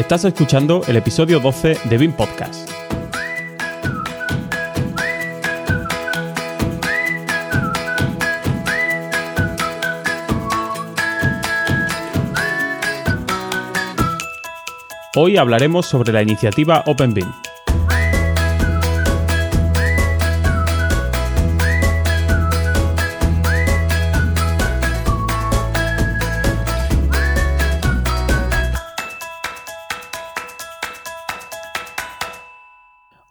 Estás 0.00 0.24
escuchando 0.24 0.80
el 0.88 0.96
episodio 0.96 1.40
12 1.40 1.76
de 1.84 1.98
BIM 1.98 2.14
Podcast. 2.14 2.70
Hoy 15.14 15.36
hablaremos 15.36 15.84
sobre 15.84 16.14
la 16.14 16.22
iniciativa 16.22 16.82
OpenBIM. 16.86 17.49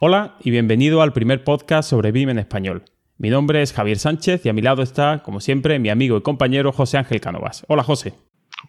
Hola 0.02 0.38
y 0.40 0.50
bienvenido 0.50 1.02
al 1.02 1.12
primer 1.12 1.44
podcast 1.44 1.90
sobre 1.90 2.14
BIM 2.14 2.30
en 2.30 2.40
español. 2.40 2.86
Mi 3.18 3.30
nombre 3.30 3.62
es 3.62 3.74
Javier 3.74 4.00
Sánchez 4.00 4.46
y 4.46 4.50
a 4.50 4.54
mi 4.54 4.62
lado 4.62 4.82
está, 4.82 5.22
como 5.24 5.42
siempre, 5.42 5.78
mi 5.78 5.90
amigo 5.90 6.16
y 6.16 6.22
compañero 6.22 6.72
José 6.72 6.98
Ángel 6.98 7.20
Cánovas. 7.20 7.66
Hola 7.68 7.84
José. 7.84 8.14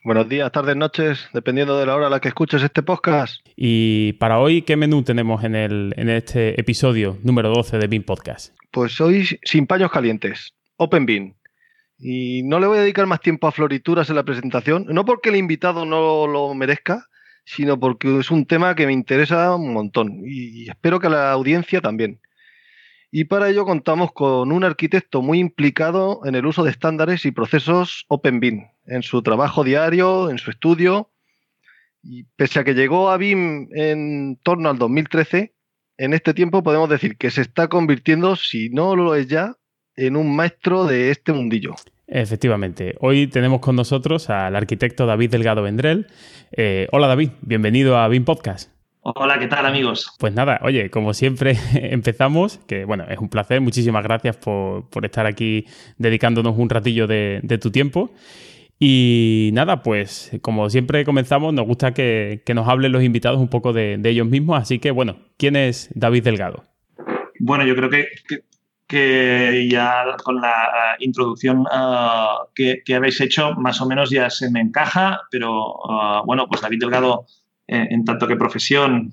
Buenos 0.02 0.28
días, 0.28 0.50
tardes, 0.50 0.74
noches, 0.74 1.28
dependiendo 1.32 1.78
de 1.78 1.86
la 1.86 1.94
hora 1.94 2.08
a 2.08 2.10
la 2.10 2.18
que 2.18 2.26
escuches 2.26 2.64
este 2.64 2.82
podcast. 2.82 3.46
Y 3.54 4.14
para 4.14 4.40
hoy, 4.40 4.62
¿qué 4.62 4.74
menú 4.74 5.04
tenemos 5.04 5.44
en, 5.44 5.54
el, 5.54 5.94
en 5.96 6.08
este 6.08 6.60
episodio 6.60 7.16
número 7.22 7.50
12 7.50 7.78
de 7.78 7.86
BIM 7.86 8.02
Podcast? 8.02 8.56
Pues 8.72 9.00
hoy 9.00 9.38
sin 9.44 9.68
paños 9.68 9.92
calientes, 9.92 10.56
Open 10.78 11.06
BIM. 11.06 11.34
Y 11.96 12.42
no 12.42 12.58
le 12.58 12.66
voy 12.66 12.78
a 12.78 12.82
dedicar 12.82 13.06
más 13.06 13.20
tiempo 13.20 13.46
a 13.46 13.52
florituras 13.52 14.10
en 14.10 14.16
la 14.16 14.24
presentación, 14.24 14.86
no 14.88 15.04
porque 15.04 15.28
el 15.28 15.36
invitado 15.36 15.84
no 15.84 16.26
lo 16.26 16.52
merezca, 16.54 17.06
sino 17.44 17.78
porque 17.78 18.18
es 18.18 18.30
un 18.30 18.46
tema 18.46 18.74
que 18.74 18.86
me 18.86 18.92
interesa 18.92 19.54
un 19.54 19.72
montón 19.72 20.22
y 20.24 20.68
espero 20.68 21.00
que 21.00 21.08
la 21.08 21.32
audiencia 21.32 21.80
también. 21.80 22.20
Y 23.12 23.24
para 23.24 23.48
ello 23.48 23.64
contamos 23.64 24.12
con 24.12 24.52
un 24.52 24.62
arquitecto 24.62 25.20
muy 25.20 25.40
implicado 25.40 26.20
en 26.24 26.36
el 26.36 26.46
uso 26.46 26.62
de 26.62 26.70
estándares 26.70 27.26
y 27.26 27.32
procesos 27.32 28.04
OpenBIM, 28.08 28.68
en 28.86 29.02
su 29.02 29.20
trabajo 29.22 29.64
diario, 29.64 30.30
en 30.30 30.38
su 30.38 30.50
estudio. 30.50 31.10
Y 32.02 32.24
pese 32.36 32.60
a 32.60 32.64
que 32.64 32.74
llegó 32.74 33.10
a 33.10 33.16
BIM 33.16 33.68
en 33.72 34.38
torno 34.42 34.70
al 34.70 34.78
2013, 34.78 35.54
en 35.98 36.14
este 36.14 36.34
tiempo 36.34 36.62
podemos 36.62 36.88
decir 36.88 37.16
que 37.16 37.30
se 37.30 37.42
está 37.42 37.68
convirtiendo, 37.68 38.36
si 38.36 38.70
no 38.70 38.94
lo 38.94 39.16
es 39.16 39.26
ya, 39.26 39.56
en 39.96 40.16
un 40.16 40.34
maestro 40.34 40.84
de 40.84 41.10
este 41.10 41.32
mundillo. 41.32 41.74
Efectivamente. 42.10 42.96
Hoy 42.98 43.28
tenemos 43.28 43.60
con 43.60 43.76
nosotros 43.76 44.30
al 44.30 44.56
arquitecto 44.56 45.06
David 45.06 45.30
Delgado 45.30 45.62
Vendrell. 45.62 46.08
Eh, 46.50 46.88
hola 46.90 47.06
David, 47.06 47.30
bienvenido 47.40 47.96
a 47.96 48.08
BIM 48.08 48.24
Podcast. 48.24 48.68
Hola, 49.02 49.38
¿qué 49.38 49.46
tal 49.46 49.64
amigos? 49.64 50.12
Pues 50.18 50.34
nada, 50.34 50.58
oye, 50.62 50.90
como 50.90 51.14
siempre 51.14 51.56
empezamos, 51.74 52.58
que 52.66 52.84
bueno, 52.84 53.04
es 53.08 53.18
un 53.18 53.28
placer, 53.28 53.60
muchísimas 53.60 54.02
gracias 54.02 54.36
por, 54.36 54.84
estar 55.04 55.24
aquí 55.26 55.66
dedicándonos 55.98 56.58
un 56.58 56.68
ratillo 56.68 57.06
de, 57.06 57.58
tu 57.62 57.70
tiempo. 57.70 58.12
Y 58.80 59.50
nada, 59.52 59.82
pues 59.82 60.32
como 60.42 60.68
siempre 60.68 61.04
comenzamos, 61.04 61.54
nos 61.54 61.66
gusta 61.66 61.94
que, 61.94 62.42
nos 62.52 62.66
hablen 62.66 62.90
los 62.90 63.04
invitados 63.04 63.38
un 63.38 63.48
poco 63.48 63.72
de, 63.72 64.00
ellos 64.02 64.26
mismos, 64.26 64.60
así 64.60 64.80
que 64.80 64.90
bueno, 64.90 65.18
¿quién 65.38 65.54
es 65.54 65.90
David 65.94 66.24
Delgado? 66.24 66.64
Bueno, 67.38 67.64
yo 67.64 67.76
creo 67.76 67.88
que, 67.88 68.08
que 68.28 68.49
ya 68.92 70.04
con 70.22 70.40
la 70.40 70.96
introducción 70.98 71.66
ah, 71.70 72.44
que, 72.54 72.82
habéis 72.94 73.20
hecho, 73.20 73.54
más 73.54 73.80
o 73.80 73.86
menos 73.86 74.10
ya 74.10 74.30
se 74.30 74.50
me 74.50 74.60
encaja, 74.60 75.20
pero 75.30 75.78
ah, 75.90 76.22
bueno, 76.24 76.46
pues 76.48 76.60
David 76.60 76.80
Delgado, 76.80 77.26
eh, 77.66 77.88
en 77.90 78.04
tanto 78.04 78.26
que 78.26 78.36
profesión, 78.36 79.12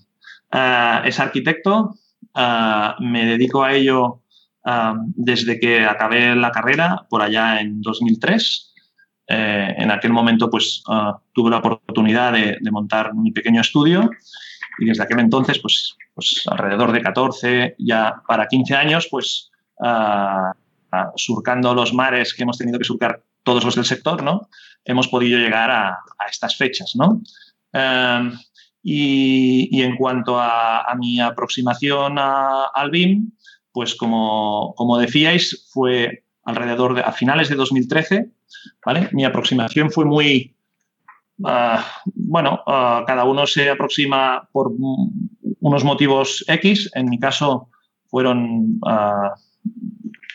ah, 0.52 1.02
es 1.06 1.20
arquitecto, 1.20 1.96
me 3.00 3.26
dedico 3.26 3.64
a 3.64 3.74
ello 3.74 4.22
desde 5.16 5.60
que 5.60 5.86
acabé 5.86 6.36
la 6.36 6.52
carrera, 6.52 7.06
por 7.10 7.22
allá 7.22 7.62
en 7.62 7.82
2003. 7.82 8.74
Eh, 9.30 9.76
en 9.78 9.92
aquel 9.92 10.14
momento, 10.14 10.50
pues 10.50 10.84
tuve 11.34 11.50
la 11.50 11.58
oportunidad 11.58 12.34
de, 12.34 12.58
de 12.62 12.72
montar 12.72 13.14
mi 13.16 13.32
pequeño 13.32 13.62
estudio 13.62 14.10
y 14.80 14.86
desde 14.86 15.04
aquel 15.04 15.20
entonces, 15.20 15.60
pues, 15.60 15.96
pues 16.14 16.44
alrededor 16.48 16.92
de 16.92 17.02
14, 17.02 17.76
ya 17.80 18.22
para 18.28 18.48
15 18.48 18.76
años, 18.76 19.08
pues 19.10 19.52
surcando 21.16 21.74
los 21.74 21.94
mares 21.94 22.34
que 22.34 22.44
hemos 22.44 22.58
tenido 22.58 22.80
que 22.80 22.86
surcar 22.86 23.22
todos 23.44 23.64
los 23.64 23.76
del 23.76 23.86
sector, 23.86 24.24
¿no? 24.24 24.50
Hemos 24.84 25.08
podido 25.08 25.40
llegar 25.40 25.72
a, 25.72 26.00
estas 26.30 26.58
fechas, 26.58 26.96
¿no? 26.96 27.22
Em, 27.72 28.34
y, 28.84 29.82
en 29.82 29.96
cuanto 29.96 30.38
a, 30.40 30.94
mi 30.98 31.20
aproximación 31.20 32.18
al 32.18 32.92
BIM, 32.92 33.32
pues 33.72 33.96
como, 33.96 34.74
como, 34.76 34.98
decíais, 34.98 35.68
fue 35.72 36.24
alrededor 36.44 36.96
de 36.96 37.02
a 37.02 37.12
finales 37.12 37.50
de 37.50 37.56
2013, 37.56 38.32
¿vale? 38.86 39.10
Mi 39.12 39.24
aproximación 39.24 39.92
fue 39.92 40.06
muy, 40.06 40.56
ah, 41.46 41.86
bueno, 42.06 42.64
ah, 42.66 43.04
cada 43.06 43.24
uno 43.26 43.46
se 43.46 43.70
aproxima 43.70 44.50
por 44.52 44.72
unos 45.60 45.84
motivos 45.84 46.44
X. 46.48 46.90
En 46.96 47.10
mi 47.10 47.20
caso 47.20 47.70
fueron 48.10 48.80
uh, 48.82 49.30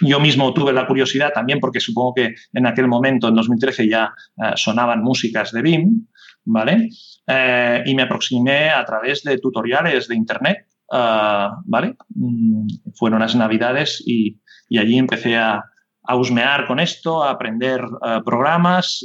yo 0.03 0.21
mismo 0.21 0.53
tuve 0.53 0.73
la 0.73 0.87
curiosidad 0.87 1.33
también 1.33 1.61
porque 1.61 1.81
supongo 1.81 2.15
que 2.15 2.35
en 2.53 2.67
aquel 2.67 2.89
momento, 2.89 3.29
en 3.29 3.35
2013, 3.35 3.89
ya 3.89 4.13
eh, 4.37 4.53
sonaban 4.57 5.03
músicas 5.03 5.53
de 5.53 5.63
BIM, 5.63 6.07
¿vale? 6.45 6.89
Eh, 7.27 7.83
y 7.87 7.95
me 7.95 8.03
aproximé 8.03 8.71
a 8.71 8.85
través 8.85 9.23
de 9.23 9.39
tutoriales 9.39 10.09
de 10.09 10.17
Internet, 10.17 10.67
eh, 10.93 11.49
¿vale? 11.65 11.97
Mm, 12.15 12.67
fueron 12.95 13.21
las 13.21 13.37
navidades 13.37 14.03
y, 14.05 14.41
allí 14.77 14.99
empecé 14.99 15.37
a, 15.37 15.63
a, 16.03 16.17
husmear 16.17 16.67
con 16.67 16.81
esto, 16.81 17.23
a 17.23 17.31
aprender 17.31 17.83
programas 18.25 19.05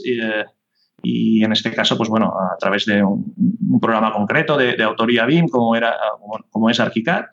y 1.03 1.43
en 1.43 1.51
este 1.51 1.71
caso, 1.73 1.97
pues 1.97 2.07
bueno, 2.07 2.33
a 2.33 2.57
través 2.57 2.85
de 2.85 3.03
un, 3.03 3.35
programa 3.81 4.13
concreto 4.13 4.57
de, 4.57 4.81
autoría 4.81 5.25
BIM 5.25 5.49
como, 5.49 5.75
era, 5.75 5.95
como 6.49 6.69
es 6.69 6.79
ArchiCAD 6.79 7.25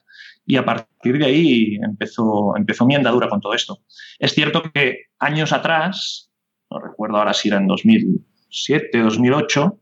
y 0.47 0.56
a 0.56 0.65
partir 0.65 1.19
de 1.19 1.25
ahí 1.25 1.77
empezó, 1.82 2.56
empezó 2.56 2.87
mi 2.87 2.94
andadura 2.94 3.28
con 3.28 3.41
todo 3.41 3.55
esto. 3.55 3.78
Es 4.19 4.34
cierto 4.34 4.62
que 4.72 5.06
años 5.19 5.53
atrás, 5.53 6.31
no 6.71 6.81
recuerdo 6.81 7.16
ahora 7.16 7.32
si 7.32 7.49
era 7.49 7.59
en 7.59 7.66
2007, 7.66 8.99
2008, 9.03 9.81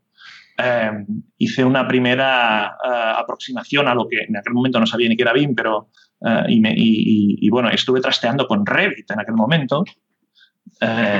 eh, 0.57 0.91
hice 1.37 1.65
una 1.65 1.87
primera 1.87 2.77
eh, 2.83 3.13
aproximación 3.17 3.87
a 3.87 3.95
lo 3.95 4.07
que 4.07 4.19
en 4.27 4.37
aquel 4.37 4.53
momento 4.53 4.79
no 4.79 4.85
sabía 4.85 5.09
ni 5.09 5.17
qué 5.17 5.23
era 5.23 5.33
BIM, 5.33 5.55
pero 5.55 5.89
eh, 6.25 6.43
y, 6.47 7.49
bueno, 7.49 7.69
estuve 7.69 7.99
trasteando 7.99 8.47
con 8.47 8.65
Revit 8.65 9.09
en 9.11 9.19
aquel 9.19 9.35
momento. 9.35 9.83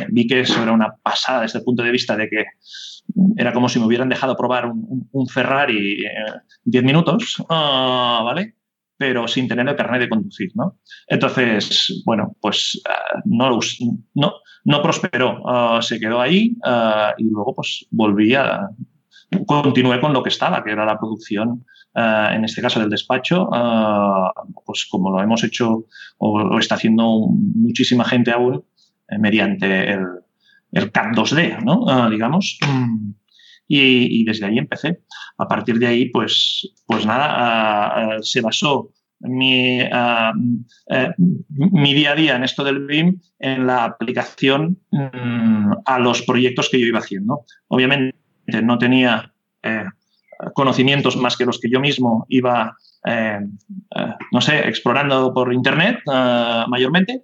vi 0.10 0.28
que 0.28 0.42
eso 0.42 0.62
era 0.64 0.72
una 0.72 0.96
pasada 1.02 1.42
desde 1.42 1.60
el 1.60 1.66
punto 1.66 1.84
de 1.84 1.92
vista 1.92 2.16
de 2.16 2.30
que 2.30 2.46
era 3.36 3.52
como 3.52 3.68
si 3.68 3.80
me 3.80 3.86
hubieran 3.86 4.10
dejado 4.10 4.38
probar 4.38 4.68
un, 4.68 5.28
Ferrari 5.28 6.06
10 6.64 6.84
minutos, 6.84 7.44
ah, 7.50 8.22
¿vale? 8.24 8.56
Pero 9.04 9.28
sin 9.28 9.50
tener 9.50 9.68
el 9.68 9.76
carnet 9.76 10.00
de 10.00 10.08
conducir, 10.08 10.52
¿no? 10.56 10.80
Entonces, 11.08 12.02
bueno, 12.06 12.38
pues 12.40 12.82
uh, 12.88 13.20
no, 13.26 14.32
no, 14.64 14.82
prosperó, 14.82 15.42
uh, 15.44 15.82
se 15.82 16.00
quedó 16.00 16.22
ahí 16.22 16.56
uh, 16.66 17.12
y 17.18 17.26
luego 17.30 17.54
pues 17.54 17.86
volví 17.92 18.34
a, 18.34 18.70
continué 19.46 20.00
con 20.00 20.14
lo 20.14 20.24
que 20.24 20.30
estaba, 20.30 20.64
que 20.64 20.72
era 20.72 20.86
la 20.86 20.98
producción, 20.98 21.66
en 21.96 22.44
este 22.46 22.62
caso 22.62 22.80
del 22.80 22.90
despacho, 22.90 23.50
pues 24.66 24.88
como 24.90 25.12
lo 25.12 25.22
hemos 25.22 25.44
hecho 25.44 25.86
o 26.18 26.58
está 26.58 26.76
haciendo 26.76 27.28
muchísima 27.30 28.04
gente 28.04 28.32
aún 28.32 28.64
eh, 29.10 29.20
mediante 29.20 29.92
el, 29.92 30.06
el 30.72 30.92
CAD 30.92 31.12
2D, 31.12 31.64
¿no? 31.64 32.10
digamos. 32.10 32.58
Mm 32.66 33.12
y, 33.68 34.24
desde 34.26 34.46
ahí 34.46 34.58
empecé. 34.58 35.02
A 35.38 35.48
partir 35.48 35.80
de 35.80 35.88
ahí, 35.88 36.10
pues, 36.10 36.74
pues 36.86 37.06
nada, 37.06 37.26
ah, 37.30 37.88
ah, 37.96 38.18
se 38.22 38.42
basó 38.42 38.92
mi, 39.24 39.80
eh, 39.82 41.14
mi, 41.18 41.94
día 41.94 42.12
a 42.12 42.16
día 42.16 42.36
en 42.36 42.44
esto 42.44 42.64
del 42.64 42.86
BIM 42.86 43.20
en 43.40 43.66
la 43.66 43.86
aplicación 43.86 44.80
mm, 44.92 45.72
a 45.86 46.00
los 46.00 46.22
proyectos 46.24 46.70
que 46.70 46.80
yo 46.80 46.88
iba 46.88 47.00
haciendo. 47.00 47.46
Obviamente 47.68 48.16
no 48.62 48.78
tenía 48.78 49.34
eh, 49.64 49.86
conocimientos 50.54 51.16
más 51.18 51.38
que 51.38 51.46
los 51.46 51.60
que 51.60 51.70
yo 51.70 51.80
mismo 51.80 52.26
iba, 52.30 52.76
eh, 53.06 53.40
no 54.32 54.42
sé, 54.42 54.68
explorando 54.68 55.34
por 55.34 55.54
Internet 55.54 56.00
mayormente, 56.06 57.24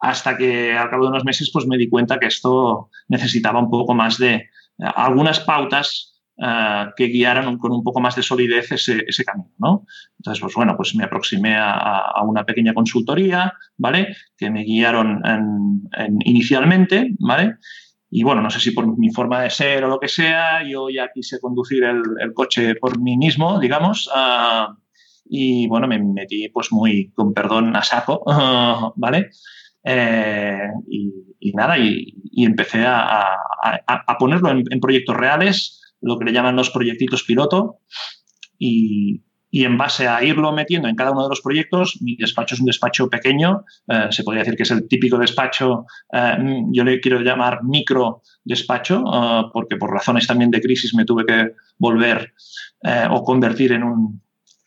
hasta 0.00 0.36
que 0.36 0.72
al 0.72 0.90
cabo 0.90 1.04
de 1.04 1.10
unos 1.10 1.24
meses 1.24 1.50
pues 1.52 1.66
me 1.66 1.76
di 1.76 1.88
cuenta 1.88 2.18
que 2.18 2.26
esto 2.26 2.90
necesitaba 3.08 3.60
un 3.60 3.70
poco 3.70 3.94
más 3.94 4.18
de, 4.18 4.48
algunas 4.78 5.40
pautas 5.40 6.13
que 6.36 7.04
guiaran 7.06 7.58
con 7.58 7.72
un 7.72 7.84
poco 7.84 8.00
más 8.00 8.16
de 8.16 8.22
solidez 8.22 8.72
ese, 8.72 9.24
camino, 9.24 9.50
¿no? 9.58 9.86
Entonces, 10.18 10.40
pues 10.40 10.54
bueno, 10.54 10.76
pues 10.76 10.94
me 10.94 11.04
aproximé 11.04 11.56
a, 11.56 12.20
una 12.24 12.44
pequeña 12.44 12.74
consultoría, 12.74 13.54
¿vale? 13.76 14.16
Que 14.36 14.50
me 14.50 14.64
guiaron 14.64 15.22
inicialmente, 16.24 17.14
¿vale? 17.18 17.56
y 18.16 18.22
bueno, 18.22 18.42
no 18.42 18.48
sé 18.48 18.60
si 18.60 18.70
por 18.70 18.96
mi 18.96 19.10
forma 19.10 19.42
de 19.42 19.50
ser 19.50 19.82
o 19.82 19.88
lo 19.88 19.98
que 19.98 20.06
sea, 20.06 20.62
yo 20.64 20.88
ya 20.88 21.10
quise 21.12 21.40
conducir 21.40 21.82
el, 21.82 22.32
coche 22.32 22.76
por 22.76 23.00
mí 23.00 23.16
mismo, 23.16 23.58
digamos, 23.58 24.08
ah, 24.14 24.76
y 25.24 25.66
bueno, 25.66 25.88
me 25.88 25.98
metí 25.98 26.48
pues 26.50 26.70
muy, 26.70 27.10
con 27.10 27.34
perdón, 27.34 27.74
a 27.74 27.82
saco, 27.82 28.22
¿vale? 28.96 29.30
Eh, 29.82 30.68
y, 30.86 31.52
nada, 31.54 31.76
y, 31.76 32.14
empecé 32.36 32.84
a, 32.86 33.36
ponerlo 34.16 34.50
en, 34.50 34.80
proyectos 34.80 35.16
reales, 35.16 35.82
lo 36.04 36.18
que 36.18 36.26
le 36.26 36.32
llaman 36.32 36.56
los 36.56 36.70
proyectitos 36.70 37.24
piloto, 37.24 37.78
y, 38.58 39.22
y 39.54 39.64
en 39.64 39.78
base 39.78 40.08
a 40.08 40.20
irlo 40.24 40.50
metiendo 40.50 40.88
en 40.88 40.96
cada 40.96 41.12
uno 41.12 41.22
de 41.22 41.28
los 41.28 41.40
proyectos, 41.40 41.98
mi 42.00 42.16
despacho 42.16 42.56
es 42.56 42.60
un 42.60 42.66
despacho 42.66 43.08
pequeño, 43.08 43.64
eh, 43.86 44.08
se 44.10 44.24
podría 44.24 44.42
decir 44.42 44.56
que 44.56 44.64
es 44.64 44.70
el 44.72 44.88
típico 44.88 45.16
despacho, 45.16 45.86
eh, 46.12 46.36
yo 46.72 46.82
le 46.82 46.98
quiero 46.98 47.20
llamar 47.20 47.62
micro 47.62 48.22
despacho, 48.42 49.04
eh, 49.06 49.42
porque 49.52 49.76
por 49.76 49.92
razones 49.92 50.26
también 50.26 50.50
de 50.50 50.60
crisis 50.60 50.92
me 50.96 51.04
tuve 51.04 51.24
que 51.24 51.52
volver 51.78 52.34
o 53.10 53.22
convertir 53.22 53.72
en 53.72 53.84
un 53.84 54.22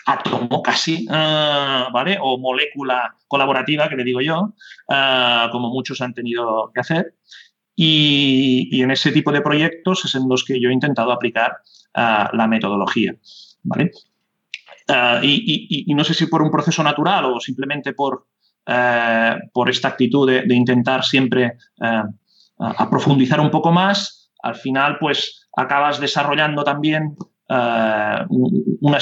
átomo 0.05 0.63
casi, 0.63 1.05
¿vale? 1.05 2.17
O 2.19 2.39
molécula 2.39 3.13
colaborativa, 3.27 3.89
que 3.89 3.95
le 3.95 4.03
digo 4.03 4.21
yo, 4.21 4.55
como 5.51 5.69
muchos 5.69 6.01
han 6.01 6.13
tenido 6.15 6.71
que 6.73 6.79
hacer. 6.79 7.13
Y, 7.79 8.81
en 8.81 8.89
ese 8.89 9.11
tipo 9.11 9.31
de 9.31 9.41
proyectos 9.41 10.03
es 10.03 10.15
en 10.15 10.27
los 10.27 10.43
que 10.43 10.59
yo 10.59 10.69
he 10.69 10.73
intentado 10.73 11.11
aplicar 11.11 11.57
la 11.93 12.47
metodología. 12.47 13.15
¿vale? 13.63 13.91
Eh, 14.87 15.19
y, 15.23 15.93
no 15.93 16.03
sé 16.03 16.13
si 16.13 16.27
por 16.27 16.41
un 16.41 16.49
proceso 16.49 16.81
natural 16.81 17.25
o 17.25 17.39
simplemente 17.39 17.93
por, 17.93 18.27
eh, 18.65 19.35
por 19.53 19.69
esta 19.69 19.89
actitud 19.89 20.29
de, 20.29 20.55
intentar 20.55 21.03
siempre 21.03 21.57
eh, 21.81 22.03
a 22.59 22.89
profundizar 22.89 23.39
un 23.39 23.51
poco 23.51 23.71
más, 23.71 24.31
al 24.41 24.55
final 24.55 24.97
pues 24.99 25.49
acabas 25.55 25.99
desarrollando 25.99 26.63
también 26.63 27.15
una, 27.49 28.99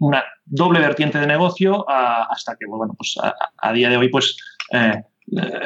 una, 0.00 0.24
doble 0.44 0.80
vertiente 0.80 1.18
de 1.18 1.26
negocio 1.26 1.84
hasta 1.88 2.56
que, 2.56 2.66
bueno, 2.66 2.94
pues 2.96 3.16
a, 3.56 3.72
día 3.72 3.88
de 3.88 3.96
hoy 3.96 4.08
pues 4.08 4.36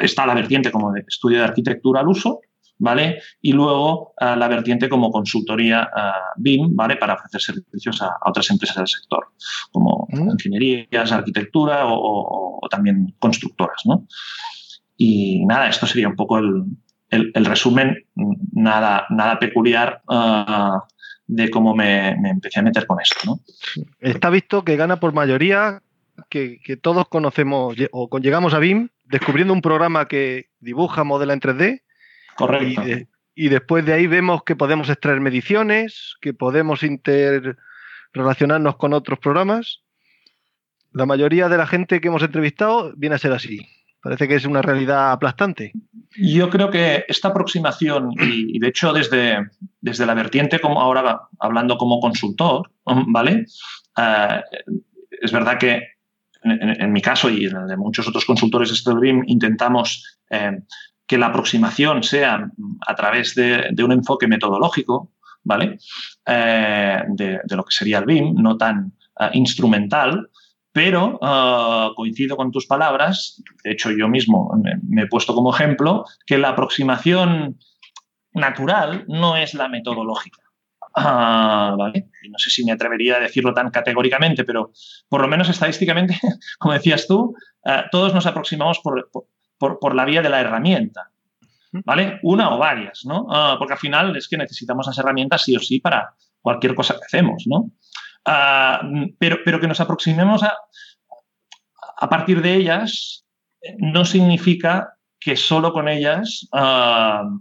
está 0.01 0.25
la 0.25 0.33
vertiente 0.33 0.71
como 0.71 0.91
de 0.91 1.03
estudio 1.07 1.39
de 1.39 1.45
arquitectura 1.45 2.01
al 2.01 2.07
uso, 2.07 2.41
¿vale? 2.83 3.21
Y 3.41 3.53
luego 3.53 4.13
eh, 4.19 4.35
la 4.35 4.49
vertiente 4.49 4.89
como 4.89 5.09
consultoría 5.09 5.83
eh, 5.95 6.11
BIM, 6.35 6.75
¿vale? 6.75 6.97
Para 6.97 7.13
ofrecer 7.13 7.41
servicios 7.41 8.01
a, 8.01 8.17
otras 8.25 8.49
empresas 8.49 8.75
del 8.75 8.87
sector, 8.87 9.27
como 9.71 10.05
mm. 10.09 10.31
ingenierías, 10.31 11.11
arquitectura 11.13 11.85
o, 11.85 12.59
también 12.69 13.15
constructoras, 13.19 13.81
¿no? 13.85 14.05
Y 14.97 15.45
nada, 15.45 15.69
esto 15.69 15.87
sería 15.87 16.09
un 16.09 16.17
poco 16.17 16.37
el, 16.39 17.45
resumen, 17.45 18.05
nada, 18.51 19.05
nada 19.09 19.39
peculiar 19.39 20.01
eh, 20.11 20.77
de 21.27 21.49
cómo 21.49 21.73
me, 21.73 22.09
empecé 22.09 22.59
a 22.59 22.63
meter 22.63 22.85
con 22.85 22.99
esto, 22.99 23.19
¿no? 23.25 23.39
Está 24.01 24.29
visto 24.29 24.65
que 24.65 24.75
gana 24.75 24.99
por 24.99 25.13
mayoría, 25.13 25.81
que, 26.29 26.59
que 26.61 26.75
todos 26.75 27.07
conocemos 27.07 27.75
o 27.91 28.19
llegamos 28.19 28.53
a 28.53 28.59
BIM 28.59 28.89
descubriendo 29.05 29.53
un 29.53 29.61
programa 29.61 30.07
que 30.07 30.49
dibuja, 30.59 31.03
modela 31.05 31.33
en 31.33 31.39
3D 31.39 31.82
Correcto. 32.35 32.81
Y, 33.35 33.49
después 33.49 33.85
de 33.85 33.93
ahí 33.93 34.05
vemos 34.07 34.43
que 34.43 34.55
podemos 34.55 34.89
extraer 34.89 35.19
mediciones, 35.19 36.15
que 36.21 36.33
podemos 36.33 36.83
interrelacionarnos 36.83 38.77
con 38.77 38.93
otros 38.93 39.17
programas. 39.19 39.81
La 40.91 41.07
mayoría 41.07 41.49
de 41.49 41.57
la 41.57 41.65
gente 41.65 41.99
que 41.99 42.09
hemos 42.09 42.21
entrevistado 42.21 42.93
viene 42.95 43.15
a 43.15 43.19
ser 43.19 43.33
así. 43.33 43.59
Parece 44.03 44.27
que 44.27 44.35
es 44.35 44.45
una 44.45 44.61
realidad 44.61 45.11
aplastante. 45.13 45.71
Yo 46.15 46.49
creo 46.49 46.69
que 46.69 47.05
esta 47.07 47.29
aproximación, 47.29 48.11
y, 48.19 48.59
de 48.59 48.67
hecho 48.67 48.93
desde, 48.93 49.49
desde 49.81 50.05
la 50.05 50.13
vertiente, 50.13 50.59
como 50.59 50.81
ahora 50.81 51.21
hablando 51.39 51.77
como 51.77 51.99
consultor, 51.99 52.69
¿vale? 52.85 53.45
Eh, 53.97 54.41
es 55.21 55.31
verdad 55.31 55.57
que 55.57 55.81
en, 56.43 56.91
mi 56.91 57.01
caso 57.01 57.29
y 57.29 57.45
en 57.45 57.55
el 57.55 57.67
de 57.67 57.77
muchos 57.77 58.07
otros 58.07 58.25
consultores 58.25 58.83
de 58.83 58.93
BIM 58.93 59.23
intentamos 59.27 60.19
eh, 60.29 60.59
que 61.07 61.17
la 61.17 61.27
aproximación 61.27 62.03
sea 62.03 62.49
a 62.87 62.95
través 62.95 63.35
de, 63.35 63.73
un 63.83 63.91
enfoque 63.91 64.27
metodológico, 64.27 65.11
¿vale? 65.43 65.77
Eh, 66.25 67.03
de, 67.09 67.39
lo 67.49 67.63
que 67.63 67.75
sería 67.75 67.99
el 67.99 68.05
BIM, 68.05 68.35
no 68.35 68.57
tan 68.57 68.93
eh, 69.19 69.29
instrumental, 69.33 70.29
pero 70.71 71.19
eh, 71.21 71.89
coincido 71.95 72.37
con 72.37 72.51
tus 72.51 72.65
palabras, 72.65 73.41
de 73.63 73.71
hecho 73.71 73.91
yo 73.91 74.07
mismo 74.07 74.51
me, 74.61 75.03
he 75.03 75.07
puesto 75.07 75.35
como 75.35 75.53
ejemplo, 75.53 76.05
que 76.25 76.37
la 76.37 76.49
aproximación 76.49 77.59
natural 78.33 79.05
no 79.07 79.35
es 79.35 79.53
la 79.53 79.67
metodológica. 79.67 80.39
Ah, 80.95 81.75
¿vale? 81.77 82.09
No 82.29 82.37
sé 82.37 82.51
si 82.51 82.63
me 82.63 82.71
atrevería 82.71 83.17
a 83.17 83.19
decirlo 83.19 83.53
tan 83.53 83.71
categóricamente, 83.71 84.43
pero 84.43 84.71
por 85.09 85.21
lo 85.21 85.27
menos 85.27 85.49
estadísticamente, 85.49 86.19
como 86.59 86.73
decías 86.73 87.07
tú, 87.07 87.35
todos 87.91 88.13
nos 88.13 88.27
aproximamos 88.27 88.79
por, 88.79 89.09
la 89.93 90.05
vía 90.05 90.21
de 90.21 90.29
la 90.29 90.41
herramienta. 90.41 91.09
¿Vale? 91.85 92.19
Una 92.21 92.53
o 92.53 92.59
varias, 92.59 93.01
¿no? 93.03 93.25
Ah, 93.31 93.55
porque 93.57 93.73
al 93.73 93.79
final 93.79 94.15
es 94.15 94.27
que 94.27 94.37
necesitamos 94.37 94.85
las 94.85 94.97
herramientas 94.99 95.43
sí 95.43 95.55
o 95.55 95.59
sí 95.59 95.79
para 95.79 96.13
cualquier 96.39 96.75
cosa 96.75 96.93
que 96.93 97.05
hacemos, 97.05 97.45
¿no? 97.47 97.71
Ah, 98.25 98.81
pero, 99.17 99.37
pero 99.43 99.59
que 99.59 99.67
nos 99.67 99.79
aproximemos 99.79 100.43
a, 100.43 100.53
a 101.97 102.09
partir 102.09 102.41
de 102.41 102.53
ellas 102.55 103.25
eh, 103.61 103.75
no 103.79 104.05
significa 104.05 104.97
que 105.19 105.35
solo 105.35 105.71
con 105.71 105.87
ellas 105.87 106.47
uh, 106.51 107.39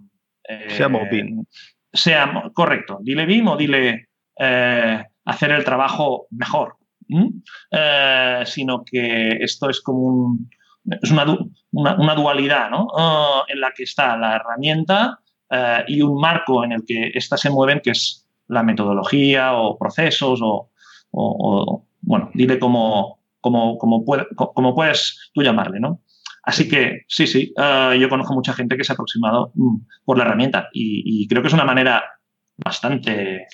seamos 0.69 1.03
BIM. 1.11 1.45
Seamos, 1.93 2.53
correcto, 2.55 3.01
dile 3.03 3.27
BIM 3.27 3.49
o 3.49 3.57
dile 3.57 4.09
eh, 4.39 5.05
hacer 5.25 5.51
el 5.51 5.65
trabajo 5.65 6.27
mejor, 6.31 6.77
sino 8.47 8.85
que 8.85 9.31
esto 9.41 9.69
es 9.69 9.81
como 9.81 9.99
un, 9.99 10.51
es 11.03 11.11
una, 11.11 11.27
una, 11.73 12.15
dualidad 12.15 12.71
¿no? 12.71 12.89
Ah, 12.97 13.45
en 13.49 13.61
la 13.61 13.73
que 13.73 13.85
está 13.85 14.17
la 14.17 14.37
herramienta 14.37 15.21
eh, 15.51 15.85
y 15.89 16.03
un 16.03 16.21
marco 16.21 16.65
en 16.65 16.73
el 16.73 16.85
que 16.87 17.11
éstas 17.15 17.41
se 17.41 17.51
mueven, 17.51 17.81
que 17.81 17.91
es 17.91 18.27
la 18.49 18.63
metodología 18.63 19.55
o 19.55 19.79
procesos 19.79 20.41
o, 20.43 21.87
bueno, 22.03 22.31
dile 22.35 22.59
como, 22.59 23.21
como, 23.41 23.79
como, 23.79 24.75
puedes 24.75 25.31
tú 25.35 25.43
llamarle, 25.43 25.81
¿no? 25.81 26.01
Así 26.45 26.69
que 26.69 27.03
sí, 27.07 27.27
sí, 27.27 27.55
eh, 27.57 27.99
yo 28.01 28.09
conozco 28.09 28.35
mucha 28.35 28.53
gente 28.53 28.77
que 28.77 28.85
se 28.85 28.93
ha 28.93 28.95
aproximado 28.95 29.53
mm, 29.55 29.77
por 30.05 30.19
la 30.19 30.25
herramienta 30.25 30.69
y, 30.73 31.27
creo 31.29 31.43
que 31.43 31.49
es 31.49 31.55
una 31.55 31.65
manera 31.65 32.03
bastante 32.57 33.47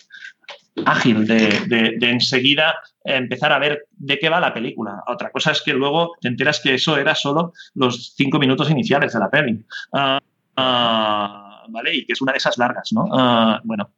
ágil 0.87 1.27
de, 1.27 1.97
de 1.99 2.11
enseguida 2.11 2.77
empezar 3.17 3.53
a 3.53 3.59
ver 3.59 3.87
de 3.91 4.19
qué 4.19 4.29
va 4.29 4.41
la 4.41 4.53
película. 4.53 5.03
Otra 5.07 5.31
cosa 5.31 5.53
es 5.53 5.63
que 5.63 5.73
luego 5.73 6.17
te 6.21 6.29
enteras 6.29 6.61
que 6.61 6.75
eso 6.75 6.97
era 6.97 7.15
solo 7.15 7.53
los 7.75 8.15
cinco 8.15 8.39
minutos 8.39 8.71
iniciales 8.71 9.13
de 9.13 9.19
la 9.19 9.31
peli. 9.31 9.65
Ah, 9.93 10.21
ah, 10.57 11.65
¿Vale? 11.69 11.95
Y 11.95 12.07
que 12.07 12.13
es 12.13 12.21
una 12.23 12.33
de 12.33 12.39
esas 12.39 12.59
largas, 12.59 12.93
¿no? 12.93 13.07
Ah, 13.13 13.61
bueno, 13.65 13.91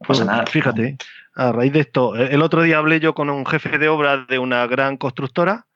no 0.00 0.06
pasa 0.06 0.24
nada. 0.24 0.46
Fíjate, 0.46 0.96
a 1.34 1.52
raíz 1.52 1.72
de 1.72 1.80
esto, 1.80 2.16
el 2.16 2.42
otro 2.42 2.62
día 2.62 2.78
hablé 2.78 3.00
yo 3.00 3.14
con 3.14 3.30
un 3.30 3.46
jefe 3.46 3.78
de 3.78 3.88
obra 3.88 4.24
de 4.28 4.38
una 4.38 4.66
gran 4.66 4.96
constructora 4.96 5.66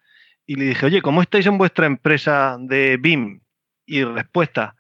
y 0.47 0.57
le 0.57 0.65
dije, 0.67 0.87
oye, 0.87 1.03
¿cómo 1.03 1.23
estáis 1.23 1.47
en 1.47 1.59
vuestra 1.59 1.87
empresa 1.87 2.57
de 2.59 2.97
BIM? 2.97 3.41
Y 3.85 4.05
respuesta, 4.05 4.77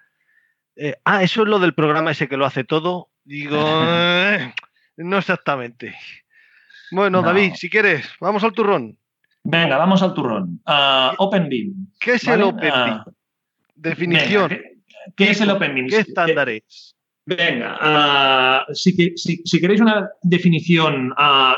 eh, 0.76 0.96
ah, 1.04 1.22
eso 1.22 1.42
es 1.42 1.48
lo 1.48 1.58
del 1.58 1.74
programa 1.74 2.12
ese 2.12 2.28
que 2.28 2.36
lo 2.36 2.46
hace 2.46 2.64
todo. 2.64 3.10
Digo, 3.24 3.58
eh, 3.84 4.54
no 4.96 5.18
exactamente. 5.18 5.94
Bueno, 6.90 7.22
David, 7.22 7.54
si 7.54 7.70
quieres, 7.70 8.06
vamos 8.20 8.44
al 8.44 8.52
turrón. 8.52 8.98
Venga, 9.44 9.78
vamos 9.78 10.02
al 10.02 10.14
turrón. 10.14 10.60
Uh, 10.66 11.14
OpenBeam. 11.18 11.88
¿Qué 11.98 12.14
es 12.14 12.28
el? 12.28 12.42
Uh, 12.42 12.54
Definición. 13.74 14.60
¿qué, 15.16 15.30
es 15.30 15.40
el 15.40 15.50
OpenBeam? 15.50 15.88
¿Qué 15.88 15.98
estándares? 15.98 16.94
Venga, 17.24 18.66
uh, 18.68 18.74
si, 18.74 18.92
si, 19.16 19.60
queréis 19.60 19.80
una 19.80 20.08
definición, 20.22 21.12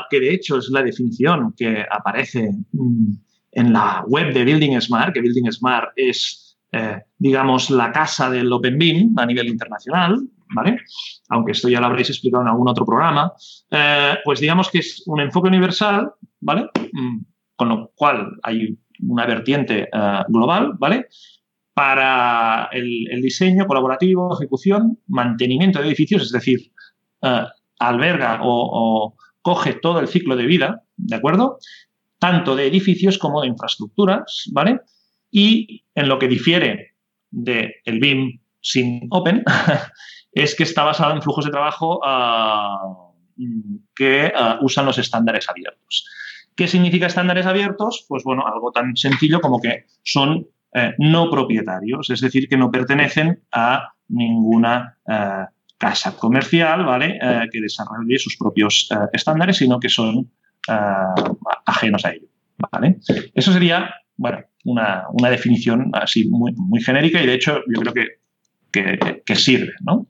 que 0.09 0.19
de 0.19 0.33
hecho 0.33 0.57
es 0.57 0.69
la 0.69 0.83
definición 0.83 1.53
que 1.57 1.83
aparece 1.89 2.51
mm, 2.71 3.13
en 3.51 3.73
la 3.73 4.03
web 4.07 4.33
de 4.33 4.43
Building 4.43 4.79
Smart, 4.79 5.13
que 5.13 5.21
Building 5.21 5.51
Smart 5.51 5.91
es, 5.95 6.57
eh, 6.71 7.01
digamos, 7.17 7.69
la 7.71 7.91
casa 7.91 8.29
del 8.29 8.51
OpenBeam 8.51 9.17
a 9.17 9.25
nivel 9.25 9.47
internacional, 9.47 10.21
¿vale? 10.53 10.79
Aunque 11.29 11.51
esto 11.51 11.69
ya 11.69 11.79
lo 11.79 11.87
habréis 11.87 12.09
explicado 12.09 12.43
en 12.43 12.49
algún 12.49 12.67
otro 12.67 12.85
programa, 12.85 13.33
eh, 13.71 14.15
pues 14.23 14.39
digamos 14.39 14.69
que 14.69 14.79
es 14.79 15.03
un 15.07 15.21
enfoque 15.21 15.49
universal, 15.49 16.11
¿vale? 16.41 16.69
Mm, 16.91 17.19
con 17.55 17.69
lo 17.69 17.91
cual 17.95 18.37
hay 18.43 18.77
una 18.99 19.25
vertiente 19.25 19.89
eh, 19.91 20.19
global, 20.27 20.73
¿vale? 20.77 21.07
Para 21.73 22.69
el, 22.71 23.21
diseño 23.21 23.65
colaborativo, 23.65 24.33
ejecución, 24.33 24.99
mantenimiento 25.07 25.79
de 25.79 25.87
edificios, 25.87 26.23
es 26.23 26.31
decir, 26.31 26.71
eh, 27.21 27.43
alberga 27.79 28.39
o, 28.43 29.15
coge 29.41 29.73
todo 29.73 29.99
el 29.99 30.07
ciclo 30.07 30.35
de 30.35 30.45
vida, 30.45 30.83
¿de 30.97 31.15
acuerdo? 31.15 31.59
Tanto 32.17 32.55
de 32.55 32.65
edificios 32.65 33.19
como 33.19 33.41
de 33.41 33.47
infraestructuras, 33.47 34.49
¿vale? 34.51 34.79
Y 35.29 35.83
en 35.93 36.07
lo 36.07 36.17
que 36.17 36.27
difiere 36.27 36.95
del 37.29 37.99
BIM 37.99 38.39
sin 38.61 39.07
Open, 39.11 39.43
es 40.35 40.53
que 40.53 40.63
está 40.63 40.83
basado 40.83 41.13
en 41.13 41.21
flujos 41.21 41.45
de 41.45 41.51
trabajo 41.51 42.01
que 43.95 44.33
usan 44.61 44.85
los 44.85 44.97
estándares 44.97 45.49
abiertos. 45.49 46.07
¿Qué 46.55 46.67
significa 46.67 47.07
estándares 47.07 47.45
abiertos? 47.45 48.05
Pues 48.07 48.23
bueno, 48.23 48.45
algo 48.45 48.71
tan 48.71 48.95
sencillo 48.95 49.41
como 49.41 49.59
que 49.59 49.85
son 50.03 50.47
no 50.99 51.29
propietarios, 51.29 52.09
es 52.09 52.19
decir, 52.19 52.49
que 52.49 52.57
no 52.57 52.69
pertenecen 52.69 53.43
a 53.51 53.93
ninguna 54.09 54.97
casa 55.77 56.17
comercial, 56.17 56.85
¿vale? 56.85 57.17
que 57.51 57.61
desarrolle 57.61 58.19
sus 58.19 58.37
propios 58.37 58.89
estándares, 59.13 59.57
sino 59.57 59.79
que 59.79 59.89
son 59.89 60.29
ajenos 61.65 62.05
a 62.05 62.11
ello. 62.11 62.27
¿vale? 62.57 62.97
Eso 63.33 63.53
sería, 63.53 63.89
bueno, 64.17 64.39
una, 64.65 65.29
definición 65.29 65.91
así 65.93 66.27
muy, 66.27 66.53
muy, 66.55 66.81
genérica 66.81 67.21
y 67.21 67.27
de 67.27 67.33
hecho 67.33 67.61
yo 67.73 67.81
creo 67.81 67.93
que, 67.93 69.21
que, 69.25 69.35
sirve, 69.35 69.73
¿no? 69.81 70.07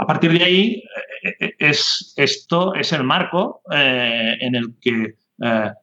A 0.00 0.06
partir 0.06 0.32
de 0.32 0.42
ahí, 0.42 0.82
eh, 1.22 1.34
eh, 1.40 1.54
es, 1.58 2.14
esto 2.16 2.74
es 2.74 2.90
el 2.94 3.04
marco 3.04 3.60
eh, 3.70 4.38
en 4.40 4.54
el 4.54 4.74
que 4.80 5.14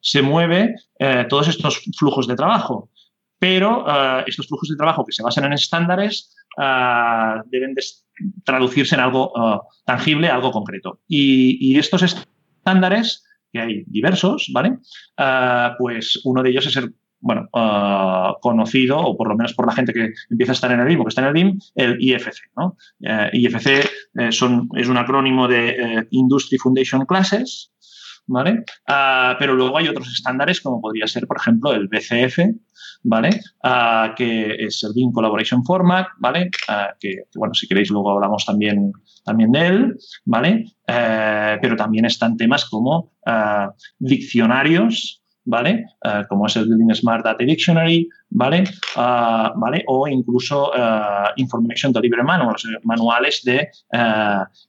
se 0.02 0.22
mueve 0.22 0.76
todos 1.30 1.48
estos 1.48 1.82
flujos 1.98 2.28
de 2.28 2.36
trabajo. 2.36 2.92
Pero 3.40 3.88
estos 4.28 4.46
flujos 4.46 4.70
de 4.70 4.76
trabajo 4.76 5.04
que 5.04 5.12
se 5.12 5.24
basan 5.24 5.46
en 5.46 5.54
estándares 5.54 6.36
deben 7.48 7.74
traducirse 8.46 8.94
en 8.94 9.02
algo 9.02 9.34
tangible, 9.84 10.30
algo 10.30 10.52
concreto. 10.52 11.00
Y, 11.08 11.58
y 11.60 11.80
estos 11.80 12.04
estándares 12.04 13.26
que 13.52 13.60
hay 13.60 13.84
diversos, 13.88 14.52
¿vale? 14.54 14.78
Pues 15.80 16.22
uno 16.24 16.44
de 16.44 16.52
ellos 16.52 16.68
es 16.68 16.76
el 16.76 16.94
bueno, 17.20 17.50
ah, 17.54 18.36
conocido, 18.42 19.00
o 19.00 19.18
por 19.18 19.30
lo 19.30 19.36
menos 19.36 19.54
por 19.54 19.66
la 19.66 19.74
gente 19.74 19.94
que 19.94 20.14
empieza 20.30 20.52
a 20.52 20.56
estar 20.56 20.72
en 20.72 20.80
el 20.80 20.88
BIM 20.88 21.02
o 21.02 21.04
que 21.06 21.10
está 21.10 21.22
en 21.22 21.28
el 21.28 21.34
BIM, 21.34 21.60
el 21.76 21.98
IFC. 22.00 22.52
¿no? 22.56 22.78
Eh, 23.02 23.30
IFC 23.34 23.68
eh, 23.68 24.32
son, 24.32 24.70
es 24.76 24.88
un 24.88 24.98
acrónimo 24.98 25.48
de 25.48 25.70
eh, 25.70 26.08
Industry 26.12 26.58
Foundation 26.58 27.06
Classes, 27.06 27.72
¿vale? 28.28 28.64
Ah, 28.88 29.36
pero 29.40 29.56
luego 29.56 29.78
hay 29.78 29.88
otros 29.88 30.12
estándares, 30.12 30.62
como 30.62 30.82
podría 30.82 31.08
ser, 31.08 31.28
por 31.28 31.38
ejemplo, 31.38 31.74
el 31.74 31.88
BCF, 31.88 32.40
¿vale? 33.04 33.30
que 34.16 34.56
es 34.60 34.84
el 34.84 34.92
BIM 34.94 35.12
Collaboration 35.12 35.64
Format, 35.64 36.08
¿vale? 36.18 36.50
que, 37.00 37.24
bueno, 37.36 37.54
si 37.54 37.68
queréis 37.68 37.90
luego 37.90 38.12
hablamos 38.12 38.46
también 38.46 38.92
también 39.24 39.52
de 39.52 39.68
él, 39.68 39.98
¿vale? 40.26 40.66
Pero 40.86 41.76
también 41.76 42.06
están 42.06 42.36
temas 42.36 42.66
como 42.66 43.14
diccionarios, 44.00 45.22
¿vale? 45.48 45.86
Eh, 46.04 46.24
como 46.28 46.46
es 46.46 46.56
el 46.58 46.66
Building 46.66 46.94
Smart 46.94 47.24
Data 47.24 47.44
Dictionary, 47.44 48.08
¿vale? 48.30 48.66
¿vale? 48.96 49.84
O 49.88 50.08
incluso 50.08 50.72
Information 51.38 51.94
Delivery 51.94 52.24
Manuals, 52.24 52.68
manuales 52.84 53.44
de 53.44 53.70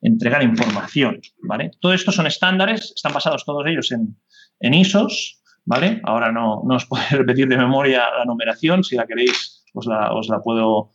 entregar 0.03 0.43
información, 0.43 1.21
¿vale? 1.43 1.73
Todo 1.81 1.93
esto 1.93 2.13
son 2.13 2.27
estándares, 2.27 2.93
están 2.95 3.13
basados 3.13 3.45
todos 3.45 3.67
ellos 3.67 3.91
en, 3.93 4.17
en 4.61 4.75
ISOs, 4.75 5.43
¿vale? 5.65 6.01
Ahora 6.05 6.31
no, 6.31 6.63
no, 6.65 6.77
os 6.77 6.87
puedo 6.87 7.03
repetir 7.11 7.49
de 7.49 7.57
memoria 7.57 8.05
la 8.17 8.25
numeración, 8.25 8.85
si 8.85 8.97
la 8.97 9.07
queréis 9.07 9.65
os 9.75 9.87
la, 9.87 10.13
os 10.13 10.29
la 10.29 10.41
puedo 10.41 10.91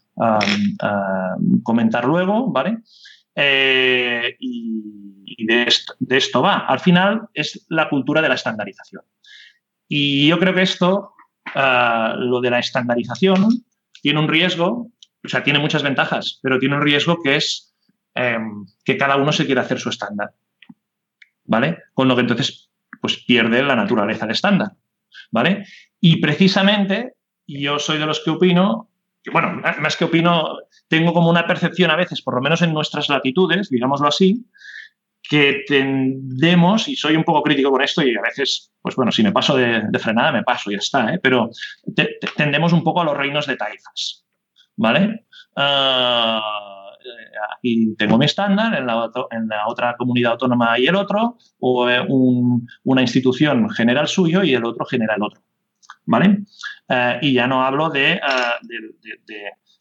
comentar 1.63 2.06
luego, 2.06 2.52
¿vale? 2.52 2.78
Eh, 3.36 4.36
y, 4.40 5.46
de, 5.46 5.68
esto, 6.18 6.42
va. 6.42 6.60
Al 6.68 6.80
final 6.80 7.30
es 7.34 7.66
la 7.70 7.90
cultura 7.90 8.22
de 8.22 8.30
la 8.30 8.36
estandarización. 8.36 9.04
Y 9.96 10.28
yo 10.28 10.40
creo 10.40 10.56
que 10.56 10.64
esto, 10.64 11.14
ah, 11.54 12.16
lo 12.18 12.42
de 12.42 12.50
la 12.50 12.58
estandarización, 12.58 13.64
tiene 14.02 14.20
un 14.20 14.28
riesgo, 14.28 14.90
o 15.24 15.28
sea, 15.28 15.44
tiene 15.44 15.60
muchas 15.60 15.84
ventajas, 15.84 16.40
pero 16.42 16.58
tiene 16.58 16.78
un 16.78 16.82
riesgo 16.82 17.22
que 17.22 17.36
es 17.36 17.76
em, 18.16 18.66
que 18.84 18.98
cada 18.98 19.18
uno 19.18 19.32
se 19.32 19.46
quiera 19.46 19.62
hacer 19.62 19.80
su 19.80 19.90
estándar. 19.90 20.32
¿Vale? 21.46 21.78
Con 21.94 22.08
lo 22.08 22.16
que 22.16 22.22
entonces 22.22 22.72
pues 23.02 23.24
pierde 23.24 23.62
la 23.62 23.76
naturaleza 23.76 24.26
del 24.26 24.34
estándar. 24.34 24.72
¿Vale? 25.30 25.68
Y 26.00 26.20
precisamente 26.20 27.14
yo 27.46 27.78
soy 27.78 28.00
de 28.00 28.08
los 28.08 28.20
que 28.22 28.32
opino 28.32 28.90
bueno, 29.32 29.62
más 29.80 29.96
que 29.96 30.06
opino, 30.06 30.58
tengo 30.88 31.14
como 31.14 31.30
una 31.30 31.48
percepción 31.48 31.92
a 31.92 31.96
veces, 31.96 32.22
por 32.22 32.36
lo 32.36 32.42
menos 32.42 32.62
en 32.62 32.74
nuestras 32.74 33.10
latitudes, 33.10 33.70
digámoslo 33.70 34.08
así, 34.08 34.46
que 35.30 35.63
tendemos, 35.68 36.88
y 36.88 36.96
soy 36.96 37.15
un 37.15 37.24
poco 37.24 37.44
crítico 37.44 37.72
con 37.72 37.82
esto, 37.82 38.01
y 38.01 38.15
a 38.15 38.22
veces, 38.22 38.72
pues 38.82 38.96
bueno, 38.96 39.12
si 39.12 39.24
me 39.24 39.32
paso 39.32 39.56
de, 39.56 39.88
frenada, 40.00 40.32
me 40.32 40.44
paso, 40.44 40.70
y 40.70 40.74
ya 40.74 40.80
está, 40.80 41.13
¿eh? 41.13 41.20
pero 41.22 41.50
tendemos 42.36 42.74
un 42.74 42.84
poco 42.84 43.01
a 43.01 43.06
los 43.06 43.18
reinos 43.18 43.48
de 43.48 43.56
taifas, 43.56 44.25
¿vale? 44.75 45.25
Ah, 45.56 46.42
aquí 47.58 47.96
tengo 47.98 48.18
mi 48.18 48.25
estándar, 48.25 48.77
en 48.77 48.86
la, 48.88 49.68
otra 49.68 49.96
comunidad 49.98 50.34
autónoma 50.34 50.74
hay 50.74 50.88
el 50.88 50.96
otro, 50.96 51.38
o 51.60 51.89
eh, 51.89 52.06
una 52.84 53.01
institución 53.01 53.70
genera 53.70 54.01
el 54.01 54.08
suyo 54.08 54.44
y 54.44 54.53
el 54.53 54.65
otro 54.65 54.86
genera 54.86 55.15
el 55.15 55.24
otro. 55.24 55.42
¿vale? 56.06 56.44
Eh, 56.89 57.20
y 57.22 57.34
ya 57.34 57.48
no 57.48 57.63
hablo 57.63 57.89
de, 57.89 58.13
eh, 58.13 58.20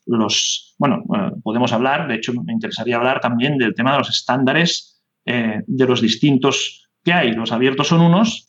los, 0.06 0.74
bueno, 0.78 1.04
eh, 1.14 1.30
podemos 1.42 1.72
hablar, 1.72 2.08
de 2.08 2.16
hecho 2.16 2.32
me 2.32 2.52
interesaría 2.52 2.96
hablar 2.96 3.20
también 3.20 3.58
del 3.58 3.74
tema 3.74 3.92
de 3.92 3.98
los 3.98 4.10
estándares 4.10 4.91
de 5.24 5.86
los 5.86 6.00
distintos 6.00 6.88
que 7.02 7.12
hay. 7.12 7.32
Los 7.32 7.52
abiertos 7.52 7.88
son 7.88 8.00
unos, 8.00 8.48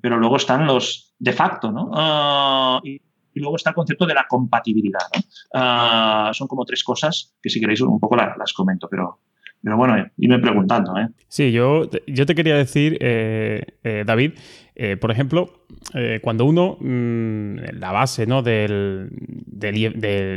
pero 0.00 0.18
luego 0.18 0.36
están 0.36 0.66
los 0.66 1.06
de 1.18 1.32
facto, 1.32 1.72
¿no? 1.72 1.90
Ah, 1.94 2.80
y, 2.84 3.00
luego 3.34 3.56
está 3.56 3.70
el 3.70 3.76
concepto 3.76 4.06
de 4.06 4.14
la 4.14 4.26
compatibilidad, 4.26 5.08
ah, 5.54 6.30
son 6.32 6.48
como 6.48 6.64
tres 6.64 6.82
cosas 6.82 7.34
que 7.42 7.50
si 7.50 7.60
queréis 7.60 7.82
un 7.82 8.00
poco 8.00 8.16
las, 8.16 8.52
comento, 8.54 8.88
pero, 8.88 9.20
pero 9.66 9.76
bueno, 9.76 9.96
dime 10.16 10.38
preguntando. 10.38 10.96
¿eh? 10.96 11.08
Sí, 11.26 11.50
yo, 11.50 11.90
yo 12.06 12.24
te 12.24 12.36
quería 12.36 12.54
decir, 12.54 13.00
David, 13.82 14.34
por 15.00 15.10
ejemplo, 15.10 15.66
eh, 15.94 16.20
cuando 16.22 16.44
uno, 16.44 16.76
mm, 16.80 17.78
la 17.78 17.92
base 17.92 18.26
¿no? 18.26 18.42
de, 18.42 19.08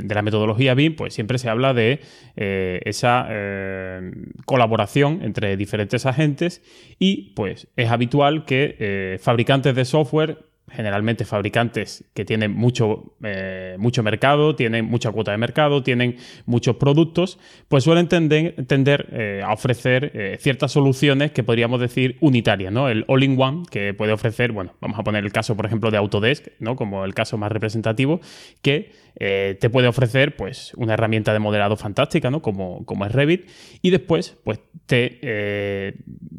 la 0.07 0.21
metodología 0.21 0.73
BIM, 0.73 0.95
pues 0.95 1.13
siempre 1.13 1.37
se 1.37 1.49
habla 1.49 1.73
de 1.73 2.01
eh, 2.35 2.81
esa 2.85 3.27
eh, 3.29 4.11
colaboración 4.45 5.21
entre 5.23 5.57
diferentes 5.57 6.05
agentes 6.05 6.61
y 6.99 7.33
pues 7.35 7.67
es 7.75 7.89
habitual 7.89 8.45
que 8.45 9.19
fabricantes 9.21 9.75
de 9.75 9.85
software 9.85 10.48
generalmente 10.71 11.25
fabricantes 11.25 12.03
que 12.13 12.25
tienen 12.25 12.53
mucho, 12.53 13.13
eh, 13.23 13.75
mucho 13.79 14.03
mercado, 14.03 14.55
tienen 14.55 14.85
mucha 14.85 15.11
cuota 15.11 15.31
de 15.31 15.37
mercado, 15.37 15.83
tienen 15.83 16.17
muchos 16.45 16.75
productos, 16.77 17.39
pues 17.67 17.83
suelen 17.83 18.07
tender, 18.07 19.07
eh, 19.11 19.41
a 19.45 19.53
ofrecer 19.53 20.11
eh, 20.13 20.37
ciertas 20.39 20.71
soluciones 20.71 21.31
que 21.31 21.43
podríamos 21.43 21.79
decir 21.79 22.17
unitarias, 22.21 22.71
¿no? 22.71 22.89
El 22.89 23.05
all-in-one 23.07 23.63
que 23.69 23.93
puede 23.93 24.13
ofrecer, 24.13 24.51
bueno, 24.51 24.73
vamos 24.81 24.99
a 24.99 25.03
poner 25.03 25.23
el 25.23 25.31
caso, 25.31 25.55
por 25.55 25.65
ejemplo, 25.65 25.91
de 25.91 25.97
Autodesk, 25.97 26.47
¿no? 26.59 26.75
Como 26.75 27.05
el 27.05 27.13
caso 27.13 27.37
más 27.37 27.51
representativo, 27.51 28.21
que 28.61 28.91
te 29.19 29.69
puede 29.69 29.87
ofrecer, 29.87 30.35
pues, 30.35 30.73
una 30.77 30.93
herramienta 30.93 31.33
de 31.33 31.39
modelado 31.39 31.75
fantástica, 31.75 32.31
¿no? 32.31 32.41
Como, 32.41 32.85
como 32.85 33.05
es 33.05 33.11
Revit, 33.11 33.49
y 33.81 33.89
después, 33.89 34.37
pues, 34.43 34.59
te 34.85 35.93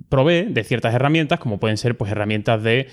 provee 0.08 0.44
de 0.44 0.64
ciertas 0.64 0.94
herramientas, 0.94 1.38
como 1.38 1.60
pueden 1.60 1.76
ser, 1.76 1.96
pues, 1.96 2.10
herramientas 2.10 2.62
de 2.62 2.88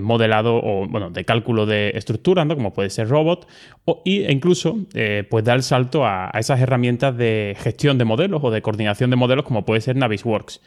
modelado 0.00 0.56
o 0.56 0.86
bueno, 0.88 1.10
de 1.10 1.24
cálculo 1.24 1.66
de 1.66 1.92
estructuras, 1.94 2.32
como 2.54 2.72
puede 2.72 2.90
ser 2.90 3.08
robot, 3.08 3.46
o, 3.84 4.02
e 4.04 4.32
incluso 4.32 4.78
eh, 4.94 5.24
pues 5.28 5.44
da 5.44 5.54
el 5.54 5.62
salto 5.62 6.06
a, 6.06 6.30
esas 6.38 6.60
herramientas 6.60 7.16
de 7.16 7.56
gestión 7.58 7.98
de 7.98 8.04
modelos 8.04 8.40
o 8.44 8.50
de 8.50 8.62
coordinación 8.62 9.10
de 9.10 9.16
modelos 9.16 9.44
como 9.44 9.64
puede 9.64 9.80
ser 9.80 9.96
Navisworks. 9.96 10.60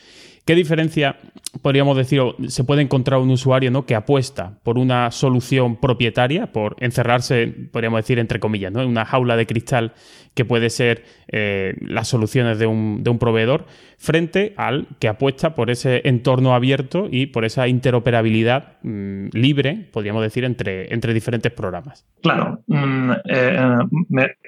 ¿Qué 0.45 0.53
diferencia 0.53 1.17
podríamos 1.61 1.97
decir 1.97 2.21
se 2.47 2.63
puede 2.63 2.81
encontrar 2.81 3.19
un 3.19 3.31
usuario 3.31 3.71
¿no? 3.71 3.85
que 3.85 3.95
apuesta 3.95 4.59
por 4.63 4.77
una 4.77 5.09
solución 5.11 5.77
propietaria, 5.77 6.51
por 6.51 6.75
encerrarse, 6.79 7.47
podríamos 7.71 7.99
decir, 7.99 8.19
entre 8.19 8.39
comillas, 8.39 8.71
¿no? 8.71 8.81
en 8.81 8.89
una 8.89 9.05
jaula 9.05 9.35
de 9.35 9.47
cristal 9.47 9.93
que 10.35 10.45
puede 10.45 10.69
ser 10.69 11.05
eh, 11.29 11.75
las 11.79 12.09
soluciones 12.09 12.59
de 12.59 12.67
un, 12.67 13.03
de 13.03 13.09
un, 13.09 13.17
proveedor, 13.17 13.65
frente 13.97 14.53
al 14.57 14.87
que 14.99 15.07
apuesta 15.07 15.55
por 15.55 15.71
ese 15.71 16.01
entorno 16.03 16.53
abierto 16.53 17.07
y 17.09 17.27
por 17.27 17.45
esa 17.45 17.69
interoperabilidad 17.69 18.73
mm, 18.83 19.29
libre, 19.31 19.89
podríamos 19.93 20.21
decir, 20.21 20.43
entre, 20.43 20.93
entre 20.93 21.13
diferentes 21.13 21.53
programas? 21.53 22.05
Claro, 22.21 22.59
mm, 22.67 23.11
eh, 23.29 23.77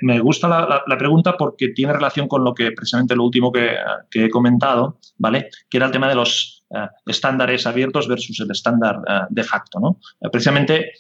me, 0.01 0.19
gusta 0.19 0.49
la, 0.49 0.97
pregunta 0.97 1.37
porque 1.37 1.69
tiene 1.69 1.93
relación 1.93 2.27
con 2.27 2.43
lo 2.43 2.53
que 2.53 2.71
precisamente 2.71 3.15
lo 3.15 3.23
último 3.23 3.51
que, 3.51 3.69
he 4.13 4.29
comentado, 4.29 4.99
¿vale? 5.17 5.47
Que 5.69 5.79
el 5.87 5.91
tema 5.91 6.07
de 6.07 6.15
los 6.15 6.57
eh, 6.69 6.87
estándares 7.05 7.65
abiertos 7.65 8.09
versus 8.09 8.37
el 8.41 8.51
estándar 8.51 8.99
eh, 9.07 9.21
de 9.29 9.43
facto. 9.43 9.79
¿no? 9.79 9.99
Eh, 10.19 10.29
precisamente, 10.29 10.91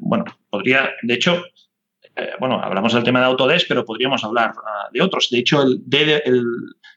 bueno, 0.00 0.24
podría, 0.48 0.90
de 1.02 1.14
hecho, 1.14 1.42
bueno, 2.40 2.60
hablamos 2.60 2.94
del 2.94 3.04
tema 3.04 3.20
de 3.20 3.26
Autodesk, 3.26 3.68
pero 3.68 3.84
podríamos 3.84 4.24
hablar 4.24 4.52
de 4.92 5.02
otros. 5.02 5.28
De 5.30 5.38
hecho, 5.38 5.62
el, 5.62 5.82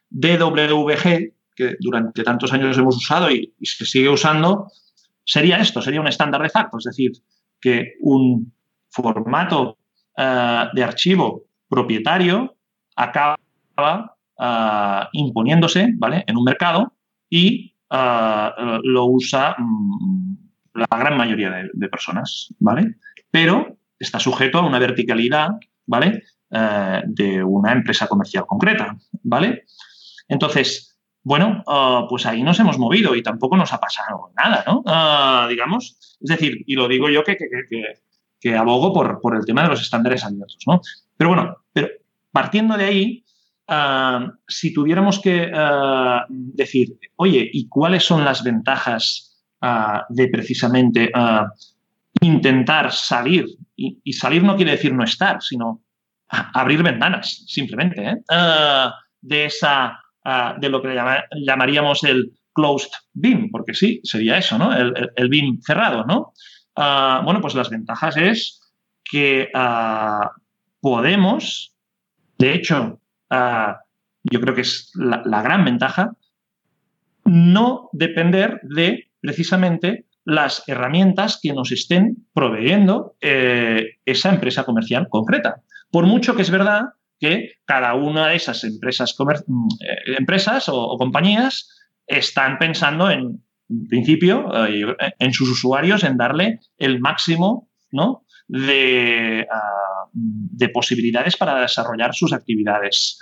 DWG, 0.10 1.34
que 1.56 1.76
durante 1.80 2.24
tantos 2.24 2.54
años 2.54 2.78
hemos 2.78 2.98
usado 2.98 3.30
y, 3.30 3.54
se 3.62 3.86
sigue 3.86 4.10
usando, 4.10 4.68
sería 5.24 5.58
esto, 5.58 5.82
sería 5.82 6.02
un 6.02 6.08
estándar 6.08 6.42
de 6.42 6.50
facto, 6.50 6.78
es 6.78 6.86
decir, 6.86 7.12
que 7.60 7.96
un 8.00 8.54
formato 8.90 9.78
de 10.18 10.84
archivo 10.84 11.44
propietario 11.68 12.56
acaba 12.96 13.38
imponiéndose, 15.12 15.90
¿vale? 15.98 16.24
En 16.26 16.38
un 16.38 16.46
mercado 16.46 16.94
y 17.32 17.74
lo 18.84 19.06
usa 19.06 19.56
mm, 19.58 20.36
la 20.76 20.88
gran 20.92 21.18
mayoría 21.18 21.50
de, 21.74 21.90
personas, 21.90 22.54
¿vale? 22.60 22.96
Pero 23.32 23.78
está 23.98 24.20
sujeto 24.20 24.60
a 24.60 24.66
una 24.66 24.78
verticalidad, 24.78 25.50
¿vale? 25.88 26.24
Eh, 26.52 27.02
de 27.06 27.44
una 27.44 27.72
empresa 27.72 28.08
comercial 28.08 28.46
concreta, 28.46 28.96
¿vale? 29.24 29.64
Entonces, 30.28 31.00
bueno, 31.24 31.64
ah, 31.68 32.06
pues 32.10 32.26
ahí 32.26 32.44
nos 32.44 32.60
hemos 32.60 32.78
movido 32.78 33.16
y 33.16 33.24
tampoco 33.24 33.56
nos 33.56 33.74
ha 33.74 33.80
pasado 33.80 34.32
nada, 34.36 34.64
¿no? 34.68 34.84
Ah, 34.86 35.48
digamos, 35.50 36.18
es 36.20 36.30
decir, 36.30 36.64
y 36.68 36.76
lo 36.76 36.88
digo 36.88 37.10
yo 37.10 37.24
que, 37.24 37.38
que, 38.40 38.56
abogo 38.56 38.94
por, 38.94 39.22
por, 39.22 39.36
el 39.36 39.46
tema 39.46 39.64
de 39.64 39.70
los 39.70 39.82
estándares 39.82 40.26
abiertos, 40.26 40.60
¿no? 40.68 40.82
Pero 41.16 41.30
bueno, 41.30 41.58
pero 41.72 41.88
partiendo 42.32 42.76
de 42.76 42.86
ahí, 42.86 43.21
ah, 43.72 44.34
si 44.48 44.74
tuviéramos 44.74 45.20
que 45.20 45.50
decir, 46.30 46.98
oye, 47.16 47.50
¿y 47.52 47.68
cuáles 47.68 48.04
son 48.04 48.26
las 48.26 48.44
ventajas 48.44 49.42
de 50.10 50.28
precisamente 50.28 51.12
intentar 52.20 52.92
salir, 52.92 53.46
y, 53.76 54.14
salir 54.14 54.44
no 54.44 54.56
quiere 54.56 54.72
decir 54.72 54.94
no 54.94 55.04
estar, 55.04 55.42
sino 55.42 55.82
abrir 56.28 56.84
ventanas, 56.84 57.44
simplemente, 57.48 58.06
¿eh? 58.06 58.18
de 59.22 59.46
esa, 59.46 60.00
de 60.60 60.70
lo 60.70 60.82
que 60.82 60.96
llamaríamos 61.46 62.04
el 62.04 62.32
closed 62.54 62.92
BIM, 63.14 63.50
porque 63.50 63.74
sí, 63.74 64.02
sería 64.04 64.38
eso, 64.38 64.58
¿no? 64.58 64.76
El, 64.76 64.94
el, 65.16 65.30
BIM 65.30 65.62
cerrado, 65.62 66.06
¿no? 66.06 66.34
bueno, 67.24 67.42
pues 67.42 67.56
las 67.56 67.70
ventajas 67.70 68.18
es 68.18 68.74
que 69.04 69.50
podemos, 70.80 71.76
de 72.38 72.54
hecho, 72.54 73.01
yo 73.32 74.42
creo 74.42 74.56
que 74.56 74.62
es 74.62 74.92
la 74.96 75.42
gran 75.42 75.66
ventaja, 75.66 76.16
no 77.26 77.90
depender 77.94 78.60
de 78.64 79.12
precisamente 79.22 80.06
las 80.24 80.64
herramientas 80.68 81.40
que 81.42 81.54
nos 81.54 81.72
estén 81.72 82.28
proveyendo 82.34 83.16
eh, 83.22 83.98
esa 84.06 84.30
empresa 84.30 84.64
comercial 84.64 85.08
concreta. 85.10 85.62
Por 85.90 86.06
mucho 86.06 86.36
que 86.36 86.44
es 86.44 86.52
verdad 86.52 86.90
que 87.20 87.54
cada 87.66 87.96
una 87.96 88.28
de 88.28 88.36
esas 88.36 88.64
empresas, 88.64 89.16
mm, 89.20 89.68
eh, 89.82 90.16
empresas 90.18 90.70
o, 90.70 90.98
compañías 90.98 91.70
están 92.08 92.58
pensando 92.60 93.10
en, 93.10 93.44
principio, 93.90 94.66
eh, 94.68 94.96
en 95.20 95.34
sus 95.34 95.50
usuarios, 95.50 96.04
en 96.04 96.18
darle 96.18 96.60
el 96.78 97.00
máximo 97.00 97.70
¿no? 97.92 98.26
de, 98.48 99.48
de, 100.12 100.70
posibilidades 100.70 101.38
para 101.38 101.60
desarrollar 101.60 102.14
sus 102.14 102.34
actividades 102.34 103.20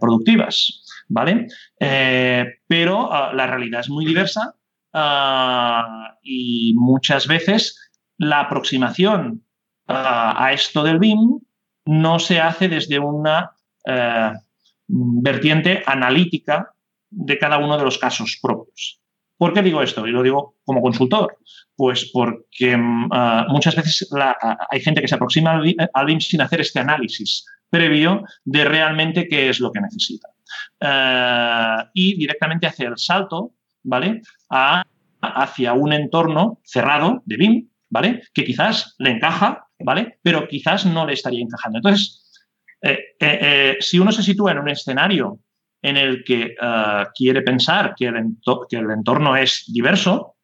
productivas. 0.00 0.84
¿Vale? 1.10 1.46
pero 1.78 3.12
ah, 3.12 3.32
la 3.32 3.46
realidad 3.46 3.80
es 3.80 3.88
muy 3.88 4.04
diversa 4.04 4.54
Ah, 4.92 6.16
y 6.22 6.74
muchas 6.76 7.26
veces 7.26 7.90
la 8.16 8.40
aproximación 8.40 9.44
ah, 9.86 10.34
a 10.36 10.52
esto 10.52 10.82
del 10.82 10.98
BIM 10.98 11.40
no 11.84 12.18
se 12.18 12.40
hace 12.40 12.68
desde 12.68 12.98
una 12.98 13.52
eh, 13.84 14.32
vertiente 14.86 15.82
analítica 15.86 16.74
de 17.10 17.38
cada 17.38 17.58
uno 17.58 17.76
de 17.76 17.84
los 17.84 17.98
casos 17.98 18.38
propios. 18.40 19.00
¿Por 19.38 19.54
qué 19.54 19.62
digo 19.62 19.82
esto? 19.82 20.06
Y 20.06 20.10
lo 20.10 20.22
digo 20.22 20.56
como 20.64 20.82
consultor. 20.82 21.38
Pues 21.76 22.10
porque 22.12 22.76
mm, 22.76 23.08
ah, 23.12 23.46
muchas 23.48 23.76
veces 23.76 24.08
hay 24.70 24.80
gente 24.80 25.00
que 25.00 25.08
se 25.08 25.14
aproxima 25.14 25.52
al 25.52 26.06
BIM, 26.06 26.20
sin 26.20 26.42
hacer 26.42 26.60
este 26.60 26.80
análisis 26.80 27.46
previo 27.70 28.24
de 28.44 28.64
realmente 28.64 29.28
qué 29.28 29.48
es 29.48 29.60
lo 29.60 29.70
que 29.70 29.80
necesita. 29.80 30.28
Eh, 30.80 31.88
y 31.94 32.18
directamente 32.18 32.66
hace 32.66 32.84
el 32.84 32.98
salto 32.98 33.52
¿vale? 33.84 34.22
hacia 35.20 35.72
un 35.72 35.92
entorno 35.92 36.60
cerrado 36.64 37.22
de 37.24 37.36
BIM, 37.36 37.68
¿vale? 37.90 38.22
Que 38.34 38.44
quizás 38.44 38.94
le 38.98 39.10
encaja, 39.10 39.66
¿vale? 39.78 40.18
Pero 40.22 40.48
quizás 40.48 40.84
no 40.86 41.06
le 41.06 41.14
estaría 41.14 41.42
encajando. 41.42 41.78
Entonces, 41.78 42.28
eh, 42.82 42.98
eh, 43.18 43.38
eh, 43.40 43.76
si 43.80 43.98
uno 43.98 44.12
se 44.12 44.22
sitúa 44.22 44.52
en 44.52 44.58
un 44.58 44.68
escenario 44.68 45.40
en 45.82 45.96
el 45.96 46.24
que 46.24 46.54
quiere 47.14 47.42
pensar 47.42 47.94
que 47.96 48.06
el, 48.06 48.90
entorno 48.90 49.36
es 49.36 49.64
diverso, 49.68 50.36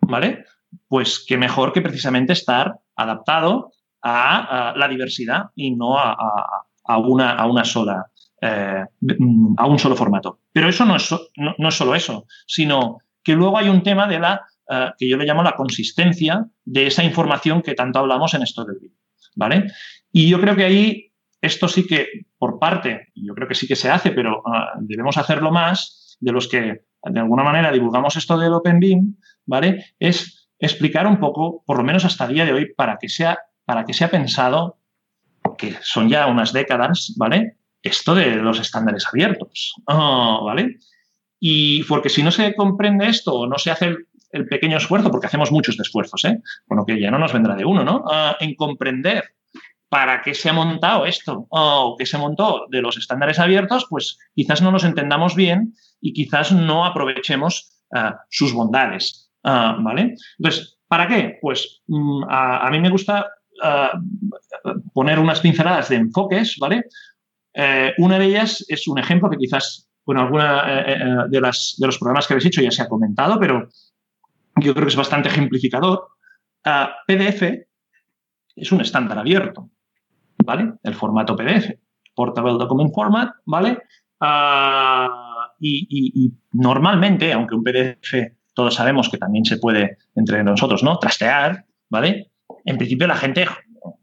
¿vale? 0.00 0.44
Pues 0.88 1.24
qué 1.26 1.36
mejor 1.36 1.72
que 1.72 1.82
precisamente 1.82 2.32
estar 2.32 2.78
adaptado 2.94 3.72
a, 4.02 4.74
la 4.76 4.88
diversidad 4.88 5.46
y 5.54 5.74
no 5.74 5.98
a, 5.98 6.98
una, 6.98 7.32
a 7.32 7.46
una 7.46 7.64
sola, 7.64 8.06
a 8.42 9.66
un 9.66 9.78
solo 9.78 9.96
formato. 9.96 10.40
Pero 10.52 10.68
eso 10.68 10.84
no 10.84 10.96
es, 10.96 11.14
no 11.36 11.68
es 11.68 11.74
solo 11.74 11.94
eso, 11.94 12.26
sino 12.46 12.98
que 13.22 13.34
luego 13.34 13.58
hay 13.58 13.68
un 13.68 13.82
tema 13.82 14.06
de 14.06 14.20
la, 14.20 14.46
eh, 14.68 14.92
que 14.98 15.08
yo 15.08 15.16
le 15.16 15.24
llamo 15.24 15.42
la 15.42 15.56
consistencia 15.56 16.46
de 16.64 16.86
esa 16.86 17.04
información 17.04 17.62
que 17.62 17.74
tanto 17.74 17.98
hablamos 17.98 18.34
en 18.34 18.42
esto 18.42 18.64
del. 18.64 18.78
¿Vale? 19.34 19.70
Y 20.12 20.28
yo 20.28 20.40
creo 20.40 20.56
que 20.56 20.64
ahí 20.64 21.05
esto 21.40 21.68
sí 21.68 21.86
que, 21.86 22.26
por 22.38 22.58
parte, 22.58 23.08
yo 23.14 23.34
creo 23.34 23.48
que 23.48 23.54
sí 23.54 23.66
que 23.66 23.76
se 23.76 23.90
hace, 23.90 24.10
pero 24.10 24.38
eh, 24.38 24.60
debemos 24.80 25.16
hacerlo 25.18 25.50
más, 25.50 26.16
de 26.20 26.32
los 26.32 26.48
que 26.48 26.82
de 27.02 27.20
alguna 27.20 27.44
manera 27.44 27.70
divulgamos 27.70 28.16
esto 28.16 28.38
del 28.38 28.52
Open 28.52 28.80
BIM, 28.80 29.16
¿vale? 29.44 29.94
Es 29.98 30.48
explicar 30.58 31.06
un 31.06 31.20
poco, 31.20 31.62
por 31.66 31.76
lo 31.76 31.84
menos 31.84 32.04
hasta 32.04 32.24
el 32.24 32.34
día 32.34 32.44
de 32.44 32.52
hoy, 32.52 32.74
para 32.74 32.96
que 32.98 33.08
sea, 33.08 33.38
para 33.64 33.84
que 33.84 33.92
sea 33.92 34.10
pensado, 34.10 34.78
que 35.56 35.74
son 35.80 36.08
ya 36.08 36.26
unas 36.26 36.52
décadas, 36.52 37.14
¿vale? 37.16 37.58
Esto 37.82 38.14
de 38.14 38.36
los 38.36 38.58
estándares 38.58 39.06
abiertos, 39.06 39.74
oh, 39.86 40.44
¿vale? 40.44 40.78
Y 41.38 41.84
porque 41.84 42.08
si 42.08 42.22
no 42.22 42.30
se 42.30 42.54
comprende 42.54 43.06
esto 43.06 43.34
o 43.34 43.46
no 43.46 43.58
se 43.58 43.70
hace 43.70 43.94
el, 44.32 44.48
pequeño 44.48 44.78
esfuerzo, 44.78 45.10
porque 45.10 45.28
hacemos 45.28 45.52
muchos 45.52 45.78
esfuerzos, 45.78 46.24
¿eh? 46.24 46.40
lo 46.68 46.84
que 46.84 47.00
ya 47.00 47.10
no 47.10 47.18
nos 47.18 47.32
vendrá 47.32 47.54
de 47.54 47.64
uno, 47.64 47.84
¿no? 47.84 48.04
Ah, 48.10 48.36
en 48.40 48.54
comprender 48.54 49.35
para 49.96 50.20
qué 50.20 50.34
se 50.34 50.50
ha 50.50 50.52
montado 50.52 51.06
esto 51.06 51.46
o 51.48 51.96
qué 51.98 52.04
se 52.04 52.18
montó 52.18 52.66
de 52.68 52.82
los 52.82 52.98
estándares 52.98 53.38
abiertos, 53.38 53.86
pues 53.88 54.18
quizás 54.34 54.60
no 54.60 54.70
nos 54.70 54.84
entendamos 54.84 55.34
bien 55.34 55.72
y 56.02 56.12
quizás 56.12 56.52
no 56.52 56.84
aprovechemos 56.84 57.80
ah, 57.94 58.20
sus 58.28 58.52
bondades, 58.52 59.32
ah, 59.42 59.78
¿vale? 59.80 60.14
Entonces, 60.38 60.78
¿para 60.86 61.08
qué? 61.08 61.38
Pues 61.40 61.80
mm, 61.86 62.24
a, 62.28 62.68
mí 62.70 62.78
me 62.78 62.90
gusta 62.90 63.26
poner 64.92 65.18
unas 65.18 65.40
pinceladas 65.40 65.88
de 65.88 65.96
enfoques, 65.96 66.58
¿vale? 66.60 66.84
Eh, 67.54 67.94
una 67.96 68.18
de 68.18 68.26
ellas 68.26 68.66
es 68.68 68.86
un 68.88 68.98
ejemplo 68.98 69.30
que 69.30 69.38
quizás 69.38 69.88
bueno, 70.04 70.20
alguna 70.20 70.80
eh, 70.80 70.92
eh, 70.92 71.04
de, 71.30 71.40
de 71.40 71.86
los 71.86 71.98
programas 71.98 72.26
que 72.26 72.34
habéis 72.34 72.48
hecho 72.48 72.60
ya 72.60 72.70
se 72.70 72.82
ha 72.82 72.88
comentado, 72.88 73.40
pero 73.40 73.66
yo 74.56 74.74
creo 74.74 74.84
que 74.84 74.90
es 74.90 74.96
bastante 74.96 75.30
ejemplificador. 75.30 76.06
Ah, 76.66 76.96
PDF 77.06 77.64
es 78.56 78.72
un 78.72 78.82
estándar 78.82 79.18
abierto, 79.18 79.70
¿vale? 80.44 80.74
El 80.82 80.94
formato 80.94 81.36
PDF, 81.36 81.70
Portable 82.14 82.52
Document 82.52 82.92
Format, 82.94 83.30
¿vale? 83.44 83.78
Ah, 84.20 85.52
y, 85.60 86.32
normalmente, 86.52 87.32
aunque 87.32 87.54
un 87.54 87.62
PDF 87.62 88.34
todos 88.54 88.74
sabemos 88.74 89.10
que 89.10 89.18
también 89.18 89.44
se 89.44 89.58
puede 89.58 89.98
entre 90.14 90.42
nosotros, 90.42 90.82
¿no? 90.82 90.98
Trastear, 90.98 91.66
¿vale? 91.90 92.32
En 92.64 92.78
principio 92.78 93.06
la 93.06 93.16
gente, 93.16 93.46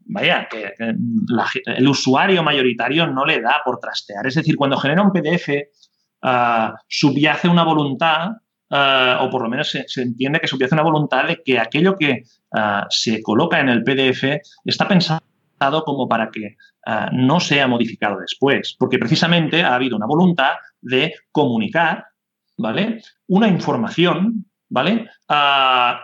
vaya, 0.06 0.48
que 0.48 0.74
el 0.78 1.88
usuario 1.88 2.42
mayoritario 2.44 3.08
no 3.08 3.24
le 3.24 3.40
da 3.40 3.56
por 3.64 3.80
trastear. 3.80 4.26
Es 4.26 4.36
decir, 4.36 4.56
cuando 4.56 4.76
genera 4.76 5.02
un 5.02 5.10
PDF 5.10 5.48
uh, 6.22 6.72
subyace 6.86 7.48
una 7.48 7.64
voluntad, 7.64 8.28
uh, 8.70 9.24
o 9.24 9.28
por 9.28 9.42
lo 9.42 9.48
menos 9.48 9.70
se, 9.70 10.02
entiende 10.02 10.38
que 10.38 10.46
subyace 10.46 10.76
una 10.76 10.84
voluntad 10.84 11.26
de 11.26 11.42
que 11.44 11.58
aquello 11.58 11.96
que 11.96 12.22
se 12.90 13.20
coloca 13.20 13.58
en 13.58 13.68
el 13.68 13.82
PDF 13.82 14.40
está 14.64 14.86
pensado 14.86 15.20
como 15.84 16.08
para 16.08 16.30
que 16.30 16.56
no 17.12 17.40
sea 17.40 17.66
modificado 17.66 18.18
después, 18.20 18.76
porque 18.78 18.98
precisamente 18.98 19.62
ha 19.62 19.74
habido 19.74 19.96
una 19.96 20.06
voluntad 20.06 20.52
de 20.80 21.14
comunicar, 21.32 22.04
¿vale? 22.58 23.02
Una 23.26 23.48
información, 23.48 24.46
¿vale? 24.68 25.08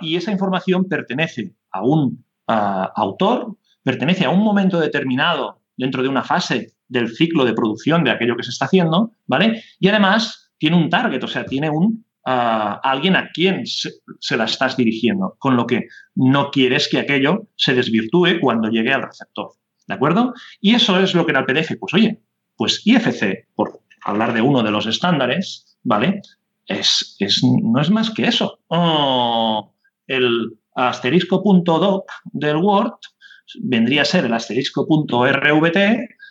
y 0.00 0.16
esa 0.16 0.32
información 0.32 0.86
pertenece 0.88 1.52
a 1.70 1.82
un 1.84 2.24
autor, 2.46 3.56
pertenece 3.82 4.24
a 4.24 4.30
un 4.30 4.42
momento 4.42 4.80
determinado 4.80 5.60
dentro 5.76 6.02
de 6.02 6.08
una 6.08 6.22
fase 6.22 6.74
del 6.88 7.08
ciclo 7.14 7.44
de 7.44 7.54
producción 7.54 8.02
de 8.04 8.10
aquello 8.10 8.36
que 8.36 8.42
se 8.42 8.50
está 8.50 8.64
haciendo, 8.64 9.12
¿vale? 9.26 9.62
Y 9.78 9.88
además 9.88 10.52
tiene 10.58 10.76
un 10.76 10.90
target, 10.90 11.22
o 11.22 11.28
sea, 11.28 11.44
tiene 11.44 11.70
un 11.70 12.04
ah, 12.30 12.80
alguien 12.82 13.16
a 13.16 13.30
quien 13.30 13.66
se, 13.66 14.36
la 14.36 14.44
estás 14.44 14.76
dirigiendo, 14.76 15.36
con 15.38 15.56
lo 15.56 15.66
que 15.66 15.86
no 16.14 16.50
quieres 16.50 16.88
que 16.88 16.98
aquello 16.98 17.48
se 17.56 17.74
desvirtúe 17.74 18.40
cuando 18.40 18.68
llegue 18.68 18.92
al 18.92 19.02
receptor, 19.02 19.52
¿de 19.86 19.94
acuerdo? 19.94 20.34
Y 20.60 20.74
eso 20.74 20.98
es 20.98 21.14
lo 21.14 21.26
que 21.26 21.32
en 21.32 21.38
el 21.38 21.44
PDF, 21.44 21.76
pues 21.78 21.94
oye, 21.94 22.20
pues 22.56 22.82
IFC, 22.84 23.48
por 23.54 23.80
hablar 24.04 24.32
de 24.32 24.42
uno 24.42 24.62
de 24.62 24.70
los 24.70 24.86
estándares, 24.86 25.78
¿vale? 25.82 26.20
Es, 26.66 27.16
es 27.18 27.42
no 27.42 27.80
es 27.80 27.90
más 27.90 28.10
que 28.10 28.26
eso. 28.26 28.60
Oh, 28.68 29.74
el 30.06 30.58
asterisco.doc 30.74 32.10
del 32.32 32.56
Word 32.56 32.98
vendría 33.62 34.02
a 34.02 34.04
ser 34.04 34.24
el 34.26 34.34
asterisco.rvt 34.34 35.76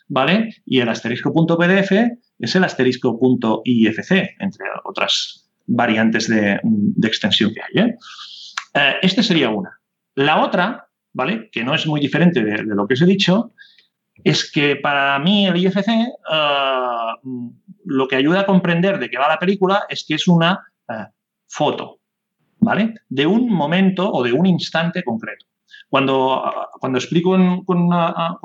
¿vale? 0.10 0.56
Y 0.66 0.82
el 0.82 0.90
asterisco.pdf 0.90 1.92
es 2.40 2.56
el 2.56 2.64
asterisco.ifc, 2.64 4.12
entre 4.40 4.66
otras 4.84 5.49
variantes 5.70 6.28
de, 6.28 6.60
extensión 7.04 7.54
que 7.54 7.62
hay. 7.62 7.88
¿eh? 7.88 7.96
Eh, 8.74 8.94
este 9.02 9.24
sería 9.24 9.50
una. 9.50 9.80
La 10.16 10.44
otra, 10.44 10.88
¿vale? 11.14 11.50
Que 11.52 11.64
no 11.64 11.74
es 11.74 11.88
muy 11.88 12.00
diferente 12.00 12.44
de, 12.44 12.64
lo 12.64 12.88
que 12.88 12.96
os 12.96 13.02
he 13.02 13.06
dicho, 13.06 13.54
es 14.24 14.52
que 14.52 14.76
para 14.76 15.18
mí 15.20 15.48
el 15.48 15.56
IFC 15.58 15.88
lo 17.86 18.08
que 18.08 18.16
ayuda 18.18 18.42
a 18.42 18.46
comprender 18.46 19.00
de 19.00 19.10
qué 19.10 19.18
va 19.18 19.30
la 19.30 19.40
película 19.40 19.84
es 19.88 20.06
que 20.06 20.16
es 20.16 20.28
una 20.28 20.60
foto, 21.48 22.00
¿vale? 22.60 22.96
De 23.08 23.26
un 23.26 23.50
momento 23.50 24.12
o 24.12 24.24
de 24.24 24.34
un 24.34 24.46
instante 24.46 25.04
concreto. 25.04 25.46
Cuando, 25.90 26.44
cuando 26.80 27.00
explico 27.00 27.32
con, 27.66 27.92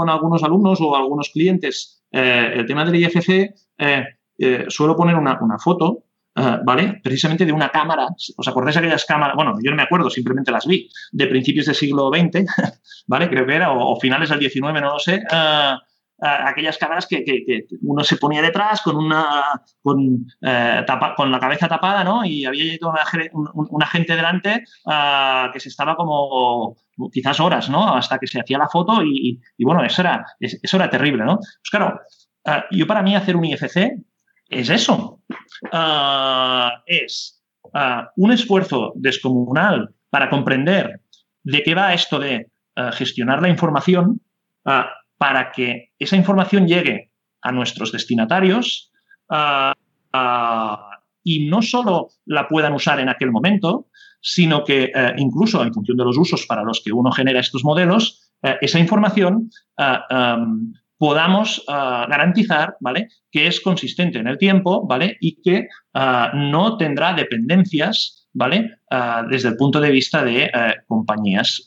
algunos 0.08 0.42
alumnos 0.42 0.80
o 0.80 0.96
algunos 0.96 1.30
clientes 1.30 2.02
eh, 2.10 2.52
el 2.54 2.66
tema 2.66 2.84
del 2.84 2.96
IFC, 2.96 3.28
eh, 3.78 4.04
eh, 4.38 4.64
suelo 4.68 4.96
poner 4.96 5.16
una, 5.16 5.58
foto, 5.58 6.03
¿vale? 6.34 7.00
Precisamente 7.02 7.46
de 7.46 7.52
una 7.52 7.70
cámara. 7.70 8.08
¿Os 8.36 8.48
acordáis 8.48 8.74
de 8.74 8.80
aquellas 8.80 9.04
cámaras? 9.04 9.36
Bueno, 9.36 9.54
yo 9.62 9.70
no 9.70 9.76
me 9.76 9.82
acuerdo, 9.82 10.10
simplemente 10.10 10.50
las 10.50 10.66
vi, 10.66 10.88
de 11.12 11.26
principios 11.26 11.66
del 11.66 11.74
siglo 11.74 12.10
XX, 12.10 12.44
¿vale? 13.06 13.28
Creo 13.28 13.46
que 13.46 13.54
era, 13.54 13.72
o, 13.72 13.98
finales 14.00 14.28
del 14.30 14.40
XIX, 14.40 14.80
no 14.80 14.92
lo 14.92 14.98
sé 14.98 15.22
aquellas 16.20 16.78
cámaras 16.78 17.06
que, 17.06 17.66
uno 17.82 18.04
se 18.04 18.16
ponía 18.16 18.40
detrás 18.40 18.82
con 18.82 18.96
una 18.96 19.60
con, 19.82 20.26
eh, 20.40 20.84
con 21.16 21.30
la 21.30 21.40
cabeza 21.40 21.68
tapada, 21.68 22.04
¿no? 22.04 22.24
Y 22.24 22.44
había 22.44 22.78
una, 23.70 23.86
gente 23.86 24.16
delante 24.16 24.64
ah, 24.86 25.50
que 25.52 25.60
se 25.60 25.68
estaba 25.68 25.96
como 25.96 26.76
quizás 27.12 27.40
horas, 27.40 27.68
¿no? 27.68 27.94
Hasta 27.94 28.18
que 28.18 28.26
se 28.26 28.40
hacía 28.40 28.58
la 28.58 28.68
foto 28.68 29.02
y, 29.02 29.40
bueno, 29.58 29.84
eso 29.84 30.02
era, 30.02 30.24
eso 30.40 30.76
era 30.76 30.90
terrible, 30.90 31.24
¿no? 31.24 31.36
Pues 31.36 31.70
claro, 31.70 32.00
ah, 32.46 32.64
yo 32.70 32.86
para 32.86 33.02
mí 33.02 33.14
hacer 33.14 33.36
un 33.36 33.44
IFC 33.44 33.98
es 34.48 34.70
eso. 34.70 35.20
Ah, 35.72 36.82
es 36.86 37.42
un 38.16 38.32
esfuerzo 38.32 38.92
descomunal 38.94 39.94
para 40.10 40.30
comprender 40.30 41.00
de 41.42 41.62
qué 41.62 41.74
va 41.74 41.94
esto 41.94 42.18
de 42.18 42.50
gestionar 42.92 43.42
la 43.42 43.48
información 43.48 44.20
para 45.24 45.52
que 45.52 45.92
esa 45.98 46.16
información 46.16 46.66
llegue 46.66 47.10
a 47.42 47.52
nuestros 47.52 47.92
destinatarios 47.92 48.90
ah, 49.28 49.74
ah, 50.12 50.90
y 51.22 51.46
no 51.48 51.62
solo 51.62 52.08
la 52.26 52.48
puedan 52.48 52.74
usar 52.74 53.00
en 53.00 53.08
aquel 53.08 53.30
momento, 53.30 53.88
sino 54.20 54.64
que 54.64 54.92
eh, 54.94 55.14
incluso 55.16 55.62
en 55.62 55.72
función 55.72 55.96
de 55.96 56.04
los 56.04 56.18
usos 56.18 56.46
para 56.46 56.62
los 56.62 56.82
que 56.82 56.92
uno 56.92 57.10
genera 57.12 57.40
estos 57.40 57.64
modelos, 57.64 58.32
eh, 58.42 58.56
esa 58.60 58.78
información 58.78 59.50
ah, 59.78 60.46
podamos 61.04 61.62
garantizar 61.66 62.78
¿vale? 62.80 63.08
que 63.30 63.46
es 63.46 63.60
consistente 63.60 64.18
en 64.18 64.26
el 64.26 64.38
tiempo 64.38 64.86
¿vale? 64.86 65.18
y 65.20 65.38
que 65.42 65.68
no 66.32 66.78
tendrá 66.78 67.12
dependencias 67.12 68.26
¿vale? 68.32 68.78
desde 69.28 69.50
el 69.50 69.56
punto 69.56 69.82
de 69.82 69.90
vista 69.90 70.24
de 70.24 70.44
eh, 70.44 70.50
compañías 70.86 71.62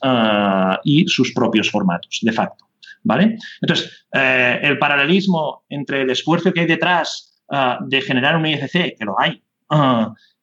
y 0.83 1.07
sus 1.07 1.33
propios 1.33 1.69
formatos, 1.69 2.17
de 2.23 2.31
facto. 2.31 2.65
¿vale? 3.03 3.37
Entonces, 3.61 4.07
eh, 4.11 4.59
el 4.63 4.79
paralelismo 4.79 5.65
entre 5.69 6.01
el 6.01 6.09
esfuerzo 6.09 6.51
que 6.51 6.61
hay 6.61 6.65
detrás 6.65 7.43
de 7.85 8.01
generar 8.01 8.37
un 8.37 8.47
IFC, 8.47 8.95
que 8.97 9.05
lo 9.05 9.19
hay, 9.19 9.43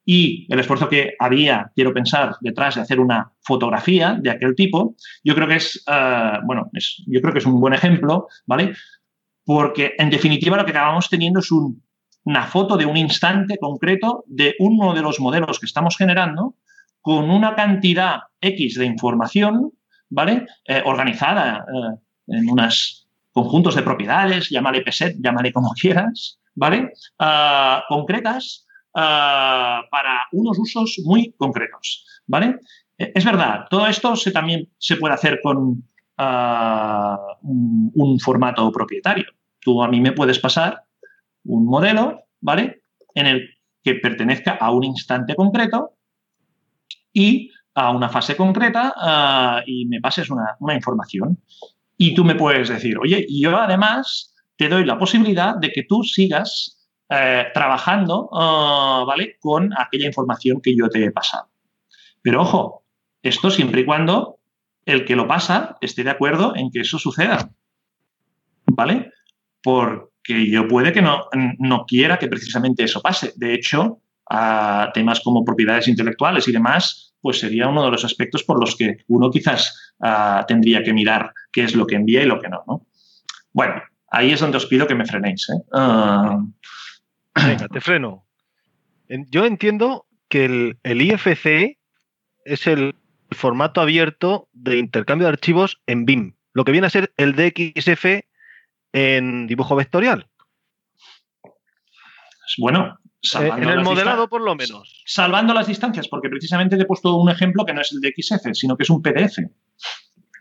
y 0.04 0.46
el 0.52 0.60
esfuerzo 0.60 0.88
que 0.88 1.14
había, 1.18 1.70
quiero 1.74 1.94
pensar, 1.94 2.36
detrás 2.40 2.74
de 2.74 2.82
hacer 2.82 3.00
una 3.00 3.32
fotografía 3.40 4.18
de 4.20 4.30
aquel 4.30 4.54
tipo, 4.54 4.94
yo 5.22 5.34
creo 5.34 5.48
que 5.48 5.56
es, 5.56 5.82
ah, 5.86 6.40
bueno, 6.44 6.70
yo 7.06 7.20
creo 7.20 7.32
que 7.32 7.38
es 7.38 7.46
un 7.46 7.60
buen 7.60 7.72
ejemplo, 7.72 8.28
¿vale? 8.46 8.74
Porque 9.44 9.94
en 9.98 10.10
definitiva 10.10 10.56
lo 10.56 10.64
que 10.64 10.72
acabamos 10.72 11.08
teniendo 11.08 11.40
es 11.40 11.50
una 12.24 12.46
foto 12.46 12.76
de 12.76 12.86
un 12.86 12.96
instante 12.96 13.56
concreto 13.58 14.24
de 14.26 14.54
uno 14.58 14.94
de 14.94 15.02
los 15.02 15.20
modelos 15.20 15.58
que 15.58 15.66
estamos 15.66 15.96
generando 15.96 16.54
con 17.00 17.30
una 17.30 17.54
cantidad 17.54 18.20
X 18.40 18.76
de 18.76 18.86
información, 18.86 19.72
¿vale? 20.10 20.46
Eh, 20.66 20.82
organizada 20.84 21.64
eh, 21.66 21.98
en 22.28 22.48
unos 22.48 23.08
conjuntos 23.32 23.74
de 23.74 23.82
propiedades, 23.82 24.48
llámale 24.48 24.82
PSET, 24.82 25.16
llámale 25.18 25.52
como 25.52 25.70
quieras, 25.80 26.40
¿vale? 26.54 26.92
Ah, 27.18 27.84
concretas 27.88 28.63
para 28.94 30.28
unos 30.32 30.58
usos 30.58 31.00
muy 31.04 31.34
concretos, 31.36 32.06
¿vale? 32.26 32.58
Eh, 32.96 33.12
es 33.14 33.24
verdad, 33.24 33.66
todo 33.68 33.86
esto 33.86 34.14
se, 34.16 34.30
también 34.30 34.70
se 34.78 34.96
puede 34.96 35.14
hacer 35.14 35.40
con 35.42 35.82
ah, 36.18 37.18
un, 37.42 38.18
formato 38.20 38.70
propietario. 38.70 39.26
Tú 39.60 39.82
a 39.82 39.88
mí 39.88 40.00
me 40.00 40.12
puedes 40.12 40.38
pasar 40.38 40.84
un 41.44 41.66
modelo, 41.66 42.20
¿vale? 42.40 42.82
En 43.14 43.26
el 43.26 43.48
que 43.82 43.96
pertenezca 43.96 44.52
a 44.52 44.70
un 44.70 44.84
instante 44.84 45.34
concreto 45.34 45.94
y 47.12 47.50
a 47.74 47.90
una 47.90 48.08
fase 48.08 48.36
concreta 48.36 49.62
y 49.66 49.86
me 49.86 50.00
pases 50.00 50.30
una, 50.30 50.56
una 50.60 50.74
información. 50.74 51.38
Y 51.96 52.14
tú 52.14 52.24
me 52.24 52.34
puedes 52.34 52.68
decir, 52.68 52.98
oye, 52.98 53.24
y 53.28 53.42
yo 53.42 53.56
además 53.56 54.34
te 54.56 54.68
doy 54.68 54.84
la 54.84 54.98
posibilidad 54.98 55.56
de 55.56 55.70
que 55.70 55.82
tú 55.84 56.02
sigas 56.02 56.83
eh, 57.10 57.46
trabajando, 57.52 58.28
ah, 58.32 59.04
¿vale? 59.06 59.36
Con 59.40 59.72
aquella 59.78 60.06
información 60.06 60.60
que 60.60 60.74
yo 60.76 60.88
te 60.88 61.04
he 61.04 61.10
pasado. 61.10 61.48
Pero 62.22 62.42
ojo, 62.42 62.84
esto 63.22 63.50
siempre 63.50 63.82
y 63.82 63.84
cuando 63.84 64.38
el 64.86 65.04
que 65.04 65.16
lo 65.16 65.26
pasa 65.26 65.76
esté 65.80 66.04
de 66.04 66.10
acuerdo 66.10 66.54
en 66.56 66.70
que 66.70 66.80
eso 66.80 66.98
suceda. 66.98 67.50
¿Vale? 68.66 69.12
Porque 69.62 70.50
yo 70.50 70.66
puede 70.66 70.92
que 70.92 71.02
no, 71.02 71.26
no 71.58 71.84
quiera 71.86 72.18
que 72.18 72.28
precisamente 72.28 72.84
eso 72.84 73.02
pase. 73.02 73.32
De 73.36 73.54
hecho, 73.54 74.00
a 74.30 74.90
temas 74.94 75.20
como 75.20 75.44
propiedades 75.44 75.88
intelectuales 75.88 76.48
y 76.48 76.52
demás, 76.52 77.14
pues 77.20 77.40
sería 77.40 77.68
uno 77.68 77.84
de 77.84 77.90
los 77.90 78.04
aspectos 78.04 78.42
por 78.42 78.58
los 78.58 78.76
que 78.76 78.98
uno 79.08 79.30
quizás 79.30 79.94
ah, 80.00 80.44
tendría 80.46 80.82
que 80.82 80.92
mirar 80.92 81.32
qué 81.52 81.64
es 81.64 81.74
lo 81.74 81.86
que 81.86 81.96
envía 81.96 82.22
y 82.22 82.26
lo 82.26 82.40
que 82.40 82.48
no, 82.48 82.64
¿no? 82.66 82.86
Bueno, 83.52 83.74
ahí 84.08 84.32
es 84.32 84.40
donde 84.40 84.56
os 84.56 84.66
pido 84.66 84.86
que 84.86 84.94
me 84.94 85.06
frenéis. 85.06 85.48
¿eh? 85.50 85.62
Ah. 85.72 86.42
Venga, 87.34 87.68
te 87.68 87.80
freno. 87.80 88.26
Yo 89.08 89.44
entiendo 89.44 90.06
que 90.28 90.44
el, 90.44 90.78
el 90.82 91.02
IFC 91.02 91.78
es 92.44 92.66
el 92.66 92.94
formato 93.30 93.80
abierto 93.80 94.48
de 94.52 94.78
intercambio 94.78 95.26
de 95.26 95.32
archivos 95.32 95.80
en 95.86 96.04
BIM, 96.04 96.34
lo 96.52 96.64
que 96.64 96.72
viene 96.72 96.86
a 96.86 96.90
ser 96.90 97.12
el 97.16 97.34
DXF 97.34 98.24
en 98.92 99.46
dibujo 99.46 99.76
vectorial. 99.76 100.28
Bueno, 102.58 102.98
eh, 103.40 103.50
en 103.56 103.68
el 103.68 103.82
modelado, 103.82 104.28
por 104.28 104.42
lo 104.42 104.54
menos. 104.54 105.02
Salvando 105.06 105.54
las 105.54 105.66
distancias, 105.66 106.08
porque 106.08 106.28
precisamente 106.28 106.76
te 106.76 106.82
he 106.82 106.86
puesto 106.86 107.16
un 107.16 107.30
ejemplo 107.30 107.64
que 107.64 107.72
no 107.72 107.80
es 107.80 107.92
el 107.92 108.00
de 108.00 108.14
XF, 108.16 108.52
sino 108.52 108.76
que 108.76 108.84
es 108.84 108.90
un 108.90 109.02
PDF. 109.02 109.38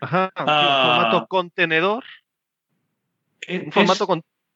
Ajá, 0.00 0.30
un 0.36 0.44
ah. 0.48 0.96
formato 0.96 1.26
contenedor. 1.26 2.04
Un 3.48 3.72
formato 3.72 4.06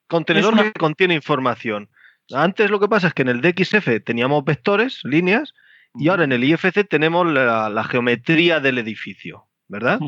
contenedor 0.07 0.62
que 0.62 0.72
contiene 0.79 1.14
información. 1.14 1.90
Antes 2.32 2.70
lo 2.70 2.80
que 2.80 2.88
pasa 2.88 3.08
es 3.08 3.14
que 3.14 3.22
en 3.22 3.28
el 3.28 3.40
DXF 3.40 4.04
teníamos 4.04 4.44
vectores, 4.44 5.00
líneas, 5.04 5.54
y 5.94 6.08
ahora 6.08 6.24
en 6.24 6.32
el 6.32 6.44
IFC 6.44 6.86
tenemos 6.88 7.26
la, 7.26 7.84
geometría 7.84 8.60
del 8.60 8.78
edificio, 8.78 9.46
¿verdad? 9.68 10.00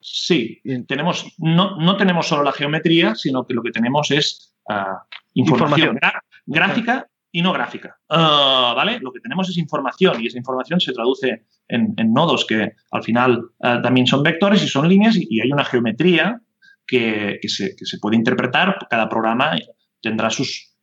Sí, 0.00 0.60
tenemos, 0.86 1.34
no, 1.38 1.76
no, 1.76 1.96
tenemos 1.96 2.28
solo 2.28 2.42
la 2.42 2.52
geometría, 2.52 3.14
sino 3.14 3.46
que 3.46 3.54
lo 3.54 3.62
que 3.62 3.70
tenemos 3.70 4.10
es 4.10 4.54
ah, 4.68 5.02
información, 5.32 5.98
gráfica 6.44 7.08
y 7.32 7.42
no 7.42 7.52
gráfica. 7.52 7.96
Ah, 8.10 8.74
¿Vale? 8.76 9.00
Lo 9.00 9.12
que 9.12 9.20
tenemos 9.20 9.48
es 9.48 9.56
información 9.56 10.22
y 10.22 10.26
esa 10.26 10.38
información 10.38 10.78
se 10.78 10.92
traduce 10.92 11.46
en, 11.68 11.96
nodos 12.12 12.44
que 12.46 12.72
al 12.90 13.02
final 13.02 13.42
ah, 13.60 13.80
también 13.82 14.06
son 14.06 14.22
vectores 14.22 14.62
y 14.62 14.68
son 14.68 14.88
líneas 14.88 15.16
y, 15.18 15.40
hay 15.40 15.50
una 15.50 15.64
geometría 15.64 16.40
que, 16.86 17.40
se, 17.48 17.74
puede 18.00 18.16
interpretar. 18.16 18.76
Cada 18.90 19.08
programa 19.08 19.56
tendrá 20.00 20.28
sus, 20.28 20.73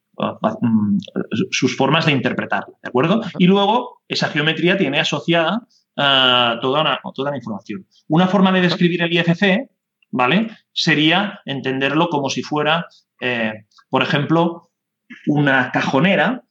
sus 1.52 1.76
formas 1.76 2.06
de 2.06 2.12
interpretarlo, 2.12 2.78
¿de 2.82 2.90
acuerdo? 2.90 3.22
Y 3.38 3.48
luego 3.48 4.02
esa 4.08 4.28
geometría 4.28 4.78
tiene 4.78 5.00
asociada 5.00 5.68
toda, 5.96 6.82
una, 6.82 7.00
toda 7.14 7.32
la 7.32 7.38
información. 7.38 7.86
Una 8.08 8.28
forma 8.28 8.52
de 8.52 8.62
describir 8.62 9.02
el 9.02 9.14
IFC, 9.14 9.70
¿vale? 10.12 10.50
Sería 10.74 11.40
entenderlo 11.46 12.10
como 12.10 12.30
si 12.30 12.44
fuera, 12.44 12.86
eh, 13.20 13.66
por 13.90 14.04
ejemplo, 14.04 14.72
una 15.28 15.72
cajonera, 15.72 16.44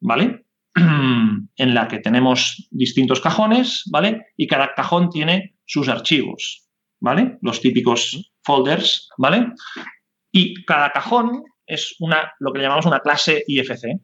¿vale? 0.00 0.44
en 0.74 1.74
la 1.74 1.88
que 1.88 1.98
tenemos 1.98 2.68
distintos 2.70 3.20
cajones, 3.20 3.84
¿vale? 3.90 4.26
Y 4.36 4.46
cada 4.46 4.74
cajón 4.74 5.10
tiene 5.10 5.56
sus 5.64 5.88
archivos, 5.88 6.68
¿vale? 7.00 7.38
Los 7.42 7.60
típicos 7.60 8.32
folders, 8.42 9.08
¿vale? 9.18 9.52
Y 10.32 10.64
cada 10.64 10.90
cajón 10.90 11.42
es 11.70 11.96
una, 12.00 12.32
lo 12.40 12.52
que 12.52 12.60
llamamos 12.60 12.86
una 12.86 13.00
clase 13.00 13.44
IFC. 13.46 14.00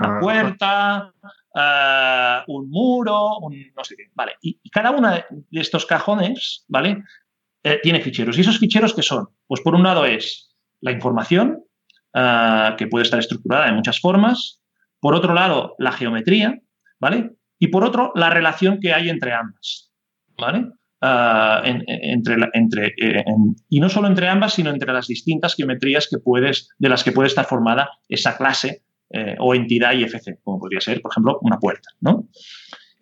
Una 0.00 0.20
puerta, 0.20 1.12
eh, 1.54 2.42
un 2.48 2.70
muro, 2.70 3.38
un 3.38 3.54
no 3.74 3.84
sé 3.84 3.96
qué, 3.96 4.04
¿vale? 4.14 4.36
Y, 4.42 4.58
cada 4.70 4.90
uno 4.90 5.10
de 5.10 5.60
estos 5.60 5.86
cajones, 5.86 6.64
¿vale? 6.68 7.02
Eh, 7.62 7.80
tiene 7.82 8.00
ficheros. 8.00 8.36
¿Y 8.36 8.40
esos 8.40 8.58
ficheros 8.58 8.94
qué 8.94 9.02
son? 9.02 9.28
Pues 9.46 9.60
por 9.60 9.74
un 9.74 9.82
lado 9.82 10.04
es 10.04 10.54
la 10.80 10.92
información, 10.92 11.64
que 12.12 12.86
puede 12.88 13.04
estar 13.04 13.18
estructurada 13.18 13.66
de 13.66 13.72
muchas 13.72 13.98
formas. 14.00 14.60
Por 15.00 15.14
otro 15.14 15.32
lado, 15.32 15.74
la 15.78 15.92
geometría, 15.92 16.60
¿vale? 17.00 17.30
Y 17.58 17.68
por 17.68 17.84
otro, 17.84 18.12
la 18.14 18.28
relación 18.28 18.80
que 18.80 18.92
hay 18.92 19.08
entre 19.08 19.32
ambas, 19.32 19.92
¿vale? 20.36 20.66
Entre, 21.02 22.36
entre, 22.52 22.94
y 23.68 23.80
no 23.80 23.88
solo 23.88 24.06
entre 24.06 24.28
ambas, 24.28 24.54
sino 24.54 24.70
entre 24.70 24.92
las 24.92 25.08
distintas 25.08 25.54
geometrías 25.54 26.08
que 26.08 26.18
puedes, 26.18 26.68
de 26.78 26.88
las 26.88 27.02
que 27.02 27.12
puede 27.12 27.28
estar 27.28 27.44
formada 27.44 27.90
esa 28.08 28.36
clase 28.36 28.82
o 29.38 29.54
entidad 29.54 29.92
IFC, 29.92 30.40
como 30.42 30.60
podría 30.60 30.80
ser, 30.80 31.02
por 31.02 31.12
ejemplo, 31.12 31.38
una 31.42 31.58
puerta. 31.58 31.90
¿no? 32.00 32.28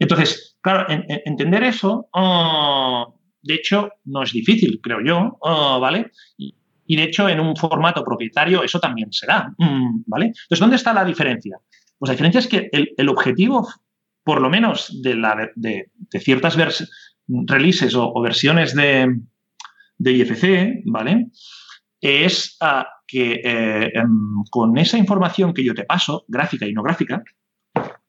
Entonces, 0.00 0.56
claro, 0.62 0.86
entender 0.88 1.62
eso, 1.62 2.08
oh, 2.12 3.20
de 3.42 3.54
hecho, 3.54 3.90
no 4.04 4.22
es 4.22 4.32
difícil, 4.32 4.80
creo 4.82 5.00
yo, 5.04 5.36
oh, 5.40 5.78
¿vale? 5.78 6.10
Y, 6.38 6.96
de 6.96 7.04
hecho, 7.04 7.28
en 7.28 7.38
un 7.38 7.54
formato 7.54 8.02
propietario 8.02 8.64
eso 8.64 8.80
también 8.80 9.12
será, 9.12 9.52
mm, 9.56 10.02
¿vale? 10.06 10.26
Entonces, 10.26 10.58
¿dónde 10.58 10.76
está 10.76 10.92
la 10.92 11.04
diferencia? 11.04 11.58
Pues 11.98 12.08
la 12.08 12.14
diferencia 12.14 12.40
es 12.40 12.48
que 12.48 12.70
el, 12.96 13.08
objetivo, 13.08 13.68
por 14.24 14.40
lo 14.40 14.48
menos 14.48 15.00
de, 15.02 15.14
la, 15.14 15.50
de, 15.54 15.90
ciertas 16.18 16.56
releases 17.46 17.94
o, 17.94 18.20
versiones 18.20 18.74
de, 18.74 19.20
IFC, 19.98 20.82
¿vale? 20.86 21.28
Es 22.00 22.58
que 23.06 23.40
eh, 23.44 23.90
em, 23.94 24.44
con 24.50 24.76
esa 24.78 24.98
información 24.98 25.52
que 25.52 25.64
yo 25.64 25.74
te 25.74 25.84
paso, 25.84 26.24
gráfica 26.28 26.66
y 26.66 26.72
no 26.72 26.82
gráfica, 26.82 27.22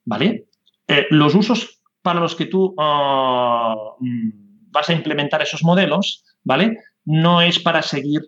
¿vale? 0.05 0.47
Eh, 0.87 1.07
los 1.09 1.35
usos 1.35 1.81
para 2.01 2.19
los 2.19 2.35
que 2.35 2.45
tú 2.45 2.73
ah, 2.77 3.75
mm, 3.99 4.29
vas 4.71 4.89
a 4.89 4.93
implementar 4.93 5.41
esos 5.41 5.63
modelos, 5.63 6.23
¿vale? 6.43 6.77
No 7.05 7.41
es 7.41 7.59
para 7.59 7.81
seguir 7.81 8.21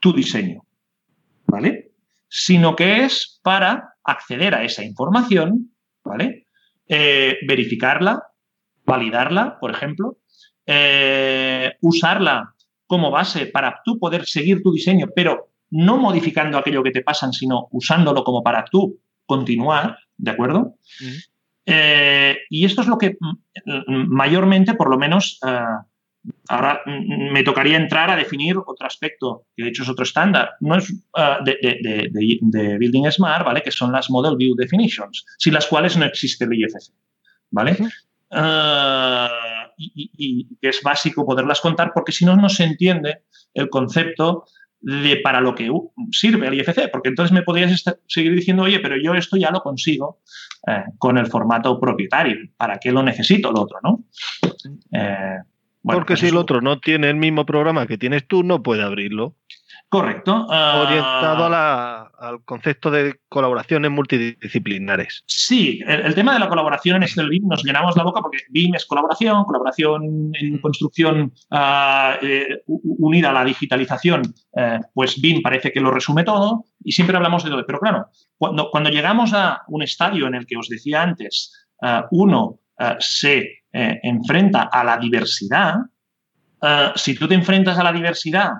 tu 0.00 0.12
diseño, 0.12 0.62
¿vale? 1.46 1.92
Sino 2.28 2.76
que 2.76 3.04
es 3.04 3.40
para 3.42 3.94
acceder 4.04 4.54
a 4.54 4.64
esa 4.64 4.84
información, 4.84 5.72
¿vale? 6.04 6.46
Eh, 6.88 7.38
verificarla, 7.46 8.22
validarla, 8.86 9.58
por 9.58 9.70
ejemplo, 9.70 10.18
eh, 10.64 11.74
usarla 11.80 12.54
como 12.86 13.10
base 13.10 13.46
para 13.46 13.80
tú 13.84 13.98
poder 13.98 14.26
seguir 14.26 14.62
tu 14.62 14.72
diseño, 14.72 15.08
pero 15.14 15.50
no 15.70 15.96
modificando 15.98 16.56
aquello 16.56 16.82
que 16.82 16.92
te 16.92 17.02
pasan, 17.02 17.32
sino 17.32 17.68
usándolo 17.72 18.22
como 18.22 18.42
para 18.42 18.64
tú 18.64 19.00
continuar, 19.26 19.98
¿de 20.16 20.30
acuerdo? 20.30 20.76
Eh, 21.66 22.38
y 22.48 22.64
esto 22.64 22.82
es 22.82 22.86
lo 22.86 22.96
que 22.96 23.16
mayormente, 23.88 24.74
por 24.74 24.88
lo 24.88 24.96
menos, 24.96 25.40
eh, 25.44 26.30
ahora 26.48 26.80
me 26.86 27.42
tocaría 27.42 27.76
entrar 27.76 28.10
a 28.10 28.16
definir 28.16 28.56
otro 28.56 28.86
aspecto, 28.86 29.46
que 29.56 29.64
de 29.64 29.70
hecho 29.70 29.82
es 29.82 29.88
otro 29.88 30.04
estándar, 30.04 30.50
no 30.60 30.76
es 30.76 30.92
de, 31.44 32.76
Building 32.78 33.10
Smart, 33.10 33.44
¿vale? 33.44 33.62
Que 33.62 33.72
son 33.72 33.90
las 33.90 34.10
Model 34.10 34.36
View 34.36 34.54
Definitions, 34.54 35.24
sin 35.38 35.54
las 35.54 35.66
cuales 35.66 35.96
no 35.96 36.04
existe 36.04 36.44
el 36.44 36.54
IFC, 36.54 36.92
¿vale? 37.50 37.76
Y, 39.76 40.48
que 40.60 40.68
es 40.68 40.82
básico 40.82 41.26
poderlas 41.26 41.60
contar 41.60 41.92
porque 41.94 42.12
si 42.12 42.24
no, 42.24 42.36
no 42.36 42.48
se 42.48 42.64
entiende 42.64 43.22
el 43.54 43.68
concepto 43.68 44.44
de 44.80 45.16
para 45.16 45.40
lo 45.40 45.54
que 45.54 45.70
sirve 46.12 46.46
el 46.46 46.54
IFC, 46.54 46.90
porque 46.92 47.08
entonces 47.08 47.32
me 47.32 47.42
podrías 47.42 47.82
seguir 48.06 48.34
diciendo, 48.34 48.64
oye, 48.64 48.78
pero 48.80 48.96
yo 48.96 49.14
esto 49.14 49.36
ya 49.36 49.50
lo 49.50 49.60
consigo 49.60 50.20
eh, 50.66 50.84
con 50.98 51.18
el 51.18 51.26
formato 51.26 51.80
propietario, 51.80 52.36
¿para 52.56 52.78
qué 52.78 52.92
lo 52.92 53.02
necesito 53.02 53.50
el 53.50 53.56
otro, 53.56 53.78
no? 53.82 54.04
Eh, 54.92 55.38
porque 55.82 56.16
si 56.16 56.28
el 56.28 56.36
otro 56.36 56.60
no 56.60 56.80
tiene 56.80 57.08
el 57.08 57.16
mismo 57.16 57.46
programa 57.46 57.86
que 57.86 57.98
tienes 57.98 58.26
tú, 58.26 58.42
no 58.42 58.62
puede 58.62 58.82
abrirlo. 58.82 59.34
Correcto. 59.88 60.46
Orientado 60.46 61.48
ah, 61.52 62.05
al 62.18 62.44
concepto 62.44 62.90
de 62.90 63.20
colaboraciones 63.28 63.90
multidisciplinares. 63.90 65.22
Sí, 65.26 65.80
el, 65.86 66.14
tema 66.14 66.34
de 66.34 66.40
la 66.40 66.48
colaboración 66.48 66.96
en 66.96 67.02
este 67.04 67.26
BIM 67.26 67.48
nos 67.48 67.64
llenamos 67.64 67.96
la 67.96 68.04
boca 68.04 68.20
porque 68.20 68.38
BIM 68.50 68.74
es 68.74 68.86
colaboración, 68.86 69.44
colaboración 69.44 70.32
en 70.34 70.58
construcción 70.58 71.32
ah, 71.50 72.18
eh, 72.22 72.62
unida 72.66 73.30
a 73.30 73.32
la 73.32 73.44
digitalización, 73.44 74.22
eh, 74.56 74.80
pues 74.94 75.20
BIM 75.20 75.42
parece 75.42 75.72
que 75.72 75.80
lo 75.80 75.90
resume 75.90 76.24
todo 76.24 76.64
y 76.82 76.92
siempre 76.92 77.16
hablamos 77.16 77.44
de 77.44 77.50
todo. 77.50 77.66
Pero 77.66 77.80
claro, 77.80 78.06
cuando, 78.36 78.70
cuando 78.70 78.90
llegamos 78.90 79.32
a 79.32 79.62
un 79.68 79.82
estadio 79.82 80.26
en 80.26 80.34
el 80.34 80.46
que 80.46 80.56
os 80.56 80.68
decía 80.68 81.02
antes, 81.02 81.68
ah, 81.82 82.06
uno 82.10 82.60
se 82.98 83.62
eh, 83.72 84.00
enfrenta 84.02 84.64
a 84.64 84.84
la 84.84 84.98
diversidad, 84.98 85.76
si 86.94 87.14
tú 87.14 87.26
te 87.26 87.34
enfrentas 87.34 87.78
a 87.78 87.82
la 87.82 87.92
diversidad 87.92 88.50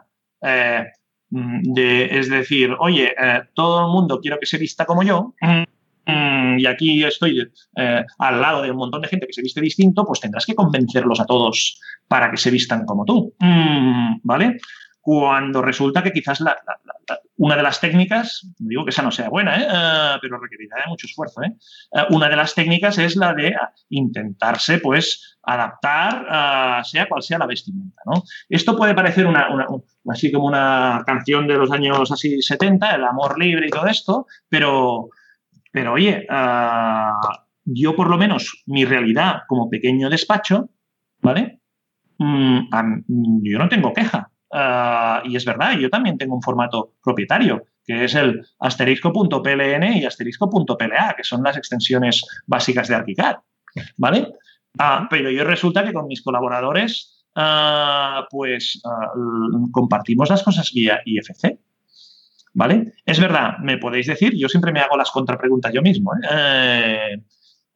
Mm, 0.46 0.84
de, 1.30 2.18
es 2.18 2.28
decir, 2.28 2.74
oye, 2.78 3.14
eh, 3.20 3.42
todo 3.54 3.86
el 3.86 3.92
mundo 3.92 4.20
quiero 4.20 4.38
que 4.38 4.46
se 4.46 4.58
vista 4.58 4.84
como 4.84 5.02
yo, 5.02 5.34
mm, 5.40 6.58
y 6.58 6.66
aquí 6.66 7.04
estoy 7.04 7.40
eh, 7.76 8.04
al 8.18 8.40
lado 8.40 8.62
de 8.62 8.70
un 8.70 8.76
montón 8.76 9.02
de 9.02 9.08
gente 9.08 9.26
que 9.26 9.32
se 9.32 9.42
viste 9.42 9.60
distinto, 9.60 10.04
pues 10.04 10.20
tendrás 10.20 10.46
que 10.46 10.54
convencerlos 10.54 11.20
a 11.20 11.26
todos 11.26 11.80
para 12.06 12.30
que 12.30 12.36
se 12.36 12.50
vistan 12.50 12.84
como 12.86 13.04
tú, 13.04 13.34
mm, 13.40 14.20
¿vale? 14.22 14.58
Cuando 15.06 15.62
resulta 15.62 16.02
que 16.02 16.10
quizás 16.10 16.42
una 17.36 17.54
de 17.54 17.62
las 17.62 17.80
técnicas, 17.80 18.44
no 18.58 18.68
digo 18.68 18.84
que 18.84 18.90
esa 18.90 19.04
no 19.04 19.12
sea 19.12 19.28
buena, 19.28 19.56
¿eh? 19.56 19.64
Eh, 19.64 20.18
pero 20.20 20.40
requerirá 20.40 20.78
mucho 20.88 21.06
esfuerzo. 21.06 21.42
¿eh? 21.44 21.52
una 22.10 22.28
de 22.28 22.34
las 22.34 22.56
técnicas 22.56 22.98
es 22.98 23.14
la 23.14 23.32
de 23.32 23.54
intentarse, 23.90 24.80
pues, 24.80 25.38
adaptar, 25.44 26.84
sea 26.84 27.08
cual 27.08 27.22
sea 27.22 27.38
la 27.38 27.46
vestimenta. 27.46 28.02
¿no? 28.04 28.24
Esto 28.48 28.76
puede 28.76 28.96
parecer 28.96 29.28
una, 29.28 29.46
así 30.10 30.32
como 30.32 30.48
una 30.48 31.04
canción 31.06 31.46
de 31.46 31.54
los 31.54 31.70
años 31.70 32.10
así 32.10 32.42
70, 32.42 32.96
el 32.96 33.04
amor 33.04 33.38
libre 33.38 33.68
y 33.68 33.70
todo 33.70 33.86
esto, 33.86 34.26
pero, 34.48 35.10
pero 35.70 35.92
oye, 35.92 36.26
yo 37.64 37.94
por 37.94 38.10
lo 38.10 38.18
menos 38.18 38.64
mi 38.66 38.84
realidad 38.84 39.42
como 39.46 39.70
pequeño 39.70 40.10
despacho, 40.10 40.70
¿vale? 41.22 41.60
Mm, 42.18 43.42
yo 43.44 43.58
no 43.60 43.68
tengo 43.68 43.92
queja. 43.92 44.25
Ah, 44.52 45.22
y 45.24 45.36
es 45.36 45.44
verdad, 45.44 45.78
yo 45.78 45.90
también 45.90 46.18
tengo 46.18 46.34
un 46.34 46.42
formato 46.42 46.94
propietario, 47.02 47.64
que 47.84 48.04
es 48.04 48.14
el 48.14 48.46
asterisco.pln 48.60 49.84
y 49.94 50.04
asterisco.pla, 50.04 51.14
que 51.16 51.24
son 51.24 51.42
las 51.42 51.56
extensiones 51.56 52.24
básicas 52.46 52.88
de 52.88 52.94
ArchiCAD. 52.94 53.36
¿Vale? 53.96 54.32
Ah, 54.78 55.06
pero 55.10 55.30
yo 55.30 55.44
resulta 55.44 55.84
que 55.84 55.92
con 55.92 56.06
mis 56.06 56.22
colaboradores, 56.22 57.24
ah, 57.34 58.26
pues 58.30 58.80
compartimos 59.72 60.30
las 60.30 60.42
cosas 60.42 60.72
vía 60.72 61.00
IFC. 61.04 61.58
¿Vale? 62.54 62.94
Es 63.04 63.20
verdad, 63.20 63.58
me 63.60 63.76
podéis 63.76 64.06
decir, 64.06 64.32
yo 64.34 64.48
siempre 64.48 64.72
me 64.72 64.80
hago 64.80 64.96
las 64.96 65.10
contrapreguntas 65.10 65.74
yo 65.74 65.82
mismo. 65.82 66.12
¿eh? 66.14 67.22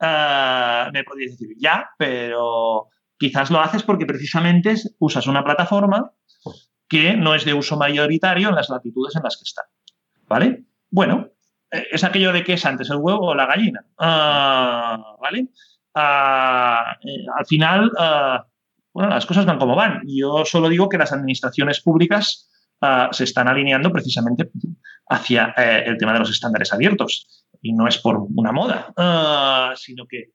Eh, 0.00 0.84
me 0.92 1.04
podéis 1.04 1.32
decir, 1.32 1.54
ya, 1.58 1.90
pero 1.98 2.88
quizás 3.18 3.50
lo 3.50 3.60
haces 3.60 3.82
porque 3.82 4.06
precisamente 4.06 4.74
usas 4.98 5.26
una 5.26 5.44
plataforma 5.44 6.10
que 6.90 7.16
no 7.16 7.36
es 7.36 7.44
de 7.44 7.54
uso 7.54 7.76
mayoritario 7.78 8.48
en 8.48 8.56
las 8.56 8.68
latitudes 8.68 9.14
en 9.14 9.22
las 9.22 9.36
que 9.36 9.44
está. 9.44 9.62
¿Vale? 10.26 10.64
Bueno, 10.90 11.28
eh, 11.70 11.86
es 11.92 12.02
aquello 12.02 12.32
de 12.32 12.42
que 12.42 12.54
es 12.54 12.66
antes 12.66 12.90
el 12.90 12.96
huevo 12.96 13.28
o 13.28 13.34
la 13.34 13.46
gallina. 13.46 13.84
Ah, 13.96 15.16
¿Vale? 15.20 15.48
Ah, 15.94 16.96
eh, 17.04 17.24
al 17.38 17.46
final, 17.46 17.92
ah, 17.96 18.44
bueno, 18.92 19.10
las 19.10 19.24
cosas 19.24 19.46
van 19.46 19.58
como 19.58 19.76
van. 19.76 20.02
Yo 20.04 20.44
solo 20.44 20.68
digo 20.68 20.88
que 20.88 20.98
las 20.98 21.12
administraciones 21.12 21.80
públicas 21.80 22.48
se 23.12 23.24
están 23.24 23.46
alineando 23.46 23.92
precisamente 23.92 24.50
hacia 25.10 25.52
eh, 25.54 25.84
el 25.84 25.98
tema 25.98 26.14
de 26.14 26.20
los 26.20 26.30
estándares 26.30 26.72
abiertos. 26.72 27.46
Y 27.60 27.74
no 27.74 27.86
es 27.86 27.98
por 27.98 28.16
una 28.16 28.52
moda, 28.52 28.94
sino 29.76 30.06
que 30.06 30.30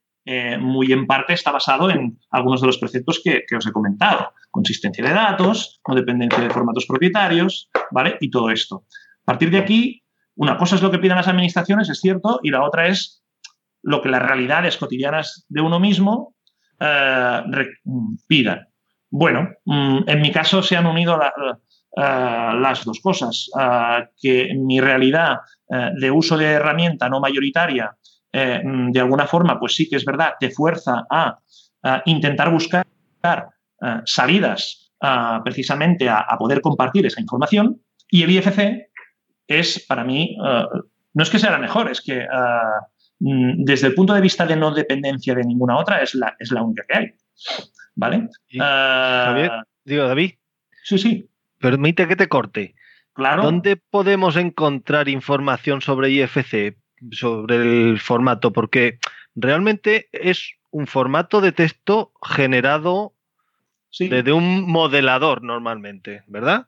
muy 0.60 0.92
en 0.92 1.08
parte 1.08 1.34
está 1.34 1.52
basado 1.52 1.90
en 1.90 2.20
algunos 2.30 2.62
de 2.62 2.68
los 2.68 2.78
preceptos 2.78 3.20
que, 3.24 3.44
os 3.58 3.66
he 3.66 3.72
comentado. 3.72 4.32
Consistencia 4.56 5.04
de 5.04 5.14
datos, 5.14 5.82
no 5.86 5.96
dependencia 5.96 6.42
de 6.42 6.50
formatos 6.50 6.86
propietarios, 6.86 7.70
¿vale? 7.92 8.16
Y 8.22 8.30
todo 8.30 8.50
esto. 8.50 8.86
A 9.24 9.26
partir 9.26 9.52
de 9.52 9.58
aquí, 9.58 10.02
una 10.36 10.58
cosa 10.58 10.78
es 10.78 10.82
lo 10.82 10.92
que 10.92 11.00
piden 11.00 11.18
las 11.18 11.28
administraciones, 11.28 11.90
es 11.90 12.00
cierto, 12.00 12.40
y 12.42 12.52
la 12.52 12.64
otra 12.64 12.88
es 12.88 13.22
lo 13.84 14.02
que 14.02 14.08
las 14.08 14.22
realidades 14.22 14.78
cotidianas 14.78 15.46
de 15.50 15.60
uno 15.60 15.80
mismo 15.82 16.36
eh, 16.80 17.42
pidan. 18.28 18.68
Bueno, 19.10 19.50
mm, 19.66 20.00
en 20.08 20.22
mi 20.22 20.32
caso 20.32 20.64
se 20.64 20.78
han 20.78 20.86
unido 20.86 21.20
eh, 21.22 21.30
las 21.98 22.86
dos 22.86 23.02
cosas, 23.02 23.50
que 24.22 24.54
mi 24.56 24.80
realidad 24.80 25.40
de 25.68 26.12
uso 26.12 26.38
de 26.38 26.46
herramienta 26.46 27.10
no 27.10 27.20
mayoritaria 27.20 27.94
eh, 28.38 28.62
mm, 28.62 28.92
de 28.92 29.00
alguna 29.00 29.28
forma, 29.28 29.58
pues 29.58 29.76
sí 29.76 29.88
que 29.88 29.96
es 29.96 30.04
verdad, 30.04 30.34
te 30.38 30.50
fuerza 30.50 31.06
a, 31.10 31.40
intentar 32.06 32.52
buscar 32.52 32.84
eh, 33.82 34.02
salidas 34.06 34.82
precisamente 35.44 36.10
a, 36.10 36.26
poder 36.40 36.62
compartir 36.62 37.06
esa 37.06 37.22
información. 37.22 37.80
Y 38.10 38.24
el 38.24 38.32
IFC 38.32 38.90
es 39.48 39.86
para 39.88 40.04
mí, 40.04 40.36
eh, 40.44 40.64
no 41.14 41.24
es 41.24 41.30
que 41.30 41.38
sea 41.38 41.52
la 41.52 41.60
mejor, 41.60 41.92
es 41.92 42.02
que 42.02 42.26
mm, 43.20 43.64
desde 43.64 43.88
el 43.88 43.94
punto 43.94 44.14
de 44.14 44.22
vista 44.22 44.48
de 44.48 44.56
no 44.56 44.74
dependencia 44.74 45.36
de 45.36 45.44
ninguna 45.44 45.78
otra, 45.78 46.02
es 46.02 46.16
la, 46.16 46.36
es 46.40 46.52
la 46.52 46.64
única 46.64 46.84
que 46.88 46.98
hay. 46.98 47.12
¿Vale? 47.96 48.30
Javier, 48.58 49.52
digo, 49.84 50.08
David. 50.08 50.32
Sí, 50.84 50.98
sí. 50.98 51.30
Permite 51.60 52.08
que 52.08 52.16
te 52.16 52.28
corte. 52.28 52.76
Claro. 53.14 53.44
¿Dónde 53.44 53.78
podemos 53.78 54.36
encontrar 54.36 55.08
información 55.08 55.82
sobre 55.82 56.10
IFC, 56.10 56.78
sobre 57.12 57.56
el 57.56 58.00
formato? 58.00 58.52
Porque 58.52 59.00
realmente 59.36 60.10
es 60.12 60.56
un 60.72 60.88
formato 60.88 61.40
de 61.40 61.54
texto 61.54 62.12
generado 62.22 63.15
desde 64.00 64.34
un 64.34 64.70
modelador 64.70 65.44
normalmente, 65.44 66.24
¿verdad? 66.28 66.68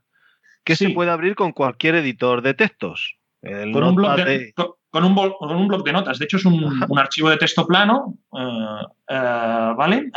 Que 0.63 0.75
se 0.75 0.89
puede 0.89 1.11
abrir 1.11 1.35
con 1.35 1.51
cualquier 1.53 1.95
editor 1.95 2.41
de 2.41 2.53
textos. 2.53 3.17
con, 3.41 3.83
un 3.83 3.95
blog 3.95 4.15
de, 4.17 4.53
con, 4.89 5.03
un 5.03 5.67
blog 5.67 5.83
de 5.83 5.93
notas. 5.93 6.19
De 6.19 6.25
hecho, 6.25 6.37
es 6.37 6.45
un, 6.45 6.81
archivo 6.97 7.29
de 7.29 7.37
texto 7.37 7.65
plano, 7.65 8.17
eh, 8.37 9.73
¿vale? 9.77 10.11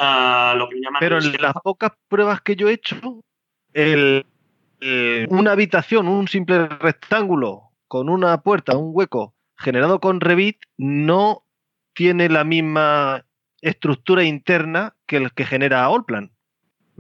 Lo 0.56 0.68
que 0.68 0.76
Pero 0.98 1.18
en 1.18 1.32
las 1.40 1.54
pocas 1.62 1.92
pruebas 2.08 2.40
que 2.40 2.56
yo 2.56 2.68
he 2.68 2.74
hecho, 2.74 2.96
el, 3.72 4.26
eh, 4.80 5.26
una 5.30 5.52
habitación, 5.52 6.08
un 6.08 6.28
simple 6.28 6.66
rectángulo 6.66 7.72
con 7.86 8.08
una 8.08 8.40
puerta, 8.40 8.76
un 8.76 8.90
hueco 8.92 9.34
generado 9.56 10.00
con 10.00 10.20
Revit, 10.20 10.58
no 10.78 11.44
tiene 11.92 12.28
la 12.28 12.44
misma 12.44 13.26
estructura 13.60 14.24
interna 14.24 14.96
que 15.06 15.18
el 15.18 15.32
que 15.32 15.44
genera 15.44 15.84
Allplan. 15.84 16.32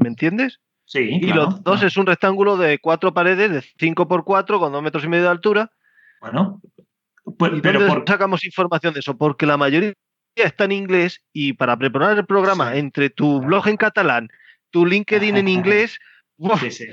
¿Me 0.00 0.08
entiendes? 0.08 0.60
Sí. 0.86 1.18
Y 1.22 1.32
los 1.32 1.62
dos 1.62 1.82
es 1.82 1.96
un 1.96 2.06
rectángulo 2.06 2.56
de 2.56 2.78
cuatro 2.80 3.14
paredes 3.14 3.52
de 3.52 3.62
5 3.78 4.08
por 4.08 4.24
4 4.24 4.58
con 4.58 4.72
dos 4.72 4.82
metros 4.82 5.04
y 5.04 5.08
medio 5.08 5.24
de 5.24 5.30
altura. 5.30 5.70
Bueno. 6.20 6.60
Pues, 7.38 7.52
pero 7.62 7.86
por... 7.86 8.04
sacamos 8.06 8.44
información 8.44 8.94
de 8.94 9.00
eso? 9.00 9.16
Porque 9.16 9.46
la 9.46 9.56
mayoría 9.56 9.94
está 10.34 10.64
en 10.64 10.72
inglés 10.72 11.20
y 11.32 11.52
para 11.52 11.76
preparar 11.76 12.18
el 12.18 12.26
programa 12.26 12.74
entre 12.74 13.10
tu 13.10 13.40
blog 13.40 13.68
en 13.68 13.76
catalán, 13.76 14.28
tu 14.70 14.84
LinkedIn 14.84 15.36
en 15.36 15.48
inglés. 15.58 15.98
Sí, 16.58 16.70
sí. 16.70 16.86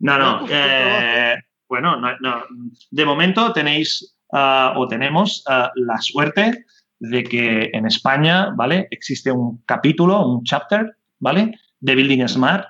No, 0.00 0.18
no. 0.18 0.46
Eh, 0.50 1.36
bueno, 1.68 2.00
no, 2.00 2.44
de 2.90 3.04
momento 3.04 3.52
tenéis 3.52 4.16
ah, 4.32 4.72
o 4.76 4.88
tenemos 4.88 5.44
ah, 5.46 5.70
la 5.74 5.98
suerte 5.98 6.64
de 6.98 7.22
que 7.24 7.70
en 7.72 7.86
España, 7.86 8.50
¿vale? 8.56 8.88
Existe 8.90 9.30
un 9.30 9.62
capítulo, 9.66 10.26
un 10.26 10.44
chapter, 10.44 10.96
¿vale? 11.20 11.52
De 11.80 11.94
Building 11.94 12.28
Smart, 12.28 12.66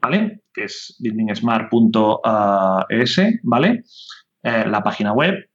¿vale? 0.00 0.42
Que 0.52 0.64
es 0.64 0.96
buildingsmart.es, 1.00 3.20
¿vale? 3.42 3.84
Eh, 4.42 4.64
la 4.66 4.82
página 4.82 5.12
web. 5.12 5.48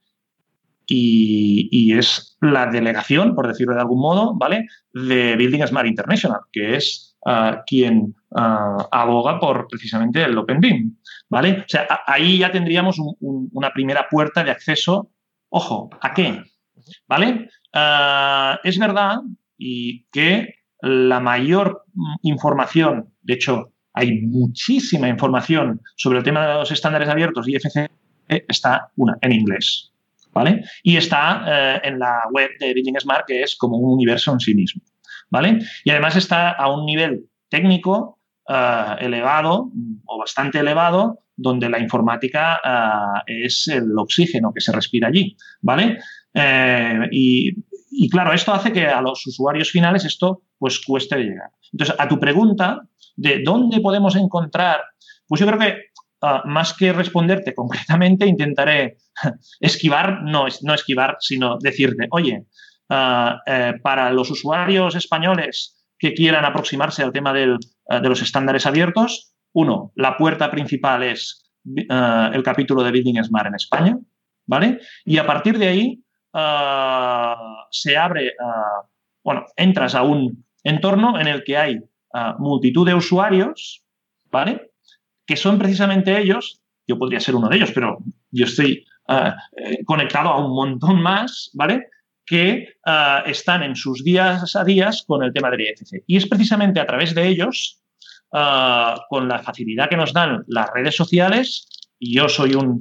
Y, 0.91 1.93
es 1.93 2.35
la 2.41 2.65
delegación, 2.65 3.35
por 3.35 3.47
decirlo 3.47 3.75
de 3.75 3.81
algún 3.81 4.01
modo, 4.01 4.35
¿vale? 4.35 4.65
De 4.91 5.35
Building 5.35 5.67
Smart 5.67 5.85
International, 5.85 6.39
que 6.51 6.77
es 6.77 7.15
ah, 7.27 7.61
quien 7.67 8.15
ah, 8.35 8.87
aboga 8.91 9.39
por 9.39 9.67
precisamente 9.67 10.23
el 10.23 10.35
Open 10.35 10.59
BIM, 10.59 10.97
¿vale? 11.29 11.59
O 11.59 11.65
sea, 11.67 11.85
ahí 12.07 12.39
ya 12.39 12.51
tendríamos 12.51 12.97
una 13.19 13.71
primera 13.71 14.07
puerta 14.09 14.43
de 14.43 14.49
acceso. 14.49 15.11
Ojo, 15.49 15.91
¿a 16.01 16.11
qué? 16.11 16.41
¿Vale? 17.07 17.51
Ah, 17.71 18.59
es 18.63 18.79
verdad 18.79 19.19
y 19.59 20.05
que 20.05 20.55
la 20.81 21.19
mayor 21.19 21.83
información, 22.23 23.13
de 23.21 23.33
hecho, 23.33 23.73
hay 23.93 24.21
muchísima 24.21 25.09
información 25.09 25.81
sobre 25.95 26.19
el 26.19 26.23
tema 26.23 26.47
de 26.47 26.53
los 26.53 26.71
estándares 26.71 27.09
abiertos 27.09 27.47
y 27.47 27.55
IFC 27.55 27.89
está 28.47 28.91
una, 28.95 29.17
en 29.21 29.31
inglés. 29.31 29.91
¿Vale? 30.31 30.63
Y 30.83 30.95
está 30.95 31.43
eh, 31.47 31.81
en 31.85 31.97
la 31.97 32.21
web 32.31 32.51
de 32.59 32.73
Building 32.73 32.99
Smart, 32.99 33.25
que 33.25 33.41
es 33.41 33.55
como 33.55 33.77
un 33.77 33.93
universo 33.93 34.31
en 34.31 34.39
sí 34.39 34.53
mismo. 34.53 34.83
¿Vale? 35.31 35.59
Y 35.83 35.89
además 35.89 36.15
está 36.15 36.51
a 36.51 36.71
un 36.71 36.85
nivel 36.85 37.25
técnico 37.49 38.19
eh, 38.47 38.95
elevado 38.99 39.71
o 40.05 40.19
bastante 40.19 40.59
elevado, 40.59 41.23
donde 41.35 41.67
la 41.67 41.79
informática 41.79 42.61
eh, 43.27 43.45
es 43.45 43.67
el 43.69 43.97
oxígeno 43.97 44.53
que 44.53 44.61
se 44.61 44.71
respira 44.71 45.07
allí. 45.07 45.35
¿Vale? 45.61 45.97
Y, 47.11 48.09
claro, 48.11 48.31
esto 48.31 48.53
hace 48.53 48.71
que 48.71 48.85
a 48.85 49.01
los 49.01 49.25
usuarios 49.25 49.71
finales 49.71 50.05
esto 50.05 50.43
pues 50.59 50.79
cueste 50.85 51.17
llegar. 51.17 51.49
Entonces, 51.71 51.95
a 51.97 52.07
tu 52.07 52.19
pregunta 52.19 52.81
de 53.15 53.41
dónde 53.43 53.79
podemos 53.79 54.15
encontrar, 54.15 54.81
pues 55.27 55.41
yo 55.41 55.47
creo 55.47 55.59
que 55.59 55.77
ah, 56.21 56.43
más 56.45 56.73
que 56.73 56.93
responderte 56.93 57.55
concretamente, 57.55 58.25
intentaré 58.25 58.97
esquivar, 59.59 60.21
no, 60.23 60.45
no 60.61 60.73
esquivar, 60.73 61.17
sino 61.19 61.57
decirte, 61.59 62.07
oye, 62.11 62.45
ah, 62.89 63.41
eh, 63.45 63.73
para 63.81 64.11
los 64.11 64.29
usuarios 64.29 64.95
españoles 64.95 65.75
que 65.97 66.13
quieran 66.13 66.45
aproximarse 66.45 67.03
al 67.03 67.11
tema 67.11 67.33
del, 67.33 67.57
ah, 67.89 67.99
de 67.99 68.09
los 68.09 68.21
estándares 68.21 68.65
abiertos, 68.65 69.33
uno, 69.53 69.91
la 69.95 70.15
puerta 70.15 70.51
principal 70.51 71.03
es 71.03 71.45
el 71.65 72.41
capítulo 72.41 72.83
de 72.83 72.91
Building 72.91 73.23
Smart 73.23 73.47
en 73.47 73.55
España, 73.55 73.97
¿vale? 74.45 74.79
Y 75.05 75.17
a 75.17 75.25
partir 75.25 75.57
de 75.57 75.67
ahí, 75.67 76.03
Ah, 76.33 77.65
se 77.71 77.97
abre, 77.97 78.33
bueno, 79.23 79.45
entras 79.55 79.95
a 79.95 80.03
un 80.03 80.45
entorno 80.63 81.19
en 81.19 81.27
el 81.27 81.43
que 81.43 81.57
hay 81.57 81.79
ah, 82.13 82.35
multitud 82.39 82.85
de 82.85 82.93
usuarios, 82.93 83.83
¿vale? 84.31 84.71
Que 85.25 85.35
son 85.35 85.57
precisamente 85.59 86.19
ellos, 86.19 86.61
yo 86.87 86.97
podría 86.97 87.19
ser 87.19 87.35
uno 87.35 87.49
de 87.49 87.57
ellos, 87.57 87.71
pero 87.73 87.99
yo 88.31 88.45
estoy 88.45 88.85
eh, 89.07 89.83
conectado 89.85 90.29
a 90.29 90.45
un 90.45 90.53
montón 90.53 91.01
más, 91.01 91.51
¿vale? 91.53 91.87
Que 92.25 92.67
están 93.25 93.63
en 93.63 93.75
sus 93.75 94.03
días 94.03 94.55
a 94.55 94.63
días 94.63 95.03
con 95.07 95.23
el 95.23 95.33
tema 95.33 95.49
del 95.49 95.61
IFC. 95.61 96.03
Y 96.05 96.17
es 96.17 96.27
precisamente 96.27 96.79
a 96.79 96.85
través 96.85 97.15
de 97.15 97.27
ellos, 97.27 97.81
con 98.29 99.27
la 99.27 99.39
facilidad 99.39 99.89
que 99.89 99.97
nos 99.97 100.13
dan 100.13 100.43
las 100.45 100.69
redes 100.71 100.95
sociales, 100.95 101.67
y 101.97 102.13
yo 102.13 102.29
soy 102.29 102.53
un, 102.53 102.79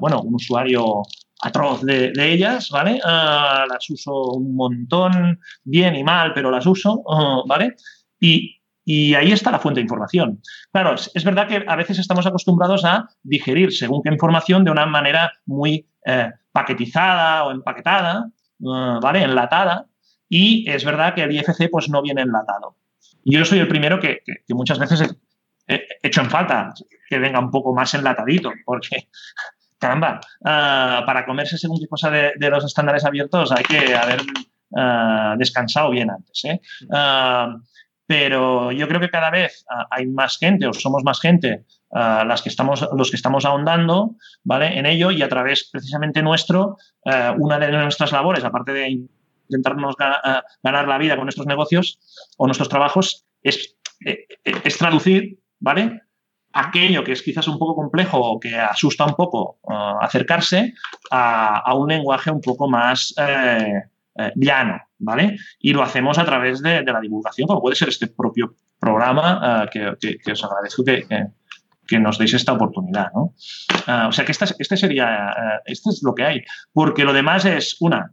bueno, 0.00 0.20
un 0.22 0.34
usuario 0.34 1.02
atroz 1.40 1.82
de, 1.82 2.12
ellas, 2.16 2.70
¿vale? 2.70 3.00
Ah, 3.04 3.64
las 3.68 3.88
uso 3.90 4.32
un 4.32 4.54
montón, 4.54 5.40
bien 5.64 5.94
y 5.94 6.04
mal, 6.04 6.32
pero 6.34 6.50
las 6.50 6.66
uso, 6.66 7.02
ah, 7.08 7.42
¿vale? 7.46 7.76
Y, 8.20 8.54
ahí 9.14 9.32
está 9.32 9.50
la 9.50 9.58
fuente 9.58 9.80
de 9.80 9.82
información. 9.82 10.40
Claro, 10.72 10.94
es, 10.94 11.24
verdad 11.24 11.46
que 11.46 11.62
a 11.66 11.76
veces 11.76 11.98
estamos 11.98 12.26
acostumbrados 12.26 12.86
a 12.86 13.06
digerir 13.22 13.70
según 13.72 14.02
qué 14.02 14.10
información 14.10 14.64
de 14.64 14.70
una 14.70 14.86
manera 14.86 15.30
muy 15.44 15.86
eh, 16.06 16.30
paquetizada 16.52 17.44
o 17.44 17.50
empaquetada, 17.50 18.30
ah, 18.66 18.98
¿vale? 19.02 19.22
Enlatada. 19.22 19.86
Y 20.28 20.68
es 20.70 20.84
verdad 20.84 21.14
que 21.14 21.22
el 21.22 21.32
IFC 21.32 21.70
pues 21.70 21.88
no 21.88 22.02
viene 22.02 22.22
enlatado. 22.22 22.76
Yo 23.24 23.44
soy 23.44 23.58
el 23.58 23.68
primero 23.68 24.00
que, 24.00 24.22
muchas 24.48 24.78
veces 24.78 25.14
he 25.66 25.86
hecho 26.02 26.22
en 26.22 26.30
falta 26.30 26.72
que 27.08 27.18
venga 27.18 27.40
un 27.40 27.50
poco 27.50 27.74
más 27.74 27.92
enlatadito, 27.94 28.52
porque 28.64 29.08
caramba, 29.78 30.20
ah, 30.44 31.02
para 31.06 31.24
comerse 31.24 31.58
según 31.58 31.80
qué 31.80 31.86
cosa 31.86 32.10
de, 32.10 32.50
los 32.50 32.64
estándares 32.64 33.04
abiertos 33.04 33.52
hay 33.52 33.64
que 33.64 33.94
haber 33.94 34.20
ah, 34.76 35.34
descansado 35.38 35.90
bien 35.90 36.10
antes. 36.10 36.44
¿eh? 36.44 36.60
Ah, 36.92 37.56
pero 38.06 38.72
yo 38.72 38.88
creo 38.88 39.00
que 39.00 39.10
cada 39.10 39.30
vez 39.30 39.66
hay 39.90 40.06
más 40.06 40.38
gente 40.38 40.66
o 40.66 40.72
somos 40.72 41.04
más 41.04 41.20
gente 41.20 41.64
las 41.90 42.40
que 42.40 42.48
estamos, 42.48 42.88
los 42.96 43.10
que 43.10 43.16
estamos 43.16 43.44
ahondando 43.44 44.16
¿vale? 44.44 44.78
en 44.78 44.86
ello 44.86 45.10
y 45.10 45.20
a 45.20 45.28
través 45.28 45.68
precisamente 45.70 46.22
nuestro, 46.22 46.78
una 47.36 47.58
de 47.58 47.70
nuestras 47.70 48.12
labores, 48.12 48.44
aparte 48.44 48.72
de 48.72 49.08
intentarnos 49.48 49.94
ganar 50.62 50.88
la 50.88 50.96
vida 50.96 51.16
con 51.16 51.26
nuestros 51.26 51.46
negocios 51.46 52.00
o 52.38 52.46
nuestros 52.46 52.70
trabajos, 52.70 53.26
es, 53.42 53.76
eh, 54.04 54.26
es 54.44 54.78
traducir 54.78 55.38
¿vale? 55.60 56.02
Aquello 56.58 57.04
que 57.04 57.12
es 57.12 57.22
quizás 57.22 57.46
un 57.48 57.58
poco 57.58 57.74
complejo 57.74 58.18
o 58.18 58.40
que 58.40 58.56
asusta 58.56 59.04
un 59.04 59.14
poco 59.14 59.58
uh, 59.62 59.98
acercarse 60.00 60.74
a, 61.10 61.74
un 61.74 61.88
lenguaje 61.88 62.30
un 62.30 62.40
poco 62.40 62.68
más 62.68 63.14
eh, 63.16 63.82
eh, 64.16 64.32
llano, 64.34 64.80
¿vale? 64.98 65.38
Y 65.60 65.72
lo 65.72 65.82
hacemos 65.82 66.18
a 66.18 66.24
través 66.24 66.60
de, 66.62 66.82
la 66.82 67.00
divulgación, 67.00 67.46
como 67.46 67.60
puede 67.60 67.76
ser 67.76 67.88
este 67.88 68.08
propio 68.08 68.54
programa 68.80 69.68
que, 69.72 69.86
os 70.32 70.44
agradezco 70.44 70.84
que, 70.84 71.98
nos 71.98 72.18
deis 72.18 72.34
esta 72.34 72.52
oportunidad, 72.52 73.10
¿no? 73.14 73.34
O 74.08 74.12
sea 74.12 74.24
que 74.24 74.32
este 74.32 74.76
sería, 74.76 75.60
esto 75.64 75.90
es 75.90 76.02
lo 76.02 76.14
que 76.14 76.24
hay, 76.24 76.42
porque 76.72 77.04
lo 77.04 77.12
demás 77.12 77.44
es, 77.44 77.76
una, 77.80 78.12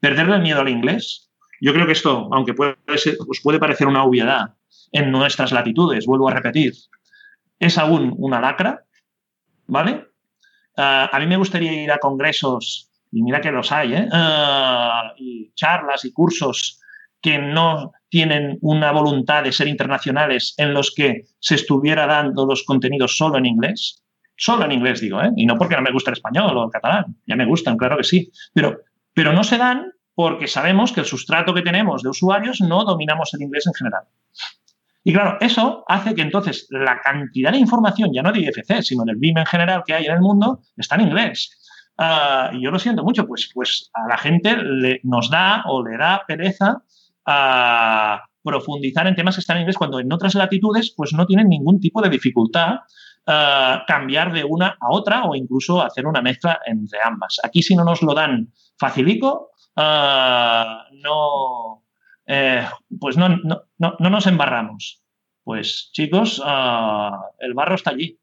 perderle 0.00 0.36
el 0.36 0.42
miedo 0.42 0.60
al 0.60 0.68
inglés. 0.68 1.30
Yo 1.60 1.72
creo 1.72 1.86
que 1.86 1.92
esto, 1.92 2.28
aunque 2.32 2.54
os 2.58 3.40
puede 3.42 3.58
parecer 3.58 3.86
una 3.86 4.04
obviedad, 4.04 4.54
en 4.92 5.10
nuestras 5.10 5.52
latitudes, 5.52 6.06
vuelvo 6.06 6.28
a 6.28 6.34
repetir, 6.34 6.72
es 7.58 7.78
aún 7.78 8.14
una 8.18 8.40
lacra, 8.40 8.84
¿vale? 9.66 10.06
Ah, 10.76 11.08
a 11.12 11.18
mí 11.18 11.26
me 11.26 11.36
gustaría 11.36 11.72
ir 11.72 11.90
a 11.90 11.98
congresos, 11.98 12.90
y 13.10 13.22
mira 13.22 13.40
que 13.40 13.50
los 13.50 13.72
hay, 13.72 13.94
¿eh? 13.94 14.08
Ah, 14.12 15.12
y 15.16 15.52
charlas 15.54 16.04
y 16.04 16.12
cursos 16.12 16.80
que 17.20 17.38
no 17.38 17.92
tienen 18.08 18.58
una 18.60 18.92
voluntad 18.92 19.42
de 19.42 19.52
ser 19.52 19.68
internacionales 19.68 20.54
en 20.58 20.74
los 20.74 20.92
que 20.94 21.24
se 21.40 21.54
estuviera 21.56 22.06
dando 22.06 22.46
los 22.46 22.64
contenidos 22.64 23.16
solo 23.16 23.38
en 23.38 23.46
inglés. 23.46 24.02
Solo 24.36 24.66
en 24.66 24.72
inglés, 24.72 25.00
digo, 25.00 25.20
¿eh? 25.22 25.30
Y 25.34 25.46
no 25.46 25.56
porque 25.56 25.76
no 25.76 25.82
me 25.82 25.92
gusta 25.92 26.10
el 26.10 26.16
español 26.16 26.56
o 26.56 26.64
el 26.64 26.70
catalán. 26.70 27.16
Ya 27.26 27.36
me 27.36 27.46
gustan, 27.46 27.76
claro 27.76 27.96
que 27.96 28.04
sí. 28.04 28.30
Pero, 28.52 28.80
pero 29.14 29.32
no 29.32 29.42
se 29.42 29.56
dan 29.56 29.92
porque 30.14 30.46
sabemos 30.46 30.92
que 30.92 31.00
el 31.00 31.06
sustrato 31.06 31.54
que 31.54 31.62
tenemos 31.62 32.02
de 32.02 32.10
usuarios 32.10 32.60
no 32.60 32.84
dominamos 32.84 33.32
el 33.34 33.42
inglés 33.42 33.66
en 33.66 33.74
general. 33.74 34.04
Y 35.06 35.12
claro, 35.12 35.36
eso 35.38 35.84
hace 35.86 36.16
que 36.16 36.22
entonces 36.22 36.66
la 36.68 37.00
cantidad 37.00 37.52
de 37.52 37.58
información, 37.58 38.10
ya 38.12 38.22
no 38.22 38.32
de 38.32 38.40
IFC, 38.40 38.82
sino 38.82 39.04
del 39.04 39.14
BIM 39.14 39.38
en 39.38 39.46
general 39.46 39.84
que 39.86 39.94
hay 39.94 40.06
en 40.06 40.14
el 40.14 40.20
mundo, 40.20 40.62
está 40.76 40.96
en 40.96 41.02
inglés. 41.02 41.56
Ah, 41.96 42.50
y 42.52 42.64
yo 42.64 42.72
lo 42.72 42.78
siento 42.80 43.04
mucho, 43.04 43.24
pues, 43.24 43.48
pues 43.54 43.88
a 43.94 44.08
la 44.08 44.18
gente 44.18 44.56
le, 44.56 44.98
nos 45.04 45.30
da 45.30 45.62
o 45.66 45.86
le 45.86 45.96
da 45.96 46.24
pereza 46.26 46.82
a 47.24 48.20
profundizar 48.42 49.06
en 49.06 49.14
temas 49.14 49.36
que 49.36 49.42
están 49.42 49.58
en 49.58 49.60
inglés 49.60 49.78
cuando 49.78 50.00
en 50.00 50.12
otras 50.12 50.34
latitudes 50.34 50.92
pues 50.96 51.12
no 51.12 51.24
tienen 51.24 51.50
ningún 51.50 51.78
tipo 51.78 52.02
de 52.02 52.08
dificultad 52.08 52.80
uh, 53.28 53.86
cambiar 53.86 54.32
de 54.32 54.42
una 54.42 54.76
a 54.80 54.90
otra 54.90 55.22
o 55.26 55.36
incluso 55.36 55.82
hacer 55.82 56.04
una 56.04 56.20
mezcla 56.20 56.58
entre 56.66 56.98
ambas. 57.00 57.38
Aquí 57.44 57.62
si 57.62 57.76
no 57.76 57.84
nos 57.84 58.02
lo 58.02 58.12
dan 58.12 58.52
facilico, 58.76 59.50
no, 59.76 61.85
eh, 62.26 62.66
pues 63.00 63.16
no, 63.16 63.28
no, 63.28 63.62
no, 63.78 63.96
no, 63.98 64.10
nos 64.10 64.26
embarramos. 64.26 65.02
Pues 65.44 65.90
chicos, 65.92 66.40
uh, 66.40 67.12
el 67.38 67.54
barro 67.54 67.76
está 67.76 67.90
allí, 67.90 68.18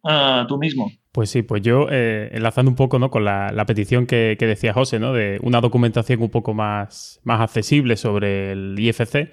tú 0.47 0.57
mismo. 0.57 0.91
Pues 1.13 1.29
sí, 1.29 1.43
pues 1.43 1.61
yo, 1.61 1.87
eh, 1.91 2.31
enlazando 2.33 2.71
un 2.71 2.75
poco 2.75 2.97
¿no? 2.97 3.11
con 3.11 3.23
la, 3.23 3.63
petición 3.67 4.07
que, 4.07 4.35
que, 4.37 4.47
decía 4.47 4.73
José, 4.73 4.99
¿no? 4.99 5.13
de 5.13 5.39
una 5.43 5.61
documentación 5.61 6.21
un 6.23 6.31
poco 6.31 6.55
más, 6.55 7.21
más 7.23 7.39
accesible 7.39 7.97
sobre 7.97 8.51
el 8.51 8.75
IFC, 8.77 9.29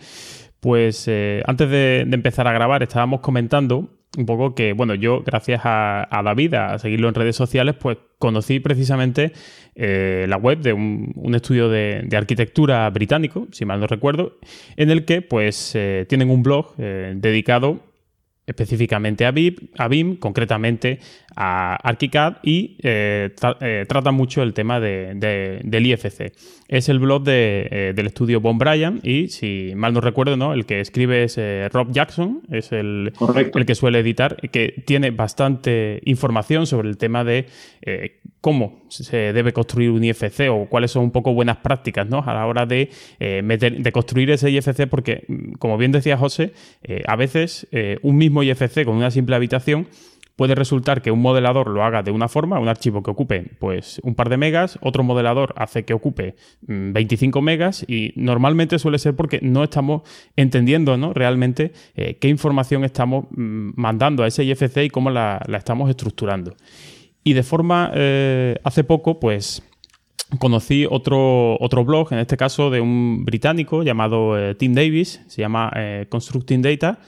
pues 0.61 1.09
eh, 1.09 1.43
antes 1.47 1.71
de, 1.71 2.05
de, 2.07 2.15
empezar 2.15 2.47
a 2.47 2.53
grabar 2.53 2.83
estábamos 2.83 3.21
comentando 3.21 3.89
un 4.19 4.27
poco 4.27 4.55
que, 4.55 4.73
bueno, 4.73 4.95
yo 4.95 5.23
gracias 5.23 5.61
a, 5.65 6.23
David, 6.25 6.55
a 6.55 6.79
seguirlo 6.79 7.09
en 7.09 7.15
redes 7.15 7.37
sociales, 7.37 7.77
pues 7.79 7.99
conocí 8.19 8.61
precisamente 8.61 9.33
eh, 9.75 10.27
la 10.29 10.37
web 10.37 10.59
de 10.59 10.73
un, 10.73 11.33
estudio 11.35 11.69
de, 11.69 12.03
de, 12.05 12.17
arquitectura 12.17 12.89
británico, 12.91 13.47
si 13.53 13.65
mal 13.65 13.81
no 13.81 13.87
recuerdo, 13.87 14.39
en 14.77 14.91
el 14.91 15.05
que 15.05 15.23
pues 15.23 15.73
eh, 15.75 16.07
tienen 16.09 16.31
un 16.31 16.43
blog 16.43 16.75
eh, 16.79 17.15
dedicado 17.17 17.90
específicamente 18.51 19.25
a 19.25 19.31
BIM, 19.31 19.55
a 19.79 19.89
BIM 19.89 20.17
concretamente 20.17 20.99
a 21.37 21.77
ArchiCAD 21.77 22.39
y 22.43 22.77
eh, 22.83 23.31
tra 23.35 23.57
eh, 23.61 23.87
trata 23.89 24.11
mucho 24.11 24.43
el 24.43 24.53
tema 24.53 24.81
de, 24.81 25.15
de, 25.15 25.61
del 25.63 25.87
IFC. 25.87 26.33
Es 26.69 26.89
el 26.89 26.99
blog 26.99 27.23
de, 27.23 27.69
eh, 27.71 27.93
del 27.95 28.09
estudio 28.09 28.41
Von 28.41 28.59
Bryan 28.59 29.01
y, 29.03 29.29
si 29.29 29.73
mal 29.77 29.95
no 29.95 30.01
recuerdo, 30.01 30.37
¿no? 30.37 30.53
el 30.53 30.67
que 30.67 30.81
escribe 30.81 31.25
es 31.25 31.39
Rob 31.73 31.93
Jackson, 31.93 32.43
es 32.51 32.73
el, 32.73 33.13
el, 33.55 33.67
que 33.67 33.75
suele 33.75 34.01
editar, 34.01 34.37
que 34.51 34.83
tiene 34.85 35.13
bastante 35.13 36.01
información 36.05 36.67
sobre 36.67 36.89
el 36.89 36.99
tema 36.99 37.25
de 37.25 37.47
cómo 38.41 38.80
se 38.91 39.33
debe 39.33 39.53
construir 39.53 39.91
un 39.91 40.05
IFC 40.05 40.51
o 40.51 40.67
cuáles 40.67 40.91
son 40.91 41.05
un 41.05 41.11
poco 41.11 41.33
buenas 41.33 41.59
prácticas 41.59 42.09
¿no? 42.09 42.23
a 42.27 42.35
la 42.35 42.47
hora 42.47 42.67
de, 42.67 42.91
meter, 43.43 43.83
de 43.83 43.93
construir 43.93 44.31
ese 44.31 44.51
IFC, 44.51 44.87
porque, 44.89 45.25
como 45.59 45.79
bien 45.79 45.93
decía 45.93 46.17
José, 46.17 46.53
a 47.07 47.17
veces 47.17 47.67
un 48.03 48.17
mismo 48.17 48.43
IFC 48.43 48.85
con 48.85 48.97
una 48.97 49.11
simple 49.11 49.37
habitación 49.37 49.87
puede 50.41 50.55
resultar 50.55 51.03
que 51.03 51.11
un 51.11 51.21
modelador 51.21 51.69
lo 51.69 51.85
haga 51.85 52.03
de 52.03 52.13
una 52.13 52.27
forma, 52.27 52.59
un 52.59 52.69
archivo 52.69 53.03
que 53.03 53.11
ocupe 53.11 53.45
pues 53.59 54.01
un 54.03 54.15
par 54.15 54.31
de 54.31 54.39
megas, 54.39 54.79
otro 54.81 55.03
modelador 55.03 55.53
hace 55.59 55.85
que 55.85 55.93
ocupe 55.93 56.35
25 56.63 57.39
mm, 57.39 57.45
megas 57.45 57.85
y 57.87 58.15
normalmente 58.17 58.79
suele 58.79 58.99
ser 58.99 59.15
porque 59.15 59.41
no 59.43 59.63
estamos 59.63 60.01
entendiendo 60.37 60.97
¿no? 60.97 61.13
realmente 61.13 61.73
eh, 61.95 62.17
qué 62.19 62.29
información 62.29 62.85
estamos 62.85 63.27
mm, 63.33 63.73
mandando 63.77 64.23
a 64.23 64.29
ese 64.29 64.43
IFC 64.45 64.85
y 64.85 64.89
cómo 64.89 65.11
la, 65.11 65.43
la 65.47 65.59
estamos 65.59 65.91
estructurando. 65.91 66.57
Y 67.23 67.35
de 67.35 67.43
forma, 67.43 67.91
eh, 67.95 68.57
hace 68.65 68.85
poco, 68.85 69.21
pues 69.21 69.63
conocí 70.39 70.87
otro, 70.89 71.57
otro 71.61 71.85
blog, 71.85 72.13
en 72.13 72.19
este 72.21 72.37
caso 72.37 72.71
de 72.71 72.81
un 72.81 73.25
británico 73.25 73.83
llamado 73.83 74.39
eh, 74.39 74.55
Tim 74.55 74.75
Davis, 74.75 75.21
se 75.27 75.43
llama 75.43 75.73
eh, 75.75 76.07
Constructing 76.09 76.63
Data, 76.63 76.99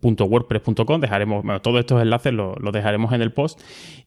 .wordpress.com, 0.00 1.00
dejaremos, 1.00 1.44
todos 1.62 1.80
estos 1.80 2.00
enlaces 2.00 2.32
los 2.32 2.58
lo 2.58 2.72
dejaremos 2.72 3.12
en 3.12 3.20
el 3.20 3.32
post. 3.32 3.60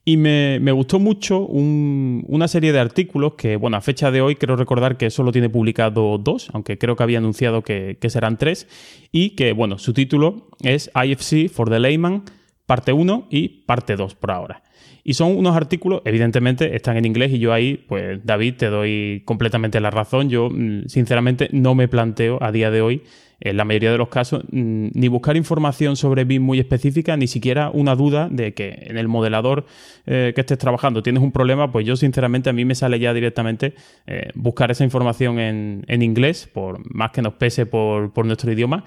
Y 0.04 0.18
me, 0.18 0.60
me 0.60 0.72
gustó 0.72 1.00
mucho 1.00 1.42
un, 1.42 2.26
una 2.28 2.48
serie 2.48 2.72
de 2.72 2.80
artículos 2.80 3.36
que, 3.36 3.58
bueno, 3.58 3.78
a 3.78 3.82
fecha 3.82 4.10
de 4.10 4.22
hoy 4.22 4.36
quiero 4.36 4.56
recordar 4.56 4.98
que 4.98 5.12
solo 5.12 5.32
tiene 5.32 5.50
publicado 5.50 6.18
dos, 6.18 6.50
aunque 6.54 6.80
creo 6.80 6.96
que 6.96 7.04
había 7.04 7.20
anunciado 7.20 7.62
que, 7.62 7.98
que 8.02 8.10
serán 8.10 8.38
tres, 8.38 8.68
y 9.12 9.32
que, 9.32 9.54
bueno, 9.54 9.78
su 9.78 9.94
título 9.94 10.48
es 10.64 10.90
IFC 10.96 11.50
for 11.52 11.70
the 11.70 11.80
Layman, 11.80 12.24
parte 12.66 12.92
1 12.92 13.28
y 13.30 13.50
parte 13.66 13.96
2 13.96 14.16
por 14.16 14.32
ahora. 14.32 14.64
Y 15.08 15.14
son 15.14 15.38
unos 15.38 15.56
artículos, 15.56 16.02
evidentemente, 16.04 16.76
están 16.76 16.98
en 16.98 17.06
inglés 17.06 17.32
y 17.32 17.40
yo 17.40 17.54
ahí, 17.54 17.78
pues 17.88 18.20
David, 18.26 18.56
te 18.58 18.66
doy 18.66 19.22
completamente 19.24 19.80
la 19.80 19.90
razón. 19.90 20.30
Yo, 20.30 20.50
mm, 20.50 20.88
sinceramente, 20.88 21.48
no 21.54 21.76
me 21.76 21.88
planteo 21.88 22.44
a 22.44 22.52
día 22.52 22.72
de 22.72 22.82
hoy 22.82 23.04
en 23.40 23.56
la 23.56 23.64
mayoría 23.64 23.92
de 23.92 23.98
los 23.98 24.10
casos, 24.10 24.44
mm, 24.52 24.88
ni 24.94 25.08
buscar 25.08 25.38
información 25.38 25.96
sobre 25.96 26.26
BIM 26.26 26.44
muy 26.44 26.60
específica, 26.60 27.16
ni 27.16 27.28
siquiera 27.28 27.70
una 27.70 27.96
duda 27.96 28.28
de 28.30 28.54
que 28.54 28.88
en 28.88 28.98
el 28.98 29.08
modelador 29.08 29.66
eh, 30.08 30.34
que 30.36 30.42
estés 30.42 30.58
trabajando 30.58 31.04
tienes 31.04 31.24
un 31.24 31.32
problema, 31.32 31.72
pues 31.72 31.86
yo 31.86 31.96
sinceramente 31.96 32.50
a 32.50 32.54
mí 32.54 32.66
me 32.66 32.76
sale 32.76 33.00
ya 33.00 33.14
directamente 33.14 33.76
eh, 34.08 34.30
buscar 34.36 34.72
esa 34.72 34.84
información 34.84 35.40
en, 35.40 35.86
en, 35.88 36.02
inglés, 36.02 36.50
por 36.52 36.80
más 36.94 37.12
que 37.12 37.22
nos 37.22 37.36
pese 37.36 37.66
por, 37.66 38.12
por 38.12 38.26
nuestro 38.26 38.52
idioma, 38.52 38.84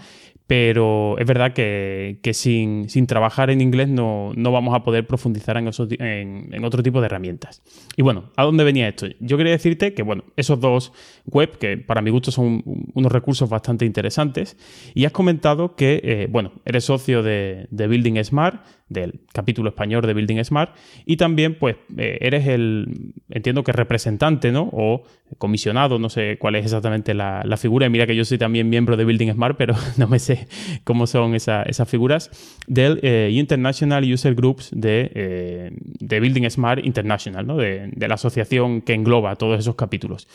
pero 0.51 1.17
es 1.17 1.27
verdad 1.29 1.53
que, 1.53 2.19
sin, 2.33 2.89
trabajar 3.07 3.51
en 3.51 3.61
inglés 3.61 3.89
no, 3.89 4.33
no, 4.35 4.51
vamos 4.51 4.75
a 4.75 4.83
poder 4.83 5.07
profundizar 5.07 5.57
en, 5.57 5.69
esos, 5.69 5.89
en, 5.93 6.65
otro 6.65 6.83
tipo 6.83 6.99
de 7.01 7.07
herramientas. 7.07 7.63
Y 7.97 8.03
bueno, 8.03 8.33
¿a 8.35 8.43
dónde 8.43 8.65
venía 8.65 8.89
esto? 8.89 9.07
Yo 9.21 9.37
quería 9.37 9.53
decirte 9.53 9.95
que, 9.95 10.03
bueno, 10.03 10.25
esos 10.35 10.59
dos 10.59 10.93
web, 11.27 11.57
que 11.57 11.77
para 11.77 12.03
mi 12.03 12.11
gusto 12.11 12.33
son 12.33 12.65
unos 12.95 13.13
recursos 13.13 13.49
bastante 13.49 13.85
interesantes, 13.85 14.57
y 14.93 15.05
has 15.05 15.13
comentado 15.13 15.77
que, 15.77 16.01
eh, 16.03 16.27
bueno, 16.29 16.51
eres 16.65 16.83
socio 16.83 17.23
de 17.23 17.69
Building 17.71 18.21
Smart, 18.25 18.61
del 18.91 19.21
capítulo 19.33 19.71
español 19.71 20.03
de 20.03 20.13
Building 20.13 20.45
Smart 20.45 20.77
y 21.07 21.17
también 21.17 21.55
pues 21.59 21.77
eh, 21.97 22.19
eres 22.21 22.47
el, 22.49 23.15
entiendo 23.31 23.63
que 23.65 23.73
representante, 23.73 24.53
¿no? 24.53 24.69
O 24.73 25.05
comisionado, 25.39 25.99
no 25.99 26.11
sé 26.11 26.37
cuál 26.39 26.57
es 26.57 26.65
exactamente 26.65 27.15
la, 27.15 27.43
la, 27.45 27.57
figura, 27.57 27.87
y 27.87 27.91
mira 27.91 28.07
que 28.07 28.17
yo 28.17 28.25
soy 28.25 28.37
también 28.37 28.69
miembro 28.69 28.97
de 28.97 29.05
Building 29.05 29.33
Smart, 29.33 29.57
pero 29.57 29.75
no 29.97 30.09
me 30.09 30.19
sé 30.19 30.49
cómo 30.85 31.07
son 31.07 31.35
esa, 31.35 31.63
esas 31.63 31.89
figuras, 31.89 32.59
del 32.67 32.99
eh, 33.03 33.31
International 33.33 34.05
User 34.13 34.35
Groups 34.35 34.71
de, 34.73 35.11
eh, 35.15 35.71
de, 35.73 36.21
Building 36.21 36.51
Smart 36.51 36.85
International, 36.85 37.47
¿no? 37.47 37.57
De, 37.57 37.91
de 37.93 38.09
la 38.09 38.17
asociación 38.17 38.83
que 38.83 38.95
engloba 38.95 39.37
todos 39.37 39.59
esos 39.61 39.77
capítulos. 39.77 40.27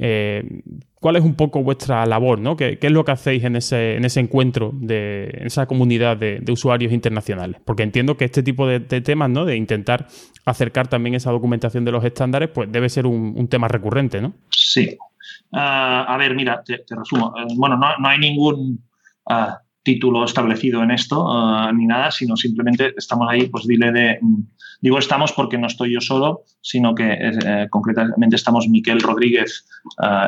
Eh, 0.00 0.62
¿Cuál 0.94 1.16
es 1.16 1.22
un 1.22 1.34
poco 1.34 1.62
vuestra 1.62 2.04
labor? 2.06 2.40
¿no? 2.40 2.56
¿Qué, 2.56 2.78
¿Qué, 2.78 2.88
es 2.88 2.92
lo 2.92 3.04
que 3.04 3.12
hacéis 3.12 3.44
en 3.44 3.56
ese, 3.56 3.96
en 3.96 4.04
ese 4.04 4.20
encuentro, 4.20 4.72
de, 4.74 5.30
en 5.32 5.46
esa 5.46 5.66
comunidad 5.66 6.16
de, 6.16 6.42
usuarios 6.50 6.92
internacionales? 6.92 7.60
Porque 7.64 7.84
entiendo 7.84 8.16
que 8.16 8.24
este 8.24 8.42
tipo 8.42 8.66
de, 8.66 8.80
temas, 8.80 9.30
¿no? 9.30 9.44
de 9.44 9.56
intentar 9.56 10.06
acercar 10.44 10.88
también 10.88 11.14
esa 11.14 11.30
documentación 11.30 11.84
de 11.84 11.92
los 11.92 12.04
estándares, 12.04 12.50
pues 12.50 12.70
debe 12.70 12.88
ser 12.88 13.06
un, 13.06 13.48
tema 13.48 13.68
recurrente, 13.68 14.20
¿no? 14.20 14.34
Sí. 14.50 14.96
Uh, 15.52 15.56
a 15.58 16.16
ver, 16.18 16.34
mira, 16.34 16.62
te, 16.64 16.82
resumo. 16.90 17.28
Uh, 17.28 17.54
bueno, 17.56 17.76
no, 17.76 17.96
no, 17.98 18.08
hay 18.08 18.18
ningún 18.18 18.84
uh, 19.26 19.52
título 19.82 20.24
establecido 20.24 20.82
en 20.82 20.90
esto 20.90 21.26
ni 21.72 21.86
nada, 21.86 22.10
sino 22.10 22.36
simplemente 22.36 22.92
estamos 22.96 23.28
ahí, 23.30 23.48
pues 23.48 23.66
dile 23.66 23.92
de 23.92 24.18
Digo 24.80 24.98
estamos 24.98 25.32
porque 25.32 25.58
no 25.58 25.66
estoy 25.66 25.92
yo 25.92 26.00
solo, 26.00 26.42
sino 26.60 26.94
que 26.94 27.12
eh, 27.12 27.66
concretamente 27.68 28.36
estamos 28.36 28.68
Miquel 28.68 29.00
Rodríguez 29.00 29.66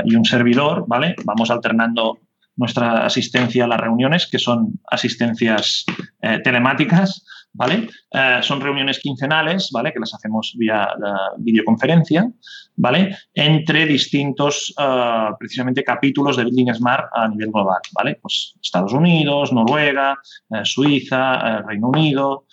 y 0.05 0.14
un 0.16 0.24
servidor, 0.24 0.84
¿vale? 0.88 1.14
Vamos 1.24 1.51
alternando 1.51 2.18
nuestra 2.57 3.07
asistencia 3.07 3.64
a 3.64 3.68
las 3.68 3.80
reuniones, 3.80 4.26
que 4.26 4.38
son 4.38 4.80
asistencias 4.90 5.84
eh, 6.20 6.40
telemáticas, 6.42 7.24
¿vale? 7.53 7.88
Eh, 8.12 8.40
son 8.42 8.61
reuniones 8.61 8.98
quincenales, 9.01 9.70
¿vale? 9.72 9.92
Que 9.92 10.01
las 10.01 10.14
hacemos 10.14 10.55
vía 10.57 10.88
videoconferencia, 11.38 12.30
¿vale? 12.76 13.16
Entre 13.34 13.86
distintos, 13.86 14.74
uh, 14.78 15.36
precisamente, 15.38 15.84
capítulos 15.84 16.36
de 16.36 16.44
Building 16.44 16.74
Smart 16.74 17.09
a 17.12 17.28
nivel 17.28 17.51
global, 17.51 17.80
¿vale? 17.92 18.18
Pues 18.20 18.55
Estados 18.62 18.92
Unidos, 18.92 19.53
Noruega, 19.53 20.18
eh, 20.51 20.61
Suiza, 20.64 21.62
Reino 21.62 21.88
Unido, 21.88 22.46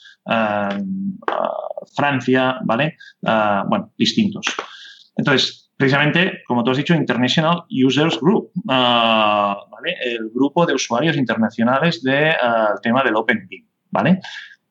Francia, 1.95 2.59
¿vale? 2.65 2.97
bueno, 3.21 3.93
distintos. 3.97 4.45
Entonces, 5.15 5.71
precisamente, 5.77 6.41
como 6.45 6.65
tú 6.65 6.71
has 6.71 6.77
dicho, 6.77 6.93
International 6.93 7.63
Users 7.69 8.19
Group, 8.19 8.51
¿vale? 8.65 9.95
el 10.03 10.29
grupo 10.35 10.65
de 10.65 10.73
usuarios 10.73 11.15
internacionales 11.15 12.03
del 12.03 12.25
de, 12.25 12.35
tema 12.83 13.03
del 13.03 13.15
OpenBIM. 13.15 13.67
¿vale? 13.91 14.19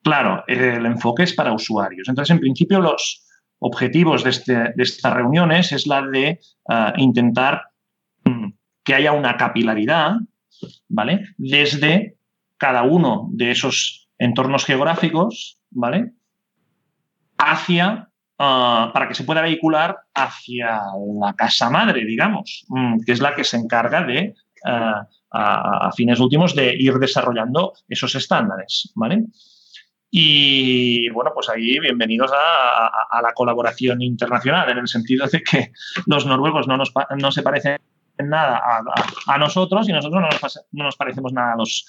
Claro, 0.06 0.44
el 0.46 0.86
enfoque 0.86 1.24
es 1.24 1.34
para 1.34 1.52
usuarios. 1.52 2.08
Entonces, 2.08 2.30
en 2.30 2.38
principio, 2.38 2.80
los 2.80 3.26
objetivos 3.58 4.22
de, 4.22 4.30
este, 4.30 4.54
de 4.54 4.82
estas 4.84 5.12
reuniones 5.12 5.72
es 5.72 5.84
la 5.88 6.00
de 6.00 6.38
uh, 6.68 6.92
intentar 6.96 7.62
um, 8.24 8.52
que 8.84 8.94
haya 8.94 9.10
una 9.10 9.36
capilaridad, 9.36 10.12
¿vale? 10.88 11.30
Desde 11.38 12.18
cada 12.56 12.84
uno 12.84 13.30
de 13.32 13.50
esos 13.50 14.08
entornos 14.16 14.64
geográficos, 14.64 15.58
¿vale? 15.70 16.12
Hacia 17.36 18.08
Uh, 18.38 18.92
para 18.92 19.08
que 19.08 19.14
se 19.14 19.24
pueda 19.24 19.40
vehicular 19.40 19.96
hacia 20.12 20.82
la 21.18 21.32
casa 21.32 21.70
madre, 21.70 22.04
digamos, 22.04 22.66
um, 22.68 23.00
que 23.00 23.12
es 23.12 23.20
la 23.20 23.34
que 23.34 23.44
se 23.44 23.56
encarga 23.56 24.04
de 24.04 24.34
a, 24.62 25.90
fines 25.96 26.20
últimos 26.20 26.54
de 26.54 26.74
ir 26.78 26.92
desarrollando 26.98 27.72
esos 27.88 28.14
estándares, 28.14 28.92
¿vale? 28.94 29.24
Y 30.10 31.08
bueno, 31.10 31.32
pues 31.34 31.48
ahí 31.48 31.78
bienvenidos 31.80 32.30
a, 32.32 33.20
la 33.22 33.32
colaboración 33.32 34.02
internacional, 34.02 34.70
en 34.70 34.78
el 34.78 34.88
sentido 34.88 35.26
de 35.26 35.42
que 35.42 35.72
los 36.06 36.26
noruegos 36.26 36.68
no, 36.68 36.76
nos, 36.76 36.92
no 37.18 37.32
se 37.32 37.42
parecen 37.42 37.78
en 38.18 38.28
nada 38.28 38.62
a, 39.26 39.38
nosotros 39.38 39.88
y 39.88 39.92
nosotros 39.92 40.22
no 40.72 40.84
nos, 40.84 40.96
parecemos 40.96 41.32
nada 41.32 41.54
a 41.54 41.56
los 41.56 41.86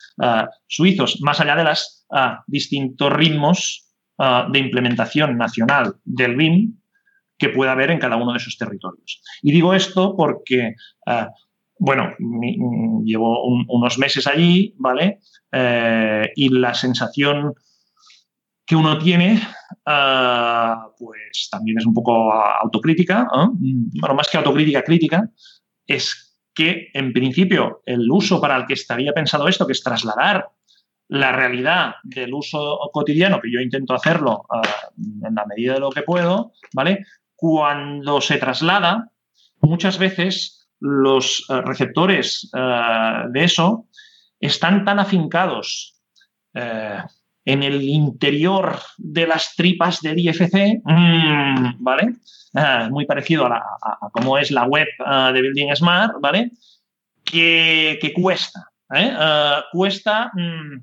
suizos, 0.67 1.21
más 1.21 1.39
allá 1.39 1.55
de 1.55 1.63
los 1.63 2.05
distintos 2.47 3.13
ritmos 3.13 3.87
de 4.17 4.59
implementación 4.59 5.37
nacional 5.37 5.95
del 6.03 6.35
BIM 6.35 6.79
que 7.37 7.49
pueda 7.49 7.73
haber 7.73 7.91
en 7.91 7.99
cada 7.99 8.15
uno 8.15 8.31
de 8.31 8.39
esos 8.39 8.57
territorios. 8.57 9.21
Y 9.43 9.51
digo 9.51 9.73
esto 9.73 10.15
porque, 10.17 10.73
bueno, 11.77 12.15
llevo 13.03 13.43
unos 13.45 13.99
meses 13.99 14.25
allí, 14.27 14.73
¿vale? 14.77 15.19
Eh, 15.51 16.29
y 16.35 16.49
la 16.49 16.73
sensación 16.73 17.53
que 18.67 18.75
uno 18.75 18.97
tiene, 18.99 19.41
pues 20.99 21.47
también 21.49 21.77
es 21.77 21.85
un 21.85 21.93
poco 21.93 22.33
autocrítica, 22.33 23.27
bueno, 23.31 24.13
más 24.13 24.27
que 24.29 24.37
autocrítica, 24.37 24.83
crítica, 24.83 25.29
es 25.87 26.37
que 26.53 26.89
en 26.93 27.13
principio 27.13 27.81
el 27.85 28.11
uso 28.11 28.41
para 28.41 28.57
el 28.57 28.65
que 28.65 28.73
estaría 28.73 29.13
pensado 29.13 29.47
esto, 29.47 29.65
que 29.65 29.71
es 29.71 29.81
trasladar 29.81 30.49
la 31.07 31.31
realidad 31.31 31.95
del 32.03 32.33
uso 32.33 32.79
cotidiano, 32.91 33.39
que 33.39 33.51
yo 33.51 33.61
intento 33.61 33.93
hacerlo 33.93 34.45
en 34.97 35.33
la 35.33 35.45
medida 35.45 35.75
de 35.75 35.79
lo 35.79 35.89
que 35.89 36.01
puedo, 36.01 36.51
¿vale? 36.73 37.05
Cuando 37.35 38.19
se 38.19 38.37
traslada, 38.37 39.11
muchas 39.61 39.97
veces 39.97 40.67
los 40.79 41.45
eh, 41.49 41.61
receptores 41.61 42.49
eh, 42.55 43.23
de 43.29 43.43
eso 43.43 43.87
están 44.39 44.85
tan 44.85 44.99
afincados 44.99 46.01
eh, 46.53 47.01
en 47.47 47.63
el 47.63 47.81
interior 47.81 48.77
de 48.97 49.25
las 49.25 49.55
tripas 49.55 50.01
del 50.01 50.19
IFC, 50.19 50.81
mm, 50.83 51.75
¿vale? 51.79 52.15
muy 52.89 53.05
parecido 53.05 53.45
a, 53.45 53.63
cómo 54.11 54.37
es 54.37 54.51
la 54.51 54.65
web 54.65 54.87
de 55.33 55.41
Building 55.41 55.75
Smart, 55.75 56.15
¿vale? 56.19 56.51
Que, 57.23 58.13
cuesta, 58.15 58.71
cuesta 59.71 60.31
mm, 60.33 60.75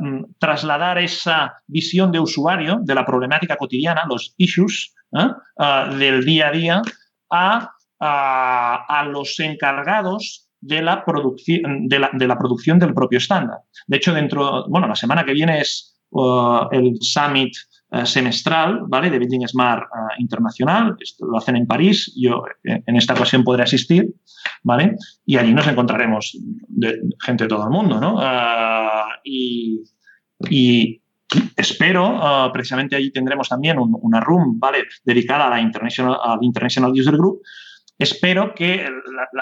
mm, 0.00 0.24
trasladar 0.38 0.98
esa 0.98 1.62
visión 1.66 2.12
de 2.12 2.20
usuario 2.20 2.80
de 2.82 2.94
la 2.94 3.06
problemática 3.06 3.56
cotidiana, 3.56 4.02
los 4.06 4.34
issues, 4.36 4.94
¿eh? 5.12 5.28
Ah, 5.58 5.94
del 5.98 6.24
día 6.24 6.48
a 6.48 6.52
día 6.52 6.82
a, 7.30 7.72
a, 8.00 9.04
los 9.04 9.38
encargados 9.40 10.45
de 10.66 10.82
la, 10.82 11.04
producción, 11.04 11.88
de, 11.88 11.98
la, 11.98 12.10
de 12.12 12.26
la, 12.26 12.38
producción 12.38 12.78
del 12.78 12.92
propio 12.92 13.18
estándar. 13.18 13.58
De 13.86 13.96
hecho, 13.96 14.12
dentro, 14.12 14.66
bueno, 14.68 14.88
la 14.88 14.96
semana 14.96 15.24
que 15.24 15.32
viene 15.32 15.60
es 15.60 15.96
uh, 16.10 16.68
el 16.72 16.96
Summit 17.00 17.54
uh, 17.90 18.04
semestral, 18.04 18.82
¿vale? 18.88 19.10
De 19.10 19.18
Building 19.18 19.46
Smart 19.46 19.84
uh, 19.84 20.20
Internacional. 20.20 20.96
Esto 21.00 21.26
lo 21.26 21.38
hacen 21.38 21.56
en 21.56 21.66
París. 21.66 22.12
Yo 22.16 22.42
en 22.64 22.96
esta 22.96 23.14
ocasión 23.14 23.44
podré 23.44 23.62
asistir, 23.62 24.12
¿vale? 24.64 24.96
Y 25.24 25.36
allí 25.36 25.54
nos 25.54 25.68
encontraremos 25.68 26.36
gente 27.24 27.44
de 27.44 27.48
todo 27.48 27.64
el 27.64 27.70
mundo, 27.70 28.00
¿no? 28.00 28.20
y, 29.24 29.82
y 30.50 31.00
espero, 31.56 32.50
precisamente 32.52 32.94
allí 32.96 33.10
tendremos 33.10 33.48
también 33.48 33.76
una 33.78 34.20
room 34.20 34.58
¿vale? 34.60 34.84
dedicada 35.04 35.46
a 35.46 35.50
la 35.50 35.60
International, 35.60 36.38
International 36.40 36.92
User 36.92 37.16
Group. 37.16 37.40
Espero 37.98 38.54
que 38.54 38.88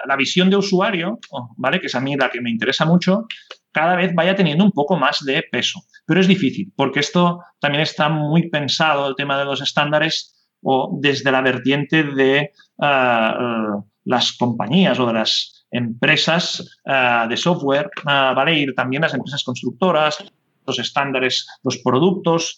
la, 0.07 0.17
visión 0.17 0.49
de 0.49 0.57
usuario, 0.57 1.19
¿vale? 1.57 1.81
que 1.81 1.87
es 1.87 1.95
a 1.95 2.01
mí 2.01 2.17
la 2.17 2.31
que 2.31 2.41
me 2.41 2.51
interesa 2.51 2.85
mucho, 2.85 3.27
cada 3.73 3.97
vez 3.97 4.15
vaya 4.15 4.37
teniendo 4.37 4.65
un 4.65 4.71
poco 4.71 4.97
más 4.97 5.25
de 5.25 5.43
peso. 5.51 5.81
Pero 6.07 6.21
es 6.21 6.29
difícil, 6.29 6.73
porque 6.77 7.01
esto 7.01 7.41
también 7.59 7.83
está 7.83 8.09
muy 8.09 8.49
pensado, 8.49 9.09
el 9.09 9.17
tema 9.17 9.37
de 9.39 9.45
los 9.45 9.61
estándares, 9.61 10.35
o 10.63 10.97
desde 11.01 11.31
la 11.33 11.43
vertiente 11.43 12.05
de 12.05 12.53
ah, 12.81 13.81
las 14.05 14.33
compañías 14.33 14.99
o 14.99 15.07
de 15.07 15.13
las 15.13 15.67
empresas 15.71 16.79
ah, 16.87 17.27
de 17.29 17.37
software, 17.37 17.91
¿vale? 18.05 18.61
Y 18.61 18.75
también 18.75 19.03
las 19.03 19.15
empresas 19.15 19.43
constructoras, 19.43 20.25
los 20.67 20.79
estándares, 20.79 21.47
los 21.65 21.79
productos. 21.79 22.57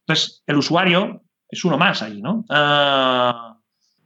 Entonces, 0.00 0.42
el 0.46 0.56
usuario 0.56 1.22
es 1.48 1.64
uno 1.64 1.76
más 1.76 2.02
ahí, 2.02 2.22
¿no? 2.22 2.44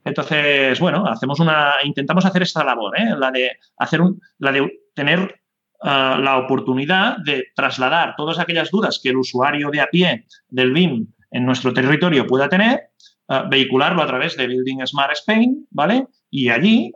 Ah, 0.07 0.09
entonces, 0.09 0.79
bueno, 0.79 1.05
hacemos 1.05 1.39
una, 1.39 1.73
intentamos 1.83 2.25
hacer 2.25 2.41
esta 2.41 2.63
labor, 2.63 2.97
¿eh? 2.99 3.13
la 3.17 3.31
de 3.31 3.57
hacer 3.77 4.01
la 4.39 4.51
de 4.51 4.79
tener 4.93 5.41
ah, 5.81 6.17
la 6.21 6.37
oportunidad 6.37 7.17
de 7.25 7.47
trasladar 7.55 8.15
todas 8.15 8.39
aquellas 8.39 8.71
dudas 8.71 8.99
que 9.03 9.09
el 9.09 9.17
usuario 9.17 9.69
de 9.69 9.81
a 9.81 9.87
pie 9.87 10.25
del 10.47 10.71
BIM 10.71 11.07
en 11.31 11.45
nuestro 11.45 11.73
territorio 11.73 12.25
pueda 12.25 12.47
tener, 12.47 12.91
ah, 13.27 13.47
vehicularlo 13.49 14.01
a 14.01 14.07
través 14.07 14.37
de 14.37 14.47
Building 14.47 14.85
Smart 14.85 15.11
Spain, 15.13 15.67
¿vale? 15.71 16.07
Y 16.29 16.49
allí, 16.49 16.91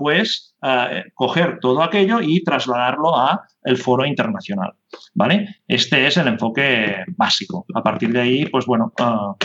pues, 0.00 0.56
coger 1.14 1.60
todo 1.60 1.84
aquello 1.84 2.20
y 2.20 2.42
trasladarlo 2.42 3.16
a 3.16 3.46
el 3.62 3.76
foro 3.76 4.04
internacional. 4.04 4.72
¿Vale? 5.14 5.62
Este 5.68 6.04
es 6.04 6.16
el 6.16 6.26
enfoque 6.26 7.04
básico. 7.16 7.64
A 7.72 7.82
partir 7.82 8.12
de 8.12 8.20
ahí, 8.20 8.46
pues 8.46 8.66
bueno, 8.66 8.92
ah, 8.98 9.36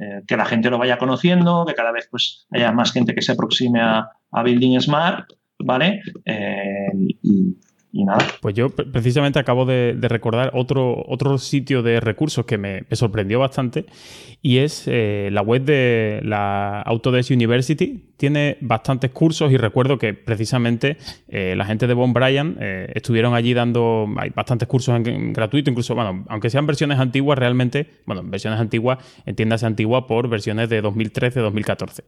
eh, 0.00 0.22
que 0.26 0.36
la 0.36 0.46
gente 0.46 0.70
lo 0.70 0.78
vaya 0.78 0.96
conociendo, 0.96 1.66
que 1.66 1.74
cada 1.74 1.92
vez 1.92 2.08
pues, 2.10 2.46
haya 2.50 2.72
más 2.72 2.90
gente 2.90 3.14
que 3.14 3.20
se 3.20 3.32
aproxime 3.32 3.80
a, 3.82 4.08
Building 4.42 4.80
Smart, 4.80 5.28
¿vale? 5.58 6.00
Eh, 6.24 6.88
y, 7.22 8.04
nada. 8.04 8.24
Pues 8.40 8.54
yo 8.54 8.70
precisamente 8.70 9.38
acabo 9.38 9.66
de, 9.66 9.94
recordar 10.00 10.52
otro, 10.54 11.04
otro 11.06 11.36
sitio 11.36 11.82
de 11.82 12.00
recursos 12.00 12.46
que 12.46 12.56
me, 12.56 12.84
sorprendió 12.92 13.40
bastante 13.40 13.84
y 14.40 14.58
es 14.58 14.84
eh, 14.86 15.28
la 15.32 15.42
web 15.42 15.64
de 15.64 16.20
la 16.22 16.80
Autodesk 16.80 17.32
University. 17.32 18.09
Tiene 18.20 18.58
bastantes 18.60 19.12
cursos 19.12 19.50
y 19.50 19.56
recuerdo 19.56 19.96
que 19.96 20.12
precisamente 20.12 20.98
eh, 21.26 21.54
la 21.56 21.64
gente 21.64 21.86
de 21.86 21.94
Von 21.94 22.12
Bryan 22.12 22.58
eh, 22.60 22.92
estuvieron 22.94 23.32
allí 23.32 23.54
dando 23.54 24.06
hay 24.18 24.28
bastantes 24.28 24.68
cursos 24.68 24.94
en, 24.94 25.32
gratuito, 25.32 25.70
incluso, 25.70 25.94
bueno, 25.94 26.26
aunque 26.28 26.50
sean 26.50 26.66
versiones 26.66 26.98
antiguas, 26.98 27.38
realmente, 27.38 27.86
bueno, 28.04 28.22
versiones 28.22 28.60
antiguas, 28.60 28.98
entiéndase 29.24 29.64
antigua 29.64 30.06
por 30.06 30.28
versiones 30.28 30.68
de 30.68 30.82
2013-2014. 30.82 32.04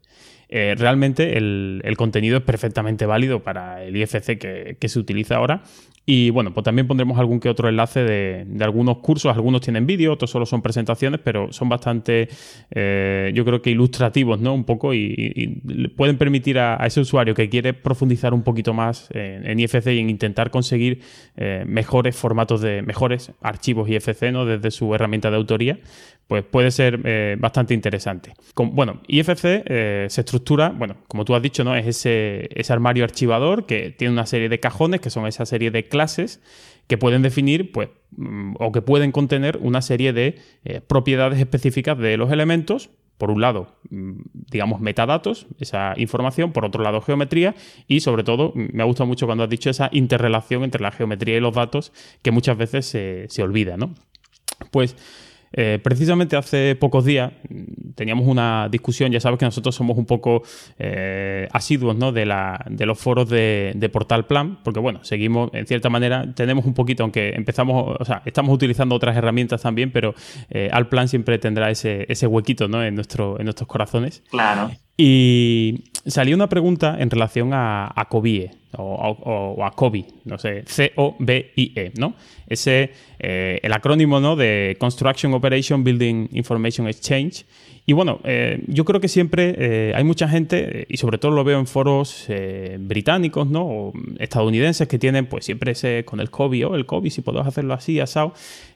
realmente 0.76 1.38
el, 1.38 1.94
contenido 1.96 2.36
es 2.36 2.42
perfectamente 2.42 3.06
válido 3.06 3.42
para 3.42 3.82
el 3.82 3.96
IFC 3.96 4.36
que, 4.36 4.76
que 4.78 4.88
se 4.90 4.98
utiliza 4.98 5.36
ahora 5.36 5.62
y 6.04 6.30
bueno, 6.30 6.52
pues 6.52 6.64
también 6.64 6.88
pondremos 6.88 7.16
algún 7.18 7.38
que 7.38 7.48
otro 7.48 7.68
enlace 7.68 8.02
de, 8.02 8.46
algunos 8.60 8.98
cursos. 8.98 9.32
Algunos 9.32 9.60
tienen 9.60 9.86
vídeo, 9.86 10.12
otros 10.12 10.30
solo 10.30 10.46
son 10.46 10.60
presentaciones, 10.60 11.20
pero 11.22 11.52
son 11.52 11.68
bastante, 11.68 12.28
eh, 12.72 13.30
yo 13.34 13.44
creo 13.44 13.62
que 13.62 13.70
ilustrativos, 13.70 14.40
¿no? 14.40 14.52
Un 14.52 14.64
poco 14.64 14.94
y, 14.94 15.62
pueden 15.96 16.18
permitir 16.18 16.58
a, 16.58 16.76
ese 16.86 17.00
usuario 17.00 17.34
que 17.34 17.48
quiere 17.48 17.72
profundizar 17.72 18.34
un 18.34 18.42
poquito 18.42 18.74
más 18.74 19.08
en, 19.12 19.60
IFC 19.60 19.86
y 19.88 20.00
en 20.00 20.10
intentar 20.10 20.50
conseguir 20.50 21.00
eh, 21.36 21.62
mejores 21.66 22.16
formatos 22.16 22.60
de, 22.60 22.82
mejores 22.82 23.32
archivos 23.40 23.88
IFC, 23.88 24.32
¿no? 24.32 24.44
Desde 24.44 24.72
su 24.72 24.92
herramienta 24.94 25.30
de 25.30 25.36
autoría, 25.36 25.78
pues 26.26 26.44
puede 26.44 26.70
ser 26.70 27.00
eh, 27.04 27.36
bastante 27.38 27.74
interesante. 27.74 28.32
bueno, 28.56 29.00
IFC 29.06 29.42
se 29.66 30.06
estructura, 30.06 30.70
bueno, 30.70 30.96
como 31.08 31.24
tú 31.24 31.34
has 31.34 31.42
dicho, 31.42 31.64
¿no? 31.64 31.74
Es 31.74 31.86
ese, 31.86 32.48
ese 32.54 32.72
armario 32.72 33.04
archivador 33.04 33.66
que 33.66 33.90
tiene 33.90 34.12
una 34.12 34.26
serie 34.26 34.48
de 34.48 34.60
cajones 34.60 35.00
que 35.00 35.10
son 35.10 35.26
esa 35.26 35.44
serie 35.44 35.70
de 35.70 35.88
clases 35.88 36.40
que 36.86 36.98
pueden 36.98 37.22
definir, 37.22 37.72
pues, 37.72 37.88
mm, 38.16 38.54
o 38.58 38.72
que 38.72 38.82
pueden 38.82 39.12
contener 39.12 39.58
una 39.62 39.82
serie 39.82 40.12
de 40.12 40.38
eh, 40.64 40.80
propiedades 40.80 41.38
específicas 41.38 41.98
de 41.98 42.16
los 42.16 42.30
elementos. 42.30 42.90
Por 43.18 43.30
un 43.30 43.40
lado, 43.40 43.76
mm, 43.90 44.20
digamos, 44.50 44.80
metadatos, 44.80 45.46
esa 45.60 45.94
información, 45.96 46.52
por 46.52 46.64
otro 46.64 46.82
lado, 46.82 47.00
geometría 47.00 47.54
y 47.86 48.00
sobre 48.00 48.24
todo, 48.24 48.52
mm, 48.54 48.68
me 48.72 48.82
ha 48.82 48.86
gustado 48.86 49.06
mucho 49.06 49.26
cuando 49.26 49.44
has 49.44 49.50
dicho 49.50 49.70
esa 49.70 49.88
interrelación 49.92 50.64
entre 50.64 50.82
la 50.82 50.90
geometría 50.90 51.36
y 51.36 51.40
los 51.40 51.54
datos 51.54 51.92
que 52.22 52.30
muchas 52.30 52.56
veces 52.56 52.86
se, 52.86 53.26
se 53.28 53.42
olvida, 53.42 53.76
¿no? 53.76 53.94
Pues 54.70 54.96
eh, 55.52 55.78
precisamente 55.82 56.36
hace 56.36 56.74
pocos 56.76 57.04
días 57.04 57.32
mm, 57.48 57.92
teníamos 57.94 58.26
una 58.26 58.68
discusión, 58.70 59.12
ya 59.12 59.20
sabes 59.20 59.38
que 59.38 59.44
nosotros 59.44 59.74
somos 59.74 59.98
un 59.98 60.06
poco 60.06 60.42
eh, 60.78 61.48
asiduos 61.52 61.96
¿no? 61.96 62.12
de, 62.12 62.26
la, 62.26 62.64
de, 62.68 62.86
los 62.86 62.98
foros 62.98 63.28
de, 63.28 63.90
Portal 63.92 64.26
Plan, 64.26 64.58
porque 64.64 64.80
bueno, 64.80 65.04
seguimos, 65.04 65.50
en 65.52 65.66
cierta 65.66 65.90
manera, 65.90 66.32
tenemos 66.34 66.64
un 66.64 66.74
poquito, 66.74 67.02
aunque 67.02 67.30
empezamos, 67.34 67.96
o 67.98 68.04
sea, 68.04 68.22
estamos 68.24 68.54
utilizando 68.54 68.94
otras 68.94 69.16
herramientas 69.16 69.62
también, 69.62 69.90
pero 69.92 70.14
eh, 70.50 70.70
Alplan 70.72 71.08
siempre 71.08 71.38
tendrá 71.38 71.70
ese, 71.70 72.06
ese 72.08 72.26
huequito 72.26 72.68
¿no? 72.68 72.82
en, 72.82 72.94
nuestro, 72.94 73.38
en 73.38 73.44
nuestros 73.44 73.68
corazones. 73.68 74.22
Claro. 74.30 74.70
Y 75.04 75.82
salió 76.06 76.36
una 76.36 76.48
pregunta 76.48 76.96
en 77.00 77.10
relación 77.10 77.52
a, 77.54 77.92
a 77.92 78.04
Cobie. 78.08 78.52
o, 78.78 79.56
a 79.64 79.72
COBI, 79.72 80.06
no 80.26 80.38
sé, 80.38 80.62
C-O-B-I-E, 80.64 81.92
¿no? 81.98 82.14
Ese, 82.46 82.92
eh, 83.18 83.58
el 83.64 83.72
acrónimo, 83.72 84.20
¿no? 84.20 84.36
De 84.36 84.76
Construction 84.78 85.34
Operation 85.34 85.82
Building 85.82 86.28
Information 86.34 86.86
Exchange. 86.86 87.44
Y 87.84 87.94
bueno, 87.94 88.20
eh, 88.22 88.62
yo 88.68 88.84
creo 88.84 89.00
que 89.00 89.08
siempre 89.08 89.56
eh, 89.58 89.92
hay 89.92 90.04
mucha 90.04 90.28
gente, 90.28 90.86
y 90.88 90.98
sobre 90.98 91.18
todo 91.18 91.32
lo 91.32 91.42
veo 91.42 91.58
en 91.58 91.66
foros 91.66 92.28
británicos, 92.78 93.48
¿no? 93.48 93.66
O 93.66 93.92
estadounidenses 94.20 94.86
que 94.86 95.00
tienen, 95.00 95.26
pues 95.26 95.44
siempre 95.46 95.72
ese 95.72 96.04
con 96.04 96.20
el 96.20 96.30
COBI, 96.30 96.62
o 96.62 96.76
el 96.76 96.86
COBI, 96.86 97.10
si 97.10 97.22
podemos 97.22 97.48
hacerlo 97.48 97.74
así, 97.74 97.98
asado. 97.98 98.34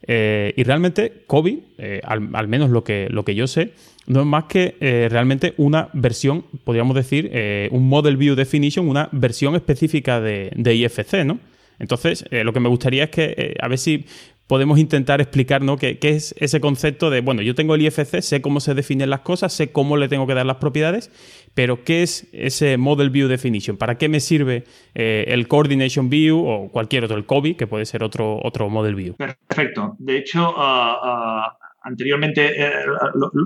y 0.09 0.62
realmente 0.64 1.22
COBI, 1.29 1.62
al, 2.03 2.31
al, 2.33 2.49
menos 2.49 2.70
lo 2.70 2.83
que, 2.83 3.07
lo 3.11 3.24
que 3.24 3.37
yo 3.37 3.47
sé, 3.47 3.74
no 4.07 4.21
es 4.21 4.27
más 4.27 4.45
que 4.45 4.77
eh, 4.81 5.09
realmente 5.11 5.55
una 5.57 5.89
versión, 5.93 6.45
podríamos 6.65 6.97
decir, 6.97 7.31
eh, 7.33 7.69
un 7.73 7.89
Model 7.89 8.17
View 8.17 8.35
Definition, 8.35 8.89
una 8.89 9.09
versión 9.13 9.55
específica 9.55 10.21
de, 10.21 10.51
IFC, 10.57 11.25
¿no? 11.25 11.39
Entonces, 11.79 12.25
eh, 12.31 12.45
lo 12.45 12.53
que 12.53 12.61
me 12.61 12.69
gustaría 12.69 13.05
es 13.05 13.11
que, 13.11 13.57
a 13.61 13.69
ver 13.69 13.79
si 13.79 14.07
podemos 14.47 14.79
intentar 14.79 15.21
explicar 15.21 15.61
¿no? 15.61 15.77
qué, 15.77 15.99
es 16.01 16.35
ese 16.39 16.61
concepto 16.61 17.11
de, 17.11 17.21
bueno, 17.21 17.43
yo 17.43 17.57
tengo 17.57 17.75
el 17.75 17.83
IFC, 17.83 18.23
sé 18.23 18.41
cómo 18.41 18.61
se 18.61 18.75
definen 18.75 19.11
las 19.11 19.21
cosas, 19.21 19.53
sé 19.53 19.73
cómo 19.73 19.97
le 19.97 20.09
tengo 20.09 20.27
que 20.27 20.35
dar 20.35 20.47
las 20.47 20.57
propiedades, 20.57 21.11
pero 21.55 21.83
¿qué 21.83 22.05
es 22.05 22.29
ese 22.33 22.77
Model 22.77 23.11
View 23.11 23.29
Definition? 23.29 23.77
¿Para 23.77 23.99
qué 23.99 24.09
me 24.09 24.21
sirve 24.21 24.63
el 24.95 25.49
Coordination 25.49 26.09
View 26.09 26.47
o 26.47 26.69
cualquier 26.71 27.05
otro, 27.05 27.17
el 27.17 27.27
COBI, 27.27 27.57
que 27.57 27.67
puede 27.67 27.87
ser 27.87 28.05
otro, 28.05 28.39
otro 28.41 28.71
Model 28.71 28.95
View? 28.95 29.17
Perfecto. 29.17 29.97
De 29.99 30.17
hecho, 30.17 30.55
ah, 30.57 31.01
ah, 31.03 31.66
anteriormente 31.87 32.62
eh, 32.62 32.84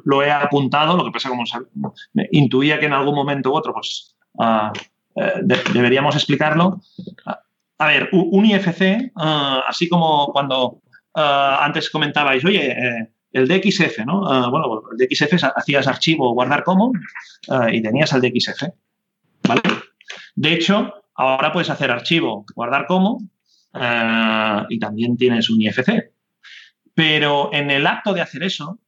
lo, 0.05 0.23
he 0.23 0.31
apuntado, 0.31 0.97
lo 0.97 1.05
que 1.05 1.11
pasa 1.11 1.29
como 1.29 1.45
intuía 2.31 2.81
que 2.81 2.87
en 2.87 2.95
algún 2.95 3.15
momento 3.15 3.51
u 3.51 3.55
otro 3.55 3.75
pues 3.75 4.17
ah, 4.39 4.73
eh, 5.15 5.33
deberíamos 5.73 6.17
explicarlo. 6.17 6.81
A 7.79 7.87
ver, 7.87 8.09
un 8.13 8.45
IFC, 8.47 9.13
ah, 9.17 9.65
así 9.69 9.89
como 9.89 10.33
cuando 10.33 10.81
ah, 11.15 11.61
antes 11.63 11.91
comentabais, 11.91 12.45
oye, 12.45 12.73
eh, 12.73 13.09
el 13.33 13.47
DXF, 13.47 13.99
¿no? 14.07 14.23
bueno, 14.51 14.83
el 14.91 15.07
DXF 15.07 15.45
hacías 15.55 15.87
archivo 15.87 16.35
guardar 16.35 16.65
como 16.65 16.93
y 17.71 17.81
tenías 17.81 18.13
el 18.13 18.23
DXF, 18.23 18.65
¿vale? 19.47 19.63
De 20.35 20.53
hecho, 20.53 20.93
ahora 21.15 21.53
puedes 21.53 21.71
hacer 21.71 21.93
archivo 21.93 22.45
guardar 22.57 22.87
como 22.87 23.21
y 24.69 24.79
también 24.81 25.17
tienes 25.17 25.49
un 25.49 25.63
IFC. 25.63 26.11
Pero 26.95 27.51
en 27.53 27.71
el 27.71 27.87
acto 27.87 28.13
de 28.13 28.21
hacer 28.21 28.43
eso, 28.43 28.79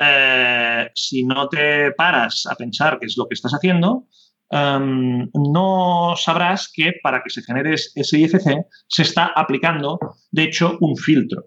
eh, 0.00 0.90
si 0.94 1.24
no 1.24 1.48
te 1.48 1.92
paras 1.92 2.46
a 2.46 2.54
pensar 2.54 2.98
qué 3.00 3.06
es 3.06 3.16
lo 3.16 3.26
que 3.26 3.34
estás 3.34 3.52
haciendo, 3.52 4.06
em, 4.50 5.28
no 5.34 6.14
sabrás 6.16 6.70
que 6.72 6.94
para 7.02 7.22
que 7.22 7.30
se 7.30 7.42
genere 7.42 7.74
ese 7.74 8.18
IFC 8.18 8.64
se 8.86 9.02
está 9.02 9.26
aplicando, 9.34 9.98
de 10.30 10.44
hecho, 10.44 10.78
un 10.80 10.96
filtro. 10.96 11.44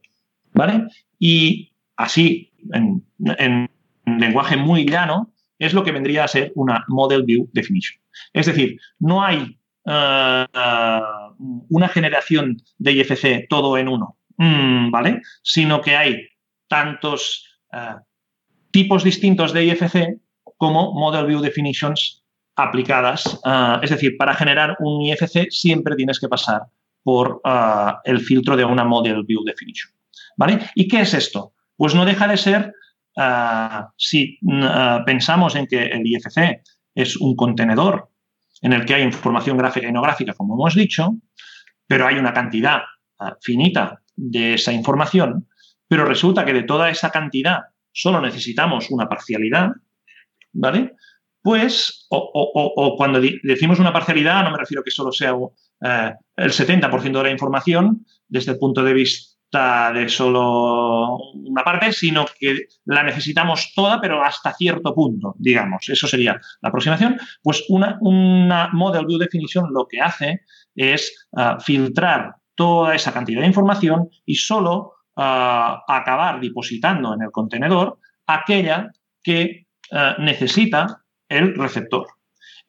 ¿Vale? 0.53 0.87
Y 1.17 1.71
así, 1.95 2.51
en, 2.73 3.05
lenguaje 4.05 4.57
muy 4.57 4.85
llano, 4.85 5.33
es 5.57 5.73
lo 5.73 5.83
que 5.83 5.91
vendría 5.91 6.25
a 6.25 6.27
ser 6.27 6.51
una 6.55 6.83
Model 6.89 7.23
View 7.23 7.49
Definition. 7.53 8.01
Es 8.33 8.47
decir, 8.47 8.77
no 8.99 9.23
hay 9.23 9.57
eh, 9.85 10.45
una 11.69 11.87
generación 11.87 12.57
de 12.77 12.91
IFC 12.91 13.47
todo 13.47 13.77
en 13.77 13.87
uno. 13.87 14.17
Mm, 14.41 14.89
¿vale? 14.89 15.21
Sino 15.43 15.81
que 15.81 15.95
hay 15.95 16.27
tantos 16.67 17.45
eh, 17.71 17.95
tipos 18.71 19.03
distintos 19.03 19.53
de 19.53 19.65
IFC 19.65 20.17
como 20.57 20.93
Model 20.93 21.27
View 21.27 21.41
Definitions 21.41 22.23
aplicadas. 22.55 23.39
Eh, 23.45 23.75
es 23.83 23.91
decir, 23.91 24.17
para 24.17 24.33
generar 24.33 24.77
un 24.79 25.03
IFC 25.03 25.51
siempre 25.51 25.95
tienes 25.95 26.19
que 26.19 26.27
pasar 26.27 26.63
por 27.03 27.39
eh, 27.45 27.91
el 28.05 28.19
filtro 28.19 28.57
de 28.57 28.65
una 28.65 28.83
Model 28.83 29.23
View 29.27 29.43
Definition. 29.43 29.93
¿Vale? 30.37 30.71
¿Y 30.73 30.87
qué 30.87 31.01
es 31.01 31.13
esto? 31.13 31.53
Pues 31.77 31.93
no 31.93 32.03
deja 32.03 32.27
de 32.27 32.37
ser, 32.37 32.73
si 33.97 34.39
pensamos 35.05 35.55
en 35.55 35.67
que 35.67 35.83
el 35.83 36.07
IFC 36.07 36.61
es 36.95 37.17
un 37.17 37.35
contenedor 37.35 38.09
en 38.61 38.73
el 38.73 38.85
que 38.85 38.95
hay 38.95 39.03
información 39.03 39.57
gráfica 39.57 39.87
y 39.87 39.91
no 39.91 40.01
gráfica, 40.01 40.33
como 40.33 40.55
hemos 40.55 40.73
dicho, 40.73 41.15
pero 41.85 42.07
hay 42.07 42.15
una 42.15 42.33
cantidad 42.33 42.81
finita 43.41 44.00
de 44.21 44.53
esa 44.53 44.71
información, 44.71 45.47
pero 45.87 46.05
resulta 46.05 46.45
que 46.45 46.53
de 46.53 46.63
toda 46.63 46.89
esa 46.89 47.09
cantidad 47.09 47.61
solo 47.91 48.21
necesitamos 48.21 48.91
una 48.91 49.09
parcialidad, 49.09 49.71
¿vale? 50.53 50.95
Pues, 51.41 52.05
o, 52.09 52.93
cuando 52.97 53.19
decimos 53.41 53.79
una 53.79 53.91
parcialidad, 53.91 54.43
no 54.43 54.51
me 54.51 54.59
refiero 54.59 54.81
a 54.81 54.83
que 54.83 54.91
solo 54.91 55.11
sea 55.11 55.33
eh, 55.83 56.13
el 56.35 56.51
70% 56.51 57.17
de 57.17 57.23
la 57.23 57.31
información 57.31 58.05
desde 58.27 58.51
el 58.51 58.59
punto 58.59 58.83
de 58.83 58.93
vista 58.93 59.91
de 59.91 60.07
solo 60.07 61.17
una 61.33 61.63
parte, 61.63 61.91
sino 61.93 62.25
que 62.39 62.67
la 62.85 63.01
necesitamos 63.01 63.73
toda, 63.75 63.99
pero 63.99 64.23
hasta 64.23 64.53
cierto 64.53 64.93
punto, 64.93 65.33
digamos. 65.39 65.89
Eso 65.89 66.07
sería 66.07 66.39
la 66.61 66.69
aproximación. 66.69 67.19
Pues 67.41 67.65
una, 67.69 67.97
una 68.01 68.69
Model 68.71 69.07
View 69.07 69.17
Definition 69.17 69.73
lo 69.73 69.87
que 69.87 69.99
hace 69.99 70.41
es 70.75 71.27
eh, 71.35 71.55
filtrar 71.59 72.35
toda 72.55 72.95
esa 72.95 73.13
cantidad 73.13 73.41
de 73.41 73.47
información 73.47 74.09
y 74.25 74.35
solo 74.35 74.93
ah, 75.15 75.83
acabar 75.87 76.39
depositando 76.39 77.13
en 77.13 77.23
el 77.23 77.31
contenedor 77.31 77.99
aquella 78.27 78.91
que 79.23 79.67
ah, 79.91 80.15
necesita 80.19 81.03
el 81.29 81.55
receptor. 81.55 82.07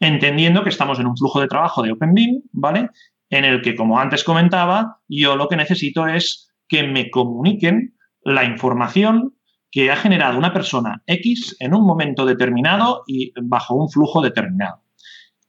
Entendiendo 0.00 0.62
que 0.62 0.70
estamos 0.70 0.98
en 0.98 1.06
un 1.06 1.16
flujo 1.16 1.40
de 1.40 1.48
trabajo 1.48 1.82
de 1.82 1.92
OpenBeam, 1.92 2.42
¿vale? 2.52 2.90
En 3.30 3.44
el 3.44 3.62
que, 3.62 3.74
como 3.74 3.98
antes 3.98 4.24
comentaba, 4.24 5.00
yo 5.08 5.36
lo 5.36 5.48
que 5.48 5.56
necesito 5.56 6.06
es 6.06 6.52
que 6.68 6.82
me 6.82 7.10
comuniquen 7.10 7.94
la 8.24 8.44
información 8.44 9.34
que 9.70 9.90
ha 9.90 9.96
generado 9.96 10.38
una 10.38 10.52
persona 10.52 11.02
X 11.06 11.56
en 11.58 11.74
un 11.74 11.86
momento 11.86 12.26
determinado 12.26 13.04
y 13.06 13.32
bajo 13.42 13.74
un 13.74 13.88
flujo 13.88 14.20
determinado. 14.20 14.82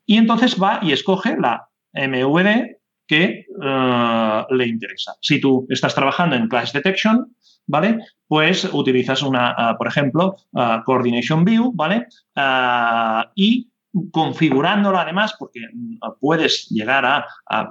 Y 0.05 0.17
entonces 0.17 0.61
va 0.61 0.79
y 0.81 0.91
escoge 0.91 1.35
la 1.37 1.69
MVD 1.93 2.77
eh, 3.15 4.45
le 4.49 4.67
interesa. 4.67 5.13
Si 5.21 5.39
tú 5.39 5.65
estás 5.69 5.95
trabajando 5.95 6.35
en 6.35 6.47
Class 6.47 6.73
Detection, 6.73 7.35
¿vale? 7.67 7.99
Pues 8.27 8.65
utilizas 8.71 9.21
una, 9.21 9.51
eh, 9.51 9.75
por 9.77 9.87
ejemplo, 9.87 10.35
eh, 10.55 10.77
Coordination 10.85 11.43
View, 11.45 11.71
¿vale? 11.73 12.07
y 13.35 13.69
configurándolo 14.11 14.97
además, 14.97 15.35
porque 15.37 15.59
puedes 16.19 16.67
llegar 16.69 17.05
a, 17.05 17.25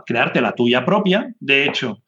crearte 0.06 0.40
la 0.40 0.54
tuya 0.54 0.84
propia. 0.84 1.34
De 1.40 1.64
hecho, 1.64 1.98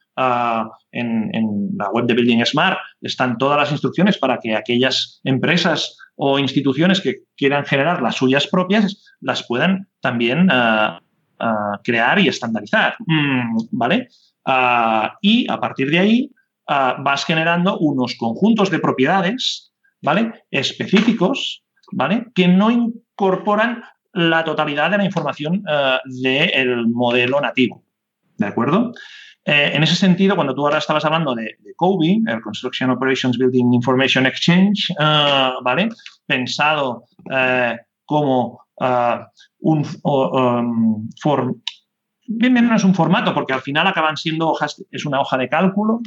en, 0.93 1.35
en, 1.35 1.71
la 1.77 1.91
web 1.91 2.07
de 2.07 2.15
Building 2.15 2.45
Smart 2.45 2.79
están 3.01 3.37
todas 3.39 3.59
las 3.59 3.73
instrucciones 3.73 4.17
para 4.17 4.39
que 4.39 4.55
aquellas 4.55 5.21
empresas 5.25 5.99
o 6.15 6.39
instituciones 6.39 7.01
que 7.01 7.23
quieran 7.37 7.65
generar 7.65 8.03
las 8.03 8.15
suyas 8.15 8.47
propias 8.47 9.17
las 9.21 9.45
puedan 9.49 9.89
también 10.01 10.49
crear 11.83 12.19
y 12.19 12.29
estandarizar, 12.29 12.97
mm, 13.07 13.57
¿vale? 13.73 14.09
Y 15.21 15.51
a 15.51 15.61
partir 15.61 15.91
de 15.91 15.99
ahí 15.99 16.31
ah, 16.69 16.97
vas 17.01 17.25
generando 17.25 17.79
unos 17.79 18.15
conjuntos 18.17 18.71
de 18.71 18.79
propiedades, 18.79 19.73
¿vale? 20.03 20.45
Específicos, 20.51 21.65
¿vale? 21.93 22.27
Que 22.35 22.49
no 22.49 22.71
incorporan 22.71 23.83
la 24.13 24.45
totalidad 24.45 24.91
de 24.91 24.99
la 24.99 25.05
información 25.05 25.65
del 26.05 26.87
modelo 26.89 27.41
nativo, 27.41 27.85
¿de 28.37 28.47
acuerdo? 28.47 28.93
Eh, 29.47 29.73
en 29.75 29.83
ese 29.83 29.95
sentido, 29.95 30.37
cuando 30.37 30.55
tú 30.55 30.63
ahora 30.65 30.79
estabas 30.79 31.05
hablando 31.05 31.35
de, 31.35 31.57
de 31.59 31.75
COBI, 31.77 32.23
el 32.27 32.41
Construction 32.41 32.91
Operations 32.91 33.37
Building 33.37 33.75
Information 33.75 34.25
Exchange, 34.27 34.95
¿vale? 34.99 35.91
Pensado 36.27 37.05
eh, 37.31 37.77
como 38.07 38.61
un, 39.65 39.83
um, 40.03 41.09
bien, 42.27 42.55
bien, 42.55 42.69
no 42.69 42.77
es 42.77 42.85
un 42.85 42.95
formato, 42.95 43.33
porque 43.33 43.55
al 43.55 43.63
final 43.63 43.87
acaban 43.87 44.17
siendo 44.17 44.49
hojas, 44.49 44.85
es 44.91 45.07
una 45.07 45.21
hoja 45.21 45.39
de 45.39 45.49
cálculo, 45.49 46.01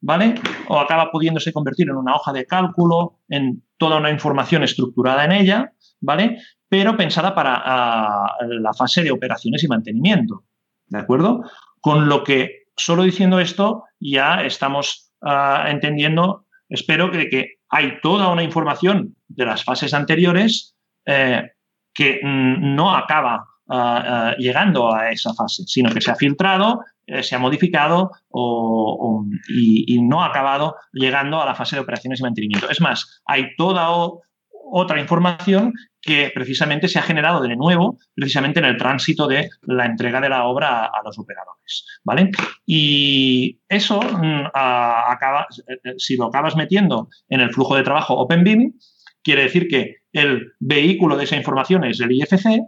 ¿vale? 0.00 0.34
O 0.68 0.78
acaba 0.78 1.10
pudiéndose 1.10 1.52
convertir 1.52 1.88
en 1.88 1.96
una 1.96 2.14
hoja 2.14 2.32
de 2.32 2.44
cálculo, 2.44 3.20
en 3.28 3.62
toda 3.78 3.96
una 3.96 4.10
información 4.10 4.62
estructurada 4.62 5.24
en 5.24 5.32
ella, 5.32 5.72
¿vale? 6.00 6.38
Pero 6.68 6.96
pensada 6.96 7.34
para 7.34 8.36
la 8.46 8.74
fase 8.74 9.02
de 9.02 9.10
operaciones 9.10 9.64
y 9.64 9.68
mantenimiento, 9.68 10.44
¿de 10.86 10.98
acuerdo? 10.98 11.44
Con 11.80 12.08
lo 12.10 12.22
que, 12.22 12.66
solo 12.76 13.04
diciendo 13.04 13.40
esto, 13.40 13.84
ya 14.00 14.42
estamos 14.42 15.12
ah, 15.22 15.64
entendiendo, 15.68 16.46
espero 16.68 17.10
que, 17.10 17.30
que 17.30 17.54
hay 17.70 18.00
toda 18.02 18.28
una 18.28 18.42
información 18.42 19.16
de 19.28 19.46
las 19.46 19.64
fases 19.64 19.94
anteriores 19.94 20.76
eh, 21.06 21.52
que 21.92 22.20
mm, 22.22 22.74
no 22.74 22.94
acaba 22.94 23.46
ah, 23.68 24.04
ah, 24.06 24.34
llegando 24.38 24.94
a 24.94 25.10
esa 25.10 25.34
fase, 25.34 25.64
sino 25.66 25.90
que 25.90 26.00
se 26.00 26.10
ha 26.10 26.16
filtrado, 26.16 26.84
eh, 27.06 27.22
se 27.22 27.34
ha 27.34 27.38
modificado 27.38 28.10
y, 29.48 30.00
no 30.02 30.22
ha 30.22 30.26
acabado 30.26 30.76
llegando 30.92 31.40
a 31.40 31.46
la 31.46 31.54
fase 31.54 31.76
de 31.76 31.82
operaciones 31.82 32.20
y 32.20 32.22
mantenimiento. 32.22 32.70
Es 32.70 32.80
más, 32.80 33.22
hay 33.24 33.54
toda 33.56 33.88
otra 34.74 35.00
información 35.00 35.74
que 36.00 36.32
precisamente 36.34 36.88
se 36.88 36.98
ha 36.98 37.02
generado 37.02 37.40
de 37.40 37.54
nuevo 37.56 37.98
precisamente 38.14 38.58
en 38.58 38.66
el 38.66 38.76
tránsito 38.76 39.26
de 39.26 39.50
la 39.62 39.86
entrega 39.86 40.20
de 40.20 40.28
la 40.28 40.44
obra 40.44 40.86
a, 40.86 41.02
los 41.04 41.18
operadores. 41.18 41.86
¿vale? 42.04 42.30
Y 42.66 43.60
eso 43.68 44.00
mm, 44.00 44.46
acaba, 44.54 45.46
eh, 45.68 45.94
si 45.98 46.16
lo 46.16 46.26
acabas 46.26 46.56
metiendo 46.56 47.08
en 47.28 47.40
el 47.40 47.52
flujo 47.52 47.76
de 47.76 47.82
trabajo 47.82 48.14
OpenBIM, 48.14 48.72
quiere 49.22 49.44
decir 49.44 49.68
que 49.68 49.96
el 50.12 50.52
vehículo 50.60 51.16
de 51.16 51.24
esa 51.24 51.36
información 51.36 51.84
es 51.84 52.00
el 52.00 52.12
IFC, 52.12 52.60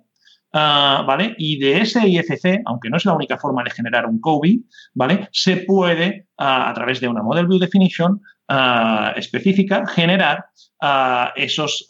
ah, 0.52 1.04
¿vale? 1.06 1.34
Y 1.38 1.58
de 1.58 1.80
ese 1.80 2.06
IFC, 2.06 2.62
aunque 2.64 2.90
no 2.90 2.96
es 2.96 3.04
la 3.04 3.14
única 3.14 3.38
forma 3.38 3.62
de 3.62 3.70
generar 3.70 4.06
un 4.06 4.20
COBI, 4.20 4.64
¿vale? 4.94 5.28
Se 5.32 5.58
puede, 5.58 6.28
ah, 6.38 6.70
a 6.70 6.74
través 6.74 7.00
de 7.00 7.08
una 7.08 7.22
Model 7.22 7.46
View 7.46 7.58
Definition, 7.58 8.20
Ah, 8.46 9.14
específica, 9.16 9.86
generar 9.86 10.44
esos, 11.34 11.86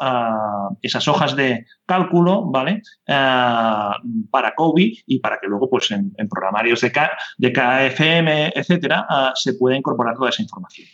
esas 0.82 1.08
hojas 1.08 1.34
de 1.34 1.66
cálculo, 1.84 2.44
¿vale? 2.44 2.80
para 3.04 4.54
COBI 4.54 5.02
y 5.06 5.18
para 5.18 5.40
que 5.40 5.48
luego, 5.48 5.68
pues, 5.68 5.90
en, 5.90 6.12
programarios 6.30 6.80
de, 6.80 6.92
de 7.38 7.52
KFM, 7.52 8.52
etcétera, 8.54 9.06
se 9.34 9.54
pueda 9.54 9.76
incorporar 9.76 10.14
toda 10.14 10.30
esa 10.30 10.42
información. 10.42 10.86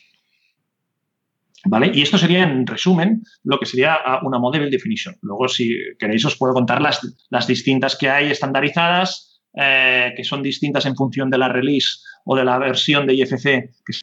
Y 1.93 2.03
esto 2.03 2.17
sería, 2.17 2.43
en 2.43 2.67
resumen, 2.67 3.23
lo 3.45 3.59
que 3.59 3.67
sería 3.67 3.99
una 4.23 4.39
Model 4.39 4.71
Definition. 4.71 5.17
Luego, 5.21 5.47
si 5.49 5.77
queréis, 5.99 6.25
os 6.25 6.37
puedo 6.37 6.55
contar 6.55 6.81
las, 6.81 7.01
las 7.29 7.47
distintas 7.47 7.97
que 7.97 8.09
hay 8.09 8.31
estandarizadas, 8.31 9.43
eh, 9.55 10.13
que 10.17 10.25
son 10.25 10.43
distintas 10.43 10.87
en 10.87 10.95
función 10.95 11.29
de 11.29 11.39
la 11.39 11.49
release 11.49 11.99
o 12.25 12.37
de 12.37 12.45
la 12.45 12.59
versión 12.59 13.07
de 13.07 13.15
IFC 13.15 13.43
que 13.85 13.93
se 13.93 14.03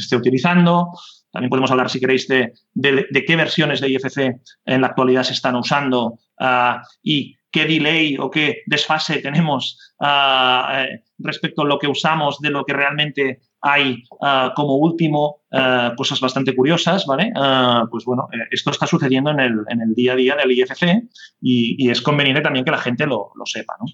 esté 0.00 0.16
utilizando. 0.16 0.90
También 1.30 1.50
podemos 1.50 1.70
hablar, 1.70 1.88
si 1.88 2.00
queréis, 2.00 2.26
de, 2.26 2.52
qué 2.74 3.36
versiones 3.36 3.80
de 3.80 3.90
IFC 3.90 4.40
en 4.64 4.80
la 4.80 4.88
actualidad 4.88 5.22
se 5.22 5.34
están 5.34 5.56
usando 5.56 6.18
ah, 6.40 6.82
y 7.02 7.36
qué 7.50 7.64
delay 7.64 8.16
o 8.18 8.30
qué 8.30 8.62
desfase 8.66 9.20
tenemos 9.20 9.94
ah, 10.00 10.84
eh, 10.84 11.04
respecto 11.18 11.62
a 11.62 11.66
lo 11.66 11.78
que 11.78 11.86
usamos 11.86 12.40
de 12.40 12.50
lo 12.50 12.64
que 12.64 12.72
realmente 12.72 13.40
hay 13.60 14.04
ah, 14.22 14.52
como 14.54 14.76
último, 14.76 15.42
cosas 15.96 16.20
bastante 16.20 16.54
curiosas, 16.54 17.06
¿vale? 17.06 17.32
pues 17.90 18.04
bueno, 18.04 18.28
eh, 18.32 18.48
esto 18.50 18.70
está 18.70 18.86
sucediendo 18.86 19.30
en 19.30 19.40
el, 19.40 19.94
día 19.94 20.12
a 20.12 20.16
día 20.16 20.36
del 20.36 20.52
IFC 20.52 21.08
y, 21.40 21.90
es 21.90 22.02
conveniente 22.02 22.42
también 22.42 22.64
que 22.64 22.70
la 22.70 22.78
gente 22.78 23.06
lo, 23.06 23.30
lo 23.34 23.46
sepa, 23.46 23.74
¿no? 23.80 23.86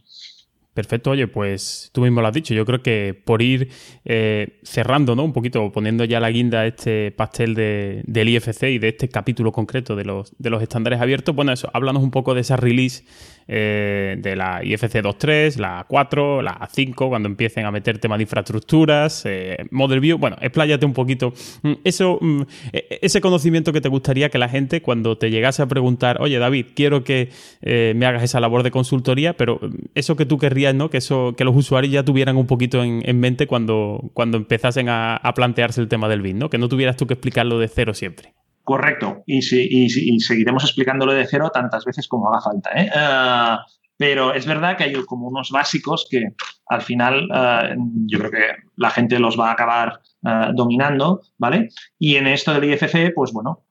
Perfecto, 0.74 1.12
oye, 1.12 1.28
pues 1.28 1.90
tú 1.92 2.00
mismo 2.00 2.20
lo 2.20 2.26
has 2.26 2.34
dicho. 2.34 2.52
Yo 2.52 2.66
creo 2.66 2.82
que 2.82 3.14
por 3.24 3.42
ir 3.42 3.70
eh, 4.04 4.58
cerrando, 4.64 5.14
¿no? 5.14 5.22
Un 5.22 5.32
poquito, 5.32 5.70
poniendo 5.70 6.04
ya 6.04 6.18
la 6.18 6.30
guinda 6.30 6.60
a 6.62 6.66
este 6.66 7.12
pastel 7.12 7.54
de, 7.54 8.02
del 8.06 8.28
IFC 8.28 8.64
y 8.64 8.78
de 8.80 8.88
este 8.88 9.08
capítulo 9.08 9.52
concreto 9.52 9.94
de 9.94 10.04
los, 10.04 10.34
de 10.36 10.50
los 10.50 10.60
estándares 10.60 11.00
abiertos, 11.00 11.32
bueno, 11.32 11.52
eso, 11.52 11.70
háblanos 11.72 12.02
un 12.02 12.10
poco 12.10 12.34
de 12.34 12.40
esa 12.40 12.56
release 12.56 13.04
eh, 13.46 14.16
de 14.18 14.36
la 14.36 14.64
IFC 14.64 15.02
2.3, 15.02 15.56
la 15.58 15.84
4, 15.88 16.42
la 16.42 16.68
5, 16.70 17.08
cuando 17.08 17.28
empiecen 17.28 17.66
a 17.66 17.70
meter 17.70 17.98
temas 17.98 18.18
de 18.18 18.22
infraestructuras, 18.22 19.22
eh, 19.26 19.58
Model 19.70 20.00
View. 20.00 20.18
Bueno, 20.18 20.36
expláyate 20.40 20.86
un 20.86 20.92
poquito 20.92 21.32
mm, 21.62 21.72
eso, 21.84 22.18
mm, 22.20 22.42
e, 22.72 22.86
e, 22.90 22.98
ese 23.02 23.20
conocimiento 23.20 23.72
que 23.72 23.80
te 23.80 23.88
gustaría 23.88 24.30
que 24.30 24.38
la 24.38 24.48
gente, 24.48 24.82
cuando 24.82 25.18
te 25.18 25.30
llegase 25.30 25.62
a 25.62 25.66
preguntar, 25.66 26.20
oye 26.20 26.38
David, 26.38 26.66
quiero 26.74 27.04
que 27.04 27.30
eh, 27.62 27.92
me 27.96 28.06
hagas 28.06 28.22
esa 28.22 28.40
labor 28.40 28.62
de 28.62 28.70
consultoría, 28.70 29.34
pero 29.36 29.58
mm, 29.60 29.74
eso 29.94 30.16
que 30.16 30.26
tú 30.26 30.38
querrías, 30.38 30.74
¿no? 30.74 30.90
Que 30.90 30.98
eso, 30.98 31.34
que 31.36 31.44
los 31.44 31.56
usuarios 31.56 31.92
ya 31.92 32.04
tuvieran 32.04 32.36
un 32.36 32.46
poquito 32.46 32.82
en, 32.82 33.20
mente 33.20 33.46
cuando, 33.46 34.10
cuando 34.12 34.36
empezasen 34.36 34.88
a, 34.88 35.16
a, 35.16 35.34
plantearse 35.34 35.80
el 35.80 35.88
tema 35.88 36.08
del 36.08 36.22
BIM, 36.22 36.38
¿no? 36.38 36.50
Que 36.50 36.58
no 36.58 36.68
tuvieras 36.68 36.96
tú 36.96 37.06
que 37.06 37.14
explicarlo 37.14 37.58
de 37.58 37.68
cero 37.68 37.94
siempre. 37.94 38.32
Correcto. 38.64 39.22
Y, 39.26 39.38
y, 39.38 40.20
seguiremos 40.20 40.64
explicándolo 40.64 41.12
de 41.12 41.26
cero 41.26 41.50
tantas 41.52 41.84
veces 41.84 42.08
como 42.08 42.30
haga 42.30 42.40
falta. 42.40 42.70
¿eh? 42.74 42.90
Ah, 42.96 43.62
pero 43.98 44.32
es 44.32 44.46
verdad 44.46 44.76
que 44.76 44.84
hay 44.84 44.94
como 45.04 45.28
unos 45.28 45.50
básicos 45.50 46.06
que 46.10 46.30
al 46.66 46.80
final 46.80 47.28
ah, 47.30 47.68
yo 48.06 48.18
creo 48.18 48.30
que 48.30 48.46
la 48.76 48.88
gente 48.88 49.18
los 49.18 49.38
va 49.38 49.50
a 49.50 49.52
acabar 49.52 50.00
ah, 50.24 50.50
dominando, 50.54 51.20
¿vale? 51.36 51.68
Y 51.98 52.16
en 52.16 52.26
esto 52.26 52.54
del 52.54 52.64
IFC, 52.64 53.12
pues 53.14 53.32
bueno, 53.32 53.66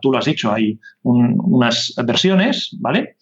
tú 0.00 0.10
lo 0.10 0.18
has 0.18 0.24
dicho, 0.24 0.52
hay 0.52 0.80
unas 1.02 1.94
versiones, 2.04 2.76
¿vale? 2.80 3.16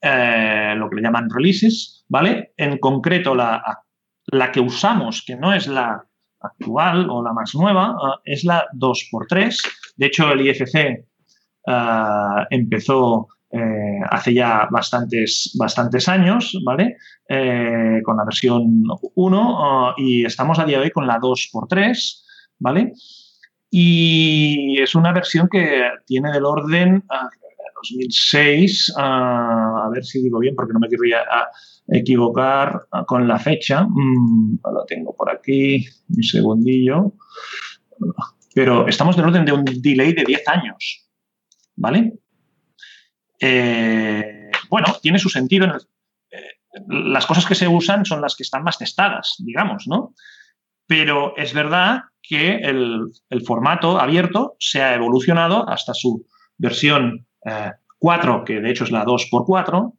Eh, 0.00 0.74
lo 0.76 0.88
que 0.88 0.96
le 0.96 1.02
llaman 1.02 1.28
releases, 1.28 2.06
¿vale? 2.08 2.54
En 2.56 2.78
concreto, 2.78 3.34
la, 3.34 3.82
la 4.28 4.50
que 4.50 4.60
usamos, 4.60 5.22
que 5.26 5.36
no 5.36 5.52
es 5.52 5.66
la 5.66 6.06
actual 6.40 7.10
o 7.10 7.22
la 7.22 7.34
más 7.34 7.54
nueva, 7.54 7.96
es 8.24 8.44
la 8.44 8.66
2x3 8.74 9.58
de 9.96 10.06
hecho, 10.06 10.30
el 10.32 10.46
IFC 10.46 10.74
eh, 10.76 11.04
empezó 12.50 13.28
eh, 13.50 14.00
hace 14.10 14.34
ya 14.34 14.68
bastantes, 14.70 15.54
bastantes 15.58 16.08
años, 16.08 16.58
¿vale? 16.64 16.96
Eh, 17.28 18.00
con 18.04 18.16
la 18.16 18.24
versión 18.24 18.82
1 19.14 19.94
y 19.98 20.24
estamos 20.24 20.58
a 20.58 20.64
día 20.64 20.78
de 20.78 20.84
hoy 20.84 20.90
con 20.90 21.06
la 21.06 21.20
2x3, 21.20 22.22
¿vale? 22.58 22.92
Y 23.70 24.80
es 24.80 24.94
una 24.94 25.12
versión 25.12 25.48
que 25.48 25.88
tiene 26.06 26.32
del 26.32 26.44
orden 26.44 27.04
2006, 27.76 28.94
a 28.96 29.88
ver 29.92 30.04
si 30.04 30.22
digo 30.22 30.38
bien 30.38 30.54
porque 30.54 30.72
no 30.72 30.78
me 30.78 30.88
querría 30.88 31.24
equivocar 31.88 32.86
con 33.06 33.26
la 33.26 33.38
fecha. 33.38 33.84
Mm, 33.88 34.58
lo 34.62 34.84
tengo 34.86 35.14
por 35.14 35.30
aquí, 35.30 35.84
un 36.08 36.22
segundillo 36.22 37.14
pero 38.54 38.86
estamos 38.86 39.16
del 39.16 39.26
orden 39.26 39.44
de 39.44 39.52
un 39.52 39.64
delay 39.64 40.12
de 40.12 40.24
10 40.24 40.48
años, 40.48 41.08
¿vale? 41.74 42.12
Eh, 43.40 44.50
bueno, 44.70 44.86
tiene 45.02 45.18
su 45.18 45.28
sentido. 45.28 45.66
Eh, 46.30 46.38
las 46.88 47.26
cosas 47.26 47.44
que 47.44 47.56
se 47.56 47.66
usan 47.66 48.04
son 48.04 48.20
las 48.20 48.36
que 48.36 48.44
están 48.44 48.62
más 48.62 48.78
testadas, 48.78 49.34
digamos, 49.38 49.86
¿no? 49.88 50.14
Pero 50.86 51.36
es 51.36 51.52
verdad 51.52 52.02
que 52.22 52.56
el, 52.56 53.10
formato 53.44 54.00
abierto 54.00 54.54
se 54.58 54.82
ha 54.82 54.94
evolucionado 54.94 55.68
hasta 55.68 55.92
su 55.92 56.26
versión 56.56 57.26
4, 57.98 58.36
eh, 58.36 58.42
que 58.46 58.60
de 58.60 58.70
hecho 58.70 58.84
es 58.84 58.90
la 58.90 59.04
2x4, 59.04 59.92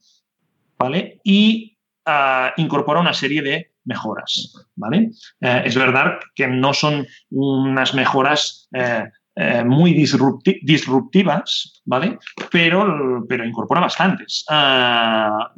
¿vale? 0.79 1.19
Y 1.23 1.77
ah, 2.05 2.53
incorpora 2.57 3.01
una 3.01 3.13
serie 3.13 3.41
de 3.41 3.74
mejoras. 3.85 4.53
¿vale? 4.75 5.11
Eh, 5.41 5.61
es 5.65 5.75
verdad 5.75 6.19
que 6.35 6.47
no 6.47 6.73
son 6.73 7.07
unas 7.29 7.93
mejoras 7.93 8.67
eh, 8.73 9.05
eh, 9.35 9.63
muy 9.63 9.93
disruptivas, 9.93 11.81
¿vale? 11.85 12.19
Pero, 12.51 13.25
pero 13.27 13.45
incorpora 13.45 13.81
bastantes. 13.81 14.45
Ah, 14.49 15.51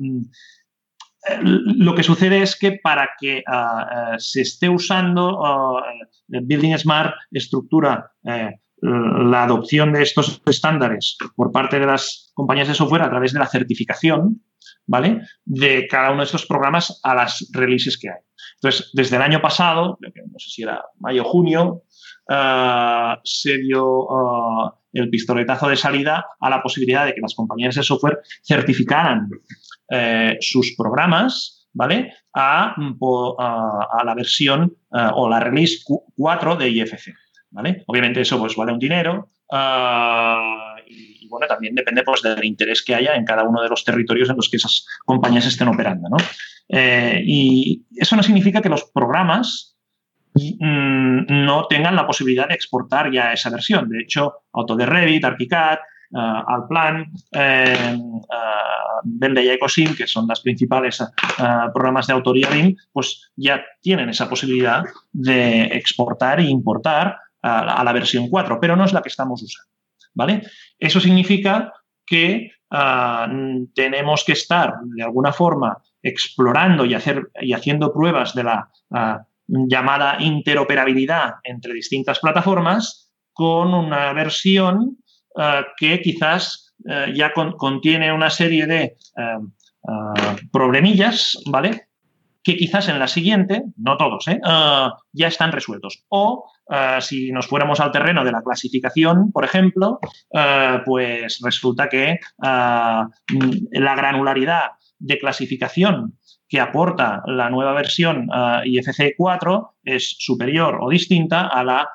lo 1.42 1.94
que 1.94 2.04
sucede 2.04 2.42
es 2.42 2.56
que 2.58 2.80
para 2.82 3.10
que 3.20 3.44
ah, 3.48 4.16
se 4.18 4.42
esté 4.42 4.70
usando 4.70 5.40
uh, 5.40 5.82
Building 6.28 6.78
Smart 6.78 7.14
estructura 7.32 8.12
la 8.82 9.44
adopción 9.44 9.92
de 9.92 10.04
estos 10.04 10.42
estándares 10.46 11.18
por 11.36 11.52
parte 11.52 11.80
de 11.80 11.88
las 11.88 12.32
compañías 12.36 12.68
de 12.68 12.76
software 12.76 13.02
a 13.02 13.10
través 13.10 13.34
de 13.34 13.40
la 13.40 13.48
certificación, 13.48 14.42
¿vale? 14.88 15.22
De 15.46 15.88
cada 15.88 16.10
uno 16.10 16.20
de 16.20 16.26
estos 16.26 16.46
programas 16.46 17.00
a 17.04 17.14
las 17.14 17.48
releases 17.54 17.98
que 18.00 18.10
hay. 18.10 18.20
Entonces, 18.56 18.90
desde 18.94 19.18
el 19.18 19.22
año 19.22 19.42
pasado, 19.42 20.00
no 20.02 20.40
sé 20.40 20.50
si 20.50 20.64
era 20.64 20.84
mayo 21.00 21.22
o 21.22 21.26
junio, 21.26 21.84
eh, 22.30 23.16
se 23.24 23.58
dio 23.60 24.04
eh, 24.04 24.72
el 24.94 25.10
pistoletazo 25.10 25.70
de 25.70 25.76
salida 25.76 26.26
a 26.40 26.50
la 26.50 26.62
posibilidad 26.62 27.06
de 27.06 27.14
que 27.14 27.22
las 27.22 27.36
compañías 27.36 27.76
de 27.76 27.84
software 27.84 28.20
certificaran 28.44 29.30
eh, 29.90 30.38
sus 30.42 30.74
programas, 30.76 31.68
¿vale? 31.74 32.14
A, 32.34 32.76
la 32.78 34.14
versión 34.16 34.76
o 34.92 35.30
la 35.30 35.40
release 35.40 35.84
4 36.16 36.56
de 36.56 36.70
IFC, 36.70 37.14
¿vale? 37.52 37.84
Obviamente 37.88 38.22
eso 38.22 38.40
pues 38.40 38.56
vale 38.56 38.74
un 38.74 38.80
dinero, 38.80 39.32
bueno, 41.28 41.48
también 41.48 41.76
depende 41.76 42.04
pues, 42.04 42.22
del 42.22 42.44
interés 42.44 42.84
que 42.84 42.96
haya 42.96 43.16
en 43.16 43.26
cada 43.26 43.44
uno 43.44 43.62
de 43.62 43.70
los 43.70 43.84
territorios 43.84 44.30
en 44.30 44.36
los 44.36 44.50
que 44.50 44.58
esas 44.58 44.86
compañías 45.06 45.46
estén 45.46 45.68
operando. 45.68 46.10
¿no? 46.10 46.18
Eh, 46.70 47.22
y 47.26 47.86
eso 47.96 48.16
no 48.16 48.24
significa 48.24 48.62
que 48.62 48.70
los 48.70 48.86
programas 48.86 49.78
mm, 50.34 51.46
no 51.46 51.68
tengan 51.68 51.96
la 51.96 52.06
posibilidad 52.06 52.48
de 52.48 52.56
exportar 52.56 53.12
ya 53.12 53.34
esa 53.34 53.50
versión. 53.50 53.90
De 53.90 54.02
hecho, 54.02 54.34
Autodesk 54.54 54.90
Revit, 54.90 55.24
ArchiCAD, 55.24 55.78
uh, 56.12 56.20
Alplan, 56.48 57.06
eh, 57.32 57.96
uh, 57.98 59.40
y 59.40 59.50
Ecosim, 59.50 59.96
que 59.96 60.08
son 60.08 60.28
las 60.28 60.42
principales 60.42 61.04
programas 61.74 62.08
de 62.08 62.14
autoría 62.14 62.50
BIM, 62.50 62.76
pues 62.92 63.32
ya 63.36 63.64
tienen 63.82 64.10
esa 64.10 64.28
posibilidad 64.28 64.84
de 65.12 65.64
exportar 65.66 66.40
e 66.40 66.46
importar 66.46 67.18
a 67.42 67.84
la 67.84 67.94
versión 67.94 68.28
4, 68.28 68.60
pero 68.60 68.76
no 68.76 68.84
es 68.84 68.92
la 68.92 69.02
que 69.02 69.10
estamos 69.10 69.42
usando. 69.42 69.78
¿vale? 70.18 70.42
Eso 70.80 71.00
significa 71.00 71.74
que 72.06 72.52
ah, 72.72 73.28
tenemos 73.74 74.24
que 74.24 74.34
estar 74.34 74.76
de 74.84 75.04
alguna 75.04 75.34
forma 75.34 75.78
explorando 76.02 76.86
y, 76.86 76.94
hacer, 76.94 77.30
y 77.42 77.54
haciendo 77.54 77.94
pruebas 77.94 78.34
de 78.34 78.44
la 78.44 78.70
ah, 78.92 79.26
llamada 79.48 80.18
interoperabilidad 80.20 81.36
entre 81.44 81.74
distintas 81.74 82.20
plataformas 82.20 83.12
con 83.34 83.74
una 83.74 84.14
versión 84.14 84.98
ah, 85.38 85.66
que 85.78 86.02
quizás 86.02 86.64
ya 87.16 87.34
contiene 87.34 88.14
una 88.14 88.30
serie 88.30 88.68
de 88.68 88.96
problemillas, 90.52 91.38
¿vale? 91.48 91.87
Que 92.48 92.56
quizás 92.56 92.88
en 92.88 92.98
la 92.98 93.10
siguiente, 93.10 93.64
no 93.76 93.98
todos, 93.98 94.26
¿eh? 94.30 94.40
Ah, 94.42 94.96
ya 95.12 95.28
están 95.28 95.52
resueltos. 95.52 96.06
O 96.08 96.50
ah, 96.70 97.02
si 97.02 97.30
nos 97.34 97.46
fuéramos 97.46 97.82
al 97.82 97.92
terreno 97.92 98.24
de 98.24 98.32
la 98.32 98.42
clasificación, 98.42 99.34
por 99.34 99.44
ejemplo, 99.44 100.00
ah, 100.34 100.82
pues 100.86 101.42
resulta 101.44 101.90
que 101.90 102.22
la 102.40 103.10
granularidad 103.98 104.62
de 104.98 105.20
clasificación 105.20 106.18
que 106.48 106.62
aporta 106.62 107.22
la 107.26 107.50
nueva 107.50 107.74
versión 107.74 108.30
IFC 108.64 109.16
4 109.18 109.76
es 109.84 110.16
superior 110.18 110.78
o 110.80 110.90
distinta 110.90 111.48
a 111.48 111.66
la 111.66 111.90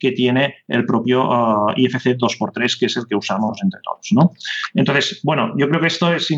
que 0.00 0.10
tiene 0.10 0.56
el 0.66 0.84
propio 0.84 1.68
IFC 1.76 2.18
2x3, 2.18 2.80
que 2.80 2.86
es 2.86 2.96
el 2.96 3.06
que 3.06 3.14
usamos 3.14 3.62
entre 3.62 3.80
todos. 3.84 4.08
¿no? 4.10 4.32
Entonces, 4.74 5.20
bueno, 5.22 5.54
yo 5.56 5.68
creo 5.68 5.80
que 5.80 5.86
esto 5.86 6.12
es 6.12 6.28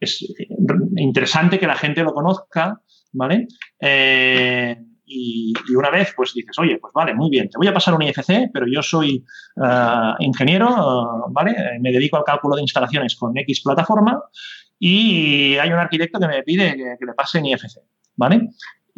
es 0.00 0.24
interesante 0.96 1.58
que 1.58 1.66
la 1.66 1.74
gente 1.74 2.02
lo 2.02 2.12
conozca, 2.12 2.80
¿vale? 3.16 3.48
Eh, 3.80 4.76
y, 5.06 5.54
una 5.74 5.90
vez, 5.90 6.12
pues 6.16 6.32
dices, 6.34 6.58
oye, 6.58 6.78
pues 6.78 6.92
vale, 6.92 7.14
muy 7.14 7.30
bien, 7.30 7.48
te 7.48 7.58
voy 7.58 7.68
a 7.68 7.72
pasar 7.72 7.94
un 7.94 8.02
IFC, 8.02 8.50
pero 8.52 8.66
yo 8.66 8.82
soy 8.82 9.24
eh, 9.64 10.12
ingeniero, 10.20 10.68
eh, 10.68 11.24
¿vale? 11.30 11.78
Me 11.80 11.92
dedico 11.92 12.16
al 12.16 12.24
cálculo 12.24 12.56
de 12.56 12.62
instalaciones 12.62 13.16
con 13.16 13.36
X 13.36 13.62
plataforma 13.62 14.20
y 14.78 15.56
hay 15.56 15.70
un 15.70 15.78
arquitecto 15.78 16.18
que 16.18 16.28
me 16.28 16.42
pide 16.42 16.76
que, 16.76 17.06
le 17.06 17.14
pase 17.14 17.38
en 17.38 17.46
IFC, 17.46 17.78
¿vale? 18.16 18.48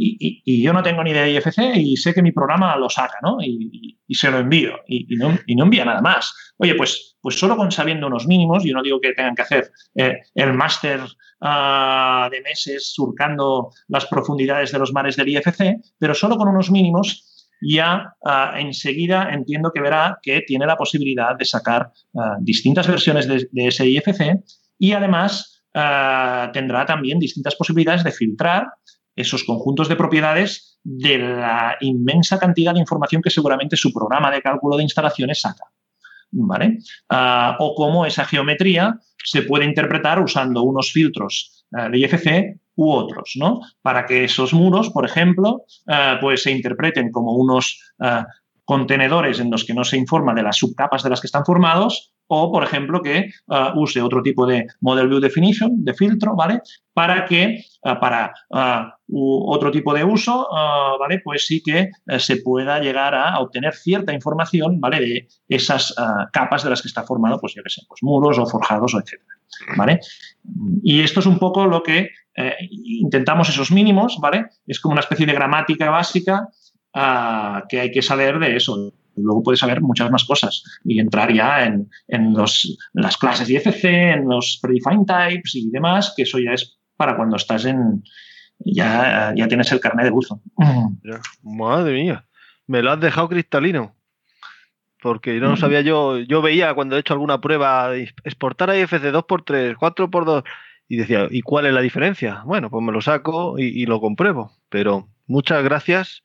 Y, 0.00 0.62
yo 0.62 0.72
no 0.72 0.82
tengo 0.82 1.02
ni 1.02 1.10
idea 1.10 1.24
de 1.24 1.32
IFC 1.32 1.76
y 1.76 1.96
sé 1.96 2.14
que 2.14 2.22
mi 2.22 2.30
programa 2.30 2.76
lo 2.76 2.88
saca, 2.88 3.18
¿no? 3.20 3.38
Y, 3.42 3.96
se 4.10 4.30
lo 4.30 4.38
envío 4.38 4.76
y, 4.86 5.16
no, 5.16 5.38
envía 5.46 5.84
nada 5.84 6.00
más. 6.00 6.32
Oye, 6.56 6.74
pues, 6.76 7.16
pues 7.20 7.38
solo 7.38 7.56
con 7.56 7.72
sabiendo 7.72 8.06
unos 8.06 8.26
mínimos, 8.26 8.64
yo 8.64 8.74
no 8.74 8.82
digo 8.82 9.00
que 9.00 9.12
tengan 9.12 9.34
que 9.34 9.42
hacer 9.42 9.70
el 9.94 10.54
máster 10.54 11.00
Ah, 11.40 12.28
de 12.32 12.40
meses 12.40 12.92
surcando 12.92 13.70
las 13.86 14.06
profundidades 14.06 14.72
de 14.72 14.78
los 14.80 14.92
mares 14.92 15.14
del 15.14 15.28
IFC, 15.28 15.80
pero 15.96 16.12
solo 16.12 16.36
con 16.36 16.48
unos 16.48 16.68
mínimos 16.68 17.48
ya 17.60 18.12
ah, 18.24 18.54
enseguida 18.56 19.30
entiendo 19.32 19.70
que 19.72 19.80
verá 19.80 20.18
que 20.20 20.40
tiene 20.40 20.66
la 20.66 20.76
posibilidad 20.76 21.36
de 21.36 21.44
sacar 21.44 21.92
ah, 22.16 22.38
distintas 22.40 22.88
versiones 22.88 23.28
de, 23.28 23.48
ese 23.54 23.86
IFC 23.86 24.42
y 24.78 24.92
además 24.92 25.54
tendrá 26.52 26.84
también 26.86 27.20
distintas 27.20 27.54
posibilidades 27.54 28.02
de 28.02 28.10
filtrar 28.10 28.66
esos 29.20 29.44
conjuntos 29.44 29.88
de 29.88 29.96
propiedades 29.96 30.78
de 30.82 31.18
la 31.18 31.76
inmensa 31.80 32.38
cantidad 32.38 32.72
de 32.72 32.80
información 32.80 33.22
que 33.22 33.30
seguramente 33.30 33.76
su 33.76 33.92
programa 33.92 34.30
de 34.30 34.42
cálculo 34.42 34.76
de 34.76 34.84
instalaciones 34.84 35.40
saca. 35.40 35.64
¿Vale? 36.30 36.80
o 37.58 37.74
cómo 37.74 38.04
esa 38.04 38.26
geometría 38.26 39.00
se 39.24 39.42
puede 39.42 39.64
interpretar 39.64 40.20
usando 40.20 40.62
unos 40.62 40.92
filtros 40.92 41.64
eh, 41.76 41.88
de 41.90 41.98
IFC 41.98 42.60
u 42.76 42.90
otros, 42.90 43.32
¿no? 43.36 43.60
Para 43.82 44.06
que 44.06 44.24
esos 44.24 44.52
muros, 44.52 44.90
por 44.90 45.04
ejemplo, 45.04 45.64
eh, 45.86 46.16
pues 46.20 46.42
se 46.42 46.50
interpreten 46.50 47.10
como 47.10 47.32
unos 47.32 47.92
eh, 48.00 48.22
contenedores 48.68 49.40
en 49.40 49.50
los 49.50 49.64
que 49.64 49.72
no 49.72 49.82
se 49.82 49.96
informa 49.96 50.34
de 50.34 50.42
las 50.42 50.58
subcapas 50.58 51.02
de 51.02 51.08
las 51.08 51.22
que 51.22 51.26
están 51.26 51.46
formados 51.46 52.12
o, 52.26 52.52
por 52.52 52.62
ejemplo, 52.62 53.00
que 53.00 53.30
use 53.74 54.02
otro 54.02 54.22
tipo 54.22 54.46
de 54.46 54.66
Model 54.82 55.08
View 55.08 55.20
Definition, 55.20 55.82
de 55.82 55.94
filtro, 55.94 56.36
¿vale? 56.36 56.60
Para 56.92 57.24
que, 57.24 57.64
para 57.82 58.34
otro 59.10 59.70
tipo 59.70 59.94
de 59.94 60.04
uso, 60.04 60.46
¿vale? 61.00 61.22
Pues 61.24 61.46
sí 61.46 61.62
que 61.64 61.88
se 62.18 62.42
pueda 62.42 62.78
llegar 62.78 63.14
a, 63.14 63.40
obtener 63.40 63.72
cierta 63.72 64.12
información, 64.12 64.78
¿vale? 64.78 65.00
De 65.00 65.28
esas 65.48 65.94
capas 66.30 66.62
de 66.62 66.68
las 66.68 66.82
que 66.82 66.88
está 66.88 67.04
formado, 67.04 67.40
pues 67.40 67.54
yo 67.54 67.62
qué 67.62 67.70
sé, 67.70 67.80
pues 67.88 68.02
muros 68.02 68.38
o 68.38 68.44
forjados 68.44 68.94
o 68.94 68.98
etcétera, 68.98 69.32
¿vale? 69.78 70.00
Y 70.82 71.00
esto 71.00 71.20
es 71.20 71.26
un 71.26 71.38
poco 71.38 71.64
lo 71.64 71.82
que 71.82 72.10
eh, 72.36 72.54
intentamos 72.70 73.48
esos 73.48 73.72
mínimos, 73.72 74.18
¿vale? 74.20 74.44
Es 74.66 74.78
como 74.78 74.92
una 74.92 75.00
especie 75.00 75.24
de 75.24 75.32
gramática 75.32 75.88
básica 75.88 76.48
que 77.68 77.80
hay 77.80 77.90
que 77.90 78.02
saber 78.02 78.38
de 78.38 78.56
eso 78.56 78.92
luego 79.22 79.42
puedes 79.42 79.60
saber 79.60 79.80
muchas 79.80 80.10
más 80.10 80.24
cosas 80.24 80.62
y 80.84 81.00
entrar 81.00 81.32
ya 81.32 81.64
en, 81.64 81.88
las 82.94 83.16
clases 83.16 83.50
IFC, 83.50 83.84
en 83.84 84.28
los 84.28 84.58
predefined 84.62 85.06
types 85.06 85.54
y 85.54 85.70
demás, 85.70 86.12
que 86.16 86.22
eso 86.22 86.38
ya 86.38 86.52
es 86.52 86.78
para 86.96 87.16
cuando 87.16 87.36
estás 87.36 87.64
en. 87.64 88.02
Ya, 88.60 89.32
ya 89.36 89.46
tienes 89.46 89.70
el 89.70 89.80
carnet 89.80 90.06
de 90.06 90.10
buzo. 90.10 90.40
Madre 91.42 91.92
mía, 91.92 92.24
me 92.66 92.82
lo 92.82 92.90
has 92.90 93.00
dejado 93.00 93.28
cristalino. 93.28 93.94
Porque 95.00 95.38
no 95.38 95.56
sabía 95.56 95.80
yo, 95.80 96.18
yo 96.18 96.42
veía 96.42 96.74
cuando 96.74 96.96
he 96.96 97.00
hecho 97.00 97.14
alguna 97.14 97.40
prueba 97.40 97.94
exportar 98.24 98.70
a 98.70 98.76
IFC 98.76 99.12
2x3, 99.12 99.76
4x2 99.76 100.42
y 100.88 100.96
decía, 100.96 101.28
¿y 101.30 101.42
cuál 101.42 101.66
es 101.66 101.72
la 101.72 101.82
diferencia? 101.82 102.42
Bueno, 102.44 102.68
pues 102.68 102.84
me 102.84 102.90
lo 102.90 103.00
saco 103.00 103.60
y, 103.60 103.66
y 103.66 103.86
lo 103.86 104.00
compruebo. 104.00 104.50
Pero 104.68 105.08
muchas 105.28 105.62
gracias 105.62 106.24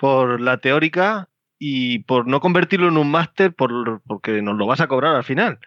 por 0.00 0.40
la 0.40 0.56
teórica 0.56 1.28
y 1.58 1.98
por 2.00 2.26
no 2.26 2.40
convertirlo 2.40 2.88
en 2.88 2.96
un 2.96 3.10
máster 3.10 3.52
por, 3.52 4.00
porque 4.06 4.40
nos 4.40 4.56
lo 4.56 4.66
vas 4.66 4.80
a 4.80 4.88
cobrar 4.88 5.14
al 5.14 5.24
final. 5.24 5.60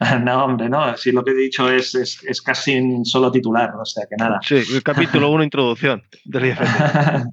No, 0.24 0.44
hombre, 0.44 0.68
no. 0.68 0.96
Si 0.96 1.12
lo 1.12 1.24
que 1.24 1.30
he 1.30 1.34
dicho 1.34 1.70
es, 1.70 1.94
es, 1.94 2.42
casi 2.42 2.76
un 2.76 3.06
solo 3.06 3.30
titular, 3.30 3.72
o 3.80 3.84
sea 3.84 4.06
que 4.10 4.16
nada. 4.16 4.40
Sí, 4.42 4.56
el 4.56 4.82
capítulo 4.82 5.30
1, 5.30 5.44
introducción 5.44 6.02
del 6.24 6.46
IFC. 6.46 6.62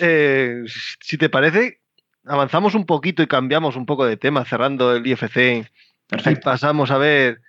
Eh, 0.00 0.64
si 1.00 1.18
te 1.18 1.28
parece, 1.28 1.80
avanzamos 2.24 2.74
un 2.74 2.84
poquito 2.84 3.22
y 3.22 3.28
cambiamos 3.28 3.76
un 3.76 3.86
poco 3.86 4.04
de 4.04 4.16
tema, 4.16 4.44
cerrando 4.44 4.92
el 4.96 5.06
IFC. 5.06 5.70
Perfecto. 6.08 6.40
Y 6.40 6.42
pasamos 6.42 6.90
a 6.90 6.98
ver 6.98 7.42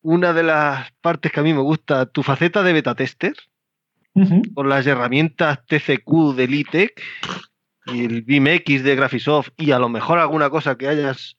una 0.00 0.32
de 0.32 0.44
las 0.44 0.92
partes 1.00 1.32
que 1.32 1.40
a 1.40 1.42
mí 1.42 1.52
me 1.52 1.62
gusta, 1.62 2.06
tu 2.06 2.22
faceta 2.22 2.62
de 2.62 2.74
beta 2.74 2.94
tester, 2.94 3.34
con 4.54 4.68
las 4.68 4.86
herramientas 4.86 5.64
TCQ 5.66 6.34
de 6.36 6.46
LITEC 6.46 7.02
y 7.86 8.04
el 8.04 8.22
BIMX 8.22 8.82
de 8.82 8.96
Graphisoft 8.96 9.50
y 9.56 9.72
a 9.72 9.78
lo 9.78 9.88
mejor 9.88 10.18
alguna 10.18 10.50
cosa 10.50 10.76
que 10.76 10.88
hayas 10.88 11.36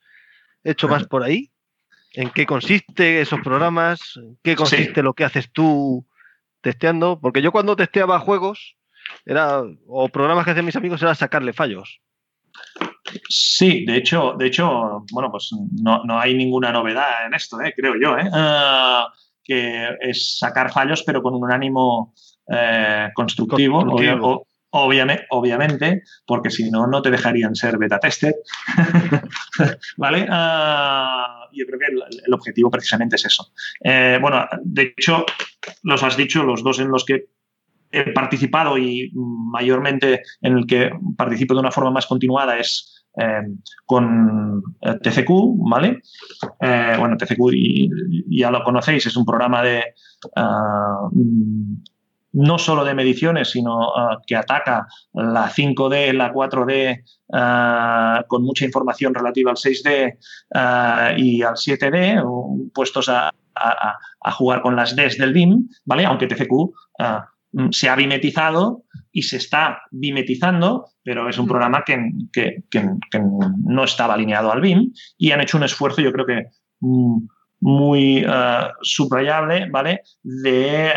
hecho 0.64 0.88
más 0.88 1.06
por 1.06 1.24
ahí. 1.24 1.52
¿En 2.14 2.30
qué 2.30 2.46
consiste 2.46 3.22
esos 3.22 3.42
programas? 3.42 4.00
¿En 4.18 4.38
qué 4.44 4.56
consiste 4.56 5.04
lo 5.04 5.14
que 5.14 5.26
haces 5.26 5.52
tú 5.52 6.06
testeando? 6.62 7.20
Porque 7.20 7.42
yo 7.42 7.52
cuando 7.52 7.76
testeaba 7.76 8.20
juegos 8.20 8.78
era 9.26 9.64
o 9.88 10.10
programas 10.10 10.46
que 10.46 10.52
hacían 10.52 10.66
mis 10.66 10.76
amigos 10.76 11.02
era 11.02 11.16
sacarle 11.16 11.54
fallos. 11.54 12.02
Sí, 13.30 13.86
de 13.86 13.98
hecho, 13.98 14.36
de 14.38 14.48
hecho, 14.48 15.06
bueno, 15.12 15.30
pues 15.30 15.50
no, 15.82 16.20
hay 16.20 16.34
ninguna 16.34 16.72
novedad 16.72 17.26
en 17.28 17.34
esto, 17.34 17.62
¿eh? 17.62 17.74
creo 17.76 17.94
yo, 18.02 18.18
¿eh? 18.18 18.30
Ah, 18.34 19.14
que 19.44 19.90
es 20.02 20.40
sacar 20.40 20.72
fallos, 20.72 21.04
pero 21.04 21.22
con 21.22 21.36
un 21.36 21.52
ánimo 21.52 22.14
eh, 22.48 23.10
constructivo, 23.14 23.80
constructivo. 23.80 24.48
Obviamente, 24.78 25.26
obviamente, 25.30 26.04
porque 26.26 26.50
si 26.50 26.70
no, 26.70 26.86
no 26.86 27.02
te 27.02 27.10
dejarían 27.10 27.56
ser 27.56 27.78
beta 27.78 27.98
tester. 27.98 28.36
¿Vale? 29.98 30.28
Ah, 30.30 31.48
yo 31.54 31.66
creo 31.66 31.80
que 31.80 31.86
el, 32.26 32.34
objetivo 32.34 32.70
precisamente 32.70 33.16
es 33.16 33.26
eso. 33.26 33.54
Eh, 33.82 34.20
bueno, 34.22 34.46
de 34.64 34.94
hecho, 34.98 35.26
los 35.84 36.04
has 36.04 36.18
dicho, 36.18 36.44
los 36.44 36.62
dos 36.62 36.80
en 36.80 36.90
los 36.90 37.06
que 37.06 37.28
he 37.90 38.12
participado 38.12 38.78
y 38.78 39.12
mayormente 39.14 40.24
en 40.42 40.58
el 40.58 40.68
que 40.68 40.92
participo 41.16 41.54
de 41.54 41.62
una 41.62 41.72
forma 41.72 41.92
más 41.92 42.06
continuada 42.06 42.60
es 42.60 43.06
eh, 43.18 43.44
con 43.86 44.62
TCQ, 44.82 45.30
¿vale? 45.70 46.02
bueno, 47.00 47.16
TCQ 47.16 47.40
ya 48.28 48.52
lo 48.52 48.62
conocéis, 48.62 49.06
es 49.06 49.16
un 49.16 49.26
programa 49.26 49.64
de 49.64 49.84
ah, 50.36 51.08
no 52.36 52.58
solo 52.58 52.84
de 52.84 52.94
mediciones, 52.94 53.52
sino 53.52 53.96
ah, 53.96 54.20
que 54.28 54.36
ataca 54.36 54.88
la 55.14 55.50
5D, 55.50 56.14
la 56.14 56.34
4D, 56.34 57.04
ah, 57.34 58.24
con 58.28 58.44
mucha 58.44 58.66
información 58.66 59.14
relativa 59.14 59.52
al 59.52 59.58
6D 59.58 60.18
ah, 60.54 61.14
y 61.16 61.42
al 61.42 61.56
7D, 61.56 62.72
puestos 62.74 63.10
a, 63.10 63.34
jugar 64.34 64.62
con 64.62 64.76
las 64.76 64.96
Ds 64.96 65.18
del 65.18 65.32
BIM, 65.32 65.70
¿vale? 65.86 66.04
Aunque 66.04 66.28
TCQ 66.28 66.74
se 67.72 67.88
ha 67.88 67.96
bimetizado 67.96 68.84
y 69.14 69.22
se 69.22 69.38
está 69.38 69.84
bimetizando, 69.92 70.90
pero 71.04 71.30
es 71.30 71.38
un 71.38 71.48
programa 71.48 71.86
que, 71.86 72.12
no 73.64 73.84
estaba 73.86 74.16
alineado 74.16 74.52
al 74.52 74.60
BIM 74.60 74.92
y 75.18 75.32
han 75.32 75.40
hecho 75.40 75.58
un 75.58 75.64
esfuerzo, 75.64 76.02
yo 76.02 76.12
creo 76.12 76.26
que 76.26 76.48
mm, 76.82 77.28
muy 77.66 78.24
subrayable, 78.82 79.68
¿vale? 79.72 80.02
De 80.22 80.94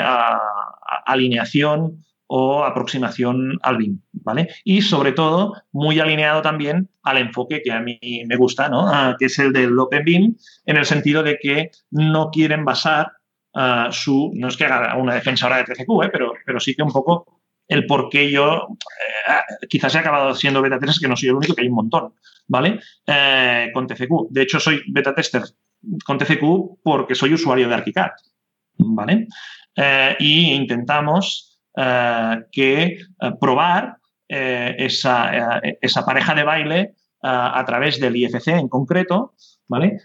alineación 1.07 2.05
o 2.29 2.62
aproximación 2.62 3.59
al 3.62 3.79
BIM, 3.79 4.03
¿vale? 4.12 4.49
Y 4.62 4.83
sobre 4.83 5.12
todo, 5.12 5.55
muy 5.73 5.99
alineado 5.99 6.43
también 6.43 6.91
al 7.03 7.16
enfoque 7.16 7.62
que 7.62 7.73
a 7.73 7.81
mí 7.81 7.99
me 8.27 8.37
gusta, 8.37 8.69
¿no? 8.69 8.87
Ah, 8.87 9.16
que 9.19 9.27
es 9.27 9.39
el 9.39 9.53
del 9.53 9.79
Open 9.79 10.05
BIM, 10.05 10.37
en 10.66 10.77
el 10.77 10.85
sentido 10.85 11.23
de 11.23 11.39
que 11.39 11.71
no 11.91 12.31
quieren 12.31 12.66
basar 12.66 13.12
ah, 13.55 13.89
su, 13.91 14.31
no 14.35 14.49
es 14.49 14.59
que 14.59 14.66
haga 14.66 14.97
una 14.97 15.14
defensa 15.14 15.47
ahora 15.47 15.59
de 15.59 15.64
TCQ, 15.64 16.05
¿eh? 16.05 16.11
pero, 16.12 16.35
pero 16.45 16.61
sí 16.61 16.75
que 16.75 16.83
un 16.83 16.93
poco 16.93 17.41
el 17.66 17.87
por 17.87 18.11
qué 18.11 18.31
yo 18.31 18.69
eh, 19.29 19.66
quizás 19.69 19.95
he 19.95 19.99
acabado 19.99 20.35
siendo 20.35 20.61
beta 20.61 20.79
tester, 20.79 21.01
que 21.01 21.09
no 21.09 21.16
soy 21.16 21.31
el 21.31 21.35
único, 21.35 21.55
que 21.55 21.62
hay 21.62 21.69
un 21.69 21.77
montón, 21.77 22.12
¿vale? 22.47 22.79
Eh, 23.07 23.71
con 23.73 23.87
TCQ. 23.87 24.29
De 24.31 24.43
hecho, 24.43 24.61
soy 24.61 24.83
beta 24.89 25.14
tester 25.14 25.43
con 26.05 26.18
TCQ 26.18 26.83
porque 26.83 27.14
soy 27.14 27.35
usuario 27.35 27.68
de 27.68 27.74
ArchiCAD, 27.74 28.11
¿vale? 28.79 29.29
Eh, 29.76 30.16
y 30.18 30.53
intentamos 30.53 31.59
eh, 31.76 32.37
que 32.51 32.99
probar 33.41 33.97
esa, 34.29 35.61
esa, 35.81 36.05
pareja 36.05 36.35
de 36.35 36.45
baile 36.45 36.95
a 37.22 37.64
través 37.64 37.99
del 37.99 38.14
IFC 38.14 38.49
en 38.49 38.68
concreto, 38.68 39.33
¿vale? 39.68 40.03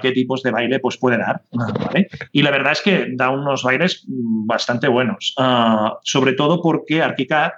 qué 0.00 0.12
tipos 0.12 0.42
de 0.42 0.50
baile 0.50 0.80
pues, 0.80 0.96
puede 0.96 1.18
dar. 1.18 1.42
Y 2.32 2.40
la 2.40 2.50
verdad 2.50 2.72
es 2.72 2.80
que 2.80 3.08
da 3.14 3.28
unos 3.28 3.64
bailes 3.64 4.06
bastante 4.08 4.88
buenos, 4.88 5.34
sobre 6.04 6.32
todo 6.32 6.62
porque 6.62 7.02
ArchiCAD 7.02 7.50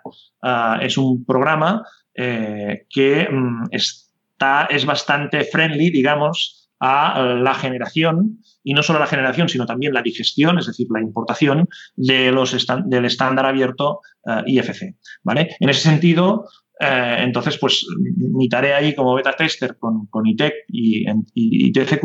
es 0.80 0.98
un 0.98 1.24
programa 1.24 1.86
que 2.14 3.28
mm, 3.30 3.66
está, 3.70 4.66
es 4.70 4.84
bastante 4.84 5.44
friendly, 5.44 5.90
digamos, 5.90 6.59
a 6.80 7.22
la 7.38 7.54
generación, 7.54 8.38
y 8.64 8.72
no 8.74 8.82
solo 8.82 8.98
la 8.98 9.06
generación, 9.06 9.48
sino 9.48 9.66
también 9.66 9.92
la 9.92 10.02
digestión, 10.02 10.58
es 10.58 10.66
decir, 10.66 10.86
la 10.90 11.00
importación 11.00 11.68
de 11.94 12.32
los 12.32 12.66
del 12.86 13.04
estándar 13.04 13.46
abierto 13.46 14.00
eh, 14.26 14.42
IFC. 14.46 14.96
¿vale? 15.22 15.56
En 15.60 15.68
ese 15.68 15.82
sentido, 15.82 16.46
eh, 16.80 17.16
entonces, 17.18 17.58
pues 17.58 17.86
mi 18.16 18.48
tarea 18.48 18.78
ahí 18.78 18.94
como 18.94 19.14
beta 19.14 19.32
tester 19.32 19.76
con, 19.78 20.06
con 20.06 20.26
ITEC 20.26 20.54
y, 20.68 21.72
TCQ 21.72 22.04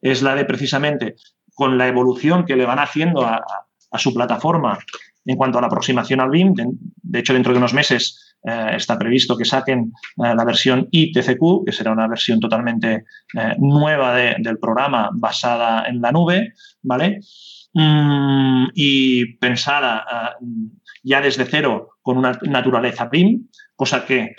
es 0.00 0.22
la 0.22 0.34
de 0.34 0.46
precisamente 0.46 1.16
con 1.54 1.76
la 1.76 1.86
evolución 1.86 2.46
que 2.46 2.56
le 2.56 2.64
van 2.64 2.78
haciendo 2.78 3.22
a, 3.22 3.44
a 3.90 3.98
su 3.98 4.12
plataforma 4.12 4.78
en 5.24 5.36
cuanto 5.36 5.58
a 5.58 5.60
la 5.60 5.66
aproximación 5.68 6.20
al 6.20 6.30
BIM. 6.30 6.54
De 7.02 7.18
hecho, 7.18 7.32
dentro 7.32 7.52
de 7.52 7.58
unos 7.58 7.74
meses 7.74 8.34
eh, 8.46 8.74
está 8.76 8.98
previsto 8.98 9.36
que 9.36 9.44
saquen 9.44 9.92
eh, 10.22 10.34
la 10.34 10.44
versión 10.44 10.86
ITCQ, 10.90 11.64
que 11.64 11.72
será 11.72 11.92
una 11.92 12.06
versión 12.06 12.40
totalmente 12.40 13.04
eh, 13.34 13.54
nueva 13.58 14.14
del 14.14 14.58
programa 14.58 15.10
basada 15.14 15.86
en 15.88 16.00
la 16.02 16.12
nube, 16.12 16.52
¿vale? 16.82 17.20
Mm, 17.72 18.66
y 18.74 19.36
pensada 19.36 20.36
ya 21.02 21.20
desde 21.20 21.44
cero 21.46 21.96
con 22.02 22.18
una 22.18 22.38
naturaleza 22.42 23.06
BIM, 23.06 23.48
cosa 23.74 24.04
que 24.04 24.34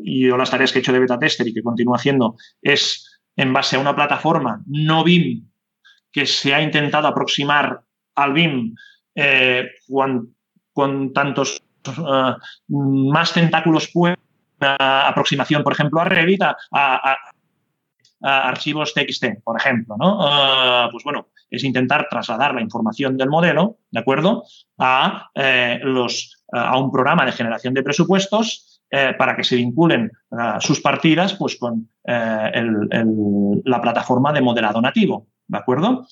yo 0.00 0.36
las 0.36 0.50
tareas 0.50 0.72
que 0.72 0.78
he 0.78 0.82
hecho 0.82 0.92
de 0.92 1.00
beta 1.00 1.18
tester 1.18 1.46
y 1.48 1.54
que 1.54 1.62
continúo 1.62 1.94
haciendo 1.94 2.36
es 2.60 3.20
en 3.36 3.52
base 3.52 3.76
a 3.76 3.80
una 3.80 3.94
plataforma 3.94 4.62
no 4.66 5.04
BIM 5.04 5.48
que 6.12 6.26
se 6.26 6.54
ha 6.54 6.62
intentado 6.62 7.06
aproximar 7.08 7.82
al 8.14 8.32
BIM 8.32 8.74
con 10.72 11.12
tantos 11.12 11.62
eh, 11.88 12.34
más 12.68 13.32
tentáculos 13.32 13.90
puede 13.92 14.16
aproximación, 14.60 15.62
por 15.62 15.72
ejemplo, 15.72 16.00
a 16.00 16.04
Revit, 16.04 16.42
a, 16.42 17.16
archivos 18.20 18.92
TXT, 18.94 19.44
por 19.44 19.56
ejemplo, 19.56 19.96
¿no? 19.96 20.18
Eh, 20.26 20.88
pues 20.90 21.04
bueno, 21.04 21.28
es 21.48 21.62
intentar 21.62 22.08
trasladar 22.10 22.52
la 22.52 22.60
información 22.60 23.16
del 23.16 23.28
modelo, 23.28 23.76
¿de 23.92 24.00
acuerdo?, 24.00 24.42
a, 24.78 25.30
eh, 25.36 25.78
los, 25.84 26.42
a 26.52 26.76
un 26.76 26.90
programa 26.90 27.24
de 27.24 27.30
generación 27.30 27.74
de 27.74 27.84
presupuestos 27.84 28.82
para 29.18 29.36
que 29.36 29.44
se 29.44 29.56
vinculen 29.56 30.10
sus 30.60 30.80
partidas 30.80 31.34
pues, 31.34 31.56
con 31.56 31.90
la 32.04 33.82
plataforma 33.82 34.32
de 34.32 34.40
modelado 34.40 34.80
nativo, 34.80 35.26
¿de 35.46 35.58
acuerdo? 35.58 36.06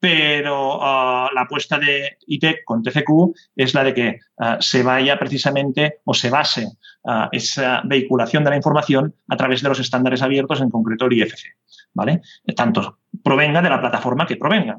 Pero 0.00 0.78
ah, 0.82 1.28
la 1.34 1.42
apuesta 1.42 1.78
de 1.78 2.18
ITEC 2.26 2.64
con 2.64 2.82
TCQ 2.82 3.34
es 3.56 3.74
la 3.74 3.84
de 3.84 3.94
que 3.94 4.18
ah, 4.38 4.58
se 4.60 4.82
vaya 4.82 5.18
precisamente 5.18 5.98
o 6.04 6.14
se 6.14 6.30
base 6.30 6.68
ah, 7.04 7.28
esa 7.32 7.82
vehiculación 7.84 8.44
de 8.44 8.50
la 8.50 8.56
información 8.56 9.14
a 9.28 9.36
través 9.36 9.62
de 9.62 9.68
los 9.68 9.80
estándares 9.80 10.22
abiertos, 10.22 10.60
en 10.60 10.70
concreto 10.70 11.06
el 11.06 11.14
IFC, 11.14 11.56
¿vale? 11.94 12.20
Tanto 12.54 12.98
provenga 13.22 13.60
de 13.60 13.70
la 13.70 13.80
plataforma 13.80 14.26
que 14.26 14.36
provenga, 14.36 14.78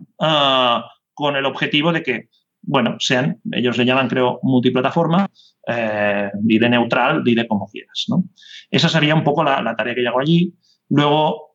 con 1.14 1.36
el 1.36 1.46
objetivo 1.46 1.92
de 1.92 2.04
que, 2.04 2.30
bueno, 2.62 2.96
sean, 3.00 3.42
ellos 3.52 3.78
le 3.78 3.86
llaman, 3.86 4.08
creo, 4.08 4.40
multiplataforma, 4.44 5.30
eh, 5.68 6.32
dile 6.36 6.70
neutral, 6.70 7.24
dile 7.24 7.48
como 7.48 7.68
quieras, 7.68 8.06
¿no? 8.08 8.24
Esa 8.72 8.88
sería 8.88 9.16
un 9.16 9.24
poco 9.24 9.44
la, 9.44 9.62
la 9.62 9.76
tarea 9.76 9.96
que 9.96 10.04
yo 10.04 10.10
hago 10.10 10.22
allí. 10.22 10.54
Luego, 10.90 11.49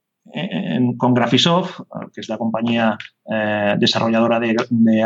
con 0.97 1.15
Graphisoft, 1.15 1.81
que 2.13 2.21
es 2.21 2.29
la 2.29 2.39
compañía 2.39 2.97
eh, 3.31 3.75
desarrolladora 3.79 4.41
de, 4.41 4.57
de 4.71 5.03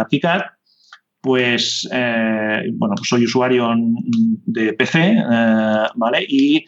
pues, 1.20 1.88
eh, 1.92 2.62
bueno, 2.74 2.94
pues 2.96 3.08
soy 3.08 3.24
usuario 3.24 3.74
de 4.46 4.72
PC, 4.72 5.16
eh, 5.18 5.86
¿vale? 5.96 6.24
Y, 6.28 6.64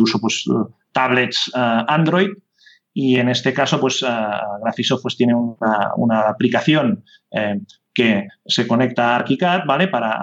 uso, 0.00 0.20
pues, 0.20 0.44
tablets 0.92 1.50
Android. 1.54 2.30
Y 2.94 3.16
en 3.16 3.28
este 3.28 3.52
caso, 3.52 3.80
pues, 3.80 4.04
Graphisoft 4.62 5.02
pues, 5.02 5.16
tiene 5.16 5.34
una, 5.34 5.92
una 5.96 6.20
aplicación 6.20 7.04
que 7.92 8.28
se 8.46 8.66
conecta 8.66 9.10
a 9.10 9.16
ArchiCAD, 9.16 9.66
¿vale? 9.66 9.88
Para 9.88 10.18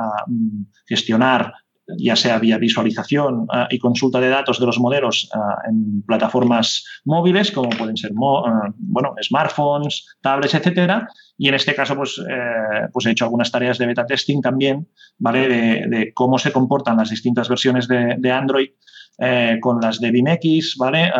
gestionar 0.87 1.53
ya 1.97 2.15
sea 2.15 2.39
vía 2.39 2.57
visualización 2.57 3.47
ah, 3.49 3.67
y 3.69 3.79
consulta 3.79 4.19
de 4.19 4.29
datos 4.29 4.59
de 4.59 4.65
los 4.65 4.79
modelos 4.79 5.29
ah, 5.33 5.57
en 5.67 6.03
plataformas 6.03 6.85
móviles, 7.05 7.51
como 7.51 7.69
pueden 7.69 7.97
ser 7.97 8.11
ah, 8.11 8.69
bueno, 8.77 9.15
smartphones, 9.21 10.05
tablets, 10.21 10.53
etcétera. 10.55 11.07
Y 11.37 11.47
en 11.47 11.55
este 11.55 11.73
caso, 11.73 11.95
pues, 11.95 12.19
eh, 12.19 12.87
pues 12.91 13.05
he 13.05 13.11
hecho 13.11 13.25
algunas 13.25 13.51
tareas 13.51 13.77
de 13.77 13.85
beta 13.85 14.05
testing 14.05 14.41
también, 14.41 14.87
¿vale? 15.17 15.47
De, 15.47 16.11
cómo 16.13 16.37
se 16.37 16.51
comportan 16.51 16.97
las 16.97 17.09
distintas 17.09 17.47
versiones 17.47 17.87
de, 17.87 18.31
Android 18.31 18.69
eh, 19.17 19.57
con 19.61 19.79
las 19.79 19.99
de 19.99 20.11
BIMX, 20.11 20.75
¿vale? 20.77 21.11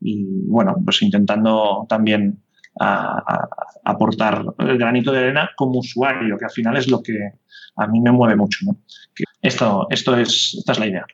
y 0.00 0.46
bueno, 0.48 0.74
pues 0.84 1.00
intentando 1.02 1.86
también 1.88 2.42
aportar 2.76 4.44
el 4.58 4.78
granito 4.78 5.12
de 5.12 5.18
arena 5.18 5.50
como 5.56 5.78
usuario, 5.78 6.36
que 6.36 6.44
al 6.44 6.50
final 6.50 6.76
es 6.76 6.88
lo 6.88 7.02
que 7.02 7.32
a 7.76 7.86
mí 7.86 8.00
me 8.00 8.12
mueve 8.12 8.36
mucho. 8.36 8.58
¿no? 8.66 8.76
Esto, 9.42 9.86
esto 9.90 10.16
es, 10.16 10.54
esta 10.58 10.72
es 10.72 10.78
la 10.78 10.86
idea. 10.86 11.06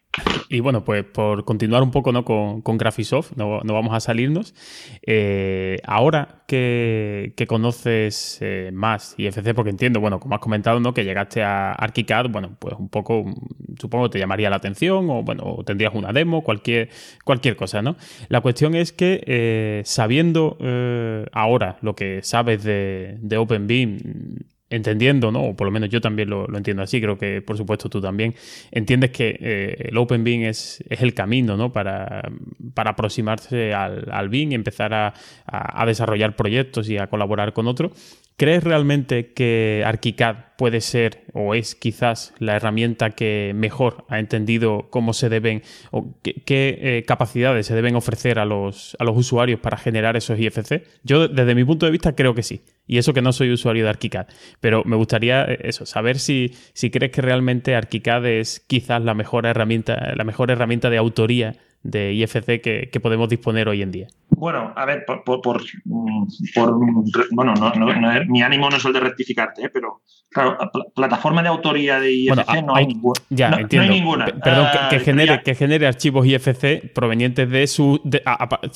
Y 0.48 0.60
bueno, 0.60 0.84
pues 0.84 1.04
por 1.04 1.44
continuar 1.44 1.82
un 1.82 1.90
poco 1.90 2.12
¿no? 2.12 2.24
con, 2.24 2.62
con 2.62 2.78
Graphisoft, 2.78 3.32
no, 3.36 3.60
no 3.62 3.74
vamos 3.74 3.94
a 3.94 4.00
salirnos. 4.00 4.54
Eh, 5.06 5.78
ahora 5.84 6.42
que, 6.46 7.34
conoces 7.48 8.38
eh, 8.40 8.70
más 8.72 9.14
IFC, 9.18 9.54
porque 9.54 9.70
entiendo, 9.70 10.00
bueno, 10.00 10.20
como 10.20 10.34
has 10.34 10.40
comentado, 10.40 10.80
¿no? 10.80 10.94
que 10.94 11.04
llegaste 11.04 11.42
a 11.42 11.72
ArchiCAD, 11.72 12.28
bueno, 12.30 12.56
pues 12.58 12.74
un 12.78 12.88
poco, 12.88 13.24
supongo 13.80 14.04
que 14.04 14.14
te 14.14 14.18
llamaría 14.18 14.50
la 14.50 14.56
atención, 14.56 15.08
o 15.10 15.22
bueno, 15.22 15.58
tendrías 15.64 15.94
una 15.94 16.12
demo, 16.12 16.42
cualquier, 16.42 16.90
cualquier 17.24 17.56
cosa, 17.56 17.82
¿no? 17.82 17.96
La 18.28 18.40
cuestión 18.40 18.74
es 18.74 18.92
que 18.92 19.22
eh, 19.26 19.82
sabiendo 19.84 20.58
ahora 21.32 21.78
lo 21.82 21.94
que 21.94 22.20
sabes 22.22 22.62
de, 22.62 23.18
de 23.20 23.36
OpenBeam, 23.38 23.98
entendiendo, 24.70 25.30
¿no? 25.32 25.42
O 25.42 25.56
por 25.56 25.66
lo 25.66 25.72
menos 25.72 25.90
yo 25.90 26.00
también 26.00 26.30
lo, 26.30 26.46
entiendo 26.56 26.82
así, 26.82 27.00
creo 27.00 27.18
que 27.18 27.42
por 27.42 27.56
supuesto 27.56 27.90
tú 27.90 28.00
también, 28.00 28.34
entiendes 28.70 29.10
que 29.10 29.36
eh, 29.40 29.88
el 29.90 29.98
Open 29.98 30.24
BIM 30.24 30.44
es, 30.44 30.82
es, 30.88 31.02
el 31.02 31.12
camino, 31.12 31.56
¿no? 31.56 31.72
Para, 31.72 32.22
para 32.72 32.90
aproximarse 32.90 33.74
al, 33.74 34.08
al 34.10 34.34
y 34.34 34.54
empezar 34.54 34.94
a, 34.94 35.12
a, 35.44 35.84
desarrollar 35.84 36.36
proyectos 36.36 36.88
y 36.88 36.96
a 36.96 37.08
colaborar 37.08 37.52
con 37.52 37.66
otros. 37.66 37.92
¿Crees 38.40 38.64
realmente 38.64 39.34
que 39.34 39.82
ArchiCAD 39.84 40.36
puede 40.56 40.80
ser 40.80 41.24
o 41.34 41.54
es 41.54 41.74
quizás 41.74 42.32
la 42.38 42.56
herramienta 42.56 43.10
que 43.10 43.52
mejor 43.54 44.06
ha 44.08 44.18
entendido 44.18 44.88
cómo 44.88 45.12
se 45.12 45.28
deben 45.28 45.62
o 45.90 46.14
qué, 46.22 46.40
eh, 46.46 47.04
capacidades 47.06 47.66
se 47.66 47.74
deben 47.74 47.96
ofrecer 47.96 48.38
a 48.38 48.46
los, 48.46 48.96
a 48.98 49.04
los 49.04 49.14
usuarios 49.18 49.60
para 49.60 49.76
generar 49.76 50.16
esos 50.16 50.38
IFC? 50.38 50.86
Yo 51.02 51.28
desde 51.28 51.54
mi 51.54 51.64
punto 51.64 51.84
de 51.84 51.92
vista 51.92 52.14
creo 52.16 52.34
que 52.34 52.42
sí. 52.42 52.62
Y 52.86 52.96
eso 52.96 53.12
que 53.12 53.20
no 53.20 53.34
soy 53.34 53.52
usuario 53.52 53.84
de 53.84 53.90
ArchiCAD. 53.90 54.28
Pero 54.58 54.84
me 54.86 54.96
gustaría 54.96 55.44
eh, 55.44 55.58
eso, 55.64 55.84
saber 55.84 56.18
si, 56.18 56.54
si 56.72 56.90
crees 56.90 57.12
que 57.12 57.20
realmente 57.20 57.74
ArchiCAD 57.74 58.24
es 58.24 58.60
quizás 58.60 59.02
la 59.02 59.12
mejor 59.12 59.44
herramienta, 59.44 60.14
la 60.16 60.24
mejor 60.24 60.50
herramienta 60.50 60.88
de 60.88 60.96
autoría 60.96 61.56
de 61.82 62.12
IFC 62.12 62.60
que, 62.60 63.00
podemos 63.02 63.28
disponer 63.28 63.68
hoy 63.68 63.82
en 63.82 63.90
día? 63.90 64.08
Bueno, 64.28 64.72
a 64.76 64.84
ver, 64.84 65.04
por, 65.06 65.62
mm, 65.84 66.26
bueno, 67.32 67.54
mi 68.28 68.42
ánimo 68.42 68.70
no 68.70 68.76
es 68.76 68.84
el 68.84 68.92
de 68.92 69.00
rectificarte, 69.00 69.64
¿eh? 69.64 69.70
pero 69.70 70.02
claro, 70.30 70.56
plataforma 70.94 71.42
de 71.42 71.48
autoría 71.48 71.98
de 72.00 72.12
IFC 72.12 72.62
no, 72.62 72.74
hay 72.74 72.86
ninguna. 72.86 73.20
Ya, 73.30 73.48
entiendo. 73.48 73.92
ninguna. 73.92 74.26
Perdón, 74.26 74.68
que, 74.90 74.96
ah, 74.96 75.00
genere, 75.00 75.42
que 75.42 75.54
genere 75.54 75.86
archivos 75.86 76.26
IFC 76.26 76.92
provenientes 76.94 77.50
de 77.50 77.66
su. 77.66 78.00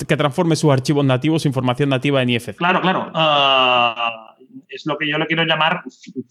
que 0.07 0.17
transforme 0.17 0.55
sus 0.55 0.71
archivos 0.71 1.05
nativos, 1.05 1.43
su 1.43 1.47
información 1.47 1.89
nativa 1.89 2.21
en 2.21 2.29
IFC. 2.29 2.55
Claro, 2.55 2.81
claro. 2.81 3.11
Ah, 3.13 4.35
es 4.67 4.85
lo 4.85 4.97
que 4.97 5.07
yo 5.07 5.17
le 5.17 5.25
quiero 5.25 5.43
llamar 5.45 5.83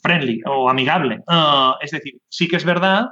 friendly 0.02 0.42
o 0.46 0.68
amigable. 0.68 1.22
Ah, 1.26 1.76
es 1.80 1.92
decir, 1.92 2.14
sí 2.28 2.46
que 2.48 2.56
es 2.56 2.64
verdad 2.64 3.08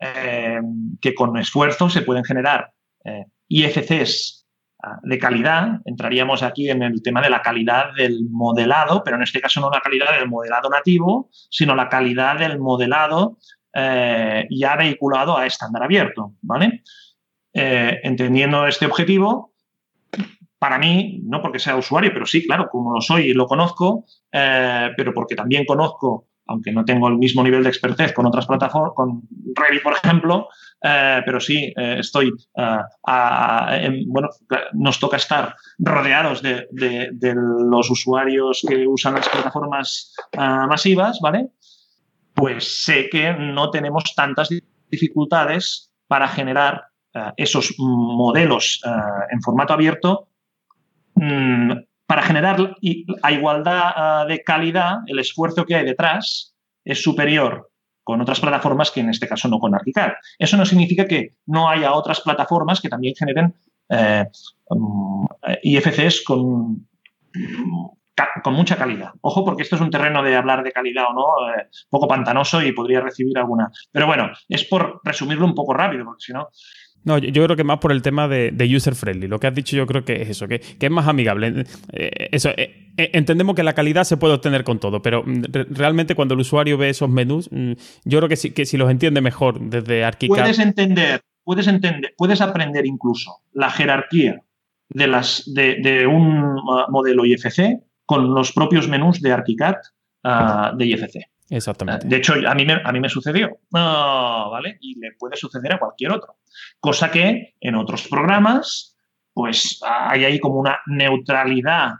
eh, 0.00 0.60
que 1.00 1.14
con 1.14 1.36
esfuerzo 1.38 1.88
se 1.88 2.02
pueden 2.02 2.24
generar 2.24 2.70
eh, 3.06 3.26
IFCs 3.48 4.46
ah, 4.82 4.98
de 5.02 5.18
calidad, 5.18 5.80
entraríamos 5.84 6.42
aquí 6.42 6.68
en 6.70 6.82
el 6.82 7.02
tema 7.02 7.20
de 7.20 7.30
la 7.30 7.42
calidad 7.42 7.94
del 7.96 8.26
modelado, 8.30 9.02
pero 9.04 9.16
en 9.16 9.22
este 9.22 9.40
caso 9.40 9.60
no 9.60 9.70
la 9.70 9.80
calidad 9.80 10.18
del 10.18 10.28
modelado 10.28 10.68
nativo, 10.68 11.28
sino 11.32 11.74
la 11.74 11.88
calidad 11.88 12.38
del 12.38 12.58
modelado 12.58 13.38
eh, 13.72 14.46
ya 14.50 14.74
vehiculado 14.76 15.36
a 15.36 15.46
estándar 15.46 15.82
abierto, 15.82 16.32
¿vale? 16.40 16.82
Eh, 17.52 18.00
entendiendo 18.02 18.66
este 18.66 18.86
objetivo, 18.86 19.52
para 20.58 20.78
mí, 20.78 21.20
no 21.24 21.42
porque 21.42 21.58
sea 21.58 21.76
usuario, 21.76 22.10
pero 22.12 22.26
sí, 22.26 22.46
claro, 22.46 22.68
como 22.70 22.94
lo 22.94 23.00
soy 23.00 23.30
y 23.30 23.34
lo 23.34 23.46
conozco, 23.46 24.06
eh, 24.32 24.90
pero 24.96 25.12
porque 25.12 25.34
también 25.34 25.66
conozco, 25.66 26.28
aunque 26.46 26.72
no 26.72 26.84
tengo 26.84 27.08
el 27.08 27.18
mismo 27.18 27.42
nivel 27.42 27.62
de 27.62 27.68
expertez 27.68 28.12
con 28.12 28.26
otras 28.26 28.46
plataformas, 28.46 28.92
con 28.94 29.22
Ready, 29.54 29.80
por 29.80 29.92
ejemplo, 29.92 30.48
eh, 30.86 31.22
pero 31.24 31.40
sí 31.40 31.72
eh, 31.76 31.96
estoy, 32.00 32.32
bueno, 34.06 34.28
nos 34.74 35.00
toca 35.00 35.16
estar 35.16 35.54
rodeados 35.78 36.42
de, 36.42 36.66
los 36.72 37.90
usuarios 37.90 38.64
que 38.66 38.86
usan 38.86 39.14
las 39.14 39.28
plataformas 39.28 40.14
masivas, 40.68 41.18
¿vale? 41.20 41.48
Pues 42.34 42.84
sé 42.84 43.08
que 43.10 43.32
no 43.32 43.70
tenemos 43.70 44.14
tantas 44.14 44.48
dificultades 44.90 45.90
para 46.06 46.28
generar 46.28 46.84
esos 47.36 47.74
modelos 47.78 48.80
en 49.30 49.40
formato 49.40 49.72
abierto 49.72 50.28
Mm, 51.16 51.72
para 52.06 52.22
generar 52.22 52.76
a 53.22 53.32
igualdad 53.32 54.26
de 54.28 54.42
calidad, 54.44 54.98
el 55.06 55.18
esfuerzo 55.18 55.64
que 55.64 55.74
hay 55.74 55.84
detrás 55.84 56.54
es 56.84 57.02
superior 57.02 57.70
con 58.06 58.20
otras 58.20 58.38
plataformas 58.38 58.92
que 58.92 59.00
en 59.00 59.10
este 59.10 59.26
caso 59.26 59.48
no 59.48 59.58
con 59.58 59.74
Archicad. 59.74 60.12
Eso 60.38 60.56
no 60.56 60.64
significa 60.64 61.08
que 61.08 61.34
no 61.46 61.68
haya 61.68 61.92
otras 61.92 62.20
plataformas 62.20 62.80
que 62.80 62.88
también 62.88 63.16
generen 63.18 63.52
eh, 63.88 64.24
mm, 64.70 65.26
IFCs 65.64 66.22
con, 66.24 66.86
con 68.44 68.54
mucha 68.54 68.76
calidad. 68.76 69.10
Ojo, 69.22 69.44
porque 69.44 69.64
esto 69.64 69.74
es 69.74 69.82
un 69.82 69.90
terreno 69.90 70.22
de 70.22 70.36
hablar 70.36 70.62
de 70.62 70.70
calidad 70.70 71.06
o 71.10 71.14
no, 71.14 71.52
eh, 71.52 71.66
poco 71.90 72.06
pantanoso 72.06 72.62
y 72.62 72.70
podría 72.70 73.00
recibir 73.00 73.36
alguna. 73.36 73.72
Pero 73.90 74.06
bueno, 74.06 74.30
es 74.48 74.62
por 74.66 75.00
resumirlo 75.02 75.44
un 75.44 75.56
poco 75.56 75.74
rápido, 75.74 76.04
porque 76.04 76.26
si 76.26 76.32
no, 76.32 76.50
no, 77.06 77.18
yo, 77.18 77.44
creo 77.44 77.56
que 77.56 77.62
más 77.62 77.78
por 77.78 77.92
el 77.92 78.02
tema 78.02 78.26
de, 78.26 78.76
user 78.76 78.96
friendly. 78.96 79.28
Lo 79.28 79.38
que 79.38 79.46
has 79.46 79.54
dicho 79.54 79.76
yo 79.76 79.86
creo 79.86 80.04
que 80.04 80.22
es 80.22 80.28
eso, 80.28 80.48
que, 80.48 80.60
es 80.80 80.90
más 80.90 81.06
amigable. 81.06 81.64
Eh, 81.92 82.28
eso, 82.32 82.48
eh, 82.50 82.90
eh, 82.96 83.10
entendemos 83.12 83.54
que 83.54 83.62
la 83.62 83.74
calidad 83.74 84.02
se 84.02 84.16
puede 84.16 84.34
obtener 84.34 84.64
con 84.64 84.80
todo, 84.80 85.00
pero 85.02 85.22
mm, 85.24 85.44
realmente 85.70 86.16
cuando 86.16 86.34
el 86.34 86.40
usuario 86.40 86.76
ve 86.76 86.88
esos 86.88 87.08
menús, 87.08 87.48
mm, 87.52 87.72
yo 88.04 88.18
creo 88.18 88.28
que 88.28 88.34
si, 88.34 88.50
que 88.50 88.66
si 88.66 88.76
los 88.76 88.90
entiende 88.90 89.20
mejor 89.20 89.60
desde 89.60 90.04
ArchiCAD... 90.04 90.36
Puedes 90.36 90.58
entender, 90.58 91.20
puedes 91.44 91.68
entender, 91.68 92.12
puedes 92.18 92.40
aprender 92.40 92.84
incluso 92.84 93.36
la 93.52 93.70
jerarquía 93.70 94.42
de, 94.88 95.06
las, 95.06 95.44
de, 95.46 96.08
un 96.08 96.58
uh, 96.58 96.90
modelo 96.90 97.24
IFC 97.24 97.84
con 98.04 98.34
los 98.34 98.50
propios 98.50 98.88
menús 98.88 99.22
de 99.22 99.32
ArchiCAD 99.32 99.76
uh, 100.24 100.76
de 100.76 100.86
IFC. 100.86 101.18
Exactamente. 101.50 102.08
De 102.08 102.16
hecho, 102.16 102.34
a 102.46 102.54
mí 102.54 102.64
me, 102.64 102.80
a 102.84 102.90
mí 102.90 102.98
me 102.98 103.08
sucedió, 103.08 103.58
ah, 103.74 104.48
¿vale? 104.50 104.78
Y 104.80 104.98
le 104.98 105.12
puede 105.12 105.36
suceder 105.36 105.72
a 105.72 105.78
cualquier 105.78 106.10
otro. 106.12 106.34
Cosa 106.80 107.10
que 107.10 107.54
en 107.60 107.74
otros 107.74 108.08
programas, 108.08 108.96
pues 109.32 109.80
hay 109.82 110.24
ahí 110.24 110.40
como 110.40 110.60
una 110.60 110.78
neutralidad 110.86 111.92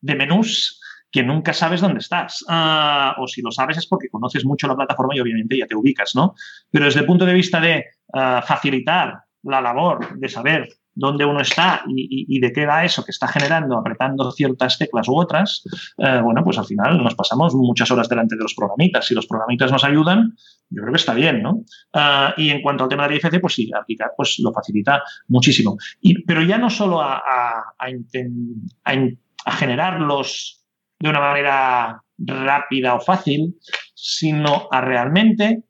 de 0.00 0.14
menús 0.14 0.80
que 1.10 1.22
nunca 1.22 1.52
sabes 1.52 1.82
dónde 1.82 2.00
estás. 2.00 2.44
Ah, 2.48 3.14
o 3.18 3.28
si 3.28 3.42
lo 3.42 3.50
sabes 3.50 3.76
es 3.76 3.86
porque 3.86 4.08
conoces 4.08 4.44
mucho 4.44 4.66
la 4.66 4.74
plataforma 4.74 5.14
y 5.14 5.20
obviamente 5.20 5.58
ya 5.58 5.66
te 5.66 5.76
ubicas, 5.76 6.14
¿no? 6.14 6.34
Pero 6.70 6.86
desde 6.86 7.00
el 7.00 7.06
punto 7.06 7.26
de 7.26 7.34
vista 7.34 7.60
de 7.60 7.84
ah, 8.14 8.42
facilitar 8.44 9.22
la 9.42 9.60
labor 9.60 10.18
de 10.18 10.28
saber 10.28 10.68
dónde 10.94 11.24
uno 11.24 11.40
está 11.40 11.82
y, 11.88 12.38
de 12.40 12.52
qué 12.52 12.66
da 12.66 12.84
eso 12.84 13.04
que 13.04 13.10
está 13.10 13.28
generando 13.28 13.78
apretando 13.78 14.30
ciertas 14.32 14.78
teclas 14.78 15.08
u 15.08 15.16
otras, 15.16 15.62
eh, 15.98 16.20
bueno, 16.22 16.42
pues 16.44 16.58
al 16.58 16.66
final 16.66 17.02
nos 17.02 17.14
pasamos 17.14 17.54
muchas 17.54 17.90
horas 17.90 18.08
delante 18.08 18.36
de 18.36 18.42
los 18.42 18.54
programitas. 18.54 19.06
Si 19.06 19.14
los 19.14 19.26
programitas 19.26 19.72
nos 19.72 19.84
ayudan, 19.84 20.34
yo 20.68 20.82
creo 20.82 20.92
que 20.92 20.98
está 20.98 21.14
bien, 21.14 21.42
¿no? 21.42 21.62
Ah, 21.92 22.34
y 22.36 22.50
en 22.50 22.62
cuanto 22.62 22.84
al 22.84 22.90
tema 22.90 23.08
de 23.08 23.16
IFC, 23.16 23.40
pues 23.40 23.54
sí, 23.54 23.70
aplicar 23.78 24.12
pues 24.16 24.38
lo 24.38 24.52
facilita 24.52 25.02
muchísimo. 25.28 25.76
Pero 26.26 26.42
ya 26.42 26.58
no 26.58 26.70
solo 26.70 27.00
a 27.00 27.64
generarlos 29.46 30.62
de 30.98 31.08
una 31.08 31.20
manera 31.20 32.02
rápida 32.18 32.94
o 32.94 33.00
fácil, 33.00 33.56
sino 33.94 34.68
a 34.70 34.80
realmente 34.80 35.64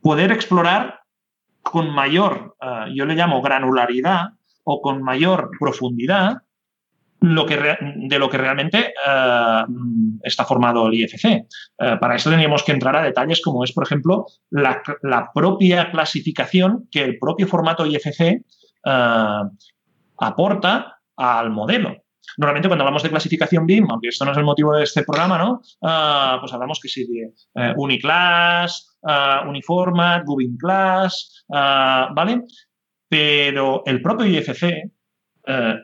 poder 0.00 0.30
explorar 0.30 1.00
con 1.70 1.90
mayor, 1.90 2.54
eh, 2.60 2.92
yo 2.94 3.04
le 3.06 3.16
llamo 3.16 3.42
granularidad 3.42 4.26
o 4.62 4.80
con 4.80 5.02
mayor 5.02 5.50
profundidad 5.58 6.42
lo 7.20 7.44
que 7.44 7.56
de 7.56 8.18
lo 8.20 8.30
que 8.30 8.38
realmente 8.38 8.94
eh, 9.04 9.64
está 10.22 10.44
formado 10.44 10.86
el 10.86 10.94
IFC. 10.94 11.24
Eh, 11.24 11.44
para 12.00 12.14
esto 12.14 12.30
tendríamos 12.30 12.62
que 12.62 12.70
entrar 12.70 12.94
a 12.94 13.02
detalles 13.02 13.42
como 13.42 13.64
es, 13.64 13.72
por 13.72 13.82
ejemplo, 13.84 14.26
la, 14.50 14.80
propia 15.34 15.90
clasificación 15.90 16.86
que 16.88 17.02
el 17.02 17.18
propio 17.18 17.48
formato 17.48 17.84
IFC 17.84 18.44
aporta 20.18 21.00
al 21.16 21.50
modelo. 21.50 21.96
Normalmente 22.38 22.68
cuando 22.68 22.84
hablamos 22.84 23.02
de 23.02 23.10
clasificación 23.10 23.66
BIM, 23.66 23.86
aunque 23.90 24.08
esto 24.08 24.24
no 24.24 24.32
es 24.32 24.38
el 24.38 24.44
motivo 24.44 24.74
de 24.74 24.84
este 24.84 25.02
programa, 25.02 25.38
¿no? 25.38 25.60
pues 26.40 26.52
hablamos 26.52 26.80
que 26.80 26.88
sí 26.88 27.06
de 27.06 27.32
Uniclass, 27.76 28.96
uh, 29.06 29.48
Uniformat, 29.48 30.24
Gubin 30.24 30.56
Class, 30.56 31.44
ah, 31.52 32.10
¿vale? 32.14 32.42
Pero 33.08 33.82
el 33.86 34.02
propio 34.02 34.26
IFC, 34.26 34.62
eh, 35.46 35.74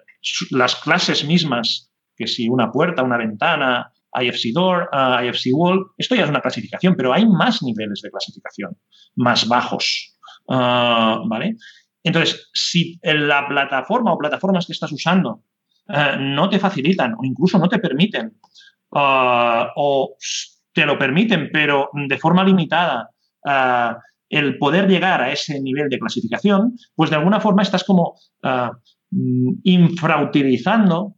las 0.50 0.76
clases 0.76 1.24
mismas, 1.24 1.90
que 2.16 2.26
si 2.26 2.48
una 2.48 2.70
puerta, 2.70 3.02
una 3.02 3.16
ventana, 3.16 3.92
IFC 4.20 4.52
Door, 4.52 4.90
uh, 4.92 5.24
IFC 5.24 5.46
Wall, 5.52 5.86
esto 5.96 6.14
ya 6.14 6.24
es 6.24 6.30
una 6.30 6.40
clasificación, 6.40 6.94
pero 6.96 7.12
hay 7.12 7.26
más 7.26 7.62
niveles 7.62 8.02
de 8.02 8.10
clasificación, 8.10 8.76
más 9.14 9.48
bajos, 9.48 10.18
¿vale? 10.46 11.56
Entonces, 12.02 12.50
si 12.52 12.98
la 13.02 13.46
plataforma 13.48 14.12
o 14.12 14.18
plataformas 14.18 14.66
que 14.66 14.72
estás 14.72 14.92
usando 14.92 15.44
eh, 15.88 16.16
no 16.18 16.48
te 16.48 16.58
facilitan 16.58 17.14
o 17.14 17.24
incluso 17.24 17.58
no 17.58 17.68
te 17.68 17.78
permiten 17.78 18.38
o 18.94 20.16
te 20.72 20.84
lo 20.84 20.98
permiten, 20.98 21.48
pero 21.50 21.88
de 21.94 22.18
forma 22.18 22.44
limitada, 22.44 23.08
uh, 23.44 23.94
el 24.28 24.58
poder 24.58 24.86
llegar 24.86 25.22
a 25.22 25.32
ese 25.32 25.58
nivel 25.60 25.88
de 25.88 25.98
clasificación, 25.98 26.76
pues 26.94 27.08
de 27.08 27.16
alguna 27.16 27.40
forma 27.40 27.62
estás 27.62 27.84
como 27.84 28.14
infrautilizando 29.64 31.16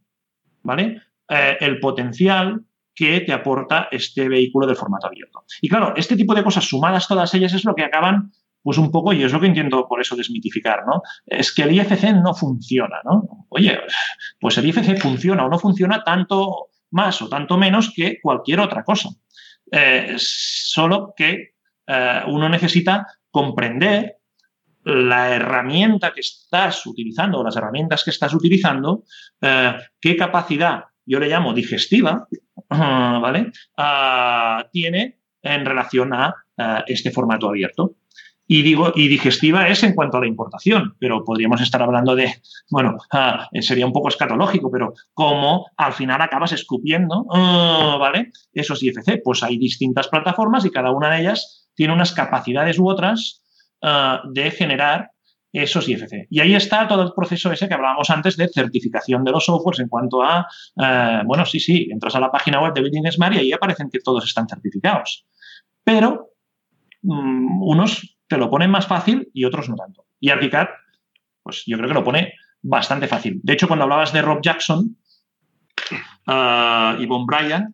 ¿vale? 0.65 1.01
El 1.27 1.79
potencial 1.79 2.61
que 2.93 3.21
te 3.21 3.33
aporta 3.33 3.87
este 3.91 4.27
vehículo 4.27 4.67
de 4.67 4.75
formato 4.75 5.07
abierto. 5.07 5.43
Y 5.61 5.69
claro, 5.69 5.93
este 5.95 6.15
tipo 6.15 6.33
de 6.33 6.43
cosas 6.43 6.65
sumadas 6.65 7.07
todas 7.07 7.33
ellas 7.33 7.53
es 7.53 7.65
lo 7.65 7.75
que 7.75 7.83
acaban 7.83 8.31
pues 8.65 8.79
un 8.79 8.89
poco, 8.89 9.13
y 9.13 9.21
es 9.21 9.31
lo 9.31 9.39
que 9.39 9.45
intento 9.45 9.87
por 9.87 10.01
eso 10.01 10.15
desmitificar, 10.15 10.87
¿no? 10.87 11.03
Es 11.23 11.53
que 11.53 11.61
el 11.61 11.71
IFC 11.71 12.15
no 12.15 12.33
funciona, 12.33 12.95
¿no? 13.05 13.45
Oye, 13.49 13.77
pues 14.39 14.57
el 14.57 14.65
IFC 14.65 14.97
funciona 14.99 15.45
o 15.45 15.49
no 15.49 15.59
funciona 15.59 16.03
tanto 16.03 16.69
más 16.89 17.21
o 17.21 17.29
tanto 17.29 17.59
menos 17.59 17.93
que 17.95 18.17
cualquier 18.19 18.61
otra 18.61 18.83
cosa. 18.83 19.09
Eh, 19.71 20.15
solo 20.17 21.13
que 21.15 21.53
eh, 21.85 22.21
uno 22.25 22.49
necesita 22.49 23.05
comprender 23.29 24.15
la 24.83 25.35
herramienta 25.35 26.11
que 26.11 26.21
estás 26.21 26.87
utilizando 26.87 27.41
o 27.41 27.43
las 27.43 27.55
herramientas 27.55 28.03
que 28.03 28.09
estás 28.09 28.33
utilizando, 28.33 29.03
eh, 29.41 29.75
qué 30.01 30.15
capacidad, 30.15 30.85
yo 31.05 31.19
le 31.19 31.27
llamo 31.29 31.53
digestiva, 31.53 32.27
¿vale? 32.67 33.51
Ah, 33.77 34.67
tiene 34.71 35.19
en 35.43 35.63
relación 35.63 36.13
a 36.15 36.33
este 36.87 37.11
formato 37.11 37.47
abierto. 37.47 37.97
Y 38.47 38.61
digo, 38.61 38.91
y 38.95 39.07
digestiva 39.07 39.67
es 39.67 39.81
en 39.83 39.95
cuanto 39.95 40.17
a 40.17 40.21
la 40.21 40.27
importación, 40.27 40.95
pero 40.99 41.23
podríamos 41.23 41.61
estar 41.61 41.81
hablando 41.81 42.15
de, 42.15 42.31
bueno, 42.69 42.97
ah, 43.11 43.49
sería 43.59 43.87
un 43.87 43.93
poco 43.93 44.09
escatológico, 44.09 44.69
pero 44.69 44.93
cómo 45.13 45.65
al 45.77 45.93
final 45.93 46.21
acabas 46.21 46.51
escupiendo, 46.51 47.25
ah, 47.31 47.97
¿vale? 47.99 48.31
Esos 48.53 48.83
IFC. 48.83 49.21
Pues 49.23 49.41
hay 49.41 49.57
distintas 49.57 50.07
plataformas 50.09 50.63
y 50.65 50.69
cada 50.69 50.91
una 50.91 51.09
de 51.09 51.21
ellas 51.21 51.67
tiene 51.73 51.93
unas 51.93 52.11
capacidades 52.11 52.77
u 52.77 52.87
otras 52.87 53.41
ah, 53.81 54.21
de 54.31 54.51
generar 54.51 55.09
esos 55.51 55.89
IFC. 55.89 56.27
Y 56.29 56.39
ahí 56.39 56.53
está 56.53 56.87
todo 56.87 57.01
el 57.01 57.13
proceso 57.13 57.51
ese 57.51 57.67
que 57.67 57.73
hablábamos 57.73 58.09
antes 58.11 58.37
de 58.37 58.47
certificación 58.49 59.23
de 59.23 59.31
los 59.31 59.45
softwares 59.45 59.79
en 59.79 59.87
cuanto 59.87 60.21
a, 60.21 60.45
bueno, 61.25 61.45
sí, 61.45 61.61
sí, 61.61 61.87
entras 61.89 62.13
a 62.15 62.19
la 62.19 62.29
página 62.29 62.61
web 62.61 62.73
de 62.73 62.81
Building 62.81 63.09
Smart 63.09 63.35
y 63.35 63.39
ahí 63.39 63.53
aparecen 63.53 63.89
que 63.89 63.99
todos 63.99 64.25
están 64.25 64.49
certificados. 64.49 65.25
Pero 65.85 66.31
mm, 67.03 67.63
unos 67.63 68.14
te 68.27 68.37
lo 68.37 68.49
ponen 68.49 68.71
más 68.71 68.87
fácil 68.87 69.29
y 69.33 69.45
otros 69.45 69.69
no 69.69 69.75
tanto. 69.75 70.05
Y 70.19 70.29
ArchiCAD, 70.29 70.67
pues 71.43 71.63
yo 71.65 71.77
creo 71.77 71.89
que 71.89 71.93
lo 71.93 72.03
pone 72.03 72.33
bastante 72.61 73.07
fácil. 73.07 73.39
De 73.43 73.53
hecho, 73.53 73.67
cuando 73.67 73.83
hablabas 73.83 74.11
de 74.11 74.21
Rob 74.21 74.41
Jackson 74.41 74.97
uh, 76.27 76.99
y 76.99 77.05
Von 77.05 77.25
Bryan, 77.25 77.73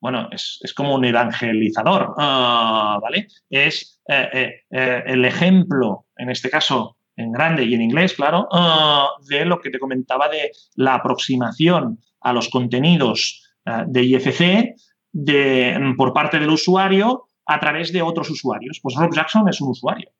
bueno, 0.00 0.28
es, 0.32 0.60
como 0.76 0.94
un 0.94 1.04
evangelizador, 1.04 2.14
uh, 2.16 3.00
¿vale? 3.00 3.28
Es 3.48 4.00
eh, 4.08 4.62
eh, 4.70 5.02
el 5.06 5.24
ejemplo, 5.24 6.06
en 6.16 6.28
este 6.28 6.50
caso 6.50 6.96
en 7.16 7.30
grande 7.30 7.64
y 7.64 7.74
en 7.74 7.82
inglés, 7.82 8.14
claro, 8.14 8.48
uh, 8.50 9.24
de 9.28 9.44
lo 9.44 9.60
que 9.60 9.70
te 9.70 9.78
comentaba 9.78 10.28
de 10.28 10.50
la 10.74 10.94
aproximación 10.94 11.98
a 12.20 12.32
los 12.32 12.48
contenidos 12.48 13.48
de 13.86 14.02
IFC 14.02 14.74
de, 15.12 15.94
por 15.96 16.12
parte 16.12 16.40
del 16.40 16.50
usuario 16.50 17.28
a 17.46 17.60
través 17.60 17.92
de 17.92 18.02
otros 18.02 18.30
usuarios. 18.30 18.80
Pues 18.82 18.94
Rob 18.96 19.14
Jackson 19.14 19.48
es 19.48 19.60
un 19.60 19.70
usuario. 19.70 20.10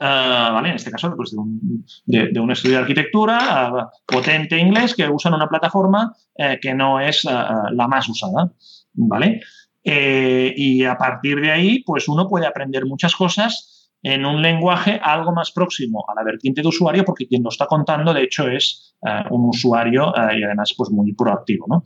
¿vale? 0.00 0.70
En 0.70 0.74
este 0.74 0.90
caso, 0.90 1.14
pues 1.16 1.30
de 1.30 1.38
un, 1.38 1.86
de, 2.04 2.40
un 2.40 2.50
estudio 2.50 2.76
de 2.76 2.82
arquitectura 2.82 3.90
potente 4.04 4.58
inglés 4.58 4.92
que 4.94 5.08
usan 5.08 5.34
una 5.34 5.48
plataforma 5.48 6.12
que 6.60 6.74
no 6.74 6.98
es 6.98 7.22
la 7.24 7.86
más 7.88 8.08
usada, 8.08 8.50
¿vale? 8.94 9.40
y 9.84 10.84
a 10.84 10.98
partir 10.98 11.40
de 11.40 11.52
ahí, 11.52 11.84
pues 11.84 12.08
uno 12.08 12.26
puede 12.28 12.46
aprender 12.46 12.86
muchas 12.86 13.14
cosas 13.14 13.74
en 14.04 14.26
un 14.26 14.42
lenguaje 14.42 15.00
algo 15.02 15.32
más 15.32 15.50
próximo 15.50 16.04
a 16.06 16.14
la 16.14 16.22
vertiente 16.22 16.60
de 16.60 16.68
usuario, 16.68 17.04
porque 17.04 17.26
quien 17.26 17.42
lo 17.42 17.48
está 17.48 17.66
contando, 17.66 18.12
de 18.12 18.22
hecho, 18.22 18.46
es 18.46 18.94
eh, 19.02 19.22
un 19.30 19.48
usuario 19.48 20.14
eh, 20.14 20.40
y 20.40 20.44
además 20.44 20.74
pues, 20.76 20.90
muy 20.90 21.14
proactivo. 21.14 21.66
¿no? 21.66 21.84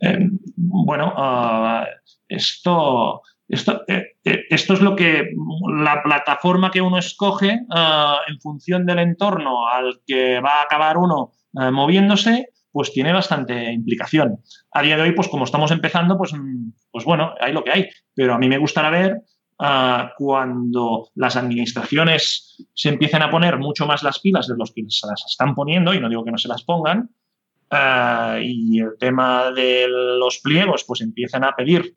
Eh, 0.00 0.30
bueno, 0.56 1.14
esto, 2.26 3.20
esto, 3.48 3.82
esto 4.24 4.74
es 4.74 4.80
lo 4.80 4.94
que 4.94 5.30
la 5.82 6.02
plataforma 6.02 6.70
que 6.70 6.80
uno 6.80 6.98
escoge 6.98 7.50
en 7.50 8.40
función 8.40 8.84
del 8.86 8.98
entorno 8.98 9.66
al 9.68 10.00
que 10.06 10.40
va 10.40 10.60
a 10.60 10.62
acabar 10.62 10.98
uno 10.98 11.32
moviéndose, 11.52 12.50
pues 12.70 12.92
tiene 12.92 13.12
bastante 13.12 13.72
implicación. 13.72 14.38
A 14.72 14.82
día 14.82 14.96
de 14.96 15.02
hoy, 15.02 15.12
pues 15.12 15.28
como 15.28 15.44
estamos 15.44 15.70
empezando, 15.70 16.16
pues, 16.18 16.32
mm, 16.34 16.72
pues 16.92 17.04
bueno, 17.04 17.34
hay 17.40 17.52
lo 17.52 17.64
que 17.64 17.72
hay. 17.72 17.88
Pero 18.14 18.34
a 18.34 18.38
mí 18.38 18.48
me 18.48 18.58
gustaría 18.58 18.90
ver 18.90 19.22
cuando 20.16 21.08
las 21.16 21.36
administraciones 21.36 22.64
se 22.74 22.90
empiecen 22.90 23.22
a 23.22 23.30
poner 23.30 23.58
mucho 23.58 23.86
más 23.86 24.04
las 24.04 24.20
pilas 24.20 24.46
de 24.46 24.56
los 24.56 24.72
que 24.72 24.84
se 24.88 25.06
las 25.08 25.24
están 25.28 25.54
poniendo, 25.54 25.92
y 25.92 26.00
no 26.00 26.08
digo 26.08 26.24
que 26.24 26.30
no 26.30 26.38
se 26.38 26.46
las 26.46 26.62
pongan, 26.62 27.10
ah, 27.70 28.38
y 28.40 28.78
el 28.78 28.92
tema 29.00 29.50
de 29.50 29.86
los 29.88 30.38
pliegos 30.38 30.84
pues 30.86 31.00
empiezan 31.00 31.42
a 31.42 31.56
pedir 31.56 31.96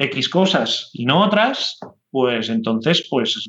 X 0.00 0.30
cosas 0.30 0.90
y 0.94 1.04
no 1.04 1.22
otras, 1.22 1.78
pues 2.10 2.48
entonces 2.48 3.06
pues 3.10 3.48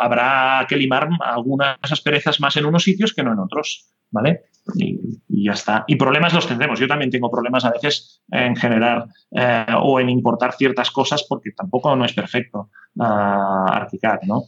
habrá 0.00 0.66
que 0.68 0.76
limar 0.76 1.08
algunas 1.20 1.78
asperezas 1.80 2.40
más 2.40 2.56
en 2.56 2.66
unos 2.66 2.82
sitios 2.82 3.14
que 3.14 3.22
no 3.22 3.32
en 3.32 3.38
otros, 3.38 3.88
¿vale? 4.10 4.46
Y, 4.74 4.98
ya 5.28 5.52
está. 5.52 5.84
Y 5.86 5.96
problemas 5.96 6.32
los 6.32 6.48
tendremos. 6.48 6.80
Yo 6.80 6.88
también 6.88 7.10
tengo 7.10 7.30
problemas 7.30 7.64
a 7.64 7.70
veces 7.70 8.22
en 8.30 8.56
generar 8.56 9.06
eh, 9.30 9.66
o 9.80 10.00
en 10.00 10.08
importar 10.08 10.54
ciertas 10.54 10.90
cosas 10.90 11.24
porque 11.28 11.50
tampoco 11.52 11.94
no 11.94 12.04
es 12.04 12.14
perfecto 12.14 12.70
uh, 12.96 13.02
ArchiCAD, 13.02 14.22
¿no? 14.22 14.44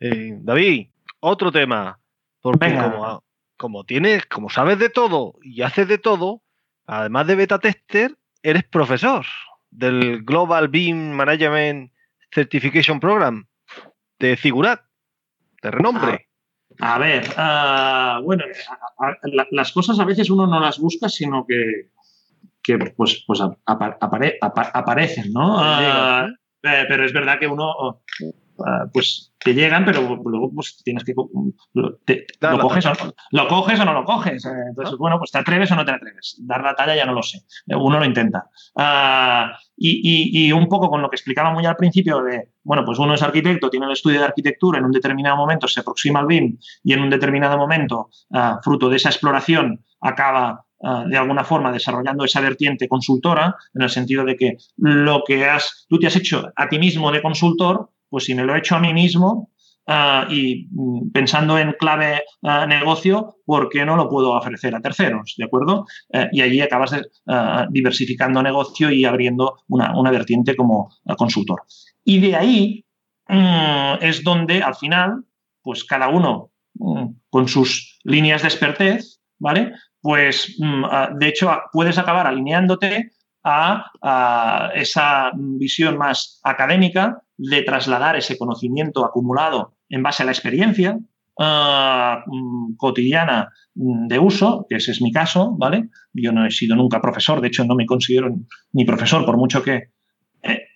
Eh, 0.00 0.38
David, 0.40 0.88
otro 1.20 1.52
tema. 1.52 2.00
Porque 2.40 2.74
como, 2.74 3.22
como 3.56 3.84
tienes, 3.84 4.24
como 4.26 4.48
sabes 4.48 4.78
de 4.78 4.88
todo 4.88 5.34
y 5.42 5.60
haces 5.60 5.86
de 5.86 5.98
todo, 5.98 6.42
además 6.86 7.26
de 7.26 7.34
beta 7.36 7.58
tester, 7.58 8.16
eres 8.42 8.64
profesor 8.64 9.26
del 9.70 10.22
Global 10.24 10.68
Beam 10.68 11.10
Management 11.10 11.92
Certification 12.32 13.00
Program 13.00 13.46
de 14.18 14.36
Figurat, 14.36 14.82
de 15.62 15.70
renombre. 15.70 16.28
A 16.78 16.98
ver, 16.98 17.24
ah, 17.36 18.20
bueno, 18.22 18.44
las 19.50 19.72
cosas 19.72 19.98
a 19.98 20.04
veces 20.04 20.30
uno 20.30 20.46
no 20.46 20.60
las 20.60 20.78
busca, 20.78 21.08
sino 21.08 21.44
que, 21.46 21.90
que 22.62 22.78
pues, 22.78 23.24
pues 23.26 23.40
aparecen, 23.66 25.32
¿no? 25.32 25.56
Ah, 25.58 26.28
eh, 26.62 26.84
pero 26.88 27.04
es 27.04 27.12
verdad 27.12 27.38
que 27.38 27.46
uno 27.46 28.02
Ah, 28.20 28.49
pues 28.92 29.32
te 29.42 29.54
llegan, 29.54 29.84
pero 29.84 30.02
luego 30.02 30.52
pues 30.54 30.82
tienes 30.84 31.02
que... 31.04 31.14
Lo, 31.14 32.58
coges 32.58 32.86
o, 32.86 32.92
lo, 33.30 33.48
coges 33.48 33.80
o, 33.80 33.84
no 33.84 33.94
lo 33.94 34.04
coges. 34.04 34.44
Eh, 34.44 34.50
entonces, 34.68 34.96
bueno, 34.98 35.18
pues 35.18 35.30
te 35.30 35.38
atreves 35.38 35.70
o 35.72 35.76
no 35.76 35.84
te 35.84 35.92
atreves. 35.92 36.36
Dar 36.40 36.62
la 36.62 36.74
talla 36.74 36.94
ya 36.94 37.06
no 37.06 37.14
lo 37.14 37.22
sé. 37.22 37.42
Uno 37.66 37.98
lo 37.98 38.04
intenta. 38.04 38.50
Ah, 38.76 39.52
y, 39.76 40.52
un 40.52 40.68
poco 40.68 40.90
con 40.90 41.00
lo 41.00 41.08
que 41.08 41.16
explicaba 41.16 41.52
muy 41.52 41.64
al 41.64 41.76
principio 41.76 42.22
de, 42.22 42.50
bueno, 42.62 42.84
pues 42.84 42.98
uno 42.98 43.14
es 43.14 43.22
arquitecto, 43.22 43.70
tiene 43.70 43.86
el 43.86 43.92
estudio 43.92 44.18
de 44.18 44.26
arquitectura, 44.26 44.78
en 44.78 44.84
un 44.84 44.92
determinado 44.92 45.36
momento 45.36 45.66
se 45.66 45.80
aproxima 45.80 46.20
al 46.20 46.26
BIM 46.26 46.58
y 46.84 46.92
en 46.92 47.00
un 47.00 47.10
determinado 47.10 47.56
momento, 47.56 48.10
ah, 48.32 48.60
fruto 48.62 48.90
de 48.90 48.96
esa 48.96 49.08
exploración, 49.08 49.84
acaba 50.00 50.64
de 51.06 51.18
alguna 51.18 51.44
forma 51.44 51.70
desarrollando 51.70 52.24
esa 52.24 52.40
vertiente 52.40 52.88
consultora, 52.88 53.54
en 53.74 53.82
el 53.82 53.90
sentido 53.90 54.24
de 54.24 54.34
que 54.34 54.56
lo 54.78 55.22
que 55.26 55.44
has, 55.44 55.84
tú 55.90 55.98
te 55.98 56.06
has 56.06 56.16
hecho 56.16 56.50
a 56.56 56.68
ti 56.70 56.78
mismo 56.78 57.12
de 57.12 57.20
consultor, 57.20 57.90
pues 58.10 58.24
si 58.24 58.34
me 58.34 58.44
lo 58.44 58.54
he 58.54 58.58
hecho 58.58 58.76
a 58.76 58.80
mí 58.80 58.92
mismo 58.92 59.50
ah, 59.86 60.26
y 60.28 60.68
mm, 60.70 61.10
pensando 61.12 61.58
en 61.58 61.72
clave 61.78 62.24
ah, 62.42 62.66
negocio, 62.66 63.36
¿por 63.46 63.68
qué 63.68 63.84
no 63.84 63.96
lo 63.96 64.08
puedo 64.08 64.32
ofrecer 64.32 64.74
a 64.74 64.80
terceros? 64.80 65.34
¿De 65.38 65.44
acuerdo? 65.44 65.86
Eh, 66.12 66.28
y 66.32 66.42
allí 66.42 66.60
acabas 66.60 67.00
ah, 67.28 67.66
diversificando 67.70 68.42
negocio 68.42 68.90
y 68.90 69.04
abriendo 69.04 69.58
una, 69.68 70.10
vertiente 70.10 70.56
como 70.56 70.92
consultor. 71.16 71.62
Y 72.04 72.20
de 72.20 72.36
ahí 72.36 72.84
mm, 73.28 74.02
es 74.02 74.22
donde 74.22 74.62
al 74.62 74.74
final, 74.74 75.24
pues 75.62 75.84
cada 75.84 76.08
uno 76.08 76.50
mm, 76.74 77.06
con 77.30 77.48
sus 77.48 77.98
líneas 78.04 78.42
de 78.42 78.48
expertez, 78.48 79.20
¿vale? 79.38 79.72
Pues 80.02 80.56
de 80.58 81.28
hecho 81.28 81.50
puedes 81.72 81.98
acabar 81.98 82.26
alineándote 82.26 83.10
a, 83.44 84.70
esa 84.74 85.30
visión 85.34 85.96
más 85.98 86.40
académica 86.44 87.22
de 87.40 87.62
trasladar 87.62 88.16
ese 88.16 88.36
conocimiento 88.36 89.04
acumulado 89.04 89.74
en 89.88 90.02
base 90.02 90.22
a 90.22 90.26
la 90.26 90.32
experiencia 90.32 90.98
ah, 91.38 92.22
mm, 92.26 92.76
cotidiana 92.76 93.48
mm, 93.74 94.08
de 94.08 94.18
uso, 94.18 94.66
que 94.68 94.76
ese 94.76 94.90
es 94.92 95.00
mi 95.00 95.10
caso, 95.10 95.56
¿vale? 95.56 95.88
Yo 96.12 96.32
no 96.32 96.44
he 96.44 96.50
sido 96.50 96.76
nunca 96.76 97.00
profesor, 97.00 97.40
de 97.40 97.48
hecho 97.48 97.64
no 97.64 97.74
me 97.74 97.86
considero 97.86 98.36
ni 98.72 98.84
profesor, 98.84 99.24
por 99.24 99.38
mucho 99.38 99.62
que 99.62 99.90
eh, 100.42 100.66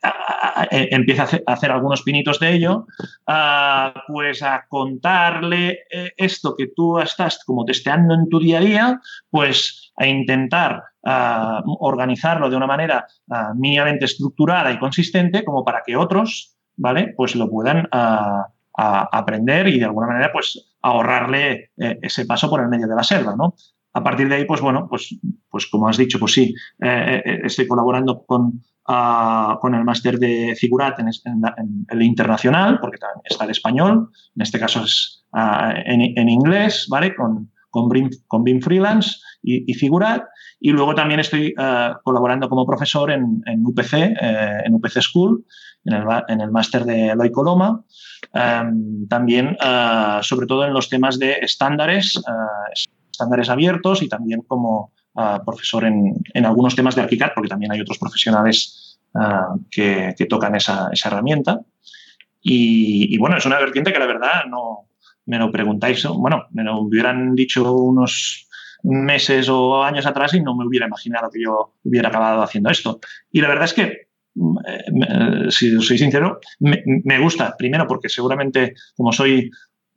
eh, 0.70 1.16
a 1.46 1.52
hacer, 1.52 1.70
algunos 1.70 2.02
pinitos 2.02 2.38
de 2.38 2.54
ello, 2.54 2.86
ah, 3.26 3.94
pues 4.06 4.42
a 4.42 4.64
contarle 4.68 5.80
eh, 5.90 6.12
esto 6.16 6.54
que 6.56 6.68
tú 6.74 6.98
estás 6.98 7.42
como 7.44 7.64
testeando 7.64 8.14
en 8.14 8.28
tu 8.28 8.38
día 8.38 8.58
a 8.58 8.60
día, 8.60 9.00
pues 9.30 9.92
a 9.96 10.06
intentar 10.06 10.82
organizarlo 11.06 12.48
de 12.48 12.56
una 12.56 12.66
manera 12.66 13.06
mínimamente 13.56 14.06
estructurada 14.06 14.72
y 14.72 14.78
consistente 14.78 15.44
como 15.44 15.62
para 15.62 15.82
que 15.84 15.96
otros, 15.96 16.53
¿vale? 16.76 17.14
Pues 17.16 17.36
lo 17.36 17.50
puedan 17.50 17.88
aprender 18.76 19.68
y 19.68 19.78
de 19.78 19.84
alguna 19.84 20.08
manera 20.08 20.32
pues 20.32 20.74
ahorrarle 20.82 21.70
eh, 21.78 21.98
ese 22.02 22.26
paso 22.26 22.50
por 22.50 22.60
el 22.60 22.68
medio 22.68 22.86
de 22.86 22.94
la 22.94 23.02
selva, 23.02 23.34
¿no? 23.36 23.54
A 23.94 24.02
partir 24.02 24.28
de 24.28 24.34
ahí, 24.34 24.44
pues 24.44 24.60
bueno, 24.60 24.86
pues, 24.88 25.16
pues 25.48 25.66
como 25.68 25.88
has 25.88 25.96
dicho, 25.96 26.18
pues 26.18 26.32
sí, 26.32 26.54
eh, 26.82 27.22
eh, 27.24 27.40
estoy 27.44 27.66
colaborando 27.68 28.24
con, 28.26 28.60
con 28.84 29.74
el 29.74 29.84
máster 29.84 30.18
de 30.18 30.56
Figurat 30.58 30.98
en, 30.98 31.08
el 31.88 32.02
internacional, 32.02 32.80
porque 32.80 32.98
está 33.24 33.44
el 33.44 33.50
español, 33.50 34.10
en 34.34 34.42
este 34.42 34.58
caso 34.58 34.82
es 34.82 35.24
en, 35.32 36.18
en, 36.18 36.28
inglés, 36.28 36.86
¿vale? 36.90 37.14
Con, 37.14 37.52
con, 37.70 37.88
con 38.26 38.44
BIM 38.44 38.60
Freelance 38.60 39.16
y, 39.42 39.70
y 39.70 39.74
Figurat. 39.74 40.24
Y 40.64 40.72
luego 40.72 40.94
también 40.94 41.20
estoy 41.20 41.54
eh, 41.58 41.92
colaborando 42.02 42.48
como 42.48 42.64
profesor 42.64 43.10
en, 43.10 43.42
UPC, 43.66 43.92
eh, 43.92 44.62
en 44.64 44.72
UPC 44.72 45.02
School, 45.02 45.44
en 45.84 46.40
el, 46.40 46.50
máster 46.50 46.86
de 46.86 47.08
Eloy 47.08 47.30
Coloma. 47.30 47.84
Em, 48.32 49.06
también, 49.06 49.58
eh, 49.62 50.18
sobre 50.22 50.46
todo 50.46 50.64
en 50.64 50.72
los 50.72 50.88
temas 50.88 51.18
de 51.18 51.32
estándares, 51.32 52.18
estándares 53.10 53.50
abiertos 53.50 54.00
y 54.00 54.08
también 54.08 54.40
como 54.40 54.94
profesor 55.44 55.84
en, 55.84 56.46
algunos 56.46 56.74
temas 56.74 56.94
de 56.94 57.02
ArchiCAD, 57.02 57.32
porque 57.34 57.50
también 57.50 57.70
hay 57.70 57.82
otros 57.82 57.98
profesionales 57.98 58.98
que, 59.70 60.14
tocan 60.30 60.54
esa, 60.54 60.88
herramienta. 61.04 61.60
Y, 62.40 63.14
y, 63.14 63.18
bueno, 63.18 63.36
es 63.36 63.44
una 63.44 63.58
vertiente 63.58 63.92
que 63.92 63.98
la 63.98 64.06
verdad 64.06 64.46
no 64.48 64.88
me 65.26 65.38
lo 65.38 65.52
preguntáis, 65.52 66.06
bueno, 66.06 66.46
me 66.52 66.64
lo 66.64 66.80
hubieran 66.80 67.34
dicho 67.34 67.70
unos 67.70 68.48
meses 68.84 69.48
o 69.48 69.82
años 69.82 70.06
atrás 70.06 70.34
y 70.34 70.40
no 70.40 70.54
me 70.54 70.66
hubiera 70.66 70.86
imaginado 70.86 71.30
que 71.30 71.42
yo 71.42 71.74
hubiera 71.82 72.08
acabado 72.08 72.42
haciendo 72.42 72.70
esto. 72.70 73.00
Y 73.32 73.40
la 73.40 73.48
verdad 73.48 73.64
es 73.64 73.72
que, 73.72 74.08
mm, 74.34 74.58
eh, 74.66 75.50
si 75.50 75.80
soy 75.80 75.98
sincero, 75.98 76.38
me, 76.60 77.18
gusta. 77.18 77.54
Primero 77.56 77.86
porque 77.86 78.08
seguramente, 78.08 78.74
como 78.96 79.12
soy 79.12 79.50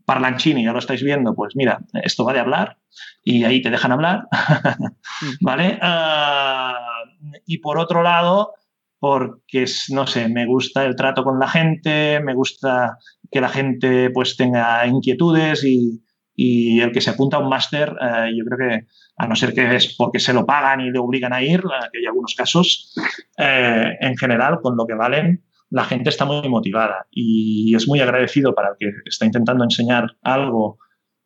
parlanchini, 0.06 0.64
ya 0.64 0.72
lo 0.72 0.80
estáis 0.80 1.04
viendo, 1.04 1.36
pues 1.36 1.56
mira, 1.56 1.80
esto 2.02 2.24
va 2.24 2.34
de 2.34 2.40
hablar 2.40 2.78
y 3.24 3.44
ahí 3.44 3.62
te 3.62 3.70
dejan 3.70 3.92
hablar, 3.92 4.28
¿vale? 5.42 5.78
Ah, 5.82 7.04
y 7.46 7.58
por 7.58 7.78
otro 7.78 8.02
lado, 8.04 8.54
porque, 9.00 9.66
no 9.90 10.08
sé, 10.08 10.30
me 10.30 10.46
gusta 10.46 10.86
el 10.86 10.96
trato 10.96 11.26
con 11.26 11.40
la 11.40 11.50
gente, 11.50 12.22
me 12.22 12.34
gusta 12.34 12.98
que 13.30 13.42
la 13.42 13.50
gente 13.50 14.10
pues 14.12 14.38
tenga 14.38 14.88
inquietudes 14.88 15.66
y, 15.66 16.02
y 16.40 16.80
el 16.82 16.92
que 16.92 17.02
se 17.02 17.10
apunta 17.10 17.38
a 17.38 17.40
un 17.40 17.50
máster, 17.50 17.96
eh, 18.00 18.32
yo 18.38 18.46
creo 18.46 18.70
que, 18.70 18.86
a 19.18 19.28
no 19.28 19.36
ser 19.36 19.56
que 19.56 19.76
es 19.76 19.96
porque 19.98 20.20
se 20.20 20.34
lo 20.34 20.46
pagan 20.46 20.82
y 20.82 20.92
le 20.92 21.00
obligan 21.00 21.34
a 21.34 21.42
ir, 21.42 21.62
eh, 21.62 21.88
que 21.92 21.98
hay 21.98 22.06
algunos 22.06 22.36
casos, 22.36 22.94
eh, 23.40 23.98
en 24.00 24.16
general, 24.16 24.60
con 24.62 24.78
lo 24.78 24.86
que 24.86 24.94
valen, 24.94 25.44
la 25.72 25.84
gente 25.84 26.10
está 26.10 26.26
muy 26.26 26.48
motivada 26.48 27.08
y 27.10 27.74
es 27.76 27.88
muy 27.88 28.02
agradecido 28.02 28.54
para 28.54 28.70
el 28.70 28.76
que 28.80 28.92
está 29.06 29.26
intentando 29.26 29.64
enseñar 29.64 30.16
algo 30.22 30.78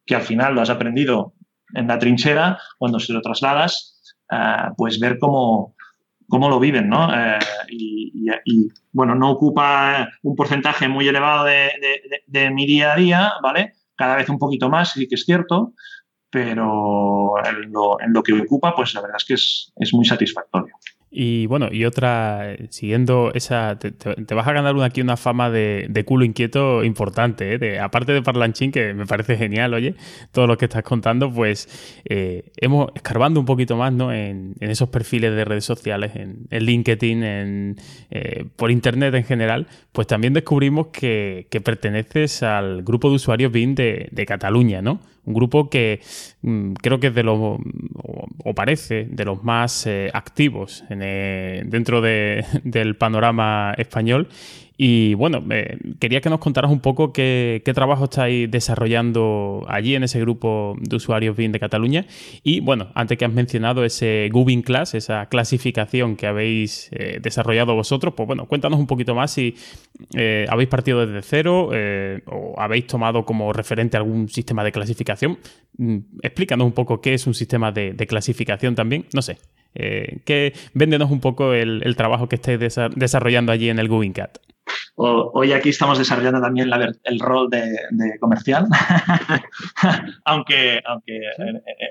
que 0.06 0.16
al 0.16 0.22
final 0.22 0.56
lo 0.56 0.62
has 0.62 0.70
aprendido 0.70 1.34
en 1.74 1.88
la 1.88 2.00
trinchera, 2.00 2.58
cuando 2.78 2.98
se 3.00 3.12
lo 3.12 3.22
trasladas, 3.22 4.16
pues 4.78 4.98
ver 5.00 5.20
cómo, 5.20 5.76
cómo 6.28 6.50
lo 6.50 6.60
viven, 6.60 6.90
¿no? 6.90 7.10
Y, 7.70 8.28
bueno, 8.92 9.16
no 9.16 9.32
ocupa 9.32 10.10
un 10.24 10.36
porcentaje 10.36 10.88
muy 10.88 11.08
elevado 11.08 11.46
de, 11.46 12.50
mi 12.52 12.66
día 12.66 12.94
a 12.94 12.96
día, 12.96 13.34
¿vale? 13.44 13.74
Cada 14.02 14.16
vez 14.16 14.30
un 14.30 14.40
poquito 14.40 14.68
más, 14.68 14.94
sí 14.94 15.08
que 15.08 15.14
es 15.14 15.26
cierto, 15.26 15.74
pero 16.32 17.34
en 17.46 17.72
lo, 17.72 18.24
que 18.24 18.34
ocupa, 18.34 18.74
pues 18.76 18.96
la 18.96 19.02
verdad 19.02 19.18
es 19.20 19.26
que 19.26 19.36
es 19.36 19.94
muy 19.94 20.06
satisfactorio. 20.06 20.74
Y 21.14 21.46
bueno, 21.48 21.68
y 21.70 21.84
otra, 21.84 22.56
siguiendo 22.70 23.34
esa, 23.34 23.78
te, 23.78 24.34
vas 24.34 24.48
a 24.48 24.54
ganar 24.54 24.82
aquí 24.82 25.02
una 25.02 25.18
fama 25.18 25.50
de, 25.50 26.04
culo 26.06 26.24
inquieto 26.24 26.86
importante, 26.86 27.54
¿eh? 27.54 27.58
de, 27.58 27.80
aparte 27.80 28.14
de 28.14 28.22
Parlanchín, 28.22 28.72
que 28.72 28.94
me 28.94 29.06
parece 29.06 29.36
genial, 29.36 29.74
oye, 29.74 29.96
todo 30.32 30.48
lo 30.48 30.58
que 30.58 30.66
estás 30.66 30.84
contando, 30.84 31.30
pues 31.30 31.68
eh, 32.06 32.54
hemos 32.56 32.92
escarbando 32.96 33.42
un 33.42 33.46
poquito 33.46 33.76
más 33.76 33.92
¿no? 33.92 34.14
en, 34.14 34.56
esos 34.62 34.88
perfiles 34.88 35.36
de 35.36 35.44
redes 35.44 35.66
sociales, 35.66 36.14
en, 36.16 36.48
LinkedIn, 36.50 37.24
en, 37.24 37.76
eh, 38.10 38.46
por 38.56 38.72
internet 38.72 39.14
en 39.14 39.26
general, 39.26 39.68
pues 39.92 40.08
también 40.08 40.32
descubrimos 40.32 40.88
que, 40.94 41.48
que 41.52 41.60
perteneces 41.60 42.42
al 42.42 42.84
grupo 42.84 43.10
de 43.10 43.16
usuarios 43.16 43.52
BIM 43.52 43.76
de, 43.76 44.08
de 44.14 44.26
Cataluña, 44.26 44.82
¿no? 44.82 45.02
Un 45.26 45.34
grupo 45.34 45.70
que 45.70 46.00
mm, 46.42 46.74
creo 46.74 47.00
que 47.00 47.08
es 47.08 47.16
de 47.16 47.24
los, 47.24 47.38
o, 47.40 48.54
parece, 48.56 49.06
de 49.10 49.26
los 49.26 49.44
más 49.44 49.86
eh, 49.88 50.10
activos 50.14 50.84
dentro 50.90 52.02
del 52.64 52.96
panorama 52.96 53.74
español 53.78 54.28
y 54.84 55.14
bueno, 55.14 55.44
quería 56.00 56.22
que 56.22 56.32
nos 56.32 56.40
contaras 56.40 56.72
un 56.72 56.80
poco 56.80 57.14
qué, 57.14 57.62
trabajo 57.76 58.06
estáis 58.06 58.50
desarrollando 58.50 59.64
allí 59.68 59.94
en 59.94 60.02
ese 60.02 60.20
grupo 60.20 60.76
de 60.80 60.96
usuarios 60.96 61.38
BIM 61.38 61.52
de 61.52 61.60
Cataluña. 61.60 62.08
Y 62.42 62.62
bueno, 62.62 62.92
antes 62.96 63.16
que 63.20 63.26
has 63.26 63.32
mencionado 63.32 63.86
ese 63.86 64.28
Gubin 64.34 64.64
Class, 64.64 64.96
esa 64.96 65.28
clasificación 65.28 66.16
que 66.16 66.26
habéis 66.26 66.90
eh, 66.94 67.20
desarrollado 67.22 67.76
vosotros, 67.76 68.16
pues 68.18 68.26
bueno, 68.26 68.48
cuéntanos 68.48 68.80
un 68.80 68.88
poquito 68.88 69.14
más 69.14 69.30
si 69.30 69.54
eh, 70.16 70.48
habéis 70.50 70.70
partido 70.70 71.06
desde 71.06 71.22
cero 71.22 71.70
eh, 71.72 72.24
o 72.26 72.60
habéis 72.60 72.88
tomado 72.88 73.24
como 73.24 73.54
referente 73.54 73.98
algún 73.98 74.30
sistema 74.30 74.64
de 74.64 74.72
clasificación. 74.72 75.38
Mm, 75.78 75.98
explícanos 76.24 76.66
un 76.66 76.74
poco 76.74 77.02
qué 77.02 77.14
es 77.14 77.28
un 77.28 77.36
sistema 77.36 77.72
de, 77.72 77.96
clasificación 78.08 78.74
también. 78.74 79.06
No 79.14 79.22
sé. 79.22 79.38
Que, 79.74 80.54
véndenos 80.74 81.12
un 81.12 81.22
poco 81.22 81.54
el, 81.54 81.96
trabajo 81.96 82.28
que 82.28 82.36
estáis 82.36 82.60
desarrollando 82.96 83.52
allí 83.52 83.70
en 83.70 83.80
el 83.80 83.88
GubinCat 83.88 84.38
hoy 84.96 85.54
aquí 85.54 85.70
estamos 85.70 85.98
desarrollando 85.98 86.42
también 86.42 86.70
el 87.04 87.20
rol 87.20 87.50
de, 87.50 88.18
comercial, 88.20 88.68
aunque, 90.26 90.82
aunque 90.86 91.20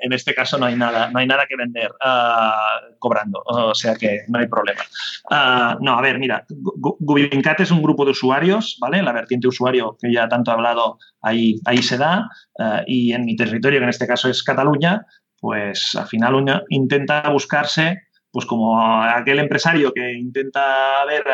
en, 0.02 0.12
este 0.12 0.35
caso 0.35 0.59
no 0.59 0.66
hay 0.66 0.77
nada, 0.77 1.11
no 1.11 1.19
hay 1.19 1.27
nada 1.27 1.47
que 1.48 1.57
vender 1.57 1.90
ah, 2.01 2.81
cobrando, 2.98 3.43
o 3.44 3.74
sea 3.74 3.94
que 3.94 4.20
no 4.28 4.39
hay 4.39 4.47
problema. 4.47 4.82
Ah, 5.31 5.77
no, 5.81 5.98
a 5.98 6.02
ver, 6.02 6.19
mira, 6.19 6.44
Gubincat 6.48 7.61
es 7.61 7.70
un 7.70 7.82
grupo 7.82 8.05
de 8.05 8.12
usuarios, 8.12 8.78
¿vale? 8.81 9.02
La 9.02 9.12
vertiente 9.12 9.48
usuario 9.48 9.97
que 10.01 10.12
ya 10.12 10.28
tanto 10.28 10.51
he 10.51 10.55
hablado 10.55 10.98
ahí, 11.23 11.61
ahí 11.65 11.78
se 11.78 11.98
da, 11.98 12.28
ah, 12.59 12.82
y 12.86 13.12
en 13.12 13.24
mi 13.24 13.36
territorio, 13.36 13.81
que 13.81 13.85
en 13.85 13.90
este 13.90 14.07
caso 14.07 14.28
es 14.28 14.43
Cataluña, 14.43 15.07
pues 15.41 15.95
al 15.95 16.07
final 16.07 16.45
intenta 16.69 17.29
buscarse 17.31 18.03
pues 18.33 18.47
como 18.47 18.81
aquel 18.81 19.41
empresario 19.41 19.93
que 19.93 20.12
intenta 20.12 21.05
ver 21.05 21.25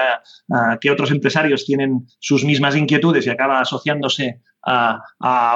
a, 0.51 0.79
qué 0.81 0.91
otros 0.91 1.11
empresarios 1.11 1.65
tienen 1.65 2.07
sus 2.21 2.45
mismas 2.45 2.77
inquietudes 2.77 3.27
y 3.27 3.31
acaba 3.31 3.61
asociándose 3.61 4.41
a, 4.63 5.03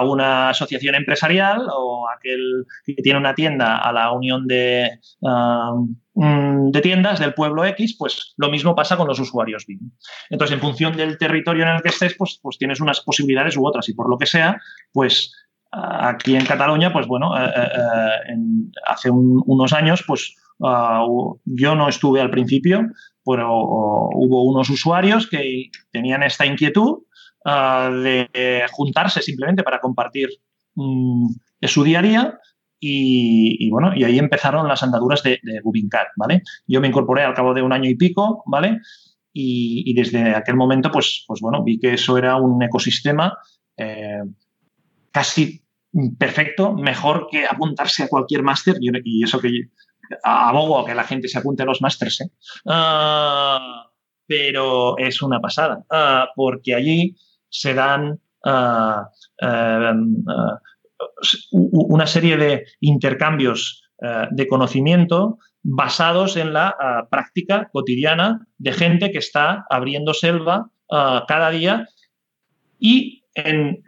una 0.05 0.51
asociación 0.51 0.95
empresarial 0.95 1.67
o 1.73 2.07
aquel 2.09 2.65
que 2.85 3.03
tiene 3.03 3.19
una 3.19 3.35
tienda 3.35 3.79
a 3.79 3.93
la 3.93 4.13
unión 4.13 4.47
de, 4.47 5.01
de 6.15 6.81
tiendas 6.81 7.19
del 7.19 7.35
pueblo 7.35 7.65
X, 7.65 7.97
pues 7.99 8.35
lo 8.37 8.51
mismo 8.51 8.75
pasa 8.75 8.97
con 8.97 9.09
los 9.09 9.19
usuarios 9.19 9.67
BIM. 9.67 9.91
Entonces, 10.29 10.55
en 10.55 10.61
función 10.61 10.97
del 10.97 11.19
territorio 11.19 11.65
en 11.65 11.71
el 11.71 11.83
que 11.83 11.89
estés, 11.89 12.15
pues, 12.17 12.39
pues 12.41 12.59
tienes 12.59 12.81
unas 12.81 13.01
posibilidades 13.01 13.57
u 13.57 13.67
otras 13.67 13.89
y 13.89 13.95
por 13.95 14.09
lo 14.09 14.19
que 14.19 14.27
sea, 14.27 14.61
pues 14.93 15.33
aquí 15.73 16.37
en 16.37 16.45
Cataluña, 16.45 16.93
pues 16.93 17.07
bueno, 17.07 17.37
eh, 17.39 17.51
eh, 17.57 17.69
eh, 18.29 18.37
hace 18.87 19.11
unos 19.11 19.73
años, 19.73 20.03
pues 20.07 20.37
Ah, 20.63 21.07
yo 21.45 21.75
no 21.75 21.89
estuve 21.89 22.21
al 22.21 22.31
principio, 22.31 22.91
pero 23.25 23.49
hubo 23.53 24.45
unos 24.45 24.69
usuarios 24.69 25.27
que 25.27 25.71
tenían 25.91 26.23
esta 26.23 26.45
inquietud 26.45 27.05
ah, 27.45 27.91
de 27.91 28.67
juntarse 28.71 29.23
simplemente 29.23 29.63
para 29.63 29.81
compartir 29.81 30.29
mm, 30.75 31.29
su 31.63 31.83
día 31.83 32.01
a 32.01 32.03
día 32.03 32.39
y, 32.83 33.69
bueno, 33.71 33.93
y 33.95 34.05
ahí 34.05 34.19
empezaron 34.19 34.67
las 34.67 34.83
andaduras 34.83 35.23
de, 35.23 35.39
de 35.43 35.61
¿vale? 36.17 36.43
Yo 36.67 36.81
me 36.81 36.89
incorporé 36.89 37.23
al 37.23 37.35
cabo 37.35 37.53
de 37.53 37.61
un 37.63 37.73
año 37.73 37.91
y 37.91 37.95
pico, 37.95 38.43
¿vale? 38.47 38.81
Y, 39.33 39.93
desde 39.95 40.35
aquel 40.35 40.57
momento, 40.57 40.91
pues, 40.91 41.25
pues 41.27 41.41
bueno, 41.41 41.63
vi 41.63 41.79
que 41.79 41.95
eso 41.95 42.17
era 42.17 42.37
un 42.37 42.63
ecosistema 42.63 43.37
eh, 43.77 44.23
casi 45.11 45.63
perfecto, 46.19 46.73
mejor 46.75 47.29
que 47.31 47.47
apuntarse 47.47 48.05
a 48.05 48.09
cualquier 48.09 48.43
máster 48.43 48.77
y, 48.81 49.25
eso 49.25 49.41
que 49.41 49.51
abogo 50.23 50.79
a 50.79 50.87
que 50.87 50.95
la 50.95 51.05
gente 51.05 51.29
se 51.29 51.39
apunte 51.39 51.63
a 51.63 51.67
los 51.67 51.83
másters, 51.83 52.21
¿eh? 52.21 52.31
ah, 52.67 53.87
pero 54.27 54.97
es 54.99 55.23
una 55.23 55.41
pasada, 55.41 55.85
ah, 55.91 56.29
porque 56.35 56.75
allí 56.75 57.17
se 57.49 57.75
dan 57.75 58.21
ah, 58.45 59.09
una 61.51 62.07
serie 62.07 62.37
de 62.37 62.67
intercambios 62.81 63.83
de 64.31 64.47
conocimiento 64.47 65.39
basados 65.63 66.37
en 66.37 66.55
la 66.55 67.07
práctica 67.11 67.69
cotidiana 67.71 68.47
de 68.57 68.73
gente 68.73 69.11
que 69.11 69.19
está 69.19 69.67
abriendo 69.69 70.15
selva 70.15 70.71
cada 70.89 71.51
día 71.51 71.87
y 72.79 73.25
en 73.35 73.83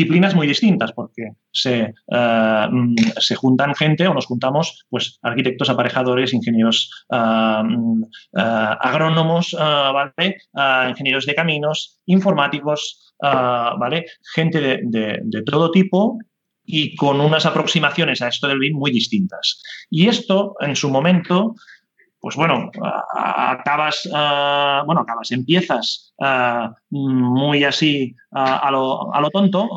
disciplinas 0.00 0.34
muy 0.34 0.46
distintas, 0.46 0.92
porque 0.92 1.32
se, 1.52 1.94
eh, 2.08 2.68
mm, 2.70 2.94
se, 3.18 3.34
juntan 3.34 3.74
gente 3.74 4.08
o 4.08 4.14
nos 4.14 4.26
juntamos 4.26 4.86
pues 4.88 5.18
arquitectos 5.22 5.68
aparejadores, 5.68 6.32
ingenieros 6.32 6.90
eh, 7.12 7.62
mm, 7.62 8.02
eh, 8.02 8.76
agrónomos, 8.80 9.54
ingenieros 10.88 11.26
de 11.26 11.34
caminos, 11.34 12.00
informáticos, 12.06 13.14
¿vale? 13.20 14.06
gente 14.34 14.60
de, 14.60 14.80
de, 15.22 15.42
todo 15.42 15.70
tipo 15.70 16.18
y 16.64 16.96
con 16.96 17.20
unas 17.20 17.44
aproximaciones 17.44 18.22
a 18.22 18.28
esto 18.28 18.48
del 18.48 18.58
BIM 18.58 18.76
muy 18.76 18.90
distintas. 18.90 19.62
Y 19.90 20.08
esto, 20.08 20.54
en 20.60 20.76
su 20.76 20.88
momento, 20.88 21.54
pues 22.20 22.36
bueno, 22.36 22.70
acabas, 23.14 24.06
bueno, 24.86 25.00
acabas, 25.00 25.32
empiezas 25.32 26.14
muy 26.90 27.64
así 27.64 28.14
a, 28.30 28.70
lo, 28.70 29.14
a, 29.14 29.20
lo, 29.20 29.30
tonto 29.30 29.68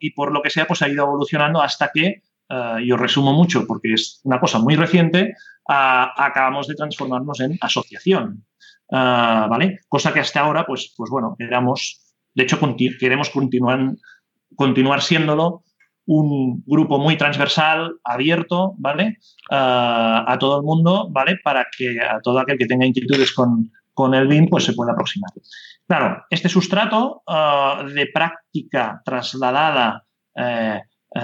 y 0.00 0.10
por 0.10 0.32
lo 0.32 0.42
que 0.42 0.50
sea, 0.50 0.66
pues 0.66 0.82
ha 0.82 0.88
ido 0.88 1.04
evolucionando 1.04 1.60
hasta 1.60 1.90
que, 1.92 2.22
yo 2.84 2.96
resumo 2.96 3.32
mucho 3.32 3.66
porque 3.66 3.94
es 3.94 4.20
una 4.24 4.38
cosa 4.38 4.58
muy 4.58 4.76
reciente, 4.76 5.34
acabamos 5.66 6.68
de 6.68 6.74
transformarnos 6.74 7.40
en 7.40 7.58
asociación, 7.60 8.44
¿vale? 8.88 9.80
Cosa 9.88 10.12
que 10.12 10.20
hasta 10.20 10.40
ahora, 10.40 10.64
pues, 10.66 10.94
pues 10.96 11.10
bueno, 11.10 11.34
éramos, 11.38 12.00
de 12.34 12.44
hecho, 12.44 12.58
queremos 13.00 13.30
continuar, 13.30 13.92
continuar 14.54 15.02
siéndolo 15.02 15.64
un 16.06 16.62
grupo 16.66 16.98
muy 16.98 17.16
transversal, 17.16 17.94
abierto, 18.04 18.74
¿vale? 18.78 19.18
a 19.50 20.36
todo 20.40 20.58
el 20.58 20.64
mundo, 20.64 21.08
¿vale? 21.10 21.38
Para 21.42 21.66
que 21.76 22.00
a 22.00 22.20
todo 22.20 22.38
aquel 22.38 22.58
que 22.58 22.66
tenga 22.66 22.86
inquietudes 22.86 23.32
con, 23.32 23.70
con 23.94 24.14
el 24.14 24.26
BIM, 24.26 24.48
pues 24.48 24.64
se 24.64 24.72
pueda 24.72 24.92
aproximar. 24.92 25.30
Claro, 25.86 26.24
este 26.30 26.48
sustrato 26.48 27.22
ah, 27.26 27.84
de 27.94 28.06
práctica 28.06 29.02
trasladada 29.04 30.04
eh, 30.34 30.80
eh, 31.14 31.20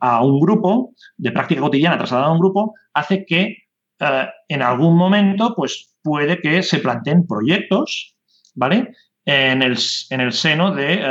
a 0.00 0.24
un 0.24 0.40
grupo, 0.40 0.92
de 1.16 1.32
práctica 1.32 1.60
cotidiana 1.60 1.96
trasladada 1.96 2.28
a 2.28 2.32
un 2.32 2.38
grupo, 2.38 2.74
hace 2.92 3.24
que 3.24 3.56
eh, 3.98 4.26
en 4.48 4.62
algún 4.62 4.96
momento, 4.96 5.54
pues 5.56 5.94
puede 6.02 6.40
que 6.40 6.62
se 6.62 6.78
planteen 6.78 7.26
proyectos, 7.26 8.14
¿vale? 8.54 8.92
En 9.26 9.60
el, 9.60 9.76
en 10.10 10.20
el 10.20 10.32
seno 10.32 10.78
eh, 10.78 11.02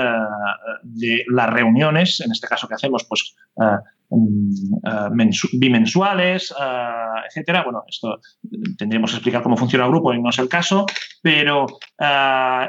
de, 0.84 1.26
las 1.28 1.50
reuniones, 1.50 2.22
en 2.22 2.32
este 2.32 2.48
caso 2.48 2.66
que 2.66 2.76
hacemos, 2.76 3.04
pues 3.04 3.36
eh, 3.62 3.78
mm, 4.10 5.20
eh, 5.20 5.30
bimensuales, 5.60 6.54
etcétera. 7.28 7.64
Bueno, 7.66 7.84
esto 7.88 8.22
tendríamos 8.78 9.12
que 9.12 9.18
explicar 9.18 9.44
cómo 9.44 9.58
funciona 9.58 9.84
el 9.84 9.92
grupo 9.92 10.14
y 10.14 10.22
no 10.22 10.30
es 10.30 10.40
el 10.40 10.48
caso, 10.48 10.86
pero 11.22 11.66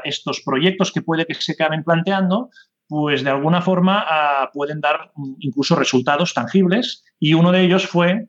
estos 0.03 0.41
proyectos 0.41 0.91
que 0.91 1.01
puede 1.01 1.25
que 1.25 1.35
se 1.35 1.53
acaben 1.53 1.83
planteando, 1.83 2.49
pues 2.89 3.23
de 3.23 3.29
alguna 3.29 3.61
forma 3.61 4.05
pueden 4.53 4.81
dar 4.81 5.11
incluso 5.39 5.75
resultados 5.75 6.33
tangibles 6.33 7.05
y 7.19 7.35
uno 7.35 7.51
de 7.51 7.63
ellos 7.63 7.85
fue, 7.87 8.27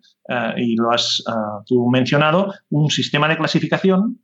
y 0.56 0.76
lo 0.76 0.92
has 0.92 1.24
tú 1.66 1.88
mencionado, 1.90 2.54
un 2.70 2.90
sistema 2.90 3.28
de 3.28 3.38
clasificación 3.38 4.20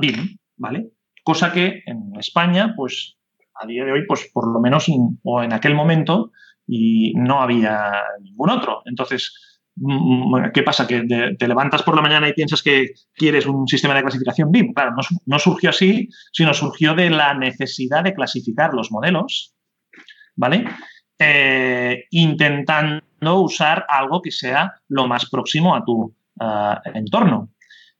BIM, 0.00 0.36
¿vale? 0.56 0.93
Cosa 1.24 1.52
que 1.52 1.82
en 1.86 2.14
España, 2.16 2.74
pues 2.76 3.16
a 3.54 3.66
día 3.66 3.84
de 3.84 3.92
hoy, 3.92 4.06
pues 4.06 4.30
por 4.32 4.52
lo 4.52 4.60
menos, 4.60 4.86
o 5.22 5.42
en 5.42 5.52
aquel 5.52 5.74
momento, 5.74 6.32
y 6.66 7.12
no 7.14 7.40
había 7.40 7.92
ningún 8.20 8.50
otro. 8.50 8.82
Entonces, 8.84 9.60
mm, 9.76 10.36
mm, 10.36 10.52
¿qué 10.52 10.62
pasa? 10.62 10.86
¿Que 10.86 11.02
te 11.38 11.48
levantas 11.48 11.82
por 11.82 11.96
la 11.96 12.02
mañana 12.02 12.28
y 12.28 12.34
piensas 12.34 12.62
que 12.62 12.92
quieres 13.14 13.46
un 13.46 13.66
sistema 13.66 13.94
de 13.94 14.02
clasificación 14.02 14.50
BIM? 14.50 14.74
Claro, 14.74 14.94
no, 15.26 15.38
surgió 15.38 15.70
así, 15.70 16.08
sino 16.32 16.52
surgió 16.54 16.94
de 16.94 17.10
la 17.10 17.34
necesidad 17.34 18.04
de 18.04 18.14
clasificar 18.14 18.74
los 18.74 18.90
modelos, 18.92 19.54
¿vale? 20.36 20.64
Eh, 21.18 22.04
intentando 22.10 23.40
usar 23.40 23.86
algo 23.88 24.20
que 24.20 24.30
sea 24.30 24.74
lo 24.88 25.06
más 25.06 25.30
próximo 25.30 25.74
a 25.74 25.84
tu 25.84 26.14
eh, 26.40 26.74
entorno. 26.94 27.53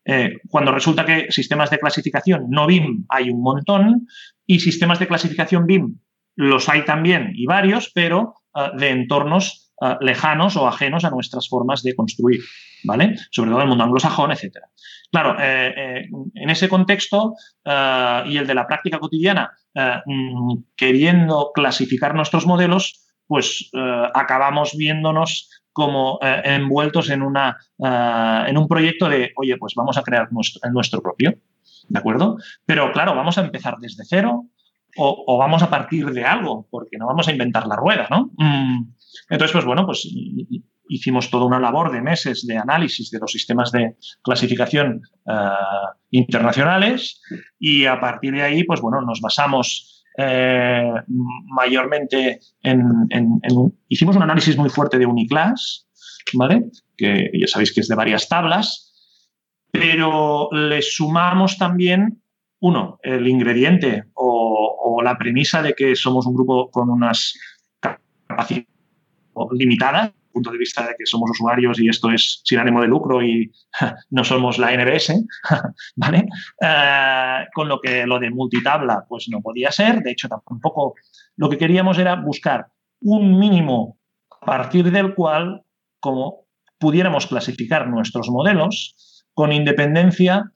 Eh, 0.05 0.39
cuando 0.49 0.73
resulta 0.73 1.05
que 1.05 1.31
sistemas 1.31 1.71
de 1.71 1.79
clasificación 1.79 2.47
no 2.51 2.67
BIM 2.67 3.07
hay 3.09 3.31
un 3.31 3.43
montón 3.43 4.07
y 4.47 4.61
sistemas 4.61 4.99
de 4.99 5.09
clasificación 5.09 5.67
BIM 5.67 5.99
los 6.37 6.69
hay 6.69 6.85
también 6.85 7.33
y 7.35 7.47
varios, 7.47 7.91
pero 7.95 8.35
de 8.77 8.91
entornos 8.91 9.65
eh, 9.83 9.97
lejanos 10.01 10.57
o 10.57 10.69
ajenos 10.69 11.05
a 11.05 11.11
nuestras 11.11 11.49
formas 11.49 11.83
de 11.83 11.97
construir, 11.97 12.41
¿vale? 12.85 13.17
Sobre 13.31 13.51
todo 13.51 13.63
el 13.63 13.69
mundo 13.69 13.83
anglosajón, 13.83 14.31
etc. 14.31 14.59
Claro, 15.11 15.37
eh, 15.41 15.75
eh, 15.77 16.09
en 16.35 16.51
ese 16.51 16.69
contexto 16.69 17.35
y 17.65 18.37
el 18.37 18.47
de 18.47 18.55
la 18.55 18.67
práctica 18.67 18.99
cotidiana, 18.99 19.51
mm, 19.75 20.55
queriendo 20.77 21.51
clasificar 21.53 22.15
nuestros 22.15 22.47
modelos, 22.47 23.01
pues 23.27 23.71
acabamos 24.15 24.77
viéndonos 24.77 25.51
como 25.75 26.19
envueltos 26.23 27.11
en, 27.11 27.21
una, 27.21 27.59
en 28.47 28.57
un 28.57 28.67
proyecto 28.67 29.09
de, 29.09 29.33
oye, 29.37 29.59
pues 29.59 29.75
vamos 29.75 29.99
a 29.99 30.03
crear 30.03 30.33
nuestro, 30.33 30.71
nuestro 30.71 31.03
propio, 31.03 31.35
¿de 31.89 31.99
acuerdo? 31.99 32.39
Pero 32.65 32.93
claro, 32.93 33.15
vamos 33.15 33.37
a 33.37 33.43
empezar 33.43 33.77
desde 33.79 34.05
cero, 34.07 34.47
o, 34.97 35.39
vamos 35.39 35.63
a 35.63 35.71
partir 35.71 36.07
de 36.13 36.25
algo, 36.25 36.67
porque 36.71 36.97
no 36.97 37.07
vamos 37.07 37.29
a 37.29 37.33
inventar 37.33 37.67
la 37.67 37.77
rueda, 37.77 38.07
¿no? 38.11 38.31
Mm. 38.37 38.95
Entonces, 39.29 39.53
pues 39.53 39.65
bueno, 39.65 39.85
pues 39.85 40.09
hicimos 40.89 41.31
toda 41.31 41.47
una 41.47 41.59
labor 41.59 41.91
de 41.93 42.03
meses 42.03 42.47
de 42.47 42.59
análisis 42.59 43.11
de 43.11 43.19
los 43.19 43.33
sistemas 43.33 43.73
de 43.73 43.97
clasificación 44.23 45.03
eh, 45.27 45.33
internacionales 46.11 47.21
y 47.59 47.87
a 47.87 48.01
partir 48.01 48.35
de 48.35 48.43
ahí, 48.43 48.65
pues 48.65 48.81
bueno, 48.81 49.01
nos 49.01 49.21
basamos 49.21 50.04
eh, 50.17 50.93
mayormente 51.47 52.41
en, 52.63 53.09
Hicimos 53.89 54.17
un 54.17 54.23
análisis 54.23 54.57
muy 54.57 54.71
fuerte 54.71 54.99
de 54.99 55.07
Uniclass, 55.07 55.87
¿vale? 56.35 56.67
Que 56.97 57.31
ya 57.33 57.47
sabéis 57.47 57.73
que 57.73 57.81
es 57.81 57.89
de 57.89 57.95
varias 57.95 58.29
tablas, 58.29 58.93
pero 59.71 60.49
le 60.53 60.83
sumamos 60.83 61.59
también, 61.59 62.23
uno, 62.61 62.99
el 63.03 63.27
ingrediente 63.27 64.05
o 64.15 65.01
la 65.03 65.19
premisa 65.19 65.63
de 65.63 65.75
que 65.75 65.95
somos 65.95 66.27
un 66.27 66.35
grupo 66.35 66.71
con 66.71 66.91
unas 66.91 67.35
capacidades 67.81 68.75
limitada, 69.53 70.13
punto 70.35 70.51
de 70.51 70.59
vista 70.59 70.87
de 70.87 70.95
que 70.99 71.07
somos 71.07 71.31
usuarios 71.31 71.81
y 71.81 71.89
esto 71.89 72.11
es 72.11 72.43
sin 72.45 72.59
ánimo 72.59 72.83
de 72.83 72.89
lucro 72.89 73.23
y 73.23 73.51
no 74.11 74.25
somos 74.25 74.59
la 74.59 74.77
NBS, 74.77 75.25
¿vale? 75.97 76.27
Eh, 76.61 77.47
con 77.55 77.69
lo 77.69 77.81
que 77.81 78.05
lo 78.07 78.19
de 78.19 78.31
multitabla 78.31 79.07
pues 79.09 79.29
no 79.31 79.41
podía 79.41 79.71
ser, 79.71 80.03
de 80.03 80.11
hecho 80.11 80.29
tampoco 80.29 80.95
lo 81.37 81.49
que 81.49 81.59
queríamos 81.59 81.99
era 81.99 82.17
buscar 82.17 82.67
un 83.01 83.39
mínimo 83.39 83.99
a 84.43 84.45
partir 84.45 84.91
del 84.91 85.15
cual 85.15 85.63
como 86.01 86.47
pudiéramos 86.79 87.27
clasificar 87.27 87.89
nuestros 87.89 88.29
modelos 88.29 89.25
con 89.33 89.53
independencia 89.53 90.51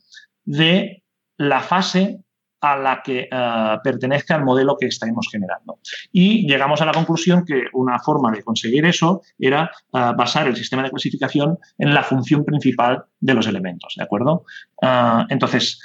de 0.45 1.03
la 1.39 1.61
fase 1.61 2.21
a 2.61 2.77
la 2.77 3.03
que 3.03 3.29
eh, 3.31 3.77
pertenezca 3.83 4.37
el 4.37 4.45
modelo 4.45 4.77
que 4.79 4.87
estamos 4.87 5.29
generando. 5.31 5.79
Y 6.13 6.49
llegamos 6.49 6.81
a 6.81 6.87
la 6.87 6.93
conclusión 6.93 7.45
que 7.45 7.65
una 7.73 7.99
forma 7.99 8.31
de 8.31 8.43
conseguir 8.43 8.85
eso 8.87 9.23
era 9.39 9.71
eh, 9.93 10.13
basar 10.17 10.49
el 10.49 10.57
sistema 10.57 10.83
de 10.83 10.91
clasificación 10.91 11.59
en 11.79 11.95
la 11.95 12.03
función 12.03 12.45
principal 12.45 13.05
de 13.21 13.35
los 13.35 13.47
elementos, 13.47 13.95
¿de 13.97 14.05
acuerdo? 14.05 14.45
Eh, 14.83 15.25
entonces, 15.29 15.81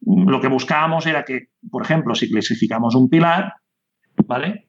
lo 0.00 0.40
que 0.40 0.48
buscábamos 0.48 1.06
era 1.06 1.24
que, 1.24 1.48
por 1.70 1.82
ejemplo, 1.82 2.14
si 2.14 2.30
clasificamos 2.30 2.94
un 2.94 3.08
pilar, 3.08 3.54
¿vale? 4.26 4.66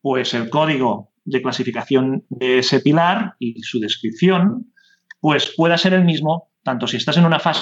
Pues 0.00 0.34
el 0.34 0.50
código 0.50 1.12
de 1.24 1.42
clasificación 1.42 2.24
de 2.30 2.58
ese 2.58 2.80
pilar 2.80 3.36
y 3.38 3.62
su 3.62 3.78
descripción, 3.78 4.72
pues 5.20 5.52
pueda 5.56 5.78
ser 5.78 5.94
el 5.94 6.04
mismo 6.04 6.52
tanto 6.62 6.86
si 6.86 6.96
estás 6.96 7.16
en 7.16 7.26
una 7.26 7.38
fase 7.38 7.61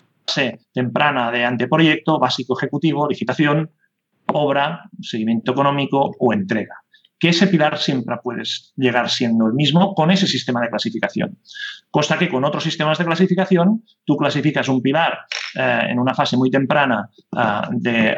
temprana 0.72 1.30
de 1.30 1.44
anteproyecto, 1.44 2.18
básico 2.18 2.58
ejecutivo, 2.58 3.08
licitación, 3.08 3.70
obra, 4.32 4.88
seguimiento 5.00 5.52
económico 5.52 6.14
o 6.18 6.32
entrega. 6.32 6.74
Que 7.18 7.30
ese 7.30 7.48
pilar 7.48 7.78
siempre 7.78 8.16
puedes 8.22 8.72
llegar 8.76 9.10
siendo 9.10 9.46
el 9.46 9.52
mismo 9.52 9.94
con 9.94 10.10
ese 10.10 10.26
sistema 10.26 10.60
de 10.62 10.70
clasificación. 10.70 11.38
Costa 11.90 12.18
que 12.18 12.28
con 12.28 12.44
otros 12.44 12.64
sistemas 12.64 12.96
de 12.98 13.04
clasificación 13.04 13.84
tú 14.04 14.16
clasificas 14.16 14.68
un 14.68 14.80
pilar 14.80 15.18
eh, 15.54 15.80
en 15.88 15.98
una 15.98 16.14
fase 16.14 16.36
muy 16.36 16.50
temprana 16.50 17.10
de, 17.72 18.08
eh, 18.08 18.16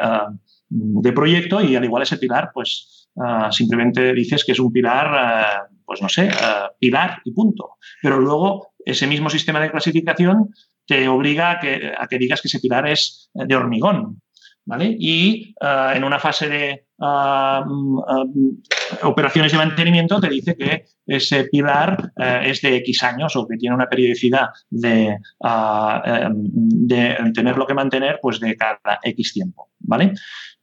de, 0.69 1.11
proyecto 1.11 1.61
y 1.61 1.75
al 1.75 1.83
igual 1.83 2.03
ese 2.03 2.17
pilar, 2.17 2.51
pues 2.53 3.09
simplemente 3.51 4.13
dices 4.13 4.43
que 4.43 4.53
es 4.53 4.59
un 4.59 4.71
pilar, 4.71 5.67
pues 5.85 6.01
no 6.01 6.09
sé, 6.09 6.31
pilar 6.79 7.21
y 7.25 7.31
punto. 7.31 7.77
Pero 8.01 8.19
luego 8.19 8.73
ese 8.85 9.05
mismo 9.05 9.29
sistema 9.29 9.59
de 9.59 9.71
clasificación 9.71 10.49
te 10.85 11.07
obliga 11.07 11.51
a 11.51 11.59
que, 11.59 11.91
a 11.97 12.07
que 12.07 12.17
digas 12.17 12.41
que 12.41 12.47
ese 12.47 12.59
pilar 12.59 12.87
es 12.87 13.29
de 13.33 13.55
hormigón. 13.55 14.21
¿Vale? 14.65 14.95
Y 14.97 15.53
eh, 15.59 15.91
en 15.95 16.05
una 16.05 16.19
fase 16.19 16.47
de 16.47 16.69
eh, 16.69 16.79
eh, 16.97 18.95
operaciones 19.03 19.51
de 19.51 19.57
mantenimiento 19.57 20.21
te 20.21 20.29
dice 20.29 20.55
que 20.55 20.85
ese 21.05 21.43
pilar 21.45 22.13
es 22.15 22.61
de 22.61 22.77
X 22.77 23.03
años 23.03 23.35
o 23.35 23.45
que 23.45 23.57
tiene 23.57 23.75
una 23.75 23.89
periodicidad 23.89 24.47
de, 24.69 25.17
de 25.41 27.17
tenerlo 27.33 27.67
que 27.67 27.73
mantener 27.73 28.19
pues 28.21 28.39
de 28.39 28.55
cada 28.55 28.99
X 29.03 29.33
tiempo. 29.33 29.71
¿vale? 29.79 30.13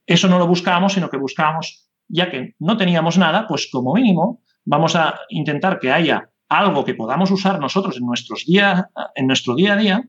Eso 0.07 0.29
no 0.29 0.39
lo 0.39 0.47
buscábamos, 0.47 0.95
sino 0.95 1.11
que 1.11 1.19
buscábamos, 1.19 1.91
ya 2.09 2.31
que 2.31 2.55
no 2.59 2.79
teníamos 2.79 3.19
nada, 3.19 3.47
pues 3.47 3.69
como 3.71 3.93
mínimo 3.93 4.43
vamos 4.65 4.97
a 4.97 5.21
intentar 5.29 5.79
que 5.79 5.93
haya 5.93 6.30
algo 6.51 6.85
que 6.85 6.95
podamos 6.95 7.31
usar 7.31 7.61
nosotros 7.61 7.97
en, 7.97 8.05
nuestros 8.05 8.45
día, 8.45 8.91
en 9.15 9.27
nuestro 9.29 9.55
día 9.55 9.75
a 9.75 9.77
día, 9.77 10.05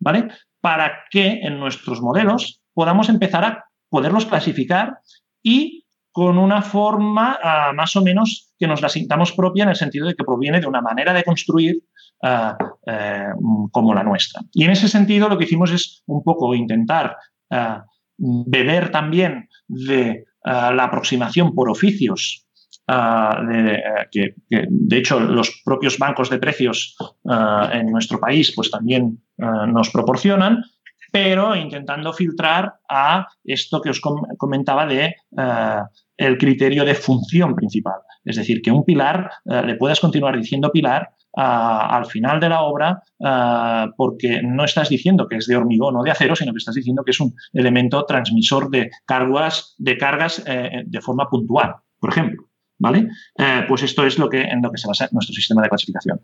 ¿vale? 0.00 0.28
Para 0.60 1.04
que 1.10 1.40
en 1.42 1.58
nuestros 1.58 2.02
modelos 2.02 2.60
podamos 2.74 3.08
empezar 3.08 3.44
a 3.44 3.64
poderlos 3.88 4.26
clasificar 4.26 4.98
y 5.42 5.86
con 6.10 6.38
una 6.38 6.60
forma 6.60 7.38
ah, 7.42 7.72
más 7.74 7.94
o 7.94 8.02
menos 8.02 8.52
que 8.58 8.66
nos 8.66 8.82
la 8.82 8.88
sintamos 8.88 9.32
propia 9.32 9.62
en 9.62 9.68
el 9.68 9.76
sentido 9.76 10.06
de 10.06 10.14
que 10.14 10.24
proviene 10.24 10.60
de 10.60 10.66
una 10.66 10.80
manera 10.80 11.12
de 11.12 11.22
construir 11.22 11.84
ah, 12.22 12.56
eh, 12.86 13.28
como 13.70 13.94
la 13.94 14.02
nuestra. 14.02 14.42
Y 14.52 14.64
en 14.64 14.72
ese 14.72 14.88
sentido 14.88 15.28
lo 15.28 15.38
que 15.38 15.44
hicimos 15.44 15.70
es 15.70 16.02
un 16.06 16.24
poco 16.24 16.54
intentar 16.54 17.16
ah, 17.50 17.84
beber 18.18 18.90
también 18.90 19.48
de 19.68 20.24
la 20.44 20.84
aproximación 20.84 21.56
por 21.56 21.68
oficios 21.68 22.45
Ah, 22.88 23.42
de, 23.44 23.82
que, 24.12 24.34
de 24.48 24.96
hecho 24.96 25.18
los 25.18 25.60
propios 25.64 25.98
bancos 25.98 26.30
de 26.30 26.38
precios 26.38 26.96
ah, 27.28 27.68
en 27.72 27.90
nuestro 27.90 28.20
país 28.20 28.52
pues 28.54 28.70
también 28.70 29.20
ah, 29.40 29.66
nos 29.66 29.90
proporcionan, 29.90 30.62
pero 31.10 31.56
intentando 31.56 32.12
filtrar 32.12 32.74
a 32.88 33.26
esto 33.42 33.80
que 33.80 33.90
os 33.90 34.00
comentaba 34.38 34.86
de 34.86 35.16
el 36.16 36.38
criterio 36.38 36.84
de 36.84 36.94
función 36.94 37.54
principal. 37.54 38.00
Es 38.24 38.36
decir, 38.36 38.60
que 38.60 38.70
un 38.70 38.84
pilar 38.84 39.30
le 39.44 39.76
puedas 39.76 40.00
continuar 40.00 40.36
diciendo 40.36 40.70
pilar 40.70 41.10
al 41.32 42.06
final 42.06 42.38
de 42.40 42.48
la 42.48 42.62
obra 42.62 43.02
porque 43.96 44.42
no 44.42 44.64
estás 44.64 44.90
diciendo 44.90 45.26
que 45.26 45.36
es 45.36 45.46
de 45.46 45.56
hormigón 45.56 45.96
o 45.96 46.02
de 46.02 46.10
acero, 46.10 46.36
sino 46.36 46.52
que 46.52 46.58
estás 46.58 46.74
diciendo 46.74 47.02
que 47.02 47.12
es 47.12 47.20
un 47.20 47.34
elemento 47.52 48.04
transmisor 48.04 48.68
de 48.68 48.90
cargas, 49.06 49.74
de, 49.78 49.96
cargas 49.96 50.42
eh, 50.46 50.82
de 50.84 51.00
forma 51.00 51.30
puntual, 51.30 51.76
por 51.98 52.10
ejemplo. 52.10 52.45
¿Vale? 52.78 53.08
Eh, 53.38 53.64
pues 53.68 53.82
esto 53.82 54.04
es 54.04 54.18
lo 54.18 54.28
que, 54.28 54.42
en 54.42 54.62
lo 54.62 54.70
que 54.70 54.78
se 54.78 54.88
basa 54.88 55.08
nuestro 55.12 55.34
sistema 55.34 55.62
de 55.62 55.68
clasificación. 55.68 56.20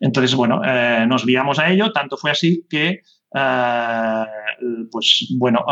Entonces, 0.00 0.34
bueno, 0.34 0.60
eh, 0.64 1.04
nos 1.08 1.26
guiamos 1.26 1.58
a 1.58 1.70
ello, 1.70 1.92
tanto 1.92 2.16
fue 2.16 2.30
así 2.30 2.64
que, 2.68 3.02
eh, 3.34 4.24
pues 4.90 5.34
bueno, 5.38 5.64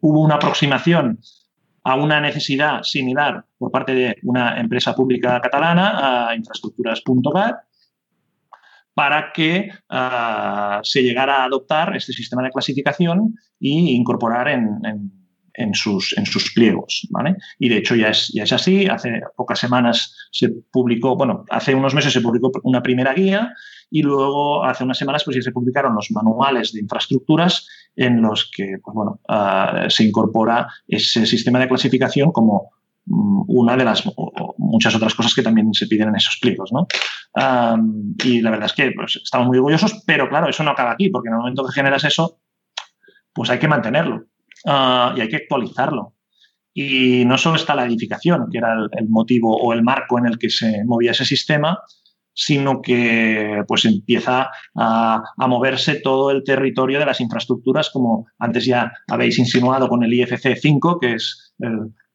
hubo 0.00 0.20
una 0.20 0.36
aproximación 0.36 1.18
a 1.86 1.96
una 1.96 2.20
necesidad 2.20 2.82
similar 2.82 3.44
por 3.58 3.70
parte 3.70 3.94
de 3.94 4.16
una 4.22 4.58
empresa 4.58 4.94
pública 4.94 5.40
catalana, 5.40 6.28
a 6.28 6.34
infraestructuras.cat, 6.34 7.56
para 8.94 9.32
que 9.32 9.70
se 10.82 11.02
llegara 11.02 11.42
a 11.42 11.44
adoptar 11.44 11.94
este 11.96 12.12
sistema 12.12 12.42
de 12.42 12.50
clasificación 12.50 13.34
e 13.60 13.68
incorporar 13.68 14.48
en 14.48 14.78
en 14.84 15.23
sus, 15.74 16.16
en 16.16 16.26
sus 16.26 16.52
pliegos. 16.52 17.06
¿vale? 17.10 17.36
Y 17.58 17.68
de 17.68 17.78
hecho 17.78 17.94
ya 17.94 18.08
es, 18.08 18.30
ya 18.34 18.44
es 18.44 18.52
así. 18.52 18.86
Hace 18.86 19.20
pocas 19.36 19.58
semanas 19.58 20.28
se 20.30 20.50
publicó, 20.70 21.16
bueno, 21.16 21.44
hace 21.50 21.74
unos 21.74 21.94
meses 21.94 22.12
se 22.12 22.20
publicó 22.20 22.50
una 22.64 22.82
primera 22.82 23.14
guía 23.14 23.52
y 23.90 24.02
luego 24.02 24.64
hace 24.64 24.84
unas 24.84 24.98
semanas 24.98 25.22
pues 25.24 25.36
ya 25.36 25.42
se 25.42 25.52
publicaron 25.52 25.94
los 25.94 26.10
manuales 26.10 26.72
de 26.72 26.80
infraestructuras 26.80 27.68
en 27.96 28.22
los 28.22 28.50
que 28.54 28.76
pues, 28.82 28.94
bueno, 28.94 29.20
ah, 29.28 29.86
se 29.88 30.04
incorpora 30.04 30.68
ese 30.88 31.26
sistema 31.26 31.60
de 31.60 31.68
clasificación 31.68 32.32
como 32.32 32.70
mm, 33.06 33.44
una 33.46 33.76
de 33.76 33.84
las 33.84 34.04
muchas 34.58 34.94
otras 34.94 35.14
cosas 35.14 35.34
que 35.34 35.42
también 35.42 35.72
se 35.72 35.86
piden 35.86 36.08
en 36.08 36.16
esos 36.16 36.38
pliegos. 36.40 36.72
¿no? 36.72 36.86
y 38.24 38.40
la 38.40 38.50
verdad 38.50 38.66
es 38.66 38.72
que 38.72 38.92
pues, 38.92 39.20
estamos 39.22 39.48
muy 39.48 39.58
orgullosos, 39.58 40.02
pero 40.06 40.28
claro, 40.28 40.48
eso 40.48 40.62
no 40.62 40.70
acaba 40.70 40.92
aquí, 40.92 41.10
porque 41.10 41.28
en 41.28 41.34
el 41.34 41.40
momento 41.40 41.66
que 41.66 41.72
generas 41.72 42.04
eso, 42.04 42.38
pues 43.32 43.50
hay 43.50 43.58
que 43.58 43.66
mantenerlo 43.66 44.26
ah, 44.66 45.14
y 45.16 45.20
hay 45.20 45.28
que 45.28 45.36
actualizarlo. 45.36 46.14
Y 46.72 47.24
no 47.24 47.38
solo 47.38 47.56
está 47.56 47.74
la 47.74 47.86
edificación, 47.86 48.48
que 48.50 48.58
era 48.58 48.74
el, 48.92 49.08
motivo 49.08 49.56
o 49.56 49.72
el 49.72 49.82
marco 49.82 50.18
en 50.18 50.26
el 50.26 50.38
que 50.38 50.50
se 50.50 50.84
movía 50.84 51.12
ese 51.12 51.24
sistema, 51.24 51.78
sino 52.32 52.82
que 52.82 53.62
pues 53.68 53.84
empieza 53.84 54.50
a, 54.74 55.22
moverse 55.36 56.00
todo 56.00 56.32
el 56.32 56.42
territorio 56.42 56.98
de 56.98 57.06
las 57.06 57.20
infraestructuras, 57.20 57.90
como 57.90 58.26
antes 58.40 58.66
ya 58.66 58.92
habéis 59.08 59.38
insinuado 59.38 59.88
con 59.88 60.02
el 60.02 60.12
IFC 60.12 60.56
5, 60.60 60.98
que 60.98 61.12
es 61.12 61.54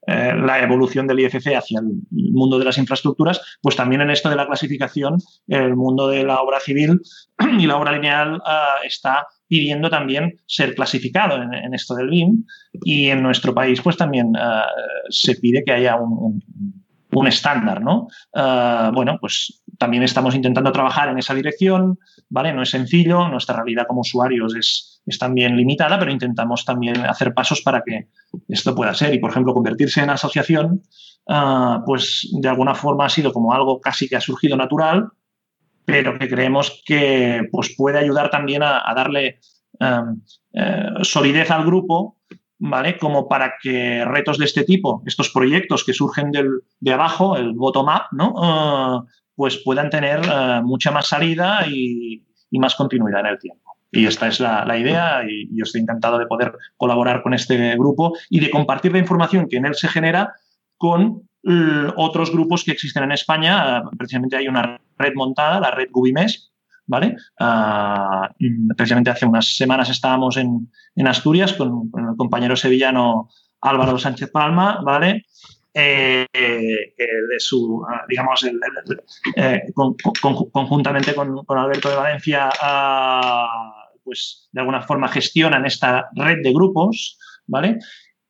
eh, 0.08 0.34
la 0.34 0.62
evolución 0.62 1.08
del 1.08 1.20
IFC 1.20 1.56
hacia 1.56 1.80
el 1.80 2.02
mundo 2.12 2.58
de 2.58 2.66
las 2.66 2.78
infraestructuras, 2.78 3.42
pues 3.62 3.76
también 3.76 4.02
en 4.02 4.10
esto 4.10 4.30
de 4.30 4.36
la 4.36 4.48
clasificación, 4.48 5.20
el 5.48 5.76
mundo 5.76 6.08
de 6.08 6.24
la 6.24 6.42
obra 6.42 6.60
civil 6.60 7.00
y 7.60 7.68
la 7.68 7.78
obra 7.78 7.92
lineal 7.92 8.42
ah, 8.46 8.78
está 8.84 9.28
pidiendo 9.50 9.90
también 9.90 10.40
ser 10.46 10.76
clasificado 10.76 11.42
en, 11.42 11.74
esto 11.74 11.96
del 11.96 12.10
BIM 12.10 12.46
y 12.84 13.08
en 13.08 13.24
nuestro 13.24 13.54
país 13.54 13.82
pues 13.82 13.98
también 13.98 14.32
ah, 14.38 14.68
se 15.10 15.36
pide 15.36 15.64
que 15.66 15.74
haya 15.74 15.98
un, 15.98 16.42
estándar, 17.28 17.82
¿no? 17.82 18.08
Ah, 18.34 18.92
bueno, 18.94 19.18
pues 19.20 19.62
también 19.78 20.04
estamos 20.04 20.36
intentando 20.36 20.72
trabajar 20.72 21.10
en 21.10 21.18
esa 21.18 21.34
dirección, 21.34 21.98
¿vale? 22.30 22.54
No 22.54 22.62
es 22.62 22.70
sencillo, 22.70 23.28
nuestra 23.28 23.56
realidad 23.56 23.88
como 23.88 24.02
usuarios 24.02 24.56
es, 24.56 25.02
es 25.06 25.18
también 25.18 25.58
limitada, 25.58 25.98
pero 25.98 26.12
intentamos 26.12 26.64
también 26.64 26.98
hacer 27.06 27.34
pasos 27.34 27.62
para 27.62 27.82
que 27.82 28.08
esto 28.48 28.76
pueda 28.76 28.94
ser. 28.94 29.14
Y, 29.14 29.20
por 29.20 29.32
ejemplo, 29.32 29.54
convertirse 29.54 30.02
en 30.02 30.12
asociación, 30.12 30.84
ah, 31.28 31.82
pues 31.86 32.30
de 32.40 32.48
alguna 32.48 32.76
forma 32.76 33.06
ha 33.06 33.10
sido 33.10 33.34
como 33.34 33.52
algo 33.54 33.82
casi 33.82 34.08
que 34.08 34.16
ha 34.16 34.22
surgido 34.22 34.56
natural, 34.56 35.10
pero 35.92 36.18
que 36.18 36.30
creemos 36.30 36.82
que 36.86 37.48
pues, 37.52 37.76
puede 37.76 38.00
ayudar 38.00 38.30
también 38.30 38.64
a, 38.64 38.84
darle 38.96 39.40
em, 39.80 40.22
eh, 40.54 40.90
solidez 41.02 41.50
al 41.52 41.66
grupo, 41.66 42.18
¿vale? 42.60 42.98
Como 42.98 43.28
para 43.28 43.54
que 43.62 44.06
retos 44.06 44.38
de 44.38 44.46
este 44.46 44.64
tipo, 44.64 45.02
estos 45.06 45.30
proyectos 45.30 45.84
que 45.84 45.94
surgen 45.94 46.32
del, 46.32 46.62
de 46.80 46.94
abajo, 46.94 47.38
el 47.38 47.54
bottom-up, 47.54 48.04
¿no? 48.12 48.34
Ah, 48.38 49.04
pues 49.36 49.58
puedan 49.64 49.90
tener 49.90 50.22
eh, 50.26 50.62
mucha 50.64 50.92
más 50.92 51.08
salida 51.08 51.66
y, 51.68 52.24
más 52.52 52.76
continuidad 52.76 53.22
en 53.22 53.28
el 53.28 53.40
tiempo. 53.40 53.78
Y 53.92 54.06
esta 54.06 54.28
es 54.28 54.40
la, 54.40 54.66
la, 54.66 54.78
idea 54.78 55.24
y 55.28 55.48
yo 55.56 55.64
estoy 55.64 55.82
encantado 55.82 56.20
de 56.20 56.28
poder 56.28 56.54
colaborar 56.78 57.24
con 57.24 57.34
este 57.34 57.76
grupo 57.76 58.14
y 58.30 58.40
de 58.40 58.52
compartir 58.52 58.92
la 58.92 59.00
información 59.00 59.48
que 59.48 59.58
en 59.58 59.66
él 59.66 59.76
se 59.76 59.88
genera 59.88 60.34
con 60.78 61.30
otros 61.96 62.32
grupos 62.32 62.64
que 62.64 62.72
existen 62.72 63.04
en 63.04 63.14
España. 63.14 63.84
Precisamente 63.98 64.36
hay 64.36 64.48
una 64.48 64.80
red 65.00 65.14
montada, 65.16 65.60
la 65.60 65.72
red 65.72 65.90
Gubimes, 65.92 66.52
¿vale? 66.86 67.16
Ah, 67.40 68.30
precisamente 68.76 69.10
hace 69.10 69.26
unas 69.26 69.56
semanas 69.56 69.90
estábamos 69.90 70.38
en, 70.38 70.72
en 70.96 71.08
Asturias 71.08 71.54
con, 71.54 71.90
el 71.96 72.16
compañero 72.18 72.56
sevillano 72.56 73.30
Álvaro 73.62 73.98
Sánchez 73.98 74.30
Palma, 74.32 74.82
¿vale? 74.84 75.26
Eh, 75.74 76.26
de 76.34 77.40
su, 77.40 77.86
ah, 77.88 78.04
digamos, 78.10 78.44
eh, 78.44 79.62
conjuntamente 80.52 81.14
con, 81.14 81.46
con, 81.46 81.58
Alberto 81.58 81.90
de 81.90 81.96
Valencia, 81.96 82.50
ah, 82.62 83.88
pues 84.04 84.50
de 84.52 84.60
alguna 84.60 84.82
forma 84.82 85.08
gestionan 85.08 85.66
esta 85.66 86.10
red 86.16 86.40
de 86.44 86.52
grupos, 86.52 87.18
¿vale? 87.46 87.78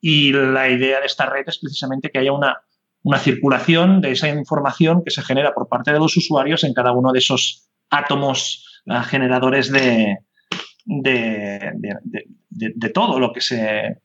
Y 0.01 0.31
la 0.33 0.69
idea 0.69 0.99
de 0.99 1.05
esta 1.05 1.25
red 1.25 1.43
es 1.47 1.57
precisamente 1.59 2.09
que 2.09 2.19
haya 2.19 2.33
una 2.33 2.61
una 3.03 3.17
circulación 3.17 4.01
de 4.01 4.11
esa 4.11 4.29
información 4.29 5.03
que 5.03 5.11
se 5.11 5.21
genera 5.21 5.53
por 5.53 5.67
parte 5.67 5.91
de 5.91 5.99
los 5.99 6.15
usuarios 6.17 6.63
en 6.63 6.73
cada 6.73 6.91
uno 6.91 7.11
de 7.11 7.19
esos 7.19 7.69
átomos 7.89 8.81
ah, 8.87 9.03
generadores 9.03 9.71
de, 9.71 10.17
de, 10.85 12.89
todo 12.93 13.19
lo 13.19 13.31
que 13.31 13.41
se 13.41 13.97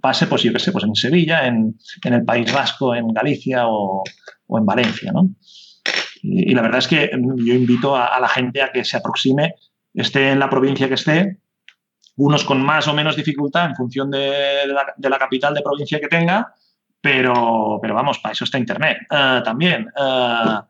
pase, 0.00 0.26
pues 0.26 0.42
yo 0.42 0.52
que 0.52 0.58
sé, 0.58 0.72
pues 0.72 0.84
en 0.84 0.94
Sevilla, 0.94 1.46
en, 1.46 1.76
el 2.04 2.24
País 2.24 2.52
Vasco, 2.52 2.94
en 2.94 3.08
Galicia 3.08 3.66
o, 3.66 4.02
en 4.48 4.66
Valencia. 4.66 5.12
¿no? 5.12 5.28
Y, 6.22 6.54
la 6.54 6.62
verdad 6.62 6.78
es 6.78 6.88
que 6.88 7.10
yo 7.12 7.54
invito 7.54 7.96
a, 7.96 8.18
la 8.20 8.28
gente 8.28 8.62
a 8.62 8.72
que 8.72 8.84
se 8.84 8.96
aproxime, 8.96 9.54
esté 9.94 10.30
en 10.30 10.38
la 10.38 10.48
provincia 10.48 10.88
que 10.88 10.94
esté, 10.94 11.38
unos 12.16 12.44
con 12.44 12.62
más 12.62 12.86
o 12.88 12.94
menos 12.94 13.16
dificultad 13.16 13.66
en 13.66 13.74
función 13.74 14.10
de 14.10 14.66
la 14.98 15.18
capital 15.18 15.54
de 15.54 15.62
provincia 15.62 15.98
que 15.98 16.08
tenga, 16.08 16.54
pero, 17.02 17.80
pero 17.82 17.94
vamos, 17.94 18.20
para 18.20 18.32
eso 18.32 18.44
está 18.44 18.58
Internet 18.58 18.98
eh, 19.10 19.40
también. 19.44 19.88
Eh, 20.00 20.60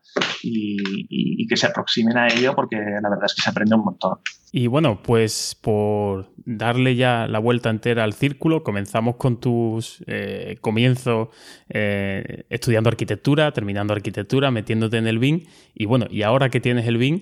y, 0.42 1.46
que 1.46 1.56
se 1.59 1.66
aproximen 1.66 2.16
a 2.16 2.28
ello 2.28 2.54
porque 2.54 2.76
la 2.76 3.10
verdad 3.10 3.26
es 3.26 3.34
que 3.34 3.42
se 3.42 3.50
aprende 3.50 3.74
un 3.74 3.84
montón. 3.84 4.18
Y 4.50 4.66
bueno, 4.68 5.02
pues 5.02 5.59
por 5.60 6.30
darle 6.36 6.96
ya 6.96 7.26
la 7.28 7.38
vuelta 7.38 7.68
entera 7.68 8.04
al 8.04 8.14
círculo, 8.14 8.62
comenzamos 8.62 9.16
con 9.16 9.38
tus 9.38 10.02
eh, 10.06 10.56
comienzos 10.62 11.28
estudiando 11.68 12.88
arquitectura, 12.88 13.52
terminando 13.52 13.92
arquitectura, 13.92 14.50
metiéndote 14.50 14.96
en 14.96 15.09
el 15.09 15.18
BIM. 15.18 15.42
Y 15.74 15.84
bueno, 15.84 16.06
y 16.09 16.22
ahora 16.22 16.48
que 16.48 16.60
tienes 16.60 16.86
el 16.86 16.96
BIM, 16.96 17.20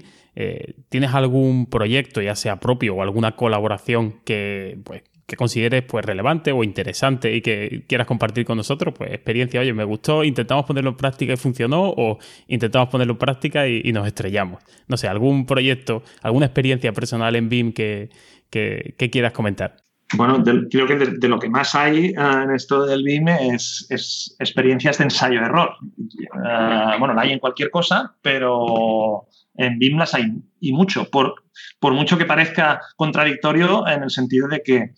¿tienes 0.89 1.13
algún 1.13 1.67
proyecto, 1.67 2.23
ya 2.23 2.37
sea 2.37 2.61
propio 2.61 2.95
o 2.95 3.03
alguna 3.03 3.35
colaboración 3.35 4.21
que, 4.25 4.79
pues, 4.85 5.03
que 5.31 5.37
consideres 5.37 5.85
pues 5.85 6.05
relevante 6.05 6.51
o 6.51 6.65
interesante 6.65 7.33
y 7.33 7.41
que 7.41 7.85
quieras 7.87 8.09
compartir 8.09 8.45
con 8.45 8.57
nosotros, 8.57 8.93
pues 8.99 9.13
experiencia, 9.13 9.61
oye, 9.61 9.73
me 9.73 9.85
gustó, 9.85 10.25
intentamos 10.25 10.65
ponerlo 10.65 10.91
en 10.91 10.97
práctica 10.97 11.33
y 11.33 11.37
funcionó, 11.37 11.85
o 11.85 12.19
intentamos 12.49 12.89
ponerlo 12.89 13.13
en 13.13 13.19
práctica 13.19 13.69
y, 13.69 13.93
nos 13.93 14.09
estrellamos. 14.09 14.61
No 14.89 14.97
sé, 14.97 15.07
algún 15.07 15.47
proyecto, 15.47 16.03
alguna 16.23 16.47
experiencia 16.47 16.93
personal 16.93 17.37
en 17.37 17.49
BIM 17.49 17.73
que, 17.73 18.11
quieras 18.51 19.33
comentar. 19.33 19.77
Bueno, 20.15 20.43
creo 20.69 20.89
que 20.89 20.97
de, 20.97 21.29
lo 21.29 21.39
que 21.39 21.49
más 21.49 21.77
hay 21.77 22.07
eh, 22.07 22.15
en 22.17 22.51
esto 22.51 22.85
del 22.85 23.05
BIM 23.05 23.29
es, 23.29 24.35
experiencias 24.41 24.99
de 24.99 25.05
ensayo-error. 25.05 25.77
Uh, 25.97 26.99
bueno, 26.99 27.15
la 27.15 27.23
hay 27.23 27.33
en 27.33 27.39
cualquier 27.39 27.71
cosa, 27.71 28.17
pero 28.21 29.29
en 29.55 29.79
BIM 29.79 29.97
las 29.97 30.13
hay 30.15 30.25
y 30.59 30.73
mucho, 30.73 31.09
por, 31.09 31.37
por 31.79 31.93
mucho 31.93 32.19
que 32.19 32.25
parezca 32.25 32.81
contradictorio 32.97 33.87
en 33.87 34.03
el 34.03 34.11
sentido 34.11 34.49
de 34.49 34.63
que 34.65 34.91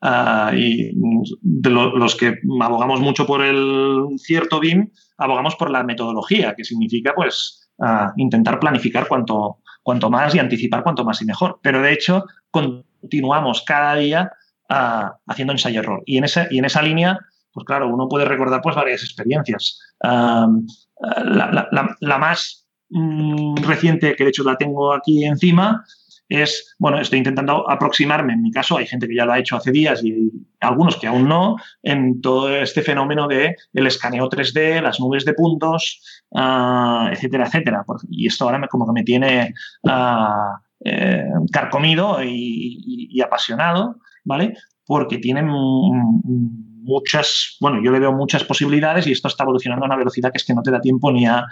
Ah, 0.00 0.52
y 0.54 0.92
de 1.40 1.70
los 1.70 2.14
que 2.14 2.38
abogamos 2.60 3.00
mucho 3.00 3.26
por 3.26 3.42
el 3.42 4.04
cierto 4.18 4.60
BIM, 4.60 4.90
abogamos 5.16 5.56
por 5.56 5.70
la 5.70 5.82
metodología, 5.82 6.54
que 6.56 6.64
significa 6.64 7.14
pues 7.14 7.68
ah, 7.80 8.12
intentar 8.16 8.60
planificar 8.60 9.08
cuanto, 9.08 9.58
cuanto 9.82 10.08
más 10.08 10.34
y 10.34 10.38
anticipar 10.38 10.84
cuanto 10.84 11.04
más 11.04 11.20
y 11.22 11.24
mejor. 11.24 11.58
Pero 11.62 11.82
de 11.82 11.92
hecho, 11.92 12.24
continuamos 12.50 13.62
cada 13.62 13.96
día 13.96 14.30
ah, 14.68 15.16
haciendo 15.26 15.52
ensayo-error. 15.52 16.02
Y, 16.06 16.18
en 16.18 16.24
esa, 16.24 16.46
y 16.48 16.58
en 16.58 16.64
esa 16.64 16.82
línea, 16.82 17.18
pues 17.52 17.66
claro, 17.66 17.88
uno 17.88 18.08
puede 18.08 18.24
recordar 18.24 18.60
pues 18.62 18.76
varias 18.76 19.02
experiencias. 19.02 19.80
la, 20.00 22.18
más 22.20 22.68
mm, 22.90 23.56
reciente, 23.64 24.14
que 24.14 24.24
de 24.24 24.30
hecho 24.30 24.44
la 24.44 24.56
tengo 24.56 24.92
aquí 24.92 25.24
encima, 25.24 25.84
es, 26.28 26.74
bueno, 26.78 27.00
estoy 27.00 27.18
intentando 27.18 27.68
aproximarme, 27.70 28.34
en 28.34 28.42
mi 28.42 28.50
caso 28.50 28.76
hay 28.76 28.86
gente 28.86 29.08
que 29.08 29.14
ya 29.14 29.24
lo 29.24 29.32
ha 29.32 29.38
hecho 29.38 29.56
hace 29.56 29.72
días 29.72 30.04
y 30.04 30.30
algunos 30.60 30.96
que 30.96 31.06
aún 31.06 31.26
no, 31.26 31.56
en 31.82 32.20
todo 32.20 32.54
este 32.54 32.82
fenómeno 32.82 33.26
de 33.26 33.56
el 33.72 33.86
escaneo 33.86 34.28
3D, 34.28 34.82
las 34.82 35.00
nubes 35.00 35.24
de 35.24 35.34
puntos, 35.34 36.02
ah, 36.34 37.08
etcétera, 37.12 37.46
etcétera. 37.46 37.84
Y 38.10 38.26
esto 38.26 38.44
ahora 38.44 38.58
me, 38.58 38.68
como 38.68 38.86
que 38.86 38.92
me 38.92 39.04
tiene 39.04 39.54
uh, 39.84 41.46
carcomido 41.50 42.22
y, 42.22 43.20
apasionado, 43.24 43.96
¿vale? 44.24 44.54
Porque 44.86 45.18
tienen 45.18 45.48
muchas, 45.48 47.56
bueno, 47.60 47.82
yo 47.82 47.90
le 47.90 47.98
veo 47.98 48.12
muchas 48.12 48.44
posibilidades 48.44 49.06
y 49.06 49.12
esto 49.12 49.28
está 49.28 49.44
evolucionando 49.44 49.84
a 49.84 49.88
una 49.88 49.96
velocidad 49.96 50.30
que 50.30 50.38
es 50.38 50.44
que 50.44 50.54
no 50.54 50.62
te 50.62 50.70
da 50.70 50.80
tiempo 50.80 51.10
ni 51.10 51.26
a, 51.26 51.44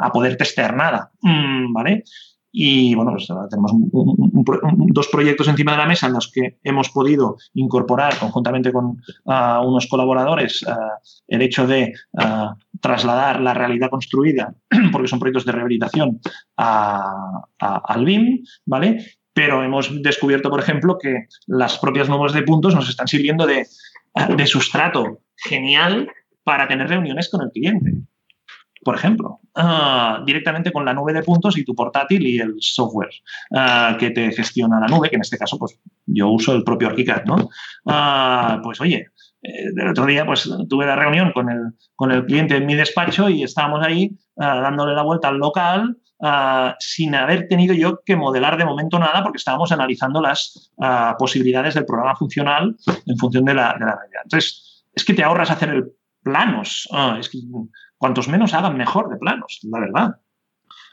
a 0.00 0.12
poder 0.12 0.36
testear 0.36 0.76
nada, 0.76 1.10
mm, 1.22 1.72
¿vale? 1.72 2.04
Y 2.50 2.94
bueno, 2.94 3.12
pues 3.12 3.28
tenemos 3.50 3.72
dos 3.74 5.08
proyectos 5.08 5.48
encima 5.48 5.72
de 5.72 5.78
la 5.78 5.86
mesa 5.86 6.06
en 6.06 6.14
los 6.14 6.30
que 6.32 6.58
hemos 6.62 6.88
podido 6.90 7.36
incorporar 7.54 8.18
conjuntamente 8.18 8.72
con 8.72 9.02
ah, 9.26 9.60
unos 9.64 9.86
colaboradores 9.86 10.64
ah, 10.66 10.98
el 11.26 11.42
hecho 11.42 11.66
de 11.66 11.92
ah, 12.16 12.54
trasladar 12.80 13.40
la 13.40 13.54
realidad 13.54 13.90
construida, 13.90 14.54
porque 14.92 15.08
son 15.08 15.18
proyectos 15.18 15.44
de 15.44 15.52
rehabilitación, 15.52 16.20
al 16.56 18.04
BIM, 18.04 18.44
¿vale? 18.64 19.04
Pero 19.32 19.62
hemos 19.62 20.02
descubierto, 20.02 20.50
por 20.50 20.60
ejemplo, 20.60 20.98
que 20.98 21.26
las 21.46 21.78
propias 21.78 22.08
nubes 22.08 22.32
de 22.32 22.42
puntos 22.42 22.74
nos 22.74 22.88
están 22.88 23.06
sirviendo 23.06 23.46
de, 23.46 23.66
de 24.36 24.46
sustrato 24.46 25.20
genial 25.36 26.10
para 26.42 26.66
tener 26.66 26.88
reuniones 26.88 27.28
con 27.30 27.42
el 27.42 27.50
cliente 27.50 27.92
por 28.84 28.94
ejemplo, 28.94 29.40
ah, 29.54 30.22
directamente 30.24 30.72
con 30.72 30.84
la 30.84 30.94
nube 30.94 31.12
de 31.12 31.22
puntos 31.22 31.56
y 31.58 31.64
tu 31.64 31.74
portátil 31.74 32.26
y 32.26 32.38
el 32.38 32.54
software 32.60 33.10
ah, 33.54 33.96
que 33.98 34.10
te 34.10 34.32
gestiona 34.32 34.80
la 34.80 34.86
nube, 34.86 35.10
que 35.10 35.16
en 35.16 35.22
este 35.22 35.38
caso 35.38 35.58
pues 35.58 35.78
yo 36.06 36.28
uso 36.28 36.54
el 36.54 36.64
propio 36.64 36.88
ArchiCAD, 36.88 37.24
¿no? 37.24 37.50
Ah, 37.86 38.60
pues 38.62 38.80
oye, 38.80 39.08
el 39.42 39.88
otro 39.88 40.06
día 40.06 40.26
pues 40.26 40.50
tuve 40.68 40.86
la 40.86 40.96
reunión 40.96 41.32
con 41.32 41.48
el, 41.50 41.72
con 41.94 42.10
el 42.10 42.26
cliente 42.26 42.56
en 42.56 42.66
mi 42.66 42.74
despacho 42.74 43.28
y 43.28 43.42
estábamos 43.42 43.84
ahí 43.84 44.16
dándole 44.36 44.94
la 44.94 45.02
vuelta 45.02 45.28
al 45.28 45.38
local 45.38 45.96
sin 46.80 47.14
haber 47.14 47.46
tenido 47.46 47.72
yo 47.74 48.00
que 48.04 48.16
modelar 48.16 48.56
de 48.56 48.64
momento 48.64 48.98
nada 48.98 49.22
porque 49.22 49.38
estábamos 49.38 49.70
analizando 49.70 50.20
las 50.20 50.72
posibilidades 51.18 51.74
del 51.74 51.86
programa 51.86 52.16
funcional 52.16 52.76
en 53.06 53.16
función 53.16 53.44
de 53.44 53.54
la, 53.54 53.74
de 53.78 53.84
la 53.86 53.96
realidad. 53.96 54.22
Entonces, 54.24 54.84
es 54.92 55.04
que 55.04 55.14
te 55.14 55.22
ahorras 55.22 55.52
hacer 55.52 55.68
el 55.68 55.92
planos. 56.28 56.88
es 57.18 57.30
cuantos 57.98 58.28
menos 58.28 58.54
hagan 58.54 58.76
mejor 58.76 59.10
de 59.10 59.16
planos, 59.16 59.60
la 59.64 59.80
verdad. 59.80 60.20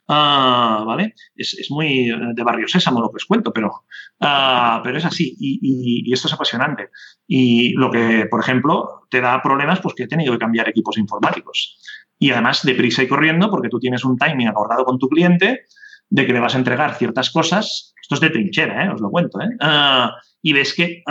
Ah, 0.08 0.84
¿Vale? 0.86 1.16
Es, 1.36 1.68
muy 1.72 2.12
de 2.36 2.44
barrio 2.44 2.68
sésamo 2.68 3.02
lo 3.02 3.10
que 3.10 3.18
os 3.18 3.26
cuento, 3.26 3.52
pero, 3.52 3.86
ah, 4.20 4.80
pero 4.84 4.98
es 4.98 5.06
así 5.06 5.36
y, 5.40 6.12
esto 6.14 6.28
es 6.28 6.34
apasionante. 6.34 6.90
Y 7.28 7.74
lo 7.74 7.90
que, 7.90 8.28
por 8.30 8.40
ejemplo, 8.42 9.08
te 9.10 9.22
da 9.22 9.42
problemas, 9.42 9.80
pues 9.80 9.96
que 9.96 10.04
he 10.04 10.08
tenido 10.08 10.34
que 10.34 10.40
cambiar 10.40 10.70
equipos 10.70 10.98
informáticos. 10.98 11.80
Y 12.20 12.32
además 12.32 12.64
deprisa 12.64 13.04
y 13.04 13.08
corriendo, 13.08 13.50
porque 13.50 13.70
tú 13.70 13.80
tienes 13.80 14.06
un 14.06 14.18
timing 14.18 14.48
acordado 14.48 14.86
con 14.86 15.00
tu 15.00 15.10
cliente 15.10 15.66
de 16.10 16.26
que 16.26 16.34
le 16.34 16.40
vas 16.40 16.54
a 16.54 16.60
entregar 16.60 16.96
ciertas 16.96 17.32
cosas. 17.32 17.94
Esto 18.00 18.16
es 18.16 18.22
de 18.22 18.30
trinchera, 18.30 18.86
¿eh? 18.86 18.90
os 18.90 19.02
lo 19.02 19.10
cuento. 19.10 19.42
¿eh? 19.42 19.50
Ah, 19.60 20.16
y 20.42 20.54
ves 20.54 20.76
que 20.76 21.02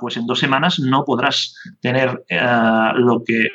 pues 0.00 0.16
en 0.16 0.26
dos 0.26 0.38
semanas 0.38 0.78
no 0.78 1.04
podrás 1.04 1.56
tener 1.80 2.24
lo 2.28 3.24
que 3.24 3.48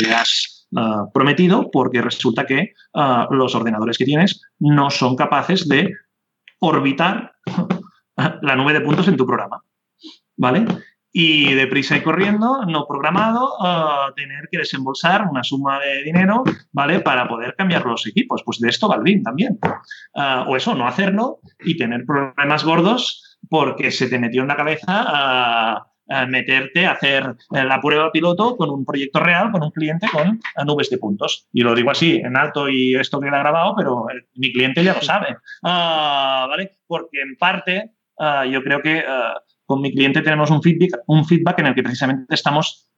le 0.00 0.14
has 0.14 0.53
Ah, 0.76 1.06
prometido 1.12 1.70
porque 1.70 2.02
resulta 2.02 2.46
que 2.46 2.72
ah, 2.94 3.28
los 3.30 3.54
ordenadores 3.54 3.96
que 3.96 4.04
tienes 4.04 4.42
no 4.58 4.90
son 4.90 5.14
capaces 5.14 5.68
de 5.68 5.92
orbitar 6.58 7.32
la 8.16 8.56
nube 8.56 8.72
de 8.72 8.80
puntos 8.80 9.08
en 9.08 9.16
tu 9.16 9.26
programa. 9.26 9.62
¿Vale? 10.36 10.66
Y 11.16 11.54
deprisa 11.54 11.96
y 11.96 12.02
corriendo, 12.02 12.64
no 12.66 12.86
programado, 12.88 13.54
ah, 13.60 14.12
tener 14.16 14.48
que 14.50 14.58
desembolsar 14.58 15.28
una 15.30 15.44
suma 15.44 15.78
de 15.78 16.02
dinero, 16.02 16.42
¿vale? 16.72 16.98
Para 17.00 17.28
poder 17.28 17.54
cambiar 17.54 17.86
los 17.86 18.04
equipos. 18.08 18.42
Pues 18.44 18.58
de 18.58 18.68
esto 18.68 18.88
va 18.88 18.96
el 18.96 19.22
también. 19.22 19.58
o 20.46 20.56
eso, 20.56 20.74
no 20.74 20.88
hacerlo 20.88 21.38
y 21.60 21.76
tener 21.76 22.04
problemas 22.04 22.64
gordos 22.64 23.38
porque 23.48 23.92
se 23.92 24.08
te 24.08 24.18
metió 24.18 24.42
en 24.42 24.48
la 24.48 24.56
cabeza 24.56 25.86
meterte 26.26 26.86
a 26.86 26.92
hacer 26.92 27.34
eh, 27.52 27.64
la 27.64 27.80
prueba 27.80 28.12
piloto 28.12 28.56
con 28.56 28.70
un 28.70 28.84
proyecto 28.84 29.20
real, 29.20 29.50
con 29.50 29.62
un 29.62 29.70
cliente 29.70 30.06
con 30.12 30.28
eh, 30.28 30.64
nubes 30.64 30.90
de 30.90 30.98
puntos. 30.98 31.48
Y 31.52 31.62
lo 31.62 31.74
digo 31.74 31.90
así, 31.90 32.16
en 32.16 32.36
alto 32.36 32.68
y 32.68 32.94
esto 32.94 33.20
que 33.20 33.28
ha 33.28 33.38
grabado, 33.38 33.74
pero 33.76 34.06
eh, 34.10 34.26
mi 34.34 34.52
cliente 34.52 34.84
ya 34.84 34.94
lo 34.94 35.02
sabe. 35.02 35.36
Ah, 35.62 36.46
¿Vale? 36.48 36.78
Porque 36.86 37.20
en 37.20 37.36
parte 37.36 37.92
ah, 38.18 38.44
yo 38.44 38.62
creo 38.62 38.82
que 38.82 39.04
ah, 39.06 39.40
con 39.64 39.80
mi 39.80 39.92
cliente 39.92 40.22
tenemos 40.22 40.50
un 40.50 40.62
feedback, 40.62 41.02
un 41.06 41.24
feedback 41.24 41.60
en 41.60 41.66
el 41.66 41.74
que 41.74 41.82
precisamente 41.82 42.34
estamos 42.34 42.90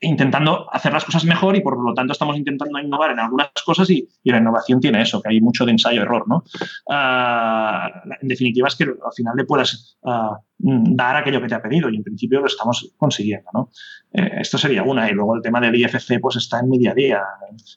intentando 0.00 0.72
hacer 0.72 0.92
las 0.92 1.04
cosas 1.04 1.24
mejor 1.24 1.56
y 1.56 1.60
por 1.60 1.82
lo 1.82 1.94
tanto 1.94 2.12
estamos 2.12 2.36
intentando 2.36 2.78
innovar 2.78 3.12
en 3.12 3.20
algunas 3.20 3.48
cosas 3.64 3.88
y, 3.90 4.08
la 4.24 4.38
innovación 4.38 4.80
tiene 4.80 5.00
eso, 5.00 5.22
que 5.22 5.30
hay 5.30 5.40
mucho 5.40 5.64
de 5.64 5.72
ensayo-error, 5.72 6.28
¿no? 6.28 6.44
Ah, 6.90 8.02
en 8.20 8.28
definitiva 8.28 8.68
es 8.68 8.76
que 8.76 8.84
al 8.84 9.12
final 9.14 9.34
le 9.36 9.44
puedas 9.44 9.96
ah, 10.04 10.38
dar 10.58 11.16
aquello 11.16 11.40
que 11.40 11.48
te 11.48 11.54
ha 11.54 11.62
pedido 11.62 11.88
y 11.88 11.96
en 11.96 12.02
principio 12.02 12.40
lo 12.40 12.46
estamos 12.46 12.92
consiguiendo, 12.96 13.48
¿no? 13.54 13.70
Eh, 14.12 14.40
esto 14.40 14.58
sería 14.58 14.82
una 14.82 15.08
y 15.08 15.14
luego 15.14 15.36
el 15.36 15.42
tema 15.42 15.60
del 15.60 15.76
IFC 15.76 16.20
pues 16.20 16.36
está 16.36 16.60
en 16.60 16.68
mi 16.68 16.78
día 16.78 16.90
a 16.90 16.94
día. 16.94 17.22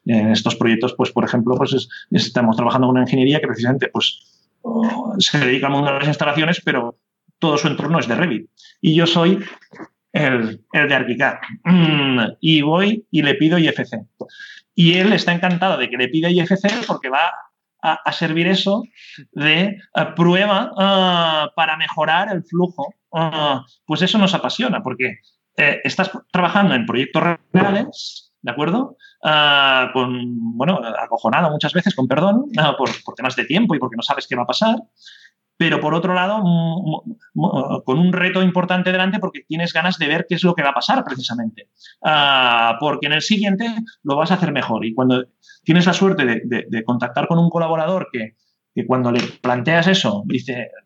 En 0.05 0.31
estos 0.31 0.55
proyectos, 0.55 0.95
pues 0.95 1.11
por 1.11 1.23
ejemplo, 1.23 1.55
pues 1.55 1.87
estamos 2.11 2.55
trabajando 2.55 2.87
con 2.87 2.95
una 2.95 3.03
ingeniería 3.03 3.39
que 3.39 3.47
precisamente 3.47 3.87
pues 3.87 4.19
oh, 4.63 5.15
se 5.19 5.37
dedica 5.39 5.67
al 5.67 5.73
mundo 5.73 5.93
las 5.93 6.07
instalaciones, 6.07 6.61
pero 6.63 6.97
todo 7.37 7.57
su 7.57 7.67
entorno 7.67 7.99
es 7.99 8.07
de 8.07 8.15
Revit. 8.15 8.49
Y 8.81 8.95
yo 8.95 9.07
soy 9.07 9.39
el, 10.13 10.61
de 10.71 10.95
ArchiCAD. 10.95 11.35
Mm, 11.63 12.19
y 12.39 12.61
voy 12.61 13.05
y 13.11 13.21
le 13.21 13.35
pido 13.35 13.57
IFC. 13.57 14.05
Y 14.75 14.97
él 14.97 15.13
está 15.13 15.33
encantado 15.33 15.77
de 15.77 15.89
que 15.89 15.97
le 15.97 16.07
pida 16.07 16.29
IFC 16.29 16.85
porque 16.87 17.09
va 17.09 17.31
a, 17.81 18.11
servir 18.11 18.47
eso 18.47 18.83
de 19.31 19.61
eh, 19.63 20.05
prueba 20.15 20.71
ah, 20.77 21.51
para 21.55 21.77
mejorar 21.77 22.31
el 22.31 22.43
flujo. 22.43 22.93
Ah, 23.13 23.65
pues 23.85 24.01
eso 24.01 24.17
nos 24.17 24.33
apasiona 24.33 24.83
porque 24.83 25.19
eh, 25.57 25.81
estás 25.83 26.11
trabajando 26.31 26.75
en 26.75 26.85
proyectos 26.85 27.23
reales, 27.53 28.31
¿de 28.41 28.51
acuerdo? 28.51 28.97
Ah, 29.23 29.89
con, 29.93 30.57
bueno, 30.57 30.79
acojonado 30.99 31.49
muchas 31.51 31.73
veces, 31.73 31.95
con 31.95 32.07
perdón, 32.07 32.45
por, 32.77 32.89
por, 33.03 33.15
temas 33.15 33.35
de 33.35 33.45
tiempo 33.45 33.75
y 33.75 33.79
porque 33.79 33.97
no 33.97 34.03
sabes 34.03 34.27
qué 34.27 34.35
va 34.35 34.43
a 34.43 34.47
pasar 34.47 34.75
pero 35.59 35.81
por 35.81 35.93
otro 35.93 36.13
lado, 36.13 36.41
con 37.83 37.99
un 37.99 38.13
reto 38.13 38.41
importante 38.41 38.93
delante 38.93 39.19
porque 39.19 39.41
tienes 39.45 39.73
ganas 39.73 39.97
de 39.97 40.07
ver 40.07 40.25
qué 40.25 40.35
es 40.35 40.43
lo 40.45 40.55
que 40.55 40.63
va 40.63 40.69
a 40.69 40.73
pasar 40.73 41.03
precisamente. 41.03 41.67
Ah, 42.01 42.77
porque 42.79 43.07
en 43.07 43.11
el 43.11 43.21
siguiente 43.21 43.65
lo 44.03 44.15
vas 44.15 44.31
a 44.31 44.35
hacer 44.35 44.53
mejor. 44.53 44.85
Y 44.85 44.93
cuando 44.93 45.25
tienes 45.65 45.85
la 45.85 45.91
suerte 45.91 46.23
de, 46.25 46.83
contactar 46.85 47.27
con 47.27 47.39
un 47.39 47.49
colaborador 47.49 48.07
que, 48.09 48.37
cuando 48.87 49.11
le 49.11 49.19
planteas 49.41 49.87
eso, 49.87 50.23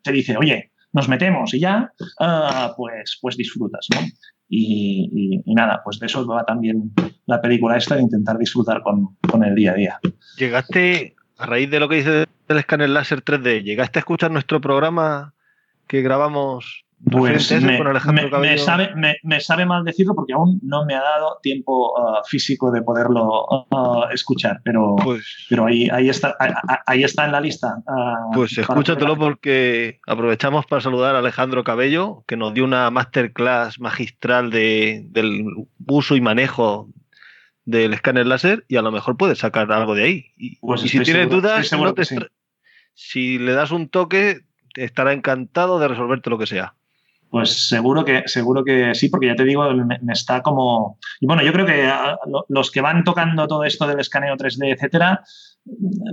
te 0.02 0.12
dice, 0.12 0.36
oye, 0.36 0.72
nos 0.92 1.08
metemos 1.08 1.54
y 1.54 1.60
ya, 1.60 1.92
ah, 2.18 2.74
pues, 2.76 3.20
pues 3.22 3.36
disfrutas. 3.36 3.86
¿no? 3.94 4.00
Y, 4.48 5.40
nada, 5.46 5.82
pues 5.84 6.00
de 6.00 6.06
eso 6.06 6.26
va 6.26 6.44
también 6.44 6.92
la 7.26 7.40
película 7.40 7.76
esta, 7.76 7.94
de 7.94 8.02
intentar 8.02 8.38
disfrutar 8.38 8.82
con, 8.82 9.16
con 9.30 9.44
el 9.44 9.54
día 9.54 9.70
a 9.70 9.74
día. 9.76 10.00
Llegaste 10.36 11.14
a 11.38 11.46
raíz 11.46 11.70
de 11.70 11.80
lo 11.80 11.88
que 11.88 11.96
dice 11.96 12.26
el 12.48 12.58
escáner 12.58 12.90
láser 12.90 13.24
3D, 13.24 13.62
¿llegaste 13.62 13.98
a 13.98 14.00
escuchar 14.00 14.30
nuestro 14.30 14.60
programa 14.60 15.34
que 15.86 16.02
grabamos 16.02 16.84
pues 17.10 17.52
me, 17.62 17.76
con 17.76 17.86
Alejandro 17.86 18.40
me, 18.40 18.56
sabe, 18.56 18.90
me, 19.22 19.40
sabe, 19.40 19.66
mal 19.66 19.84
decirlo 19.84 20.14
porque 20.14 20.32
aún 20.32 20.58
no 20.62 20.86
me 20.86 20.94
ha 20.94 21.02
dado 21.02 21.38
tiempo 21.42 21.92
uh, 21.92 22.24
físico 22.26 22.70
de 22.70 22.80
poderlo 22.80 23.44
uh, 23.70 24.04
escuchar, 24.12 24.60
pero, 24.64 24.96
pues, 24.96 25.46
pero 25.50 25.66
ahí, 25.66 25.88
ahí, 25.92 26.08
está, 26.08 26.34
ahí, 26.86 27.04
está 27.04 27.26
en 27.26 27.32
la 27.32 27.40
lista. 27.40 27.76
Uh, 27.86 28.34
pues 28.34 28.56
escúchatelo 28.56 29.16
porque 29.16 30.00
aprovechamos 30.06 30.64
para 30.64 30.80
saludar 30.80 31.14
a 31.14 31.18
Alejandro 31.18 31.62
Cabello, 31.62 32.24
que 32.26 32.36
nos 32.36 32.54
dio 32.54 32.64
una 32.64 32.90
masterclass 32.90 33.78
magistral 33.80 34.50
de, 34.50 35.04
del 35.10 35.44
uso 35.86 36.16
y 36.16 36.22
manejo 36.22 36.88
del 37.64 37.94
escáner 37.94 38.26
láser 38.26 38.64
y 38.68 38.76
a 38.76 38.82
lo 38.82 38.92
mejor 38.92 39.16
puedes 39.16 39.38
sacar 39.38 39.70
algo 39.72 39.94
de 39.94 40.04
ahí. 40.04 40.26
Y, 40.36 40.56
pues 40.56 40.82
si 40.82 41.00
tienes 41.00 41.30
dudas, 41.30 41.70
si 42.94 43.38
le 43.38 43.52
das 43.52 43.70
un 43.70 43.88
toque, 43.88 44.42
estará 44.76 45.12
encantado 45.12 45.78
de 45.78 45.88
resolverte 45.88 46.30
lo 46.30 46.38
que 46.38 46.46
sea. 46.46 46.74
Pues 47.30 47.68
seguro 47.68 48.04
que, 48.04 48.22
seguro 48.26 48.62
que 48.62 48.94
sí, 48.94 49.08
porque 49.08 49.26
ya 49.26 49.34
te 49.34 49.42
digo, 49.42 49.68
me, 49.74 49.98
está 50.12 50.40
como. 50.40 51.00
Y 51.20 51.26
bueno, 51.26 51.42
yo 51.42 51.52
creo 51.52 51.66
que 51.66 51.84
ah, 51.84 52.16
los 52.48 52.70
que 52.70 52.80
van 52.80 53.02
tocando 53.02 53.48
todo 53.48 53.64
esto 53.64 53.88
del 53.88 53.98
escaneo 53.98 54.36
3D, 54.36 54.72
etcétera, 54.72 55.24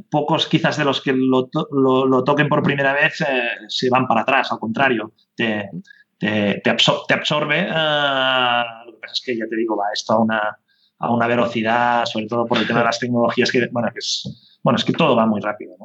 pocos 0.10 0.48
quizás 0.48 0.78
de 0.78 0.86
los 0.86 0.99
que 0.99 1.14
lo, 1.14 2.23
toquen 2.23 2.49
por 2.49 2.64
primera 2.64 2.94
vez 2.94 3.22
eh, 3.22 3.49
se 3.68 3.91
van 3.91 4.07
para 4.07 4.22
atrás, 4.22 4.52
al 4.52 4.57
contrario, 4.57 5.14
te, 5.36 5.69
te, 6.18 6.64
absorbe. 6.65 7.68
Ah, 7.69 8.82
lo 8.88 8.94
que 8.94 8.99
pasa 9.02 9.14
es 9.14 9.22
que 9.23 9.38
ya 9.38 9.45
te 9.48 9.57
digo, 9.57 9.78
va 9.78 9.91
esto 9.94 10.14
a 10.14 10.19
una, 10.23 10.57
a 11.02 11.11
una 11.11 11.28
velocidad, 11.28 12.06
sobre 12.06 12.28
todo 12.28 12.45
por 12.45 12.60
el 12.60 12.68
tema 12.68 12.80
de 12.80 12.86
las 12.86 12.99
tecnologías, 12.99 13.52
que, 13.52 13.68
bueno, 13.72 13.90
que 13.91 13.99
es, 13.99 14.60
bueno, 14.61 14.78
es 14.78 14.86
que 14.86 14.94
todo 14.94 15.15
va 15.15 15.26
muy 15.26 15.41
rápido. 15.41 15.76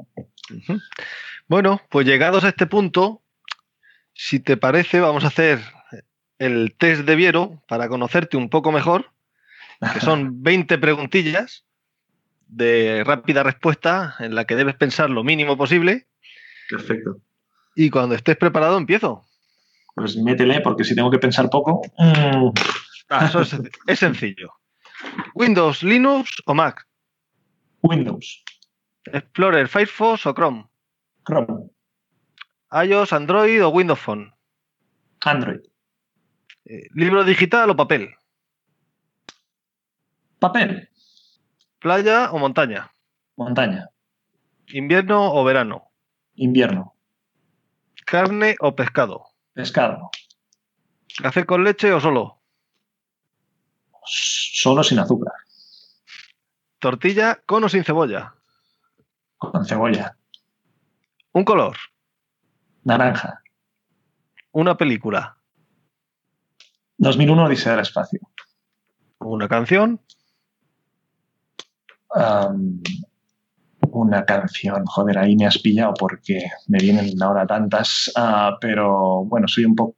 Bueno, 1.49 1.81
pues 1.89 2.07
llegados 2.07 2.45
a 2.45 2.49
este 2.49 2.67
punto, 2.67 3.23
si 4.13 4.41
te 4.41 4.57
parece, 4.57 5.01
vamos 5.01 5.25
a 5.25 5.29
hacer 5.29 5.61
el 6.39 6.75
test 6.77 7.03
de 7.03 7.17
Viero 7.17 7.63
para 7.67 7.89
conocerte 7.89 8.37
un 8.37 8.51
poco 8.51 8.73
mejor, 8.73 9.11
que 9.95 10.01
son 10.01 10.43
20 10.43 10.77
preguntillas 10.79 11.65
de 12.47 13.03
rápida 13.05 13.43
respuesta 13.43 14.15
en 14.21 14.35
la 14.35 14.45
que 14.45 14.55
debes 14.55 14.77
pensar 14.77 15.09
lo 15.09 15.25
mínimo 15.25 15.57
posible. 15.57 16.07
Perfecto. 16.69 17.19
Y 17.75 17.91
cuando 17.91 18.15
estés 18.15 18.37
preparado, 18.37 18.77
empiezo. 18.77 19.23
Pues 19.95 20.17
métele, 20.17 20.61
porque 20.61 20.85
si 20.85 20.95
tengo 20.95 21.11
que 21.11 21.19
pensar 21.19 21.49
poco. 21.49 21.81
Ah, 23.09 23.27
eso 23.27 23.43
es 23.87 23.99
sencillo. 23.99 24.53
¿Windows, 25.35 25.83
Linux 25.83 26.43
o 26.47 26.55
Mac? 26.55 26.87
Windows. 27.83 28.45
¿Explorer, 29.05 29.69
Firefox 29.69 30.27
o 30.27 30.35
Chrome? 30.35 30.69
Chrome. 31.25 31.71
iOS, 32.73 33.13
Android 33.13 33.65
o 33.65 33.69
Windows 33.69 34.01
Phone? 34.01 34.33
Android. 35.21 35.61
Eh, 36.65 36.89
¿Libro 36.95 37.25
digital 37.25 37.71
o 37.71 37.77
papel? 37.77 38.15
Papel. 40.39 40.89
¿Playa 41.79 42.31
o 42.33 42.39
montaña? 42.39 42.91
Montaña. 43.37 43.89
¿Invierno 44.69 45.33
o 45.33 45.45
verano? 45.45 45.93
Invierno. 46.35 46.95
¿Carne 48.05 48.57
o 48.61 48.75
pescado? 48.75 49.27
Pescado. 49.53 50.11
¿Café 51.23 51.47
con 51.47 51.65
leche 51.65 51.93
o 51.93 52.01
solo? 52.01 52.36
Solo 54.07 54.83
sin 54.83 54.99
azúcar. 54.99 55.33
¿Tortilla 56.79 57.43
con 57.47 57.65
o 57.65 57.69
sin 57.69 57.85
cebolla? 57.85 58.35
Con 59.39 59.65
cebolla. 59.65 60.17
¿Un 61.33 61.45
color? 61.45 61.77
Naranja. 62.85 63.43
¿Una 64.53 64.77
película? 64.77 65.37
2001 66.99 67.45
Odisea 67.45 67.73
del 67.73 67.83
Espacio. 67.83 68.21
¿Una 69.19 69.49
canción? 69.49 70.01
una 73.91 74.25
canción, 74.25 74.85
joder, 74.87 75.19
ahí 75.19 75.37
me 75.37 75.47
has 75.47 75.59
pillado 75.59 75.95
porque 75.95 76.39
me 76.69 76.79
vienen 76.79 77.23
ahora 77.23 77.47
tantas, 77.47 78.11
ah, 78.17 78.57
pero 78.61 79.25
bueno, 79.25 79.49
soy 79.49 79.65
un 79.65 79.75
poco... 79.75 79.97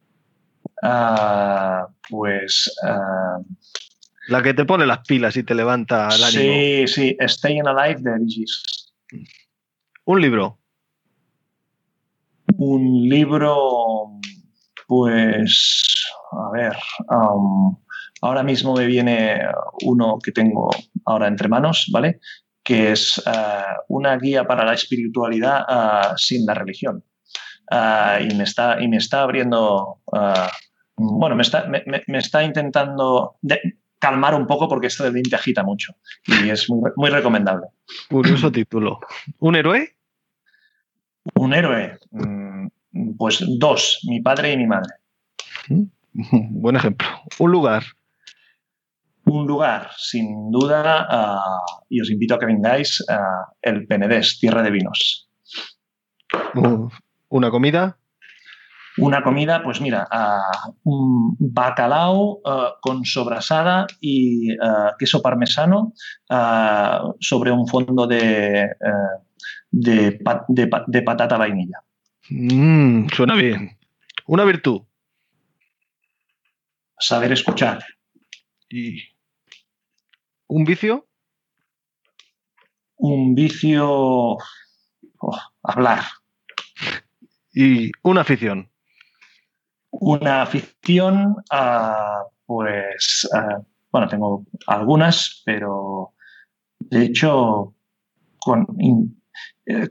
Ah, 0.83 1.87
pues... 2.09 2.75
Ah, 2.85 3.39
la 4.29 4.43
que 4.43 4.55
te 4.55 4.65
pone 4.65 4.87
las 4.87 5.01
pilas 5.07 5.37
y 5.37 5.43
te 5.43 5.55
levanta 5.55 6.09
el 6.15 6.23
ánimo. 6.23 6.43
Sí, 6.43 6.87
sí, 6.87 7.17
Staying 7.21 7.67
Alive 7.67 8.01
de 8.01 8.19
Digis. 8.19 8.93
¿Un 10.05 10.21
libro? 10.21 10.59
Un 12.59 13.09
libro, 13.09 14.21
pues, 14.87 15.83
a 16.33 16.51
ver, 16.53 16.77
ahora 18.21 18.43
mismo 18.43 18.75
me 18.75 18.87
viene 18.87 19.41
uno 19.85 20.19
que 20.23 20.33
tengo 20.33 20.71
ahora 21.07 21.27
entre 21.27 21.49
manos, 21.49 21.89
¿vale? 21.91 22.21
Que 22.63 22.93
es 22.93 23.23
eh, 23.27 23.63
una 23.89 24.19
guía 24.19 24.47
para 24.47 24.65
la 24.65 24.75
espiritualidad 24.75 25.65
eh, 25.69 26.15
sin 26.17 26.45
la 26.45 26.53
religión. 26.53 27.03
Eh, 27.71 28.29
y, 28.31 28.35
me 28.35 28.45
está, 28.45 28.79
y 28.81 28.89
me 28.89 28.99
está 28.99 29.23
abriendo, 29.23 30.03
bueno, 30.97 31.35
me 31.35 31.43
está, 31.43 31.67
me, 31.67 31.83
está 32.19 32.43
intentando 32.43 33.37
calmar 33.99 34.35
un 34.35 34.47
poco 34.47 34.69
porque 34.69 34.89
esto 34.89 35.05
de 35.05 35.13
mí 35.13 35.23
te 35.23 35.37
agita 35.37 35.63
mucho 35.63 35.95
y 36.27 36.51
es 36.51 36.69
muy, 36.71 36.91
muy 36.97 37.11
recomendable. 37.11 37.67
Curioso 38.09 38.51
título. 38.53 39.01
¿Un 39.39 39.57
héroe? 39.57 39.95
Un 41.35 41.55
héroe. 41.55 41.99
Mm, 42.11 42.69
pues 43.17 43.45
dos, 43.59 44.01
mi 44.09 44.21
padre 44.21 44.53
y 44.53 44.57
mi 44.57 44.67
madre. 44.67 44.95
Buen 46.13 46.77
ejemplo. 46.77 47.07
Un 47.39 47.51
lugar. 47.51 47.85
Un 49.25 49.47
lugar, 49.47 49.91
sin 49.99 50.51
duda, 50.51 51.07
uh, 51.11 51.85
y 51.91 52.01
os 52.01 52.11
invito 52.11 52.35
a 52.35 52.39
que 52.39 52.47
vengáis, 52.47 53.05
uh, 53.11 53.53
el 53.61 53.87
Penedés, 53.87 54.39
tierra 54.41 54.63
de 54.63 54.71
vinos. 54.71 55.29
¿Una 57.29 57.51
comida? 57.51 57.99
Una 58.99 59.23
comida, 59.23 59.63
pues 59.63 59.81
mira, 59.81 60.09
uh, 60.11 60.73
un 60.85 61.37
bacalao 61.39 62.41
con 62.81 63.05
sobrasada 63.05 63.87
y 64.01 64.57
queso 64.99 65.23
parmesano 65.23 65.93
sobre 67.21 67.51
un 67.51 67.67
fondo 67.67 68.07
de, 68.07 68.71
de, 69.71 70.19
de, 70.49 71.03
patata 71.03 71.37
vainilla. 71.37 71.83
Mm, 72.31 73.09
suena 73.09 73.35
bien. 73.35 73.77
Una 74.27 74.45
virtud 74.45 74.83
saber 76.99 77.33
escuchar. 77.33 77.85
¿Y 78.69 79.03
un 80.47 80.65
vicio? 80.65 81.07
Un 82.97 83.35
vicio, 83.35 83.89
oh, 83.89 85.39
hablar. 85.63 86.03
¿Y 87.53 87.93
una 88.03 88.23
afición? 88.23 88.71
Una 90.01 90.43
afición, 90.43 91.37
ah, 91.51 92.23
pues, 92.47 93.29
bueno, 93.91 94.09
tengo 94.09 94.47
algunas, 94.67 95.43
pero 95.45 96.15
de 96.79 97.05
hecho, 97.05 97.75
con, 98.39 98.67
eh, 99.67 99.89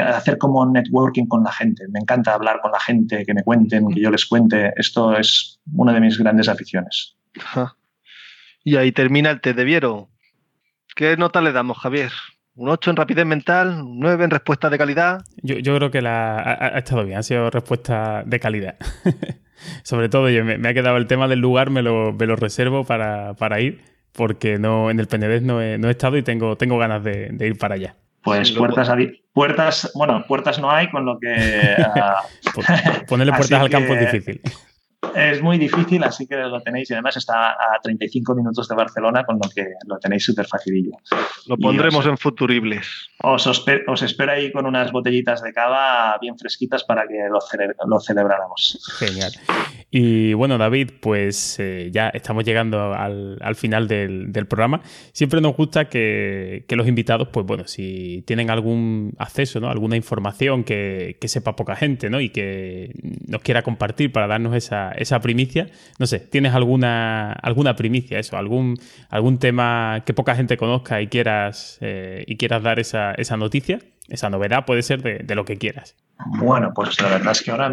hacer 0.00 0.38
como 0.38 0.66
networking 0.66 1.26
con 1.26 1.44
la 1.44 1.52
gente. 1.52 1.86
Me 1.88 2.00
encanta 2.00 2.34
hablar 2.34 2.60
con 2.60 2.72
la 2.72 2.80
gente, 2.80 3.24
que 3.24 3.34
me 3.34 3.42
cuenten, 3.42 3.88
que 3.88 4.00
yo 4.00 4.10
les 4.10 4.26
cuente. 4.26 4.72
Esto 4.76 5.16
es 5.16 5.60
una 5.72 5.92
de 5.92 6.00
mis 6.00 6.18
grandes 6.18 6.48
aficiones. 6.48 7.16
Y 8.64 8.76
ahí 8.76 8.92
termina 8.92 9.30
el 9.30 9.40
te 9.40 9.52
debiero. 9.52 10.08
¿Qué 10.96 11.16
nota 11.16 11.40
le 11.40 11.52
damos, 11.52 11.78
Javier? 11.78 12.12
¿Un 12.56 12.68
8 12.68 12.90
en 12.90 12.96
rapidez 12.96 13.26
mental? 13.26 13.82
¿Un 13.82 13.98
9 13.98 14.24
en 14.24 14.30
respuesta 14.30 14.70
de 14.70 14.78
calidad? 14.78 15.24
Yo, 15.42 15.76
creo 15.76 15.90
que 15.90 16.00
la, 16.00 16.38
ha, 16.38 16.78
estado 16.78 17.04
bien, 17.04 17.18
ha 17.18 17.22
sido 17.22 17.50
respuesta 17.50 18.22
de 18.24 18.40
calidad. 18.40 18.76
Sobre 19.82 20.08
todo, 20.08 20.28
yo 20.28 20.44
me, 20.44 20.68
ha 20.68 20.74
quedado 20.74 20.96
el 20.96 21.06
tema 21.06 21.26
del 21.26 21.40
lugar, 21.40 21.70
me 21.70 21.82
lo, 21.82 22.12
me 22.12 22.26
lo 22.26 22.36
reservo 22.36 22.84
para, 22.84 23.60
ir, 23.60 23.82
porque 24.12 24.58
no, 24.58 24.90
en 24.90 25.00
el 25.00 25.06
PND 25.06 25.40
no 25.42 25.60
he, 25.62 25.78
no 25.78 25.88
he 25.88 25.92
estado 25.92 26.16
y 26.16 26.22
tengo, 26.22 26.56
tengo 26.56 26.78
ganas 26.78 27.02
de 27.02 27.36
ir 27.40 27.58
para 27.58 27.74
allá. 27.74 27.96
Pues 28.24 28.52
puertas, 28.52 28.90
puertas, 29.34 29.92
bueno, 29.94 30.24
puertas 30.26 30.58
no 30.58 30.70
hay, 30.70 30.90
con 30.90 31.04
lo 31.04 31.18
que... 31.20 31.76
Uh, 32.56 33.06
Ponerle 33.08 33.32
puertas 33.32 33.60
al 33.60 33.68
campo 33.68 33.94
es 33.94 34.12
difícil. 34.12 34.40
Es 35.14 35.42
muy 35.42 35.58
difícil, 35.58 36.02
así 36.04 36.26
que 36.26 36.36
lo 36.36 36.60
tenéis. 36.60 36.90
Y 36.90 36.94
además 36.94 37.16
está 37.16 37.52
a 37.52 37.78
35 37.82 38.34
minutos 38.34 38.68
de 38.68 38.74
Barcelona, 38.74 39.24
con 39.24 39.36
lo 39.36 39.48
que 39.54 39.66
lo 39.86 39.98
tenéis 39.98 40.24
súper 40.24 40.46
facilillo. 40.46 40.92
Lo 41.46 41.56
pondremos 41.56 42.06
en 42.06 42.18
futuribles. 42.18 43.10
Os, 43.22 43.46
os, 43.46 44.02
espero 44.02 44.32
ahí 44.32 44.52
con 44.52 44.66
unas 44.66 44.92
botellitas 44.92 45.42
de 45.42 45.52
cava 45.52 46.16
bien 46.20 46.38
fresquitas 46.38 46.84
para 46.84 47.06
que 47.06 47.28
lo, 47.28 47.38
lo 47.86 48.00
celebráramos. 48.00 48.78
Genial. 48.98 49.32
Y 49.96 50.32
bueno, 50.32 50.58
David, 50.58 50.90
pues 50.98 51.60
eh, 51.60 51.90
ya 51.92 52.08
estamos 52.08 52.44
llegando 52.44 52.94
al, 52.94 53.54
final 53.54 53.86
del, 53.86 54.46
programa. 54.48 54.82
Siempre 55.12 55.40
nos 55.40 55.56
gusta 55.56 55.88
que, 55.88 56.64
los 56.68 56.88
invitados, 56.88 57.28
pues 57.28 57.46
bueno, 57.46 57.68
si 57.68 58.24
tienen 58.26 58.50
algún 58.50 59.14
acceso, 59.18 59.60
¿no? 59.60 59.70
Alguna 59.70 59.94
información 59.94 60.64
que, 60.64 61.16
que 61.20 61.28
sepa 61.28 61.54
poca 61.54 61.76
gente, 61.76 62.10
¿no? 62.10 62.20
Y 62.20 62.30
que 62.30 62.90
nos 63.28 63.40
quiera 63.42 63.62
compartir 63.62 64.10
para 64.10 64.26
darnos 64.26 64.56
esa 64.56 64.90
esa 64.96 65.20
primicia. 65.20 65.68
No 65.98 66.06
sé, 66.06 66.20
¿tienes 66.20 66.54
alguna, 66.54 67.32
alguna 67.32 67.76
primicia, 67.76 68.18
eso? 68.18 68.36
¿Algún, 68.36 68.78
algún 69.10 69.38
tema 69.38 70.02
que 70.06 70.14
poca 70.14 70.34
gente 70.34 70.56
conozca 70.56 71.00
y 71.00 71.08
quieras, 71.08 71.78
eh, 71.80 72.24
y 72.26 72.36
quieras 72.36 72.62
dar 72.62 72.78
esa, 72.78 73.12
esa 73.12 73.36
noticia? 73.36 73.78
Esa 74.08 74.28
novedad 74.28 74.66
puede 74.66 74.82
ser 74.82 75.02
de, 75.02 75.34
lo 75.34 75.46
que 75.46 75.56
quieras. 75.56 75.96
Bueno, 76.38 76.72
pues 76.74 77.00
la 77.00 77.08
verdad 77.08 77.32
es 77.32 77.42
que 77.42 77.50
ahora 77.50 77.72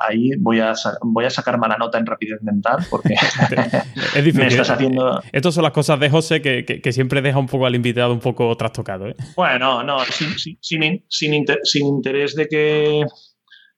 ahí 0.00 0.30
voy 0.38 0.60
a, 0.60 0.74
voy 1.02 1.24
a 1.24 1.30
sacar 1.30 1.58
mala 1.58 1.76
nota 1.76 1.98
en 1.98 2.06
rapidez 2.06 2.40
mental 2.42 2.86
porque 2.88 3.14
es 4.14 4.24
difícil. 4.24 4.42
me 4.42 4.46
estás 4.46 4.70
haciendo... 4.70 5.20
Estas 5.32 5.54
son 5.54 5.64
las 5.64 5.72
cosas 5.72 5.98
de 5.98 6.08
José 6.08 6.40
que, 6.40 6.92
siempre 6.92 7.20
deja 7.20 7.38
un 7.38 7.48
poco 7.48 7.66
al 7.66 7.74
invitado 7.74 8.12
un 8.12 8.20
poco 8.20 8.56
trastocado. 8.56 9.08
¿eh? 9.08 9.16
Bueno, 9.34 9.82
no, 9.82 9.98
sin, 10.04 10.56
sin, 10.60 11.04
sin 11.08 11.86
interés 11.86 12.36
de 12.36 12.46
que 12.46 13.04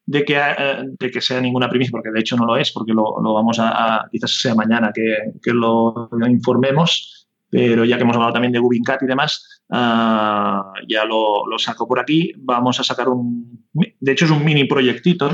de 0.09 0.25
que, 0.25 0.37
eh, 0.39 0.85
de 0.99 1.11
que 1.11 1.21
sea 1.21 1.39
ninguna 1.39 1.69
primicia, 1.69 1.91
porque 1.91 2.11
de 2.11 2.21
hecho 2.21 2.35
no 2.35 2.47
lo 2.47 2.57
es, 2.57 2.73
porque 2.73 2.95
lo, 2.95 3.13
vamos 3.23 3.59
a, 3.61 4.09
quizás 4.11 4.41
sea 4.41 4.55
mañana 4.55 4.91
que, 4.91 5.53
lo, 5.53 6.09
informemos, 6.27 7.29
pero 7.51 7.85
ya 7.85 7.97
que 7.99 8.05
hemos 8.05 8.17
hablado 8.17 8.33
también 8.33 8.53
de 8.53 8.59
Gubincat 8.59 9.03
y 9.03 9.07
demás, 9.07 9.63
ah, 9.71 10.73
ya 10.89 11.05
lo, 11.05 11.45
saco 11.59 11.87
por 11.87 12.01
aquí. 12.01 12.33
Vamos 12.39 12.81
a 12.81 12.85
sacar 12.85 13.11
un, 13.11 13.67
de 13.73 14.13
hecho 14.13 14.25
es 14.25 14.31
un 14.31 14.43
mini 14.43 14.65
proyectito, 14.65 15.31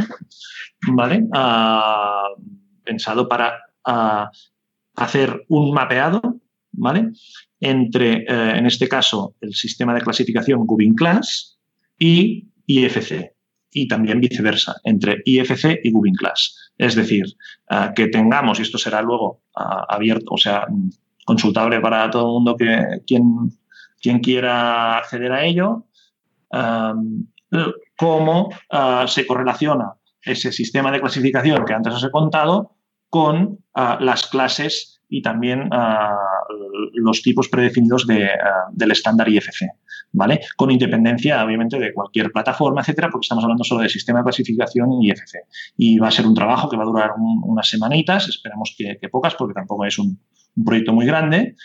¿vale? 0.88 1.24
Ah, 1.32 2.30
pensado 2.82 3.28
para 3.28 3.56
ah, 3.84 4.28
hacer 4.96 5.44
un 5.50 5.72
mapeado, 5.72 6.20
¿vale? 6.72 7.12
Entre, 7.60 8.24
eh, 8.24 8.58
en 8.58 8.66
este 8.66 8.88
caso, 8.88 9.36
el 9.40 9.54
sistema 9.54 9.94
de 9.94 10.00
clasificación 10.00 10.66
Gubinclass 10.66 11.60
y 11.96 12.48
IFC 12.66 13.33
y 13.74 13.88
también 13.88 14.20
viceversa, 14.20 14.76
entre 14.84 15.20
IFC 15.24 15.80
y 15.82 15.90
Gubin 15.90 16.14
Class. 16.14 16.72
Es 16.78 16.94
decir, 16.94 17.24
eh, 17.68 17.90
que 17.94 18.06
tengamos, 18.06 18.58
y 18.58 18.62
esto 18.62 18.78
será 18.78 19.02
luego 19.02 19.42
ah, 19.56 19.84
abierto, 19.88 20.26
o 20.30 20.38
sea, 20.38 20.66
consultable 21.26 21.80
para 21.80 22.08
todo 22.08 22.22
el 22.22 22.32
mundo 22.34 22.56
que 22.56 23.02
quien, 23.06 23.50
quien 24.00 24.20
quiera 24.20 24.98
acceder 24.98 25.32
a 25.32 25.44
ello, 25.44 25.86
cómo 27.96 28.50
ah, 28.70 29.06
se 29.08 29.26
correlaciona 29.26 29.94
ese 30.22 30.52
sistema 30.52 30.92
de 30.92 31.00
clasificación 31.00 31.64
que 31.64 31.74
antes 31.74 31.94
os 31.94 32.04
he 32.04 32.10
contado 32.10 32.76
con 33.10 33.58
las 33.74 34.26
clases 34.26 35.02
y 35.08 35.20
también 35.20 35.68
los 36.94 37.22
tipos 37.22 37.48
predefinidos 37.48 38.06
del 38.06 38.90
estándar 38.90 39.28
IFC. 39.28 39.66
¿vale? 40.14 40.40
Con 40.56 40.70
independencia, 40.70 41.44
obviamente, 41.44 41.78
de 41.78 41.92
cualquier 41.92 42.30
plataforma, 42.30 42.80
etcétera, 42.80 43.10
porque 43.10 43.24
estamos 43.24 43.44
hablando 43.44 43.64
solo 43.64 43.80
del 43.80 43.90
sistema 43.90 44.20
de 44.20 44.24
clasificación 44.24 45.02
IFC. 45.02 45.40
Y 45.76 45.98
va 45.98 46.08
a 46.08 46.12
ser 46.12 46.26
un 46.26 46.34
trabajo 46.34 46.68
que 46.68 46.76
va 46.76 46.84
a 46.84 46.86
durar 46.86 47.10
unas 47.18 47.68
semanitas, 47.68 48.28
esperamos 48.28 48.74
que, 48.78 48.96
pocas, 49.08 49.34
porque 49.34 49.54
tampoco 49.54 49.84
es 49.84 49.98
un, 49.98 50.18
proyecto 50.64 50.92
muy 50.92 51.04
grande, 51.04 51.56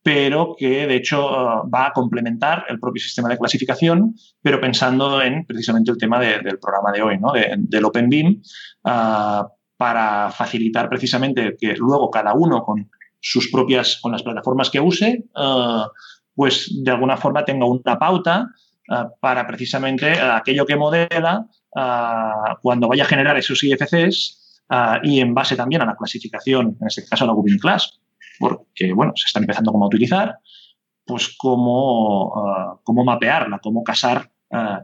pero 0.00 0.54
que 0.56 0.86
de 0.86 0.94
hecho 0.94 1.26
uh, 1.26 1.68
va 1.68 1.88
a 1.88 1.92
complementar 1.92 2.64
el 2.68 2.78
propio 2.78 3.02
sistema 3.02 3.28
de 3.28 3.36
clasificación, 3.36 4.14
pero 4.40 4.60
pensando 4.60 5.20
en 5.20 5.44
precisamente 5.44 5.90
el 5.90 5.98
tema 5.98 6.20
del 6.20 6.58
programa 6.60 6.92
de 6.92 7.02
hoy, 7.02 7.18
¿no? 7.18 7.32
del 7.32 7.84
Open 7.84 8.08
BIM, 8.08 8.40
uh, 8.84 9.42
para 9.76 10.30
facilitar 10.30 10.88
precisamente 10.88 11.56
que 11.58 11.74
luego 11.76 12.10
cada 12.10 12.32
uno 12.34 12.62
con 12.62 12.78
sus 13.20 13.50
propias, 13.50 13.98
con 14.00 14.12
las 14.12 14.22
plataformas 14.22 14.70
que 14.70 14.80
use, 14.80 15.24
uh, 15.36 15.86
pues 16.34 16.70
de 16.82 16.90
alguna 16.90 17.16
forma 17.16 17.44
tenga 17.44 17.66
una 17.66 17.98
pauta 17.98 18.46
eh, 18.90 18.94
para 19.20 19.44
precisamente 19.46 20.12
aquello 20.20 20.64
que 20.64 20.76
modela, 20.76 21.46
eh, 21.74 22.54
cuando 22.62 22.86
vaya 22.86 23.02
a 23.02 23.06
generar 23.06 23.36
esos 23.36 23.62
IFCs, 23.64 24.62
y 25.02 25.20
en 25.20 25.32
base 25.32 25.56
también 25.56 25.80
a 25.80 25.86
la 25.86 25.96
clasificación, 25.96 26.76
en 26.78 26.86
este 26.86 27.04
caso 27.06 27.26
la 27.26 27.32
Google 27.32 27.58
Class, 27.58 27.98
porque 28.38 28.92
bueno, 28.92 29.12
se 29.16 29.26
está 29.26 29.40
empezando 29.40 29.72
como 29.72 29.86
a 29.86 29.88
utilizar, 29.88 30.36
pues 31.06 31.34
cómo, 31.38 32.78
cómo 32.84 33.02
mapearla, 33.02 33.60
cómo 33.62 33.82
casar 33.82 34.30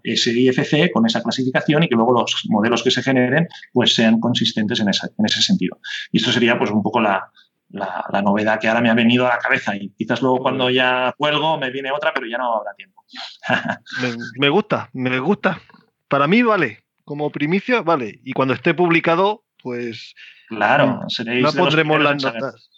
ese 0.02 0.32
IFC 0.32 0.90
con 0.90 1.04
esa 1.04 1.22
clasificación 1.22 1.82
y 1.82 1.88
que 1.88 1.96
luego 1.96 2.14
los 2.14 2.46
modelos 2.48 2.82
que 2.82 2.90
se 2.90 3.02
generen 3.02 3.46
pues 3.74 3.94
sean 3.94 4.20
consistentes 4.20 4.80
en, 4.80 4.88
en 4.88 5.26
ese 5.26 5.42
sentido. 5.42 5.78
Y 6.10 6.16
esto 6.16 6.32
sería 6.32 6.58
pues 6.58 6.70
un 6.70 6.82
poco 6.82 6.98
la, 6.98 7.30
la, 7.74 8.22
novedad 8.22 8.60
que 8.60 8.68
ahora 8.68 8.80
me 8.80 8.90
ha 8.90 8.94
venido 8.94 9.26
a 9.26 9.30
la 9.30 9.38
cabeza 9.38 9.74
y 9.76 9.90
quizás 9.90 10.22
luego 10.22 10.38
cuando 10.38 10.70
ya 10.70 11.14
cuelgo 11.16 11.58
me 11.58 11.70
viene 11.70 11.90
otra, 11.90 12.12
pero 12.14 12.26
ya 12.26 12.38
no 12.38 12.54
habrá 12.54 12.74
tiempo. 12.74 13.04
me, 14.38 14.48
gusta, 14.48 14.90
me 14.92 15.18
gusta. 15.18 15.60
Para 16.08 16.26
mí 16.26 16.42
vale, 16.42 16.84
como 17.04 17.30
primicia 17.30 17.82
vale. 17.82 18.20
Y 18.24 18.32
cuando 18.32 18.54
esté 18.54 18.74
publicado, 18.74 19.44
pues... 19.62 20.14
Claro, 20.48 21.00
seréis... 21.08 21.42
La 21.42 21.52
pondremos 21.52 22.00
las 22.00 22.22
notas. 22.22 22.70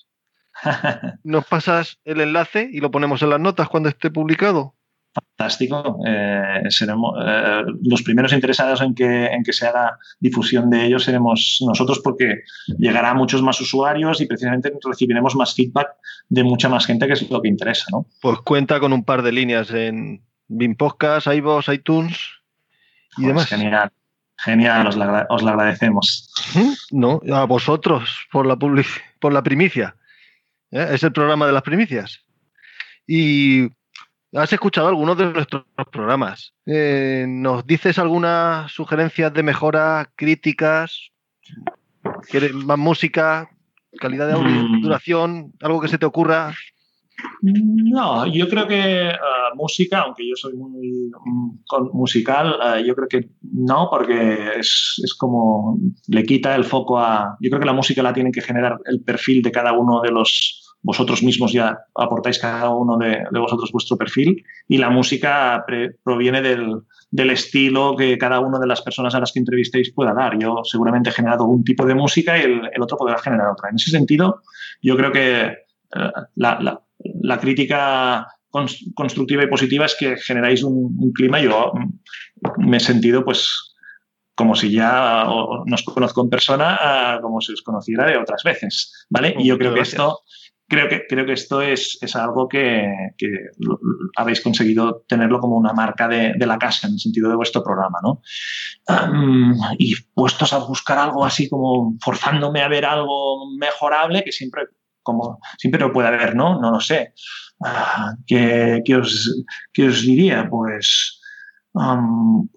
Nos 1.25 1.47
pasas 1.47 1.99
el 2.05 2.21
enlace 2.21 2.69
y 2.73 2.81
lo 2.81 2.91
ponemos 2.91 3.21
en 3.23 3.31
las 3.31 3.41
notas 3.41 3.69
cuando 3.69 3.89
esté 3.89 4.11
publicado 4.11 4.76
fantástico. 5.17 5.99
Eh, 6.07 6.63
seremos 6.69 7.15
eh, 7.25 7.63
los 7.83 8.03
primeros 8.03 8.33
interesados 8.33 8.81
en 8.81 8.95
que, 8.95 9.27
en 9.27 9.43
que 9.43 9.53
se 9.53 9.67
haga 9.67 9.99
difusión 10.21 10.71
de 10.71 10.87
ello 10.87 10.99
seremos 10.99 11.59
nosotros 11.67 12.01
porque 12.03 12.43
llegará 12.79 13.11
a 13.11 13.15
muchos 13.15 13.43
más 13.43 13.61
usuarios 13.61 14.21
y 14.21 14.27
precisamente 14.27 14.73
recibiremos 14.83 15.35
más 15.35 15.55
feedback 15.55 15.89
de 16.29 16.45
mucha 16.45 16.69
más 16.69 16.87
gente 16.87 17.07
que 17.07 17.15
es 17.15 17.31
lo 17.31 17.41
que 17.41 17.49
interesa. 17.49 17.87
¿no? 17.91 18.07
Pues 18.21 18.39
cuenta 18.41 18.81
con 18.81 18.93
un 18.93 19.05
par 19.05 19.23
de 19.23 19.33
líneas 19.33 19.71
en 19.71 20.23
BIM 20.49 20.77
Podcast, 20.77 21.27
iVoox, 21.27 21.69
iTunes 21.69 22.19
y 23.17 23.23
pues 23.23 23.27
demás. 23.27 23.47
Genial. 23.47 23.93
Genial, 24.39 24.87
os 24.87 24.97
la, 24.97 25.27
agradecemos. 25.31 26.31
No, 26.91 27.23
a 27.33 27.45
vosotros 27.47 28.27
por 28.31 28.47
la, 28.47 28.57
por 28.57 29.33
la 29.33 29.43
primicia. 29.43 29.97
¿Eh? 30.71 30.89
Es 30.93 31.03
el 31.03 31.13
programa 31.13 31.47
de 31.47 31.53
las 31.53 31.63
primicias. 31.63 32.21
Y 33.07 33.69
has 34.37 34.53
escuchado 34.53 34.89
algunos 34.89 35.17
de 35.17 35.33
nuestros 35.33 35.65
programas. 35.91 36.53
Eh, 36.67 37.25
¿Nos 37.29 37.67
dices 37.67 37.99
algunas 37.99 38.71
sugerencias 38.71 39.33
de 39.33 39.43
mejora, 39.43 40.11
críticas? 40.15 41.11
¿Quieres 42.31 42.53
más 42.53 42.79
música? 42.79 43.49
¿Calidad 43.99 44.27
de 44.27 44.35
audio? 44.35 44.51
Mm. 44.51 44.83
¿Duración? 44.83 45.53
¿Algo 45.61 45.81
que 45.81 45.89
se 45.89 45.99
te 45.99 46.07
ocurra? 46.07 46.55
No, 47.43 48.27
yo 48.27 48.47
creo 48.49 48.67
que 48.67 49.09
ah, 49.09 49.51
música, 49.55 50.01
aunque 50.01 50.29
yo 50.29 50.37
soy 50.37 50.53
muy 50.55 51.11
musical, 51.93 52.59
ah, 52.61 52.79
yo 52.79 52.95
creo 52.95 53.09
que 53.09 53.31
no, 53.41 53.89
porque 53.91 54.59
es, 54.59 55.01
es, 55.03 55.15
como 55.15 55.79
le 56.09 56.25
quita 56.25 56.55
el 56.55 56.65
foco 56.65 56.99
a... 56.99 57.37
Yo 57.41 57.49
creo 57.49 57.61
que 57.61 57.67
la 57.67 57.73
música 57.73 58.03
la 58.03 58.13
tiene 58.13 58.33
que 58.33 58.43
generar 58.43 58.79
el 58.85 59.03
perfil 59.03 59.43
de 59.43 59.51
cada 59.51 59.73
uno 59.73 60.03
de 60.03 60.11
los 60.11 60.66
vosotros 60.83 61.23
mismos 61.23 61.53
ya 61.53 61.79
aportáis 61.95 62.39
cada 62.39 62.71
uno 62.71 62.97
de, 62.97 63.25
vosotros 63.33 63.73
vuestro 63.73 63.97
perfil 63.97 64.45
y 64.69 64.79
la 64.79 64.91
música 64.91 65.65
proviene 66.05 66.43
del, 66.43 66.83
estilo 67.31 67.97
que 67.97 68.17
cada 68.19 68.41
una 68.41 68.59
de 68.59 68.67
las 68.67 68.83
personas 68.83 69.15
a 69.15 69.21
las 69.21 69.33
que 69.33 69.41
entrevistéis 69.41 69.93
pueda 69.93 70.15
dar. 70.15 70.39
Yo 70.39 70.61
seguramente 70.65 71.11
he 71.11 71.13
generado 71.13 71.45
un 71.45 71.65
tipo 71.65 71.85
de 71.87 71.95
música 71.95 72.39
y 72.39 72.43
el, 72.43 72.83
otro 72.83 72.97
podrá 72.97 73.19
generar 73.19 73.49
otra. 73.49 73.71
En 73.71 73.77
ese 73.77 73.91
sentido, 73.91 74.43
yo 74.81 74.97
creo 74.97 75.11
que 75.11 75.45
eh, 75.47 76.13
la, 76.37 77.39
crítica 77.41 78.29
constructiva 78.95 79.43
y 79.43 79.49
positiva 79.49 79.87
es 79.87 79.97
que 79.99 80.17
generáis 80.17 80.63
un, 80.63 81.13
clima. 81.13 81.41
Yo 81.41 81.73
me 82.59 82.77
he 82.77 82.81
sentido 82.81 83.25
pues 83.25 83.75
como 84.37 84.55
si 84.55 84.71
ya 84.71 85.27
nos 85.65 85.83
conozco 85.83 86.23
en 86.23 86.31
persona, 86.31 87.19
como 87.23 87.41
si 87.41 87.55
os 87.55 87.63
conociera 87.63 88.07
de 88.07 88.19
otras 88.19 88.43
veces, 88.45 89.07
¿vale? 89.09 89.35
Y 89.39 89.49
yo 89.49 89.59
creo 89.59 89.73
que 89.73 89.81
esto 89.81 90.21
creo 90.69 90.89
que, 90.89 91.07
creo 91.09 91.27
que 91.27 91.33
esto 91.33 91.63
es, 91.63 91.99
es 92.01 92.17
algo 92.17 92.49
que, 92.49 92.91
habéis 94.17 94.41
conseguido 94.41 95.05
tenerlo 95.09 95.41
como 95.41 95.57
una 95.57 95.73
marca 95.73 96.09
de, 96.09 96.35
la 96.39 96.59
casa 96.59 96.87
en 96.87 96.95
el 96.95 97.01
sentido 97.01 97.29
de 97.29 97.37
vuestro 97.37 97.63
programa, 97.63 97.99
¿no? 98.03 98.21
y 99.79 99.95
puestos 100.15 100.53
a 100.53 100.59
buscar 100.59 100.99
algo 100.99 101.25
así 101.25 101.49
como 101.49 101.97
forzándome 102.01 102.63
a 102.63 102.69
ver 102.69 102.85
algo 102.85 103.51
mejorable, 103.57 104.23
que 104.25 104.33
siempre, 104.33 104.65
como, 105.03 105.41
siempre 105.59 105.81
lo 105.81 105.93
puede 105.93 106.09
haber, 106.09 106.35
¿no? 106.35 106.61
No 106.61 106.73
lo 106.73 106.81
sé. 106.81 107.15
Ah, 107.65 108.15
¿qué, 108.27 108.83
os, 109.01 109.45
os, 109.79 110.03
diría? 110.03 110.49
Pues 110.51 111.21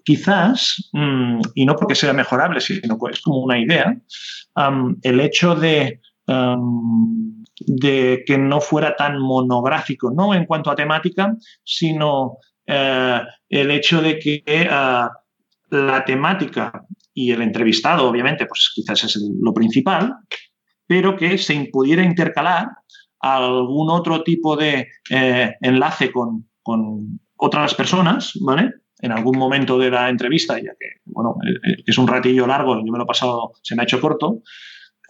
quizás, 0.04 0.90
mm, 0.92 1.40
y 1.54 1.66
no 1.66 1.76
porque 1.76 1.94
sea 1.94 2.12
mejorable, 2.12 2.60
sino 2.60 2.98
que 2.98 3.12
es 3.12 3.20
como 3.20 3.38
una 3.38 3.58
idea, 3.58 3.96
el 5.02 5.20
hecho 5.20 5.54
de 5.54 6.00
de 7.66 8.22
que 8.26 8.38
no 8.38 8.60
fuera 8.60 8.96
tan 8.96 9.18
monográfico, 9.18 10.10
no 10.10 10.34
en 10.34 10.46
cuanto 10.46 10.70
a 10.70 10.74
temática, 10.74 11.36
sino 11.62 12.38
eh, 12.66 13.20
el 13.48 13.70
hecho 13.70 14.00
de 14.00 14.18
que 14.18 14.42
eh, 14.46 14.68
la 15.70 16.04
temática 16.04 16.84
y 17.12 17.32
el 17.32 17.42
entrevistado, 17.42 18.08
obviamente, 18.08 18.46
pues 18.46 18.70
quizás 18.74 19.04
es 19.04 19.22
lo 19.40 19.52
principal, 19.52 20.14
pero 20.86 21.16
que 21.16 21.38
se 21.38 21.68
pudiera 21.72 22.02
intercalar 22.02 22.68
algún 23.20 23.90
otro 23.90 24.22
tipo 24.22 24.56
de 24.56 24.88
eh, 25.10 25.54
enlace 25.60 26.10
con, 26.10 26.48
con, 26.62 27.20
otras 27.42 27.74
personas, 27.74 28.32
¿vale? 28.42 28.70
En 28.98 29.12
algún 29.12 29.38
momento 29.38 29.78
de 29.78 29.90
la 29.90 30.10
entrevista, 30.10 30.58
ya 30.58 30.72
que, 30.78 31.00
bueno, 31.06 31.36
es 31.86 31.96
un 31.96 32.06
ratillo 32.06 32.46
largo, 32.46 32.76
yo 32.76 32.92
me 32.92 32.98
lo 32.98 33.04
he 33.04 33.06
pasado, 33.06 33.52
se 33.62 33.74
me 33.74 33.80
ha 33.80 33.84
hecho 33.84 33.98
corto, 33.98 34.42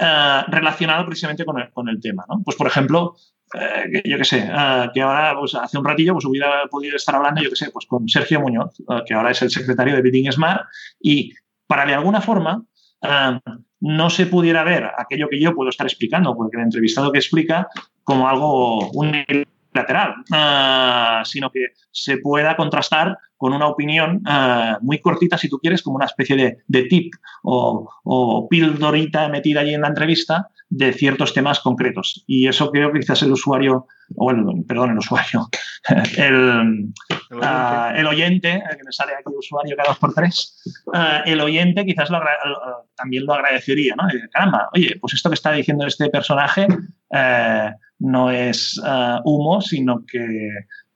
eh, 0.02 0.42
relacionado 0.48 1.04
precisamente 1.04 1.44
con 1.44 1.88
el, 1.88 2.00
tema. 2.00 2.24
¿no? 2.26 2.40
Pues, 2.42 2.56
por 2.56 2.66
ejemplo, 2.66 3.16
eh, 3.52 4.02
yo 4.04 4.16
qué 4.16 4.24
sé, 4.24 4.38
eh, 4.38 4.90
que 4.94 5.02
ahora, 5.02 5.36
pues, 5.38 5.54
hace 5.54 5.76
un 5.76 5.84
ratillo, 5.84 6.14
pues 6.14 6.24
hubiera 6.24 6.66
podido 6.70 6.96
estar 6.96 7.14
hablando, 7.14 7.42
yo 7.42 7.50
qué 7.50 7.56
sé, 7.56 7.70
pues 7.70 7.84
con 7.84 8.08
Sergio 8.08 8.40
Muñoz, 8.40 8.74
que 9.06 9.12
ahora 9.12 9.32
es 9.32 9.42
el 9.42 9.50
secretario 9.50 9.94
de 9.94 10.00
Bidding 10.00 10.32
Smart, 10.32 10.62
y 11.00 11.34
para 11.66 11.84
de 11.84 11.92
alguna 11.92 12.22
forma 12.22 12.64
no 13.80 14.10
se 14.10 14.24
pudiera 14.24 14.64
ver 14.64 14.90
aquello 14.96 15.28
que 15.28 15.38
yo 15.40 15.54
puedo 15.54 15.68
estar 15.68 15.86
explicando, 15.86 16.34
porque 16.34 16.56
el 16.56 16.64
entrevistado 16.64 17.12
que 17.12 17.18
explica, 17.18 17.68
como 18.02 18.26
algo 18.26 18.90
unilateral, 19.72 21.24
sino 21.24 21.50
que 21.50 21.68
se 21.90 22.18
pueda 22.18 22.56
contrastar 22.56 23.16
con 23.40 23.54
una 23.54 23.68
opinión 23.68 24.22
eh, 24.28 24.74
muy 24.82 24.98
cortita, 25.00 25.38
si 25.38 25.48
tú 25.48 25.58
quieres, 25.58 25.82
como 25.82 25.96
una 25.96 26.04
especie 26.04 26.62
de, 26.66 26.82
tip 26.82 27.14
o, 27.42 27.90
o, 28.04 28.46
pildorita 28.50 29.30
metida 29.30 29.60
allí 29.60 29.72
en 29.72 29.80
la 29.80 29.88
entrevista 29.88 30.50
de 30.68 30.92
ciertos 30.92 31.32
temas 31.32 31.58
concretos. 31.60 32.22
Y 32.26 32.48
eso 32.48 32.70
creo 32.70 32.92
que 32.92 33.00
quizás 33.00 33.22
el 33.22 33.32
usuario, 33.32 33.86
o 34.14 34.24
bueno, 34.24 34.52
perdón, 34.68 34.90
el 34.90 34.98
usuario, 34.98 35.48
el, 36.18 36.92
el 37.30 38.06
oyente, 38.06 38.56
eh, 38.56 38.76
que 38.76 38.84
me 38.84 38.92
sale 38.92 39.14
aquí 39.14 39.32
usuario 39.34 39.74
cada 39.74 39.88
dos 39.88 39.98
por 39.98 40.12
tres, 40.12 40.62
el 41.24 41.40
oyente 41.40 41.86
quizás 41.86 42.10
también 42.94 43.24
lo 43.24 43.32
agradecería, 43.32 43.94
¿no? 43.96 44.06
Caramba, 44.30 44.68
oye, 44.74 44.98
pues 45.00 45.14
esto 45.14 45.30
que 45.30 45.36
está 45.36 45.52
diciendo 45.52 45.86
este 45.86 46.10
personaje 46.10 46.66
no 48.00 48.30
es 48.30 48.80
humo, 49.24 49.60
sino 49.60 50.04
que 50.06 50.50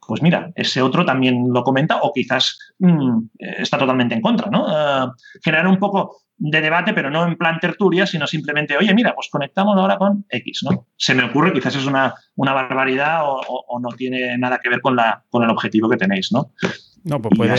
pues 0.07 0.23
mira, 0.23 0.53
ese 0.55 0.83
otro 0.83 1.05
también 1.05 1.49
lo 1.53 1.63
comenta 1.63 2.01
o 2.03 2.13
quizás 2.13 2.59
mm, 2.79 3.27
está 3.39 3.79
totalmente 3.79 4.15
en 4.15 4.21
contra, 4.21 4.51
¿no? 4.51 4.67
Eh, 4.69 5.11
generar 5.43 5.67
un 5.67 5.79
poco 5.79 6.17
de 6.37 6.61
debate, 6.61 6.93
pero 6.93 7.11
no 7.11 7.27
en 7.27 7.37
plan 7.37 7.61
tertulia, 7.61 8.07
sino 8.07 8.27
simplemente, 8.27 8.77
oye, 8.77 8.93
mira, 8.93 9.15
pues 9.15 9.29
conectamos 9.31 9.77
ahora 9.77 9.97
con 9.97 10.27
X, 10.29 10.65
¿no? 10.65 10.89
Se 10.97 11.15
me 11.15 11.25
ocurre, 11.25 11.53
quizás 11.53 11.77
es 11.77 11.87
una, 11.87 12.15
una 12.35 12.53
barbaridad 12.53 13.21
o, 13.25 13.81
no 13.81 13.89
tiene 13.91 14.37
nada 14.39 14.59
que 14.63 14.69
ver 14.69 14.81
con, 14.81 14.97
la, 14.97 15.25
con 15.31 15.43
el 15.43 15.51
objetivo 15.51 15.89
que 15.89 15.97
tenéis, 15.97 16.33
¿no? 16.33 16.51
No, 17.05 17.21
pues 17.21 17.37
puede, 17.37 17.55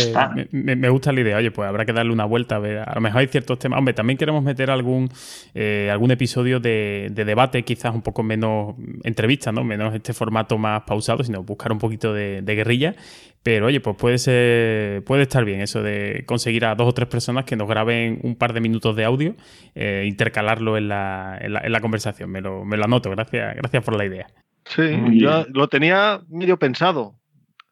me, 0.51 0.75
me, 0.75 0.89
gusta 0.89 1.11
la 1.11 1.21
idea. 1.21 1.37
Oye, 1.37 1.51
pues 1.51 1.69
habrá 1.69 1.85
que 1.85 1.93
darle 1.93 2.11
una 2.11 2.25
vuelta. 2.25 2.55
A, 2.55 2.59
ver, 2.59 2.79
a 2.79 2.95
lo 2.95 3.01
mejor 3.01 3.21
hay 3.21 3.27
ciertos 3.27 3.59
temas. 3.59 3.77
Hombre, 3.77 3.93
también 3.93 4.17
queremos 4.17 4.43
meter 4.43 4.71
algún, 4.71 5.07
eh, 5.53 5.89
algún 5.91 6.09
episodio 6.09 6.59
de, 6.59 7.11
debate, 7.13 7.63
quizás 7.63 7.93
un 7.93 8.01
poco 8.01 8.23
menos 8.23 8.75
entrevista, 9.03 9.51
¿no? 9.51 9.63
Menos 9.63 9.93
este 9.93 10.13
formato 10.13 10.57
más 10.57 10.81
pausado, 10.81 11.23
sino 11.23 11.43
buscar 11.43 11.71
un 11.71 11.77
poquito 11.77 12.11
de, 12.11 12.41
guerrilla. 12.43 12.95
Pero 13.43 13.67
oye, 13.67 13.79
pues 13.81 13.95
puede 13.95 14.17
ser, 14.17 15.03
puede 15.03 15.21
estar 15.21 15.45
bien 15.45 15.61
eso 15.61 15.83
de 15.83 16.23
conseguir 16.25 16.65
a 16.65 16.73
dos 16.73 16.87
o 16.87 16.93
tres 16.93 17.07
personas 17.07 17.45
que 17.45 17.55
nos 17.55 17.67
graben 17.67 18.19
un 18.23 18.35
par 18.35 18.53
de 18.53 18.61
minutos 18.61 18.95
de 18.95 19.05
audio, 19.05 19.35
e 19.75 20.05
intercalarlo 20.07 20.75
en 20.75 20.87
la, 20.87 21.37
en 21.39 21.71
la, 21.71 21.81
conversación. 21.81 22.31
Me 22.31 22.41
lo, 22.41 22.65
me 22.65 22.77
lo 22.77 22.85
anoto. 22.85 23.11
Gracias, 23.11 23.55
gracias 23.57 23.83
por 23.83 23.95
la 23.95 24.05
idea. 24.05 24.25
Sí, 24.65 24.81
yo 25.19 25.45
lo 25.53 25.67
tenía 25.67 26.21
medio 26.29 26.57
pensado 26.57 27.19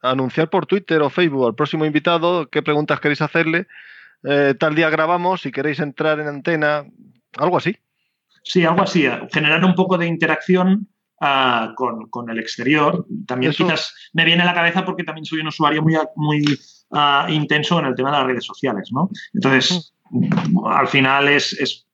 anunciar 0.03 0.49
por 0.49 0.65
Twitter 0.65 1.01
o 1.01 1.09
Facebook 1.09 1.47
al 1.47 1.55
próximo 1.55 1.85
invitado 1.85 2.49
qué 2.49 2.61
preguntas 2.61 2.99
queréis 2.99 3.21
hacerle. 3.21 3.67
Eh, 4.23 4.53
tal 4.59 4.75
día 4.75 4.89
grabamos, 4.89 5.41
si 5.41 5.51
queréis 5.51 5.79
entrar 5.79 6.19
en 6.19 6.27
antena, 6.27 6.85
algo 7.37 7.57
así. 7.57 7.75
Sí, 8.43 8.63
algo 8.65 8.83
así. 8.83 9.07
Generar 9.31 9.63
un 9.63 9.73
poco 9.73 9.97
de 9.97 10.05
interacción 10.05 10.87
ah, 11.21 11.73
con, 11.75 12.29
el 12.29 12.39
exterior. 12.39 13.05
También 13.25 13.53
quizás 13.53 13.93
me 14.13 14.25
viene 14.25 14.43
a 14.43 14.45
la 14.45 14.53
cabeza 14.53 14.85
porque 14.85 15.03
también 15.03 15.25
soy 15.25 15.39
un 15.39 15.47
usuario 15.47 15.81
muy, 15.81 15.95
muy 16.15 16.43
ah, 16.91 17.25
intenso 17.29 17.79
en 17.79 17.85
el 17.85 17.95
tema 17.95 18.11
de 18.11 18.17
las 18.17 18.27
redes 18.27 18.45
sociales. 18.45 18.89
¿no? 18.91 19.09
Entonces, 19.33 19.93
al 20.65 20.87
final 20.87 21.29
es, 21.29 21.87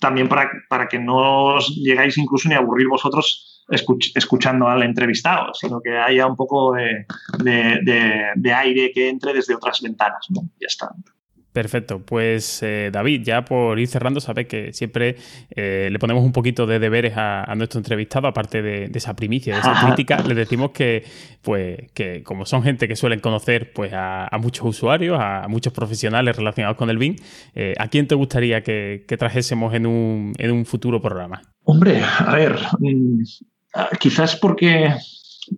también 0.00 0.28
para, 0.28 0.50
para, 0.68 0.88
que 0.88 0.98
no 0.98 1.54
os 1.54 1.68
llegáis 1.76 2.18
incluso 2.18 2.48
ni 2.48 2.56
a 2.56 2.58
aburrir 2.58 2.88
vosotros 2.88 3.53
escuchando 3.68 4.68
al 4.68 4.82
entrevistado, 4.82 5.54
sino 5.54 5.80
que 5.80 5.96
haya 5.96 6.26
un 6.26 6.36
poco 6.36 6.74
de, 6.74 7.06
de, 8.36 8.52
aire 8.52 8.92
que 8.92 9.08
entre 9.08 9.32
desde 9.32 9.54
otras 9.54 9.80
ventanas. 9.80 10.26
¿no? 10.30 10.42
Ya 10.60 10.66
está. 10.66 10.90
Perfecto, 11.54 12.00
pues 12.04 12.64
eh, 12.64 12.90
David, 12.92 13.22
ya 13.22 13.44
por 13.44 13.78
ir 13.78 13.86
cerrando, 13.86 14.18
sabes 14.18 14.48
que 14.48 14.72
siempre 14.72 15.14
eh, 15.50 15.88
le 15.88 16.00
ponemos 16.00 16.24
un 16.24 16.32
poquito 16.32 16.66
de 16.66 16.80
deberes 16.80 17.12
a, 17.16 17.54
nuestro 17.54 17.78
entrevistado, 17.78 18.26
aparte 18.26 18.60
de, 18.60 18.90
esa 18.92 19.14
primicia, 19.14 19.54
de 19.54 19.60
esa 19.60 19.86
crítica, 19.86 20.20
le 20.26 20.34
decimos 20.34 20.72
que, 20.72 21.04
pues, 21.42 21.92
que 21.92 22.24
como 22.24 22.44
son 22.44 22.64
gente 22.64 22.88
que 22.88 22.96
suelen 22.96 23.20
conocer 23.20 23.72
pues, 23.72 23.92
a, 23.94 24.28
muchos 24.40 24.66
usuarios, 24.66 25.16
a, 25.20 25.46
muchos 25.46 25.72
profesionales 25.72 26.36
relacionados 26.36 26.76
con 26.76 26.90
el 26.90 26.98
BIM, 26.98 27.14
eh, 27.54 27.74
¿a 27.78 27.86
quién 27.86 28.08
te 28.08 28.16
gustaría 28.16 28.64
que, 28.64 29.04
trajésemos 29.16 29.74
en 29.74 29.86
un, 29.86 30.32
en 30.38 30.50
un 30.50 30.66
futuro 30.66 31.00
programa? 31.00 31.40
Hombre, 31.62 32.02
a 32.02 32.34
ver, 32.34 32.56
mm, 33.74 33.96
quizás 33.98 34.36
porque 34.36 34.94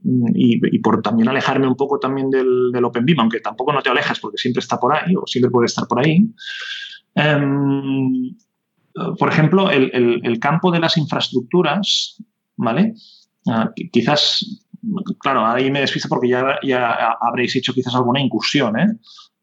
y, 0.03 0.79
por 0.81 1.03
también 1.03 1.29
alejarme 1.29 1.67
un 1.69 1.77
poco 1.77 1.99
también 1.99 2.31
del, 2.31 2.71
del 2.73 2.85
OpenBIM, 2.85 3.21
aunque 3.21 3.41
tampoco 3.41 3.73
no 3.73 3.83
te 3.83 3.91
alejas 3.91 4.19
porque 4.21 4.39
siempre 4.39 4.61
está 4.61 4.79
por 4.79 4.95
ahí 4.95 5.15
o 5.15 5.27
siempre 5.27 5.51
puede 5.51 5.67
estar 5.67 5.87
por 5.87 6.05
ahí. 6.05 6.19
Em, 7.15 8.37
por 9.19 9.29
ejemplo, 9.29 9.71
el, 9.71 10.39
campo 10.41 10.71
de 10.71 10.81
las 10.81 10.97
infraestructuras, 10.97 12.17
¿vale? 12.57 12.95
Ah, 13.49 13.71
quizás, 13.93 14.45
claro, 15.19 15.47
ahí 15.47 15.71
me 15.71 15.81
despisto 15.81 16.09
porque 16.09 16.29
ya, 16.29 16.59
ya 16.63 17.17
habréis 17.21 17.55
hecho 17.57 17.73
quizás 17.73 17.95
alguna 17.95 18.21
incursión, 18.21 18.79
¿eh? 18.79 18.89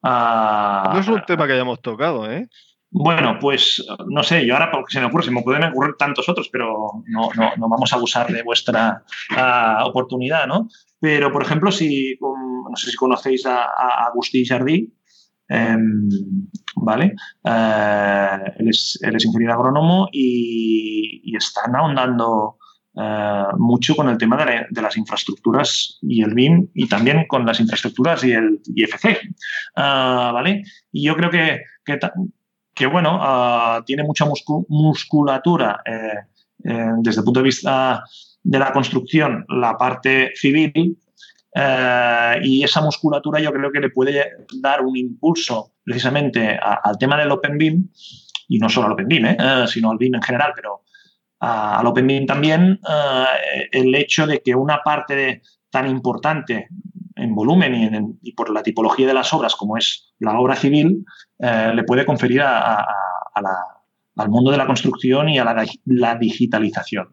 Ah, 0.01 0.91
no 0.93 0.99
es 0.99 1.07
un 1.07 1.21
tema 1.25 1.47
que 1.47 1.53
hayamos 1.53 1.81
tocado, 1.81 2.29
¿eh? 2.29 2.49
Bueno, 2.95 3.39
pues 3.41 3.83
no 4.07 4.21
sé, 4.21 4.45
yo 4.45 4.53
ahora 4.53 4.69
porque 4.69 4.93
se 4.93 4.99
me 4.99 5.07
ocurre, 5.07 5.23
se 5.23 5.31
me 5.31 5.41
pueden 5.41 5.63
ocurrir 5.63 5.95
tantos 5.97 6.29
otros, 6.29 6.47
pero 6.49 7.03
no, 7.07 7.29
vamos 7.57 7.91
a 7.91 7.95
abusar 7.95 8.31
de 8.31 8.43
vuestra 8.43 9.03
ah, 9.31 9.83
oportunidad, 9.85 10.45
¿no? 10.45 10.67
Pero, 10.99 11.31
por 11.31 11.41
ejemplo, 11.41 11.71
si, 11.71 12.15
no 12.21 12.75
sé 12.75 12.91
si 12.91 12.95
conocéis 12.95 13.47
a, 13.47 13.65
Agustí 14.05 14.45
Jardí, 14.45 14.93
em, 15.49 16.07
¿vale? 16.75 17.15
Eh, 17.43 18.37
él, 18.59 18.69
es, 18.69 18.99
ingeniero 19.01 19.55
agrónomo 19.55 20.07
y, 20.11 21.35
están 21.35 21.75
ahondando 21.75 22.57
eh, 22.95 23.43
mucho 23.57 23.95
con 23.95 24.07
el 24.07 24.19
tema 24.19 24.45
de, 24.45 24.81
las 24.81 24.97
infraestructuras 24.97 25.97
y 26.03 26.21
el 26.21 26.35
BIM 26.35 26.67
y 26.75 26.87
también 26.87 27.25
con 27.27 27.43
las 27.43 27.59
infraestructuras 27.59 28.23
y 28.23 28.33
el 28.33 28.59
IFC, 28.75 29.17
ah, 29.77 30.29
¿vale? 30.31 30.61
Y 30.91 31.07
yo 31.07 31.15
creo 31.15 31.31
que, 31.31 31.63
que 31.83 31.99
que 32.73 32.87
bueno, 32.87 33.19
ah, 33.21 33.83
tiene 33.85 34.03
mucha 34.03 34.25
musculatura 34.67 35.81
eh, 35.85 36.13
eh, 36.63 36.87
desde 36.99 37.21
el 37.21 37.25
punto 37.25 37.39
de 37.39 37.45
vista 37.45 38.03
de 38.41 38.59
la 38.59 38.71
construcción, 38.71 39.45
la 39.47 39.77
parte 39.77 40.31
civil, 40.35 40.97
eh, 41.55 42.39
y 42.41 42.63
esa 42.63 42.81
musculatura 42.81 43.39
yo 43.39 43.53
creo 43.53 43.71
que 43.71 43.79
le 43.79 43.89
puede 43.89 44.25
dar 44.59 44.81
un 44.81 44.97
impulso 44.97 45.73
precisamente 45.83 46.57
al 46.59 46.97
tema 46.97 47.17
del 47.17 47.31
Open 47.31 47.57
BIM, 47.57 47.89
y 48.47 48.57
no 48.57 48.69
solo 48.69 48.87
al 48.87 48.93
Open 48.93 49.07
BIM, 49.07 49.37
sino 49.67 49.91
al 49.91 49.97
BIM 49.97 50.15
en 50.15 50.21
general, 50.21 50.53
pero 50.55 50.83
al 51.39 51.85
Open 51.85 52.07
BIM 52.07 52.25
también, 52.25 52.79
el 53.71 53.95
hecho 53.95 54.25
de 54.25 54.41
que 54.41 54.55
una 54.55 54.81
parte 54.83 55.41
tan 55.69 55.87
importante 55.87 56.69
en 57.15 57.35
volumen 57.35 58.17
y, 58.21 58.33
por 58.33 58.49
la 58.49 58.63
tipología 58.63 59.07
de 59.07 59.13
las 59.13 59.33
obras, 59.33 59.55
como 59.55 59.77
es 59.77 60.13
la 60.19 60.37
obra 60.39 60.55
civil, 60.55 61.05
eh, 61.45 61.73
le 61.75 61.83
puede 61.83 62.05
conferir 62.05 62.41
al 62.41 64.29
mundo 64.29 64.49
de 64.49 64.57
la 64.57 64.65
construcción 64.65 65.27
y 65.27 65.39
a 65.39 65.65
la, 65.85 66.15
digitalización. 66.15 67.09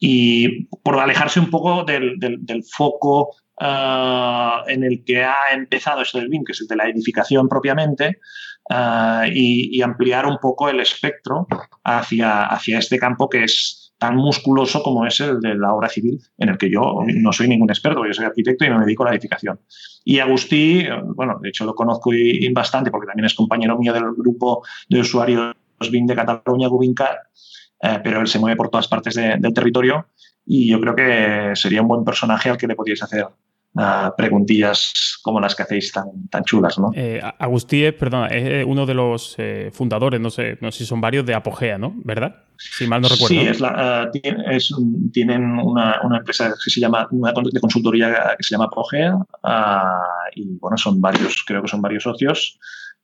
Y 0.00 0.64
por 0.64 0.98
alejarse 0.98 1.38
un 1.38 1.48
poco 1.48 1.84
del, 1.84 2.18
foco 2.68 3.30
eh, 3.60 4.52
en 4.66 4.82
el 4.82 5.04
que 5.04 5.22
ha 5.22 5.52
empezado 5.52 6.02
esto 6.02 6.18
del 6.18 6.28
BIM, 6.28 6.42
que 6.42 6.50
es 6.50 6.62
el 6.62 6.66
de 6.66 6.76
la 6.76 6.88
edificación 6.88 7.48
propiamente, 7.48 8.18
eh, 8.70 9.30
y, 9.32 9.80
ampliar 9.82 10.26
un 10.26 10.38
poco 10.38 10.68
el 10.68 10.80
espectro 10.80 11.46
hacia 11.84 12.78
este 12.78 12.98
campo 12.98 13.28
que 13.28 13.44
es 13.44 13.87
tan 13.98 14.16
musculoso 14.16 14.82
como 14.82 15.04
es 15.04 15.20
el 15.20 15.40
de 15.40 15.56
la 15.56 15.74
obra 15.74 15.88
civil, 15.88 16.20
en 16.38 16.50
el 16.50 16.58
que 16.58 16.70
yo 16.70 17.00
no 17.06 17.32
soy 17.32 17.48
ningún 17.48 17.68
experto, 17.70 18.06
yo 18.06 18.14
soy 18.14 18.24
arquitecto 18.24 18.64
y 18.64 18.70
me 18.70 18.78
dedico 18.78 19.02
a 19.02 19.06
la 19.06 19.12
edificación. 19.12 19.58
Y 20.04 20.20
Agustí, 20.20 20.86
bueno, 21.16 21.38
de 21.42 21.48
hecho 21.48 21.64
lo 21.64 21.74
conozco 21.74 22.14
y, 22.14 22.50
bastante 22.52 22.90
porque 22.90 23.08
también 23.08 23.26
es 23.26 23.34
compañero 23.34 23.76
mío 23.76 23.92
del 23.92 24.12
grupo 24.16 24.62
de 24.88 25.00
usuarios 25.00 25.54
BIM 25.90 26.06
de 26.06 26.14
Cataluña, 26.14 26.68
Gubincar, 26.68 27.18
eh, 27.82 28.00
pero 28.02 28.20
él 28.20 28.28
se 28.28 28.38
mueve 28.38 28.56
por 28.56 28.70
todas 28.70 28.88
partes 28.88 29.14
del 29.14 29.52
territorio 29.52 30.06
y 30.46 30.70
yo 30.70 30.80
creo 30.80 30.94
que 30.94 31.56
sería 31.56 31.82
un 31.82 31.88
buen 31.88 32.04
personaje 32.04 32.50
al 32.50 32.56
que 32.56 32.66
le 32.66 32.74
podíais 32.74 33.02
hacer 33.02 33.26
preguntillas 34.16 35.18
como 35.22 35.40
las 35.40 35.54
que 35.54 35.62
hacéis 35.62 35.92
tan, 35.92 36.28
tan 36.30 36.44
chulas, 36.44 36.78
¿no? 36.78 36.90
Eh, 36.94 37.20
Agustí 37.38 37.84
es, 37.84 37.94
perdona, 37.94 38.26
es 38.28 38.44
eh, 38.44 38.64
uno 38.64 38.86
de 38.86 38.94
los 38.94 39.34
eh, 39.38 39.70
fundadores, 39.72 40.20
no 40.20 40.30
sé, 40.30 40.58
no 40.60 40.72
sé 40.72 40.78
si 40.78 40.86
son 40.86 41.00
varios, 41.00 41.24
de 41.26 41.34
Apogea, 41.34 41.78
¿no? 41.78 41.94
¿Verdad? 42.04 42.44
Si 42.56 42.86
mal 42.86 43.00
no 43.00 43.08
recuerdo. 43.08 43.28
Sí, 43.28 43.38
es 43.38 43.60
la, 43.60 44.10
tienen 45.12 45.58
una, 45.60 46.00
una, 46.02 46.18
empresa 46.18 46.52
que 46.64 46.70
se 46.70 46.80
llama, 46.80 47.06
una 47.12 47.32
de 47.32 47.60
consultoría 47.60 48.34
que 48.36 48.42
se 48.42 48.50
llama 48.50 48.64
Apogea 48.64 49.16
ah, 49.44 50.02
y, 50.34 50.58
bueno, 50.58 50.76
son 50.76 51.00
varios, 51.00 51.44
creo 51.46 51.62
que 51.62 51.68
son 51.68 51.80
varios 51.80 52.02
socios. 52.02 52.58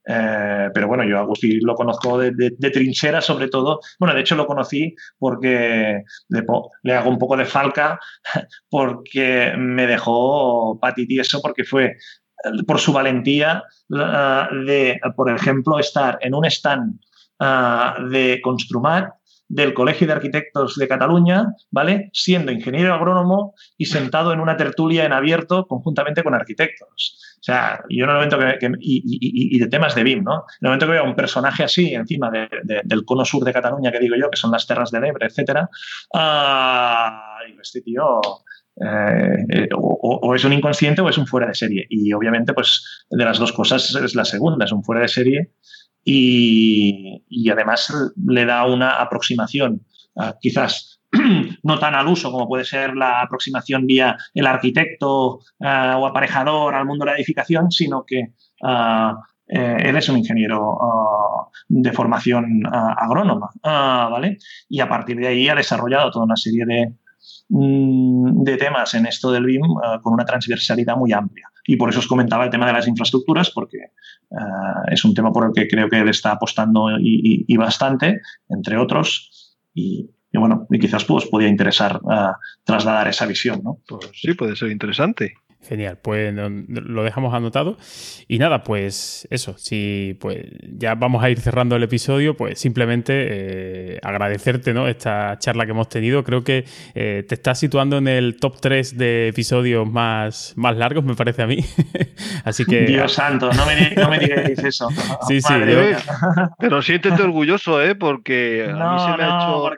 Eh, 0.07 0.71
pero 0.75 0.87
bueno, 0.87 1.05
yo 1.05 1.19
a 1.19 1.21
Agustín 1.21 1.61
lo 1.63 1.75
conozco 1.75 2.19
de, 2.19 2.33
de, 2.33 2.71
trinchera 2.71 3.21
sobre 3.21 3.49
todo. 3.49 3.81
Bueno, 3.99 4.15
de 4.15 4.21
hecho 4.21 4.37
lo 4.37 4.47
conocí 4.47 4.95
porque 5.19 6.03
le, 6.29 6.93
hago 6.95 7.11
un 7.11 7.19
poco 7.19 7.37
de 7.37 7.47
falca 7.47 7.99
porque 8.69 9.55
me 9.57 9.87
dejó 9.87 10.79
patitieso 10.79 11.41
porque 11.41 11.65
fue 11.65 11.85
eh, 11.87 11.97
por 12.67 12.79
su 12.79 12.93
valentía 12.93 13.65
de, 13.89 15.01
por 15.17 15.31
ejemplo, 15.31 15.79
estar 15.79 16.19
en 16.21 16.35
un 16.35 16.45
stand 16.45 17.01
ah, 17.41 17.97
de 18.11 18.41
Construmat 18.43 19.11
del 19.49 19.75
Colegio 19.75 20.07
de 20.07 20.15
Arquitectos 20.15 20.77
de 20.77 20.89
Cataluña, 20.89 21.55
¿vale? 21.71 22.11
Siendo 22.13 22.53
ingeniero 22.53 22.95
agrónomo 22.95 23.55
y 23.77 23.87
sentado 23.87 24.33
en 24.33 24.41
una 24.41 24.57
tertulia 24.57 25.05
en 25.05 25.13
abierto 25.13 25.67
conjuntamente 25.67 26.23
con 26.23 26.35
arquitectos. 26.35 27.37
O 27.39 27.43
sea, 27.43 27.85
yo 27.91 28.05
en 28.05 28.11
el 28.11 28.17
momento 28.17 28.39
y, 28.81 29.59
de 29.59 29.67
temas 29.67 29.95
de 29.95 30.03
BIM, 30.03 30.25
¿no? 30.25 30.45
En 30.61 30.67
el 30.67 30.69
momento 30.69 30.87
que 30.87 30.93
veo 30.93 31.05
un 31.05 31.15
personaje 31.15 31.63
así 31.63 31.95
encima 31.95 32.31
del 32.31 33.05
cono 33.05 33.25
sur 33.25 33.45
de 33.45 33.53
Cataluña, 33.53 33.93
que 33.93 34.01
digo 34.01 34.17
yo, 34.17 34.31
que 34.31 34.37
son 34.37 34.51
las 34.51 34.67
terras 34.67 34.91
de 34.91 34.99
Ebre, 34.99 35.27
etcétera, 35.27 35.69
ah, 36.15 37.39
este 37.61 37.83
eh, 38.77 39.47
eh, 39.51 39.69
o, 39.77 40.35
es 40.35 40.45
un 40.45 40.53
inconsciente 40.53 41.01
o 41.01 41.09
es 41.09 41.19
un 41.19 41.27
fuera 41.27 41.47
de 41.47 41.55
serie. 41.55 41.87
Y 41.91 42.13
obviamente, 42.13 42.53
pues 42.55 43.05
de 43.11 43.25
las 43.25 43.39
dos 43.39 43.53
cosas 43.53 43.95
es 43.95 44.15
la 44.15 44.25
segunda, 44.25 44.65
es 44.65 44.73
un 44.73 44.83
fuera 44.83 45.03
de 45.03 45.09
serie 45.09 45.53
y, 46.05 47.51
además 47.51 47.93
le 48.27 48.45
da 48.45 48.67
una 48.67 49.01
aproximación, 49.01 49.85
ah, 50.17 50.37
quizás 50.41 51.01
no 51.63 51.79
tan 51.79 51.95
al 51.95 52.09
uso 52.09 52.31
como 52.31 52.49
puede 52.49 52.65
ser 52.65 52.97
la 52.97 53.23
aproximación 53.23 53.87
vía 53.87 54.17
el 54.35 54.47
arquitecto 54.47 55.41
ah, 55.61 55.97
o 55.99 56.07
aparejador 56.07 56.75
al 56.75 56.87
mundo 56.87 57.05
de 57.05 57.13
la 57.13 57.17
edificación, 57.17 57.71
sino 57.71 58.05
que 58.05 58.33
él 59.47 59.97
es 59.97 60.09
un 60.09 60.17
ingeniero 60.17 60.79
de 61.69 61.93
formación 61.93 62.63
agrónoma, 62.67 63.51
¿vale? 63.63 64.39
Y 64.71 64.81
a 64.81 64.89
partir 64.89 65.19
de 65.19 65.29
ahí 65.29 65.49
ha 65.49 65.55
desarrollado 65.55 66.11
toda 66.11 66.25
una 66.25 66.37
serie 66.37 66.65
de, 66.65 66.95
de 67.49 68.57
temas 68.57 68.95
en 68.95 69.07
esto 69.07 69.31
del 69.31 69.45
BIM 69.45 69.63
con 70.03 70.15
una 70.15 70.25
transversalidad 70.25 70.97
muy 70.97 71.13
amplia. 71.13 71.51
Y 71.67 71.77
por 71.77 71.91
eso 71.91 72.01
os 72.01 72.07
comentaba 72.07 72.45
el 72.45 72.51
tema 72.51 72.67
de 72.67 72.73
las 72.73 72.89
infraestructuras, 72.89 73.51
porque 73.51 73.79
es 74.91 75.05
un 75.05 75.15
tema 75.15 75.33
por 75.33 75.47
el 75.47 75.53
que 75.55 75.69
creo 75.69 75.89
que 75.89 76.01
él 76.01 76.09
está 76.09 76.33
apostando 76.33 76.89
y, 76.99 77.57
bastante, 77.57 78.21
entre 78.49 78.77
otros. 78.77 79.57
Y, 79.73 80.11
y 80.35 80.39
bueno, 80.39 80.67
y 80.69 80.81
quizás 80.81 81.05
pues 81.05 81.27
podía 81.27 81.47
interesar 81.47 82.01
uh, 82.03 82.33
trasladar 82.65 83.07
esa 83.07 83.25
visión, 83.25 83.61
¿no? 83.63 83.79
Pues 83.87 84.11
sí, 84.15 84.35
puede 84.35 84.57
ser 84.57 84.73
interesante. 84.73 85.35
Genial, 85.67 85.99
pues 86.01 86.35
lo 86.35 87.03
dejamos 87.03 87.33
anotado. 87.33 87.79
Y 88.29 88.39
nada, 88.39 88.63
pues 88.65 89.27
eso, 89.31 89.55
si 89.57 90.17
pues 90.21 90.45
ya 90.63 90.95
vamos 90.95 91.25
a 91.25 91.31
ir 91.31 91.41
cerrando 91.41 91.77
el 91.77 91.83
episodio, 91.83 92.37
pues 92.37 92.59
simplemente 92.59 93.95
eh, 93.97 93.99
agradecerte 94.03 94.75
¿no? 94.75 94.89
esta 94.89 95.39
charla 95.39 95.65
que 95.65 95.71
hemos 95.71 95.89
tenido. 95.89 96.23
Creo 96.23 96.45
que 96.45 96.65
eh, 96.95 97.25
te 97.27 97.35
estás 97.35 97.59
situando 97.59 97.97
en 97.99 98.09
el 98.09 98.37
top 98.37 98.61
3 98.61 98.99
de 98.99 99.29
episodios 99.29 99.91
más, 99.91 100.53
más 100.57 100.77
largos, 100.77 101.05
me 101.05 101.15
parece 101.15 101.43
a 101.43 101.47
mí. 101.47 101.65
Así 102.45 102.65
que. 102.65 102.83
Dios 102.85 103.13
santo, 103.13 103.51
no 103.53 103.65
me, 103.67 103.91
no 103.91 104.11
me 104.11 104.19
digáis 104.19 104.59
eso. 104.59 104.89
sí, 105.29 105.41
sí. 105.41 105.55
Pero 106.59 106.83
siéntete 106.83 107.23
orgulloso, 107.23 107.83
¿eh? 107.83 107.95
Porque 107.95 108.69
a 108.71 108.93
mí 108.93 109.01
se 109.01 109.17
me 109.17 109.25
ha 109.25 109.37
hecho. 109.37 109.71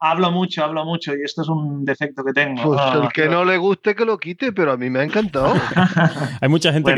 Hablo 0.00 0.30
mucho, 0.30 0.64
hablo 0.64 0.84
mucho 0.84 1.14
y 1.16 1.22
esto 1.22 1.42
es 1.42 1.48
un 1.48 1.84
defecto 1.84 2.24
que 2.24 2.32
tengo. 2.32 2.62
Pues 2.62 2.80
el 2.94 3.02
ah, 3.02 3.08
que 3.12 3.28
no 3.28 3.44
le 3.44 3.56
guste 3.56 3.94
que 3.94 4.04
lo 4.04 4.18
quite, 4.18 4.52
pero 4.52 4.72
a 4.72 4.76
mí 4.76 4.90
me 4.90 5.00
ha 5.00 5.02
encantado. 5.02 5.54
Hay 6.40 6.48
mucha 6.48 6.72
gente 6.72 6.94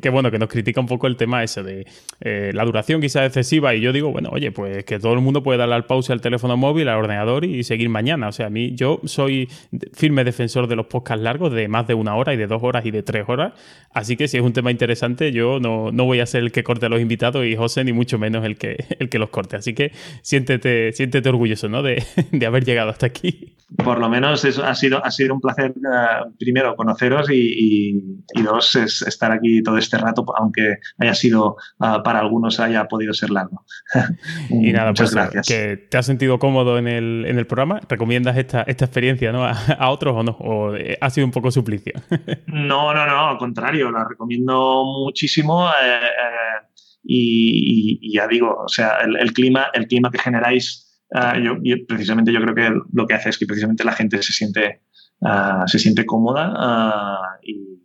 que, 0.00 0.10
bueno, 0.10 0.30
que 0.30 0.38
nos 0.38 0.48
critica 0.48 0.80
un 0.80 0.86
poco 0.86 1.06
el 1.06 1.16
tema 1.16 1.42
ese 1.42 1.62
de 1.62 1.86
eh, 2.20 2.50
la 2.54 2.64
duración 2.64 3.00
quizás 3.00 3.26
excesiva 3.26 3.74
y 3.74 3.80
yo 3.80 3.92
digo, 3.92 4.10
bueno, 4.10 4.30
oye, 4.32 4.50
pues 4.52 4.84
que 4.84 4.98
todo 4.98 5.12
el 5.12 5.20
mundo 5.20 5.42
puede 5.42 5.58
darle 5.58 5.74
al 5.74 5.84
pause 5.84 6.10
al 6.10 6.20
teléfono 6.20 6.56
móvil, 6.56 6.88
al 6.88 6.98
ordenador 6.98 7.44
y 7.44 7.64
seguir 7.64 7.88
mañana. 7.88 8.28
O 8.28 8.32
sea, 8.32 8.46
a 8.46 8.50
mí 8.50 8.74
yo 8.74 9.00
soy 9.04 9.48
firme 9.92 10.24
defensor 10.24 10.66
de 10.68 10.76
los 10.76 10.86
podcasts 10.86 11.22
largos 11.22 11.52
de 11.52 11.68
más 11.68 11.86
de 11.86 11.94
una 11.94 12.16
hora 12.16 12.32
y 12.32 12.36
de 12.36 12.46
dos 12.46 12.62
horas 12.62 12.86
y 12.86 12.90
de 12.90 13.02
tres 13.02 13.24
horas. 13.28 13.52
Así 13.92 14.16
que 14.16 14.28
si 14.28 14.36
es 14.36 14.42
un 14.42 14.52
tema 14.52 14.70
interesante, 14.70 15.32
yo 15.32 15.60
no, 15.60 15.90
voy 15.92 16.20
a 16.20 16.26
ser 16.26 16.42
el 16.42 16.52
que 16.52 16.62
corte 16.62 16.86
a 16.86 16.88
los 16.88 17.00
invitados 17.00 17.44
y 17.44 17.56
José 17.56 17.84
ni 17.84 17.92
mucho 17.92 18.18
menos 18.18 18.44
el 18.44 18.56
que, 18.56 18.84
el 18.98 19.08
que 19.08 19.18
los 19.18 19.30
corte. 19.30 19.56
Así 19.56 19.74
que 19.74 19.92
siéntete, 20.22 20.92
siéntete 20.92 21.28
orgulloso, 21.28 21.68
¿no? 21.68 21.82
De, 21.82 22.02
de 22.38 22.46
haber 22.46 22.64
llegado 22.64 22.90
hasta 22.90 23.06
aquí. 23.06 23.58
Por 23.76 23.98
lo 23.98 24.08
menos 24.08 24.46
eso 24.46 24.64
ha, 24.64 24.74
sido, 24.74 25.04
ha 25.04 25.10
sido 25.10 25.34
un 25.34 25.42
placer, 25.42 25.72
eh, 25.72 26.30
primero, 26.38 26.74
conoceros 26.74 27.28
y, 27.30 28.24
dos, 28.42 28.76
es 28.76 29.02
estar 29.02 29.30
aquí 29.30 29.62
todo 29.62 29.76
este 29.76 29.98
rato, 29.98 30.24
aunque 30.38 30.78
haya 30.96 31.14
sido, 31.14 31.56
uh, 31.78 32.02
para 32.02 32.20
algunos 32.20 32.60
haya 32.60 32.88
podido 32.88 33.12
ser 33.12 33.28
largo. 33.28 33.66
y 34.48 34.72
nada, 34.72 34.88
Muchas 34.88 35.12
pues 35.12 35.14
gracias. 35.14 35.46
que 35.48 35.76
te 35.76 35.98
has 35.98 36.06
sentido 36.06 36.38
cómodo 36.38 36.78
en 36.78 36.88
el, 36.88 37.26
en 37.26 37.38
el 37.38 37.46
programa. 37.46 37.80
¿Recomiendas 37.86 38.38
esta, 38.38 38.62
esta 38.62 38.86
experiencia 38.86 39.32
¿no? 39.32 39.44
a, 39.44 39.90
otros 39.90 40.16
o 40.16 40.22
no? 40.22 40.32
¿O 40.40 40.72
ha 41.00 41.10
sido 41.10 41.26
un 41.26 41.32
poco 41.32 41.50
suplicio? 41.50 41.92
no, 42.46 42.94
no, 42.94 43.06
no, 43.06 43.28
al 43.28 43.36
contrario, 43.36 43.90
la 43.90 44.06
recomiendo 44.08 44.82
muchísimo. 45.04 45.68
Eh, 45.68 46.00
eh, 46.00 46.66
y, 47.04 48.14
ya 48.14 48.26
digo, 48.26 48.62
o 48.64 48.68
sea, 48.68 48.96
el, 49.04 49.16
el, 49.16 49.34
clima, 49.34 49.66
el 49.74 49.86
clima 49.86 50.10
que 50.10 50.18
generáis 50.18 50.87
Ah, 51.12 51.38
yo, 51.38 51.54
precisamente 51.86 52.32
yo 52.32 52.40
creo 52.40 52.54
que 52.54 52.70
lo 52.92 53.06
que 53.06 53.14
hace 53.14 53.30
es 53.30 53.38
que 53.38 53.46
precisamente 53.46 53.84
la 53.84 53.92
gente 53.92 54.22
se 54.22 54.32
siente, 54.32 54.82
ah, 55.22 55.64
se 55.66 55.78
siente 55.78 56.04
cómoda 56.04 56.52
ah, 56.56 57.38
y, 57.42 57.78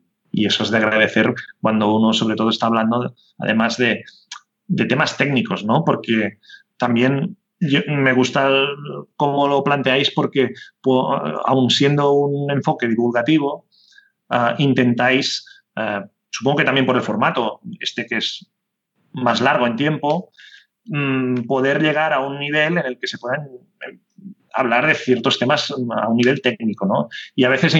eso 0.45 0.63
es 0.63 0.71
de 0.71 0.77
agradecer 0.77 1.31
cuando 1.61 1.95
uno 1.95 2.11
sobre 2.11 2.35
todo 2.35 2.49
está 2.49 2.65
hablando 2.65 3.13
además 3.37 3.77
de, 3.77 4.03
temas 4.89 5.15
técnicos, 5.15 5.63
¿no? 5.63 5.83
Porque 5.85 6.39
también 6.77 7.37
me 7.59 8.13
gusta 8.13 8.49
cómo 9.15 9.47
lo 9.47 9.63
planteáis 9.63 10.09
porque 10.09 10.49
aún 11.45 11.69
siendo 11.69 12.13
un 12.13 12.49
enfoque 12.49 12.87
divulgativo, 12.87 13.67
intentáis, 14.57 15.45
supongo 16.31 16.57
que 16.57 16.63
también 16.63 16.87
por 16.87 16.95
el 16.95 17.03
formato, 17.03 17.61
este 17.79 18.07
que 18.07 18.17
es 18.17 18.49
más 19.11 19.39
largo 19.39 19.67
en 19.67 19.75
tiempo, 19.75 20.31
Mm, 20.85 21.45
poder 21.47 21.81
llegar 21.81 22.11
a 22.11 22.19
un 22.19 22.39
nivel 22.39 22.77
en 22.77 22.85
el 22.85 22.99
que 22.99 23.07
se 23.07 23.17
puedan 23.17 23.47
eh, 23.87 23.99
hablar 24.53 24.85
de 24.85 24.95
ciertos 24.95 25.39
temas 25.39 25.71
a 25.71 26.07
un 26.09 26.17
nivel 26.17 26.41
técnico, 26.41 26.85
¿no? 26.85 27.07
Y 27.35 27.45
a 27.45 27.49
veces 27.49 27.73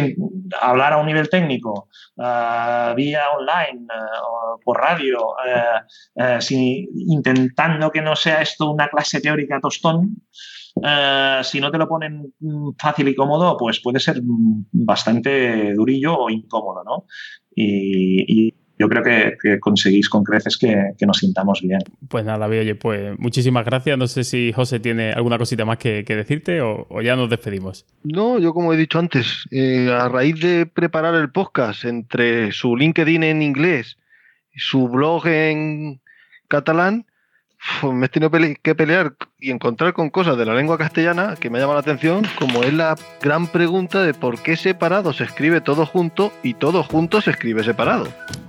hablar 0.62 0.94
a 0.94 0.98
un 0.98 1.06
nivel 1.06 1.30
técnico 1.30 1.90
ah, 2.18 2.94
vía 2.96 3.26
online 3.38 3.86
uh, 3.90 4.56
o 4.56 4.60
por 4.64 4.80
radio, 4.80 5.32
uh, 5.32 6.40
intentando 6.96 7.92
que 7.92 8.02
no 8.02 8.16
sea 8.16 8.42
esto 8.42 8.72
una 8.72 8.88
clase 8.88 9.22
teórica 9.22 9.60
tostón, 9.60 10.24
si 11.44 11.60
no 11.60 11.70
te 11.70 11.78
lo 11.78 11.88
ponen 11.88 12.34
fácil 12.80 13.08
y 13.08 13.16
cómodo, 13.16 13.56
pues 13.58 13.80
puede 13.80 14.00
ser 14.00 14.22
bastante 14.72 15.74
durillo 15.74 16.18
o 16.18 16.30
incómodo, 16.32 16.84
¿no? 16.84 17.06
Yo 18.80 18.90
creo 18.90 19.04
que, 19.04 19.60
conseguís 19.60 20.10
con 20.10 20.24
creces 20.24 20.58
que, 20.58 20.94
nos 21.06 21.18
sintamos 21.18 21.62
bien. 21.62 21.80
Pues 22.08 22.26
nada, 22.26 22.48
oye, 22.48 22.76
pues 22.76 23.18
muchísimas 23.20 23.66
gracias. 23.66 23.98
No 23.98 24.08
sé 24.08 24.24
si 24.24 24.52
José 24.52 24.80
tiene 24.80 25.14
alguna 25.14 25.38
cosita 25.38 25.66
más 25.66 25.78
que, 25.78 26.04
decirte 26.04 26.62
o, 26.62 27.02
ya 27.02 27.16
nos 27.16 27.30
despedimos. 27.30 27.86
No, 28.04 28.40
yo 28.40 28.54
como 28.54 28.74
he 28.74 28.78
dicho 28.78 29.00
antes, 29.00 29.45
eh, 29.52 29.90
a 29.91 30.10
raíz 30.10 30.40
de 30.40 30.66
preparar 30.66 31.16
el 31.16 31.32
podcast 31.32 31.86
entre 31.86 32.52
su 32.52 32.76
LinkedIn 32.76 33.24
en 33.24 33.41
inglés 33.41 33.98
y 34.52 34.60
su 34.60 34.88
blog 34.88 35.28
en 35.28 36.02
catalán, 36.48 37.06
me 37.84 38.06
he 38.06 38.10
tenido 38.10 38.31
que 38.61 38.76
pelear 38.76 39.14
y 39.40 39.52
encontrar 39.52 39.94
con 39.94 40.10
cosas 40.10 40.38
de 40.38 40.45
la 40.45 40.53
lengua 40.53 40.77
castellana 40.77 41.35
que 41.40 41.49
me 41.49 41.60
llaman 41.60 41.76
la 41.76 41.81
atención, 41.81 42.26
como 42.38 42.64
es 42.64 42.73
la 42.73 42.95
gran 43.22 43.48
pregunta 43.48 44.03
de 44.03 44.14
por 44.14 44.41
qué 44.41 44.56
separado 44.56 45.14
se 45.14 45.23
escribe 45.23 45.61
todo 45.61 45.85
junto 45.85 46.34
y 46.44 46.56
todo 46.56 46.84
junto 46.84 47.22
se 47.22 47.31
escribe 47.31 47.64
separado. 47.64 48.07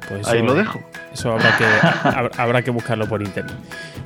Pues 0.09 0.27
Ahí 0.29 0.43
lo 0.43 0.55
dejo. 0.55 0.81
Eso 1.13 1.33
habrá 1.33 1.57
que, 1.57 1.65
habrá 2.41 2.63
que 2.63 2.71
buscarlo 2.71 3.09
por 3.09 3.23
internet. 3.23 3.57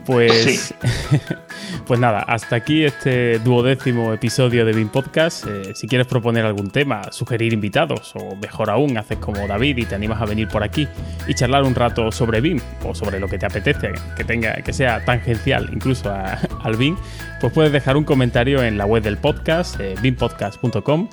Pues, 0.04 0.74
pues 1.86 2.00
nada, 2.00 2.20
hasta 2.20 2.56
aquí 2.56 2.84
este 2.84 3.38
duodécimo 3.38 4.12
episodio 4.12 4.64
de 4.64 4.72
BIM 4.72 4.88
Podcast. 4.88 5.46
Eh, 5.46 5.74
si 5.74 5.86
quieres 5.86 6.06
proponer 6.06 6.44
algún 6.44 6.70
tema, 6.70 7.12
sugerir 7.12 7.52
invitados 7.52 8.12
o 8.14 8.36
mejor 8.36 8.70
aún, 8.70 8.96
haces 8.98 9.18
como 9.18 9.46
David 9.46 9.78
y 9.78 9.84
te 9.84 9.94
animas 9.94 10.20
a 10.20 10.26
venir 10.26 10.48
por 10.48 10.62
aquí 10.62 10.88
y 11.26 11.34
charlar 11.34 11.64
un 11.64 11.74
rato 11.74 12.12
sobre 12.12 12.40
BIM 12.40 12.60
o 12.84 12.94
sobre 12.94 13.20
lo 13.20 13.28
que 13.28 13.38
te 13.38 13.46
apetece, 13.46 13.92
que 14.16 14.24
tenga, 14.24 14.54
que 14.56 14.72
sea 14.72 15.04
tangencial 15.04 15.70
incluso 15.72 16.12
al 16.62 16.76
BIM, 16.76 16.96
pues 17.40 17.52
puedes 17.52 17.72
dejar 17.72 17.96
un 17.96 18.04
comentario 18.04 18.62
en 18.62 18.78
la 18.78 18.86
web 18.86 19.02
del 19.02 19.18
podcast, 19.18 19.80
eh, 19.80 19.94
bimpodcast.com 20.00 21.08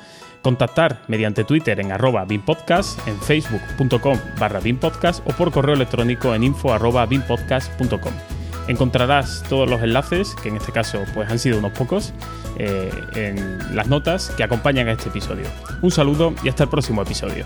contactar 0.46 1.02
mediante 1.08 1.44
Twitter 1.44 1.80
en 1.80 1.92
arroba 1.92 2.24
bimpodcast, 2.24 3.00
en 3.08 3.20
facebook.com 3.20 4.16
barra 4.40 4.60
bimpodcast 4.60 5.28
o 5.28 5.32
por 5.32 5.52
correo 5.52 5.74
electrónico 5.74 6.36
en 6.36 6.44
info 6.44 6.72
arroba 6.72 7.08
bimpodcast.com 7.08 8.45
encontrarás 8.68 9.44
todos 9.50 9.70
los 9.70 9.82
enlaces, 9.82 10.36
que 10.36 10.50
en 10.50 10.58
este 10.58 10.72
caso 10.72 11.04
pues 11.14 11.30
han 11.30 11.40
sido 11.40 11.60
unos 11.60 11.72
pocos, 11.72 12.14
eh, 12.58 12.92
en 13.16 13.76
las 13.76 13.88
notas 13.88 14.32
que 14.38 14.44
acompañan 14.44 14.88
a 14.88 14.94
este 14.94 15.10
episodio. 15.10 15.46
Un 15.82 15.92
saludo 15.92 16.34
y 16.44 16.50
hasta 16.50 16.64
el 16.64 16.70
próximo 16.70 17.02
episodio. 17.02 17.46